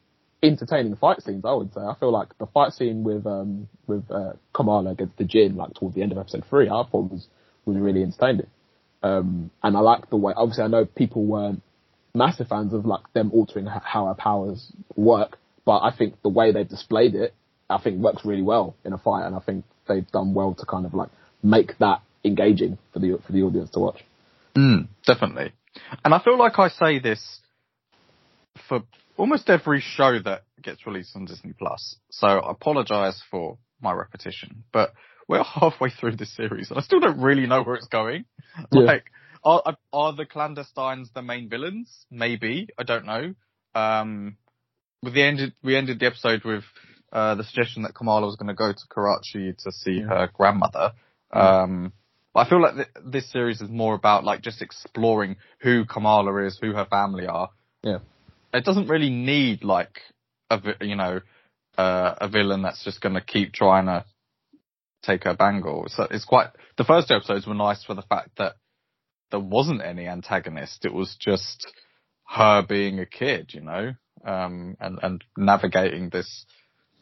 entertaining 0.42 0.94
fight 0.96 1.22
scenes. 1.22 1.44
I 1.44 1.52
would 1.52 1.72
say 1.72 1.80
I 1.80 1.94
feel 1.98 2.12
like 2.12 2.36
the 2.38 2.46
fight 2.46 2.72
scene 2.72 3.04
with 3.04 3.26
um 3.26 3.68
with 3.86 4.04
uh, 4.10 4.34
Kamala 4.52 4.90
against 4.90 5.16
the 5.16 5.24
Djinn, 5.24 5.56
like 5.56 5.74
towards 5.74 5.94
the 5.94 6.02
end 6.02 6.12
of 6.12 6.18
episode 6.18 6.44
three, 6.48 6.66
I 6.66 6.82
thought 6.90 7.10
was 7.10 7.26
was 7.64 7.76
really 7.76 8.02
entertaining. 8.02 8.48
Um, 9.02 9.50
and 9.62 9.76
I 9.76 9.80
like 9.80 10.10
the 10.10 10.16
way. 10.16 10.32
Obviously, 10.36 10.64
I 10.64 10.68
know 10.68 10.84
people 10.84 11.24
weren't 11.24 11.62
massive 12.14 12.48
fans 12.48 12.72
of 12.72 12.86
like 12.86 13.12
them 13.12 13.30
altering 13.32 13.66
how 13.66 14.06
our 14.06 14.14
powers 14.14 14.72
work, 14.94 15.38
but 15.64 15.80
I 15.80 15.94
think 15.96 16.20
the 16.22 16.28
way 16.28 16.52
they've 16.52 16.68
displayed 16.68 17.14
it, 17.14 17.34
I 17.68 17.78
think 17.78 18.00
works 18.00 18.24
really 18.24 18.42
well 18.42 18.74
in 18.84 18.92
a 18.92 18.98
fight, 18.98 19.26
and 19.26 19.34
I 19.34 19.40
think 19.40 19.64
they've 19.88 20.06
done 20.08 20.34
well 20.34 20.54
to 20.54 20.66
kind 20.66 20.86
of 20.86 20.94
like 20.94 21.10
make 21.42 21.78
that 21.78 22.02
engaging 22.24 22.78
for 22.92 22.98
the 22.98 23.18
for 23.24 23.32
the 23.32 23.42
audience 23.42 23.70
to 23.70 23.78
watch. 23.80 24.04
Mm, 24.56 24.88
definitely. 25.06 25.52
And 26.04 26.14
I 26.14 26.18
feel 26.20 26.38
like 26.38 26.58
I 26.58 26.68
say 26.68 26.98
this 26.98 27.40
for 28.68 28.82
almost 29.16 29.48
every 29.50 29.80
show 29.80 30.18
that 30.20 30.44
gets 30.62 30.86
released 30.86 31.14
on 31.16 31.26
Disney 31.26 31.52
Plus. 31.52 31.96
So 32.10 32.26
I 32.26 32.50
apologize 32.50 33.20
for 33.30 33.58
my 33.80 33.92
repetition, 33.92 34.64
but 34.72 34.92
we're 35.28 35.42
halfway 35.60 35.90
through 35.90 36.16
this 36.16 36.34
series 36.34 36.70
and 36.70 36.78
I 36.78 36.82
still 36.82 37.00
don't 37.00 37.20
really 37.20 37.46
know 37.46 37.62
where 37.62 37.74
it's 37.76 37.88
going. 37.88 38.24
Yeah. 38.72 38.82
Like, 38.82 39.04
are, 39.44 39.76
are 39.92 40.12
the 40.14 40.26
clandestines 40.26 41.12
the 41.12 41.22
main 41.22 41.48
villains? 41.48 42.06
Maybe. 42.10 42.68
I 42.78 42.82
don't 42.82 43.04
know. 43.06 43.34
Um, 43.74 44.36
with 45.02 45.14
the 45.14 45.22
ended, 45.22 45.52
we 45.62 45.76
ended 45.76 46.00
the 46.00 46.06
episode 46.06 46.42
with, 46.44 46.64
uh, 47.12 47.34
the 47.36 47.44
suggestion 47.44 47.82
that 47.82 47.94
Kamala 47.94 48.26
was 48.26 48.36
going 48.36 48.48
to 48.48 48.54
go 48.54 48.72
to 48.72 48.86
Karachi 48.88 49.52
to 49.64 49.72
see 49.72 50.00
Yeah. 50.00 50.08
her 50.08 50.30
grandmother. 50.32 50.92
Um, 51.32 51.92
but 52.34 52.46
I 52.46 52.48
feel 52.50 52.60
like 52.60 52.74
th- 52.74 52.88
this 53.04 53.30
series 53.32 53.60
is 53.60 53.70
more 53.70 53.94
about 53.94 54.24
like 54.24 54.42
just 54.42 54.62
exploring 54.62 55.36
who 55.60 55.84
Kamala 55.84 56.44
is, 56.44 56.58
who 56.60 56.72
her 56.72 56.84
family 56.84 57.26
are. 57.26 57.50
Yeah. 57.82 57.98
It 58.52 58.64
doesn't 58.64 58.88
really 58.88 59.10
need 59.10 59.64
like 59.64 60.00
a 60.50 60.58
vi- 60.58 60.76
you 60.82 60.96
know 60.96 61.20
uh, 61.78 62.14
a 62.20 62.28
villain 62.28 62.62
that's 62.62 62.84
just 62.84 63.00
going 63.00 63.14
to 63.14 63.20
keep 63.20 63.52
trying 63.52 63.86
to 63.86 64.04
take 65.02 65.24
her 65.24 65.34
bangle. 65.34 65.86
So 65.88 66.06
it's 66.10 66.24
quite 66.24 66.48
the 66.76 66.84
first 66.84 67.08
two 67.08 67.14
episodes 67.14 67.46
were 67.46 67.54
nice 67.54 67.82
for 67.84 67.94
the 67.94 68.02
fact 68.02 68.30
that 68.38 68.54
there 69.30 69.40
wasn't 69.40 69.82
any 69.82 70.06
antagonist. 70.06 70.84
It 70.84 70.92
was 70.92 71.16
just 71.18 71.66
her 72.28 72.62
being 72.62 72.98
a 72.98 73.06
kid, 73.06 73.52
you 73.54 73.60
know, 73.60 73.94
um, 74.24 74.76
and 74.80 74.98
and 75.02 75.24
navigating 75.36 76.10
this 76.10 76.44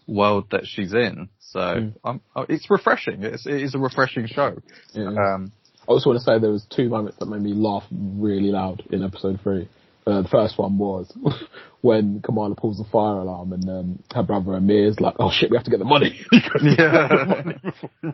world 0.07 0.47
that 0.51 0.67
she's 0.67 0.93
in. 0.93 1.29
So 1.41 1.61
Mm. 1.61 1.95
um, 2.05 2.21
it's 2.49 2.69
refreshing. 2.71 3.23
It's 3.23 3.47
it 3.47 3.63
is 3.63 3.75
a 3.75 3.79
refreshing 3.79 4.27
show. 4.27 4.57
Yeah. 4.93 5.09
Um, 5.09 5.53
I 5.83 5.93
also 5.93 6.11
want 6.11 6.19
to 6.21 6.25
say 6.25 6.39
there 6.39 6.51
was 6.51 6.67
two 6.75 6.89
moments 6.89 7.19
that 7.19 7.27
made 7.27 7.43
me 7.43 7.53
laugh 7.53 7.85
really 7.93 8.51
loud 8.51 8.83
in 8.91 9.03
episode 9.05 9.39
three. 9.43 9.69
Uh, 10.07 10.23
the 10.23 10.29
first 10.29 10.59
one 10.59 10.77
was 10.79 11.11
when 11.81 12.21
Kamala 12.23 12.55
pulls 12.55 12.77
the 12.79 12.85
fire 12.85 13.19
alarm 13.19 13.53
and 13.55 13.69
um, 13.71 14.03
her 14.15 14.23
brother 14.23 14.53
Aamir's 14.53 15.01
like, 15.01 15.15
"Oh 15.19 15.31
shit, 15.33 15.51
we 15.51 15.57
have 15.57 15.65
to 15.65 15.71
get 15.71 15.79
the 15.79 15.85
money." 15.85 16.21
Yeah. 16.63 17.53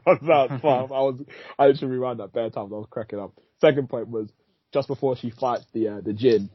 runs 0.07 0.29
out. 0.31 0.51
Fuck, 0.51 0.63
I 0.63 1.03
was, 1.03 1.21
I 1.59 1.67
literally 1.67 1.95
rewound 1.97 2.21
that 2.21 2.33
bare 2.33 2.51
times. 2.51 2.73
I 2.73 2.77
was 2.77 2.87
cracking 2.91 3.19
up. 3.19 3.33
Second 3.61 3.89
point 3.89 4.09
was 4.09 4.29
just 4.73 4.89
before 4.89 5.17
she 5.17 5.31
fights 5.31 5.65
the 5.73 5.89
uh, 5.89 6.01
the 6.01 6.13
Djinn. 6.13 6.49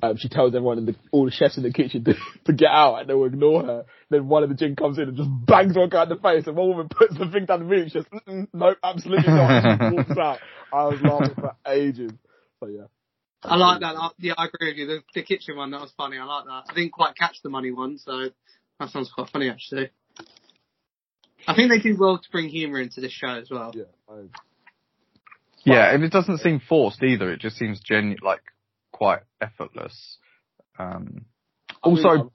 Um, 0.00 0.16
she 0.16 0.28
tells 0.28 0.54
everyone 0.54 0.78
in 0.78 0.86
the 0.86 0.94
all 1.10 1.24
the 1.24 1.30
chefs 1.32 1.56
in 1.56 1.64
the 1.64 1.72
kitchen 1.72 2.04
to, 2.04 2.14
to 2.44 2.52
get 2.52 2.70
out 2.70 2.96
and 2.96 3.08
they 3.08 3.14
will 3.14 3.26
ignore 3.26 3.64
her. 3.64 3.84
Then 4.10 4.28
one 4.28 4.42
of 4.42 4.48
the 4.48 4.54
Djinn 4.54 4.76
comes 4.76 4.98
in 4.98 5.08
and 5.08 5.16
just 5.16 5.28
bangs 5.46 5.76
one 5.76 5.88
guy 5.88 6.04
in 6.04 6.08
the 6.08 6.16
face 6.16 6.46
and 6.46 6.56
one 6.56 6.68
woman 6.68 6.88
puts 6.90 7.18
the 7.18 7.28
thing 7.30 7.46
down 7.46 7.60
the 7.60 7.66
room. 7.66 7.84
She's 7.84 7.94
just, 7.94 8.10
Mm-mm, 8.10 8.48
nope, 8.52 8.78
absolutely 8.82 9.32
not. 9.32 9.80
And 9.80 9.96
walks 9.96 10.10
out. 10.18 10.38
I 10.72 10.84
was 10.84 11.00
laughing 11.02 11.34
for 11.34 11.56
ages. 11.66 12.12
So 12.60 12.66
yeah. 12.68 12.84
I 13.42 13.56
like 13.56 13.80
that. 13.80 13.96
I, 13.96 14.10
yeah, 14.18 14.34
I 14.36 14.46
agree 14.46 14.70
with 14.70 14.76
you. 14.78 14.86
The, 14.86 15.02
the 15.14 15.22
kitchen 15.22 15.56
one 15.56 15.70
that 15.72 15.80
was 15.80 15.92
funny. 15.96 16.18
I 16.18 16.24
like 16.24 16.44
that. 16.44 16.64
I 16.70 16.74
didn't 16.74 16.92
quite 16.92 17.16
catch 17.16 17.42
the 17.42 17.50
money 17.50 17.70
one, 17.70 17.98
so 17.98 18.30
that 18.78 18.90
sounds 18.90 19.10
quite 19.12 19.30
funny 19.30 19.48
actually. 19.48 19.90
I 21.46 21.54
think 21.54 21.70
they 21.70 21.78
do 21.78 21.96
well 21.98 22.18
to 22.18 22.30
bring 22.30 22.48
humour 22.48 22.80
into 22.80 23.00
this 23.00 23.12
show 23.12 23.28
as 23.28 23.48
well. 23.50 23.72
Yeah. 23.74 23.84
I, 24.08 24.22
Yeah, 25.64 25.92
and 25.92 26.04
it 26.04 26.12
doesn't 26.12 26.38
seem 26.38 26.60
forced 26.60 27.02
either. 27.02 27.32
It 27.32 27.40
just 27.40 27.56
seems 27.56 27.80
genuine, 27.80 28.18
like 28.22 28.42
quite 28.98 29.20
effortless. 29.40 30.18
Um, 30.76 31.26
also, 31.84 32.32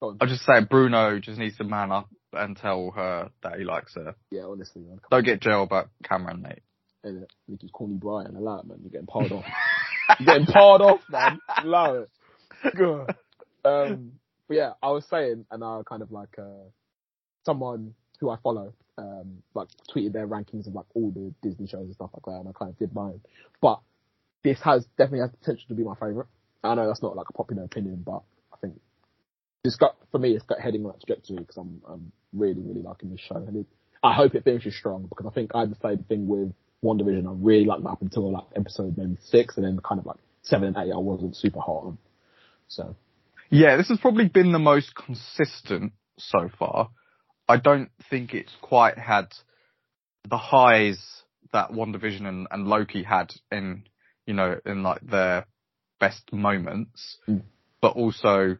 I'm, 0.00 0.18
I'm 0.20 0.28
just 0.28 0.44
say 0.44 0.64
Bruno 0.68 1.18
just 1.18 1.38
needs 1.38 1.56
to 1.56 1.64
man 1.64 1.90
up 1.90 2.08
and 2.32 2.56
tell 2.56 2.92
her 2.94 3.30
that 3.42 3.58
he 3.58 3.64
likes 3.64 3.96
her. 3.96 4.14
yeah, 4.30 4.42
honestly, 4.42 4.82
man. 4.82 5.00
Don't 5.10 5.24
get 5.24 5.40
jail 5.40 5.64
about 5.64 5.88
Kamran, 6.04 6.40
mate. 6.40 6.62
And 7.02 7.26
Nick 7.48 7.64
is 7.64 7.70
calling 7.72 7.98
Brian. 7.98 8.36
Allow 8.36 8.60
it, 8.60 8.66
man. 8.66 8.78
You're 8.80 8.92
getting 8.92 9.08
parred 9.08 9.32
off. 9.32 9.44
You're 10.20 10.26
getting 10.26 10.46
parred 10.46 10.82
off, 10.82 11.00
man. 11.10 11.40
Allow 11.64 12.02
it. 12.02 12.10
God. 12.76 13.16
Um, 13.64 14.12
but 14.46 14.56
yeah, 14.56 14.72
I 14.80 14.90
was 14.90 15.04
saying, 15.10 15.46
and 15.50 15.64
I 15.64 15.80
kind 15.88 16.02
of 16.02 16.12
like 16.12 16.38
uh, 16.38 16.68
someone 17.44 17.94
who 18.20 18.30
I 18.30 18.36
follow, 18.36 18.72
um, 18.98 19.42
like 19.54 19.66
tweeted 19.92 20.12
their 20.12 20.28
rankings 20.28 20.68
of 20.68 20.74
like 20.74 20.86
all 20.94 21.10
the 21.10 21.34
Disney 21.42 21.66
shows 21.66 21.86
and 21.86 21.94
stuff 21.94 22.10
like 22.14 22.24
that, 22.26 22.40
and 22.40 22.48
I 22.48 22.52
kind 22.52 22.70
of 22.70 22.78
did 22.78 22.94
mine. 22.94 23.20
But 23.60 23.80
this 24.44 24.60
has 24.62 24.86
definitely 24.98 25.20
has 25.20 25.30
potential 25.30 25.64
to 25.68 25.74
be 25.74 25.84
my 25.84 25.94
favorite. 25.94 26.28
I 26.64 26.74
know 26.74 26.86
that's 26.86 27.02
not 27.02 27.16
like 27.16 27.28
a 27.28 27.32
popular 27.32 27.64
opinion, 27.64 28.02
but 28.04 28.22
I 28.52 28.56
think 28.60 28.80
it's 29.64 29.76
got 29.76 29.96
for 30.10 30.18
me, 30.18 30.32
it's 30.32 30.44
got 30.44 30.60
heading 30.60 30.84
on 30.84 30.92
that 30.92 31.06
trajectory 31.06 31.38
because 31.38 31.56
I'm 31.56 31.82
I'm 31.88 32.12
really 32.32 32.60
really 32.60 32.82
liking 32.82 33.10
this 33.10 33.20
show, 33.20 33.36
and 33.36 33.56
it, 33.56 33.66
I 34.02 34.14
hope 34.14 34.34
it 34.34 34.44
finishes 34.44 34.76
strong 34.76 35.06
because 35.06 35.26
I 35.26 35.30
think 35.30 35.52
I 35.54 35.60
had 35.60 35.70
the 35.70 36.04
thing 36.08 36.26
with 36.26 36.52
WandaVision. 36.84 37.26
I 37.26 37.32
really 37.34 37.64
liked 37.64 37.82
that 37.84 37.90
up 37.90 38.02
until 38.02 38.32
like 38.32 38.44
episode 38.56 38.96
maybe 38.96 39.16
six, 39.24 39.56
and 39.56 39.64
then 39.66 39.78
kind 39.82 40.00
of 40.00 40.06
like 40.06 40.18
seven 40.42 40.68
and 40.68 40.76
eight, 40.76 40.92
I 40.92 40.98
wasn't 40.98 41.36
super 41.36 41.60
hot 41.60 41.84
on. 41.84 41.98
So 42.68 42.94
Yeah, 43.50 43.76
this 43.76 43.88
has 43.88 43.98
probably 43.98 44.28
been 44.28 44.52
the 44.52 44.58
most 44.58 44.94
consistent 44.94 45.92
so 46.18 46.48
far. 46.58 46.90
I 47.48 47.56
don't 47.56 47.90
think 48.08 48.34
it's 48.34 48.52
quite 48.60 48.98
had 48.98 49.32
the 50.28 50.38
highs 50.38 51.22
that 51.52 51.70
WandaVision 51.70 52.26
and, 52.26 52.46
and 52.50 52.66
Loki 52.66 53.02
had 53.02 53.32
in, 53.50 53.84
you 54.26 54.34
know, 54.34 54.58
in 54.64 54.82
like 54.82 55.00
their 55.00 55.46
best 56.00 56.32
moments, 56.32 57.18
Mm. 57.28 57.42
but 57.80 57.94
also 57.96 58.58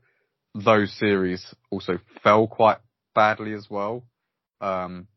those 0.55 0.93
series 0.93 1.55
also 1.70 1.98
fell 2.22 2.47
quite 2.47 2.78
badly 3.14 3.55
as 3.55 3.68
well. 3.70 4.05
Um, 4.60 5.09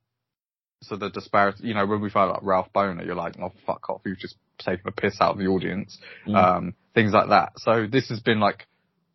so 0.82 0.96
the 0.96 1.10
disparity, 1.10 1.68
you 1.68 1.74
know, 1.74 1.86
when 1.86 2.02
we 2.02 2.10
found 2.10 2.32
out 2.32 2.44
Ralph 2.44 2.72
Bohner, 2.74 3.06
you're 3.06 3.16
like, 3.16 3.36
oh 3.40 3.52
fuck 3.66 3.90
off, 3.90 4.02
you've 4.06 4.18
just 4.20 4.36
taken 4.60 4.88
a 4.88 4.92
piss 4.92 5.18
out 5.20 5.34
of 5.34 5.38
the 5.38 5.48
audience. 5.48 5.98
Mm. 6.28 6.36
Um, 6.36 6.74
things 6.94 7.12
like 7.14 7.30
that. 7.30 7.54
So 7.58 7.88
this 7.88 8.10
has 8.10 8.20
been 8.20 8.40
like 8.40 8.68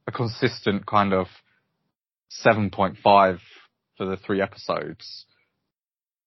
a 0.07 0.13
consistent 0.13 0.87
kind 0.87 1.13
of 1.13 1.27
7.5 2.45 3.39
for 3.97 4.07
the 4.07 4.17
three 4.17 4.41
episodes. 4.41 5.27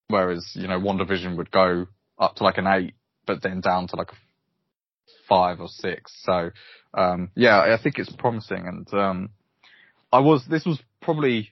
Whereas, 0.07 0.51
you 0.53 0.67
know, 0.67 0.79
WandaVision 0.79 1.37
would 1.37 1.51
go 1.51 1.87
up 2.19 2.35
to 2.35 2.43
like 2.43 2.57
an 2.57 2.67
eight, 2.67 2.93
but 3.25 3.41
then 3.41 3.61
down 3.61 3.87
to 3.87 3.95
like 3.95 4.11
a 4.11 4.15
five 5.27 5.59
or 5.59 5.67
six. 5.67 6.13
So, 6.23 6.51
um, 6.93 7.29
yeah, 7.35 7.59
I 7.59 7.81
think 7.81 7.99
it's 7.99 8.11
promising 8.11 8.67
and, 8.67 8.93
um, 8.93 9.29
I 10.11 10.19
was, 10.19 10.45
this 10.49 10.65
was 10.65 10.79
probably 11.01 11.49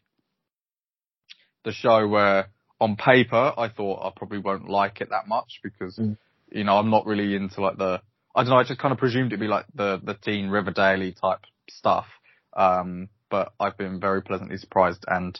the 1.63 1.71
show 1.71 2.07
where 2.07 2.49
on 2.79 2.95
paper 2.95 3.53
I 3.57 3.69
thought 3.69 4.05
I 4.05 4.11
probably 4.15 4.39
won't 4.39 4.69
like 4.69 5.01
it 5.01 5.09
that 5.09 5.27
much 5.27 5.59
because, 5.63 5.97
Mm. 5.97 6.17
you 6.51 6.63
know, 6.63 6.77
I'm 6.77 6.89
not 6.89 7.05
really 7.05 7.35
into 7.35 7.61
like 7.61 7.77
the, 7.77 8.01
I 8.35 8.43
don't 8.43 8.49
know, 8.51 8.57
I 8.57 8.63
just 8.63 8.79
kind 8.79 8.91
of 8.91 8.97
presumed 8.97 9.27
it'd 9.27 9.39
be 9.39 9.47
like 9.47 9.65
the, 9.73 9.99
the 10.03 10.13
teen 10.15 10.49
Riverdale 10.49 11.11
type 11.13 11.45
stuff. 11.69 12.05
Um, 12.53 13.09
but 13.29 13.53
I've 13.59 13.77
been 13.77 13.99
very 13.99 14.21
pleasantly 14.21 14.57
surprised 14.57 15.05
and 15.07 15.39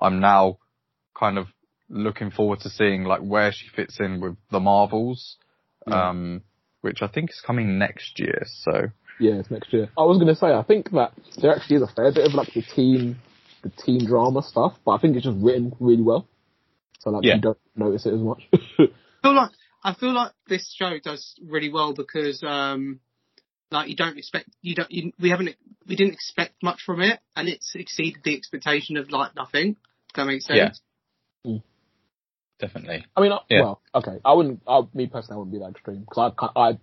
I'm 0.00 0.20
now 0.20 0.58
kind 1.18 1.38
of 1.38 1.46
looking 1.88 2.30
forward 2.30 2.60
to 2.60 2.70
seeing 2.70 3.04
like 3.04 3.20
where 3.20 3.52
she 3.52 3.68
fits 3.68 3.98
in 4.00 4.20
with 4.20 4.36
the 4.50 4.60
Marvels, 4.60 5.36
Yeah. 5.86 6.10
um, 6.10 6.42
which 6.80 7.02
I 7.02 7.08
think 7.08 7.30
is 7.30 7.42
coming 7.44 7.78
next 7.78 8.18
year. 8.18 8.42
So 8.62 8.88
Yeah, 9.18 9.34
it's 9.34 9.50
next 9.50 9.72
year. 9.72 9.88
I 9.98 10.04
was 10.04 10.18
gonna 10.18 10.34
say, 10.34 10.48
I 10.48 10.62
think 10.62 10.90
that 10.92 11.12
there 11.40 11.54
actually 11.54 11.76
is 11.76 11.82
a 11.82 11.88
fair 11.88 12.12
bit 12.12 12.26
of 12.26 12.34
like 12.34 12.52
the 12.54 12.62
teen, 12.62 13.16
the 13.62 13.70
teen 13.70 14.06
drama 14.06 14.42
stuff, 14.42 14.74
but 14.84 14.92
I 14.92 14.98
think 14.98 15.16
it's 15.16 15.24
just 15.24 15.38
written 15.40 15.74
really 15.80 16.02
well. 16.02 16.26
So 17.00 17.10
like 17.10 17.24
Yeah. 17.24 17.36
you 17.36 17.40
don't 17.40 17.58
notice 17.76 18.06
it 18.06 18.14
as 18.14 18.20
much. 18.20 18.48
I 18.52 19.22
feel 19.22 19.34
like 19.34 19.50
I 19.82 19.94
feel 19.94 20.12
like 20.12 20.32
this 20.46 20.74
show 20.78 20.98
does 21.02 21.38
really 21.42 21.70
well 21.70 21.94
because 21.94 22.42
um 22.42 23.00
like 23.70 23.88
you 23.88 23.96
don't 23.96 24.18
expect 24.18 24.48
you 24.62 24.74
don't 24.74 24.90
you, 24.90 25.12
we 25.20 25.30
haven't 25.30 25.54
we 25.86 25.96
didn't 25.96 26.14
expect 26.14 26.62
much 26.62 26.82
from 26.84 27.00
it 27.00 27.20
and 27.36 27.48
it's 27.48 27.74
exceeded 27.74 28.22
the 28.24 28.36
expectation 28.36 28.96
of 28.96 29.10
like 29.10 29.34
nothing. 29.34 29.74
Does 29.74 30.16
that 30.16 30.26
make 30.26 30.42
sense? 30.42 30.58
Yeah. 30.58 30.70
Definitely. 32.60 33.04
I 33.16 33.20
mean, 33.20 33.32
I, 33.32 33.38
Yeah. 33.48 33.62
well, 33.62 33.82
okay. 33.94 34.18
I 34.24 34.32
wouldn't. 34.34 34.62
I, 34.66 34.82
me 34.94 35.06
personally, 35.06 35.36
I 35.36 35.38
wouldn't 35.38 35.52
be 35.52 35.58
that 35.60 35.70
extreme 35.70 36.00
because 36.00 36.32
I, 36.54 36.60
I, 36.60 36.78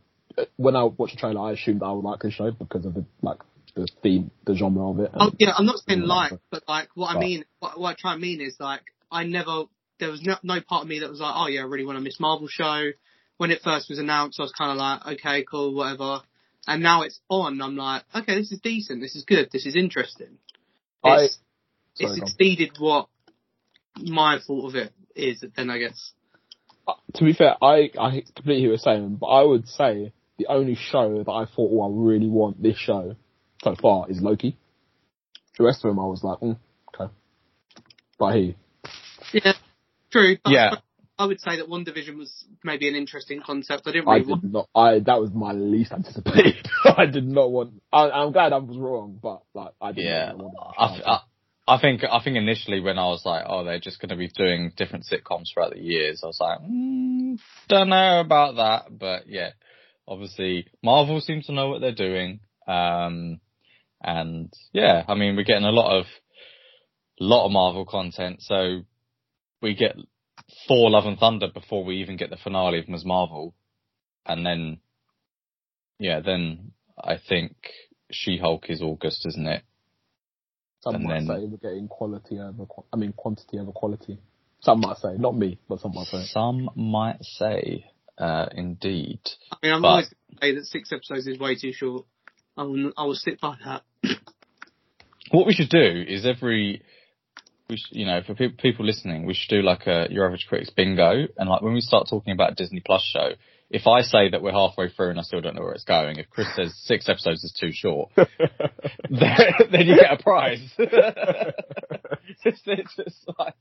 when 0.57 0.75
I 0.75 0.83
watched 0.83 1.15
the 1.15 1.19
trailer, 1.19 1.41
I 1.41 1.51
assumed 1.53 1.81
that 1.81 1.85
I 1.85 1.91
would 1.91 2.03
like 2.03 2.21
this 2.21 2.33
show 2.33 2.51
because 2.51 2.85
of 2.85 2.93
the 2.93 3.05
like 3.21 3.39
the 3.75 3.87
theme, 4.03 4.31
the 4.45 4.55
genre 4.55 4.89
of 4.89 4.99
it. 4.99 5.11
Oh 5.13 5.31
yeah, 5.39 5.53
I'm 5.57 5.65
not 5.65 5.77
saying 5.87 6.01
Yeah. 6.01 6.05
like, 6.05 6.33
but 6.49 6.63
like 6.67 6.89
what 6.95 7.15
I 7.15 7.19
mean, 7.19 7.45
what, 7.59 7.79
what 7.79 7.89
I 7.91 7.95
try 7.97 8.13
and 8.13 8.21
mean 8.21 8.41
is 8.41 8.57
like 8.59 8.81
I 9.11 9.23
never 9.23 9.65
there 9.99 10.09
was 10.11 10.21
no, 10.21 10.35
no 10.43 10.61
part 10.61 10.83
of 10.83 10.87
me 10.87 10.99
that 10.99 11.09
was 11.09 11.19
like, 11.19 11.33
oh 11.35 11.47
yeah, 11.47 11.61
I 11.61 11.65
really 11.65 11.85
want 11.85 11.97
a 11.97 12.01
Miss 12.01 12.19
Marvel 12.19 12.47
show. 12.47 12.91
When 13.37 13.51
it 13.51 13.61
first 13.63 13.89
was 13.89 13.99
announced, 13.99 14.39
I 14.39 14.43
was 14.43 14.51
kind 14.51 14.71
of 14.71 14.77
like, 14.77 15.19
okay, 15.19 15.43
cool, 15.43 15.73
whatever. 15.75 16.21
And 16.67 16.81
now 16.83 17.03
it's 17.03 17.19
on. 17.29 17.61
I'm 17.61 17.75
like, 17.77 18.03
okay, 18.15 18.35
this 18.35 18.51
is 18.51 18.59
decent. 18.59 18.99
This 19.01 19.15
is 19.15 19.23
good. 19.25 19.49
This 19.51 19.65
is 19.65 19.75
interesting. 19.75 20.37
I- 21.03 21.25
It's, 21.25 21.37
Sorry, 21.95 22.19
it's 22.19 22.31
exceeded 22.31 22.71
what 22.79 23.09
my 23.95 24.39
thought 24.45 24.69
of 24.69 24.75
it 24.75 24.91
is. 25.17 25.43
Then 25.55 25.69
I 25.69 25.79
guess. 25.79 26.11
Uh, 26.87 26.93
to 27.15 27.23
be 27.25 27.33
fair, 27.33 27.55
I 27.61 27.89
I 27.99 28.23
completely 28.35 28.61
hear 28.61 28.69
what 28.69 28.71
you're 28.71 28.77
saying, 28.77 29.17
but 29.19 29.27
I 29.27 29.43
would 29.43 29.67
say 29.67 30.13
the 30.37 30.47
only 30.47 30.75
show 30.75 31.23
that 31.23 31.31
I 31.31 31.45
thought, 31.45 31.71
oh, 31.73 31.81
I 31.81 31.89
really 31.91 32.29
want 32.29 32.61
this 32.61 32.77
show 32.77 33.15
so 33.63 33.75
far 33.81 34.09
is 34.09 34.21
Loki. 34.21 34.57
The 35.57 35.63
rest 35.65 35.83
of 35.83 35.89
them, 35.89 35.99
I 35.99 36.05
was 36.05 36.23
like, 36.23 36.39
mm, 36.39 36.57
okay. 36.95 37.11
But 38.19 38.35
he. 38.35 38.55
Yeah, 39.33 39.53
true. 40.11 40.37
But 40.43 40.51
Yeah. 40.53 40.75
I 41.19 41.25
would 41.25 41.41
say 41.41 41.57
that 41.57 41.67
WandaVision 41.67 42.15
was 42.15 42.45
maybe 42.63 42.87
an 42.87 42.93
interesting 42.95 43.41
concept. 43.43 43.87
I 43.87 43.91
didn't 43.91 44.07
I 44.07 44.17
really 44.17 44.27
want. 44.27 44.41
did 44.43 44.53
not. 44.53 44.69
I 44.75 44.99
that 44.99 45.19
was 45.19 45.31
my 45.33 45.51
least 45.51 45.91
anticipated. 45.91 46.67
I 46.85 47.07
did 47.07 47.27
not 47.27 47.49
want. 47.51 47.73
I, 47.91 48.11
I'm 48.11 48.31
glad 48.31 48.53
I 48.53 48.57
was 48.57 48.77
wrong, 48.77 49.19
but 49.21 49.41
like 49.55 49.71
I 49.81 49.93
did 49.93 50.03
Yeah, 50.05 50.27
not 50.27 50.37
want. 50.37 50.55
I, 50.77 51.11
I, 51.11 51.19
I 51.67 51.79
think 51.79 52.01
I 52.03 52.23
think 52.23 52.37
initially 52.37 52.79
when 52.79 52.97
I 52.97 53.07
was 53.07 53.23
like, 53.25 53.43
oh, 53.45 53.63
they're 53.63 53.79
just 53.79 53.99
going 53.99 54.09
to 54.09 54.15
be 54.15 54.29
doing 54.29 54.71
different 54.77 55.05
sitcoms 55.05 55.53
throughout 55.53 55.73
the 55.73 55.81
years, 55.81 56.21
I 56.23 56.27
was 56.27 56.39
like, 56.39 56.59
mm, 56.59 57.37
don't 57.67 57.89
know 57.89 58.21
about 58.21 58.55
that, 58.55 58.97
but 58.97 59.27
yeah, 59.27 59.49
obviously 60.07 60.67
Marvel 60.81 61.19
seems 61.19 61.47
to 61.47 61.53
know 61.53 61.67
what 61.69 61.81
they're 61.81 61.91
doing, 61.91 62.39
um, 62.67 63.41
and 64.01 64.53
yeah, 64.71 65.03
I 65.07 65.15
mean 65.15 65.35
we're 65.35 65.43
getting 65.43 65.65
a 65.65 65.71
lot 65.71 65.99
of 65.99 66.05
lot 67.19 67.45
of 67.45 67.51
Marvel 67.51 67.85
content, 67.85 68.41
so 68.41 68.83
we 69.61 69.75
get 69.75 69.97
Thor: 70.67 70.89
Love 70.89 71.05
and 71.05 71.19
Thunder 71.19 71.47
before 71.53 71.83
we 71.83 71.97
even 71.97 72.15
get 72.15 72.29
the 72.29 72.37
finale 72.37 72.79
of 72.79 72.87
Ms. 72.87 73.03
Marvel, 73.03 73.53
and 74.25 74.45
then 74.45 74.79
yeah, 75.99 76.21
then 76.21 76.71
I 76.97 77.17
think 77.17 77.55
She-Hulk 78.11 78.69
is 78.69 78.81
August, 78.81 79.25
isn't 79.27 79.47
it? 79.47 79.63
Some 80.81 80.95
and 80.95 81.03
might 81.03 81.13
then- 81.19 81.27
say 81.27 81.45
we're 81.45 81.57
getting 81.57 81.87
quality 81.87 82.39
over. 82.39 82.65
qua- 82.65 82.83
I 82.93 82.97
mean, 82.97 83.13
quantity 83.13 83.59
over 83.59 83.71
quality. 83.71 84.19
Some 84.61 84.79
might 84.81 84.97
say, 84.97 85.15
not 85.17 85.35
me, 85.37 85.59
but 85.69 85.79
some 85.79 85.93
might 85.93 86.07
say. 86.07 86.23
Some 86.25 86.69
might 86.75 87.23
say, 87.23 87.85
uh, 88.17 88.47
indeed. 88.53 89.19
I 89.51 89.57
mean, 89.63 89.73
I'm 89.73 89.81
but- 89.81 89.87
always 89.87 90.07
going 90.09 90.15
to 90.31 90.45
say 90.45 90.55
that 90.55 90.65
six 90.65 90.91
episodes 90.91 91.27
is 91.27 91.39
way 91.39 91.55
too 91.55 91.73
short. 91.73 92.05
I 92.57 92.63
will, 92.63 92.91
I 92.97 93.03
will 93.05 93.15
stick 93.15 93.39
by 93.39 93.55
that. 93.65 93.83
What 95.31 95.45
we 95.45 95.53
should 95.53 95.69
do 95.69 96.05
is 96.07 96.25
every, 96.25 96.81
we 97.69 97.75
sh 97.75 97.87
you 97.91 98.05
know, 98.05 98.21
for 98.25 98.33
pe- 98.33 98.47
people 98.47 98.85
listening, 98.85 99.25
we 99.25 99.33
should 99.33 99.49
do 99.49 99.61
like 99.61 99.85
a 99.85 100.07
Your 100.09 100.25
Average 100.25 100.45
Critics 100.47 100.69
bingo, 100.69 101.27
and 101.37 101.49
like 101.49 101.61
when 101.61 101.73
we 101.73 101.81
start 101.81 102.07
talking 102.09 102.31
about 102.31 102.53
a 102.53 102.55
Disney 102.55 102.79
Plus 102.79 103.03
show, 103.03 103.31
if 103.69 103.85
I 103.87 104.01
say 104.01 104.29
that 104.29 104.41
we're 104.41 104.51
halfway 104.53 104.89
through 104.89 105.09
and 105.11 105.19
I 105.19 105.23
still 105.23 105.41
don't 105.41 105.55
know 105.55 105.61
where 105.63 105.73
it's 105.73 105.83
going, 105.83 106.17
if 106.17 106.29
Chris 106.29 106.47
says 106.55 106.73
six 106.85 107.09
episodes 107.09 107.43
is 107.43 107.51
too 107.59 107.71
short, 107.73 108.11
then, 108.15 108.29
then 109.71 109.87
you 109.87 109.95
get 109.95 110.11
a 110.19 110.23
prize. 110.23 110.61
it's, 110.77 112.61
it's 112.65 112.95
just 112.95 113.29
like, 113.37 113.55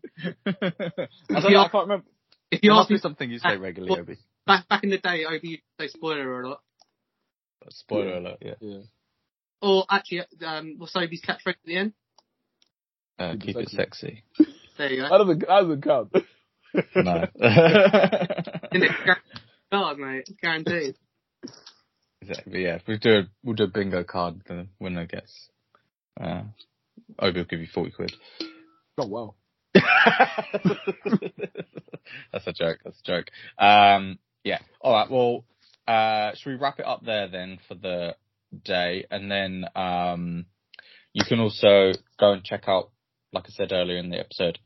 I 0.46 1.40
don't 1.40 1.52
know, 1.52 1.60
I 1.60 1.68
can't 1.68 1.88
remember. 1.88 2.04
If 2.52 2.62
you 2.62 2.70
must 2.70 2.84
ask 2.84 2.90
me 2.92 2.98
something 2.98 3.28
you 3.30 3.38
say 3.40 3.56
regularly, 3.56 3.98
Obi. 4.00 4.16
back 4.46 4.68
back 4.68 4.84
in 4.84 4.90
the 4.90 4.98
day, 4.98 5.24
Obi 5.24 5.48
used 5.48 5.62
to 5.78 5.84
say 5.84 5.88
spoiler 5.88 6.42
a 6.42 6.48
lot. 6.50 6.60
Spoiler 7.70 8.10
Yeah. 8.12 8.18
alert, 8.20 8.38
yeah. 8.40 8.54
Yeah. 8.60 8.78
Or 9.60 9.84
actually, 9.90 10.22
um, 10.46 10.74
what's 10.78 10.94
Obi's 10.94 11.22
catchphrase 11.26 11.48
at 11.48 11.56
the 11.64 11.76
end? 11.76 11.92
Uh, 13.18 13.32
Keep 13.40 13.56
it 13.56 13.68
keep 13.68 13.68
sexy. 13.70 14.22
There 14.78 14.92
you 14.92 15.02
That 15.02 15.08
go. 15.10 15.18
doesn't, 15.18 15.38
that 15.40 15.48
doesn't 15.48 15.82
count. 15.82 16.12
No. 16.94 17.26
Isn't? 19.72 19.82
Guaranteed, 19.82 19.98
mate. 19.98 20.28
Guaranteed. 20.42 20.94
Exactly. 22.22 22.64
Yeah. 22.64 22.78
We 22.88 22.98
do 22.98 23.18
a 23.18 23.22
we'll 23.44 23.54
do 23.54 23.64
a 23.64 23.68
bingo 23.68 24.02
card. 24.02 24.40
The 24.48 24.66
winner 24.80 25.06
gets. 25.06 25.48
Uh, 26.18 26.42
Obi 27.20 27.40
will 27.40 27.44
give 27.44 27.60
you 27.60 27.68
forty 27.72 27.92
quid. 27.92 28.12
Oh 28.98 29.06
wow. 29.06 29.34
That's 32.32 32.46
a 32.46 32.52
joke. 32.52 32.78
That's 32.84 32.98
a 32.98 33.06
joke. 33.06 33.26
Um. 33.58 34.18
Yeah. 34.42 34.58
All 34.80 34.92
right. 34.94 35.08
Well. 35.08 35.44
Uh. 35.86 36.34
Should 36.34 36.50
we 36.50 36.56
wrap 36.56 36.80
it 36.80 36.86
up 36.86 37.04
there 37.04 37.28
then 37.28 37.58
for 37.68 37.74
the 37.74 38.16
day, 38.64 39.06
and 39.10 39.30
then 39.30 39.64
um, 39.74 40.46
you 41.12 41.24
can 41.24 41.40
also 41.40 41.92
go 42.18 42.32
and 42.32 42.44
check 42.44 42.64
out, 42.66 42.90
like 43.32 43.44
I 43.46 43.50
said 43.50 43.72
earlier 43.72 43.98
in 43.98 44.10
the 44.10 44.18
episode, 44.18 44.58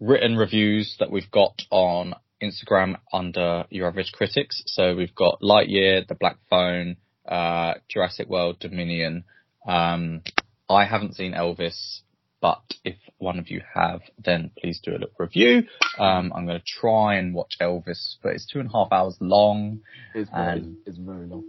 written 0.00 0.36
reviews 0.36 0.96
that 1.00 1.10
we've 1.10 1.30
got 1.30 1.62
on 1.70 2.14
Instagram 2.50 2.96
under 3.12 3.64
Your 3.70 3.88
Average 3.88 4.12
Critics. 4.12 4.62
So 4.66 4.94
we've 4.94 5.14
got 5.14 5.40
Lightyear, 5.40 6.06
The 6.06 6.14
Black 6.14 6.38
Phone, 6.50 6.96
uh, 7.26 7.74
Jurassic 7.88 8.28
World, 8.28 8.58
Dominion. 8.60 9.24
Um, 9.66 10.22
I 10.68 10.84
haven't 10.84 11.14
seen 11.14 11.32
Elvis, 11.32 12.00
but 12.40 12.62
if 12.84 12.96
one 13.18 13.38
of 13.38 13.48
you 13.50 13.62
have, 13.74 14.02
then 14.22 14.50
please 14.58 14.80
do 14.82 14.92
a 14.92 15.00
little 15.00 15.14
review. 15.18 15.64
Um, 15.98 16.32
I'm 16.34 16.46
going 16.46 16.60
to 16.60 16.64
try 16.66 17.16
and 17.16 17.34
watch 17.34 17.56
Elvis, 17.60 18.16
but 18.22 18.34
it's 18.34 18.46
two 18.46 18.60
and 18.60 18.68
a 18.68 18.72
half 18.72 18.88
hours 18.92 19.16
long. 19.20 19.80
It's 20.14 20.30
very, 20.30 20.64
it's 20.86 20.98
very 20.98 21.26
long. 21.26 21.44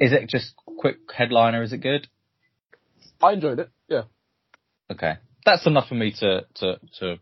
Is 0.00 0.12
it 0.12 0.28
just 0.28 0.54
quick 0.78 0.98
headliner? 1.14 1.62
Is 1.62 1.72
it 1.72 1.78
good? 1.78 2.08
I 3.22 3.32
enjoyed 3.32 3.58
it. 3.60 3.70
Yeah. 3.88 4.02
Okay, 4.90 5.14
that's 5.44 5.66
enough 5.66 5.88
for 5.88 5.94
me 5.94 6.12
to 6.20 6.46
to 6.56 6.78
to 7.00 7.16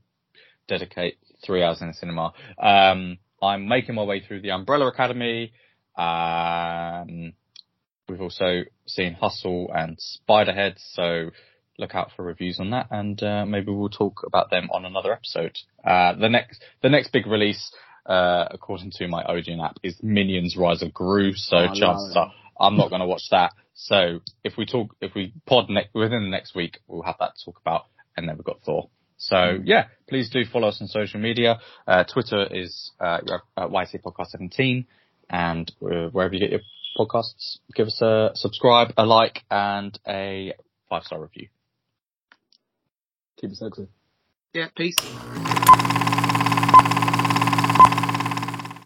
dedicate 0.66 1.18
three 1.44 1.62
hours 1.62 1.80
in 1.80 1.88
the 1.88 1.94
cinema. 1.94 2.32
Um, 2.58 3.18
I'm 3.42 3.68
making 3.68 3.94
my 3.94 4.02
way 4.02 4.20
through 4.20 4.40
the 4.40 4.50
Umbrella 4.52 4.86
Academy. 4.88 5.52
Um, 5.96 7.34
we've 8.08 8.20
also 8.20 8.62
seen 8.86 9.14
Hustle 9.14 9.70
and 9.74 9.98
Spiderhead, 9.98 10.74
so 10.78 11.30
look 11.78 11.94
out 11.94 12.10
for 12.16 12.24
reviews 12.24 12.60
on 12.60 12.70
that, 12.70 12.88
and 12.90 13.22
uh, 13.22 13.44
maybe 13.46 13.70
we'll 13.72 13.88
talk 13.88 14.22
about 14.26 14.50
them 14.50 14.68
on 14.72 14.84
another 14.84 15.12
episode. 15.12 15.56
Uh, 15.84 16.14
the 16.14 16.28
next 16.28 16.62
the 16.82 16.88
next 16.88 17.12
big 17.12 17.26
release, 17.26 17.72
uh, 18.06 18.46
according 18.50 18.92
to 18.92 19.08
my 19.08 19.24
Odeon 19.24 19.60
app, 19.60 19.76
is 19.82 19.96
Minions: 20.02 20.56
Rise 20.56 20.82
of 20.82 20.92
Gru. 20.92 21.32
So 21.34 21.56
Oh, 21.56 21.74
chances 21.74 22.14
are 22.16 22.32
I'm 22.58 22.76
not 22.76 22.88
going 22.88 23.00
to 23.00 23.06
watch 23.06 23.28
that. 23.30 23.52
So 23.74 24.20
if 24.44 24.56
we 24.56 24.66
talk, 24.66 24.94
if 25.00 25.14
we 25.14 25.32
pod 25.46 25.68
ne- 25.68 25.88
within 25.92 26.22
the 26.22 26.30
next 26.30 26.54
week, 26.54 26.78
we'll 26.86 27.02
have 27.02 27.16
that 27.20 27.36
to 27.36 27.44
talk 27.44 27.58
about. 27.60 27.82
And 28.16 28.28
then 28.28 28.36
we've 28.36 28.44
got 28.44 28.62
Thor. 28.62 28.88
So 29.28 29.58
yeah, 29.64 29.86
please 30.06 30.28
do 30.28 30.44
follow 30.44 30.68
us 30.68 30.82
on 30.82 30.88
social 30.88 31.18
media. 31.18 31.58
Uh, 31.88 32.04
Twitter 32.04 32.46
is 32.50 32.92
uh, 33.00 33.20
uh, 33.56 33.68
YC 33.68 34.02
Podcast 34.02 34.28
17, 34.28 34.86
and 35.30 35.72
uh, 35.82 36.08
wherever 36.10 36.34
you 36.34 36.40
get 36.40 36.50
your 36.50 36.60
podcasts, 36.98 37.58
give 37.74 37.86
us 37.86 38.02
a 38.02 38.32
subscribe, 38.34 38.92
a 38.98 39.06
like, 39.06 39.42
and 39.50 39.98
a 40.06 40.52
five 40.90 41.04
star 41.04 41.22
review. 41.22 41.48
Keep 43.40 43.52
it 43.52 43.56
sexy. 43.56 43.88
Yeah, 44.52 44.68
peace. 44.76 44.96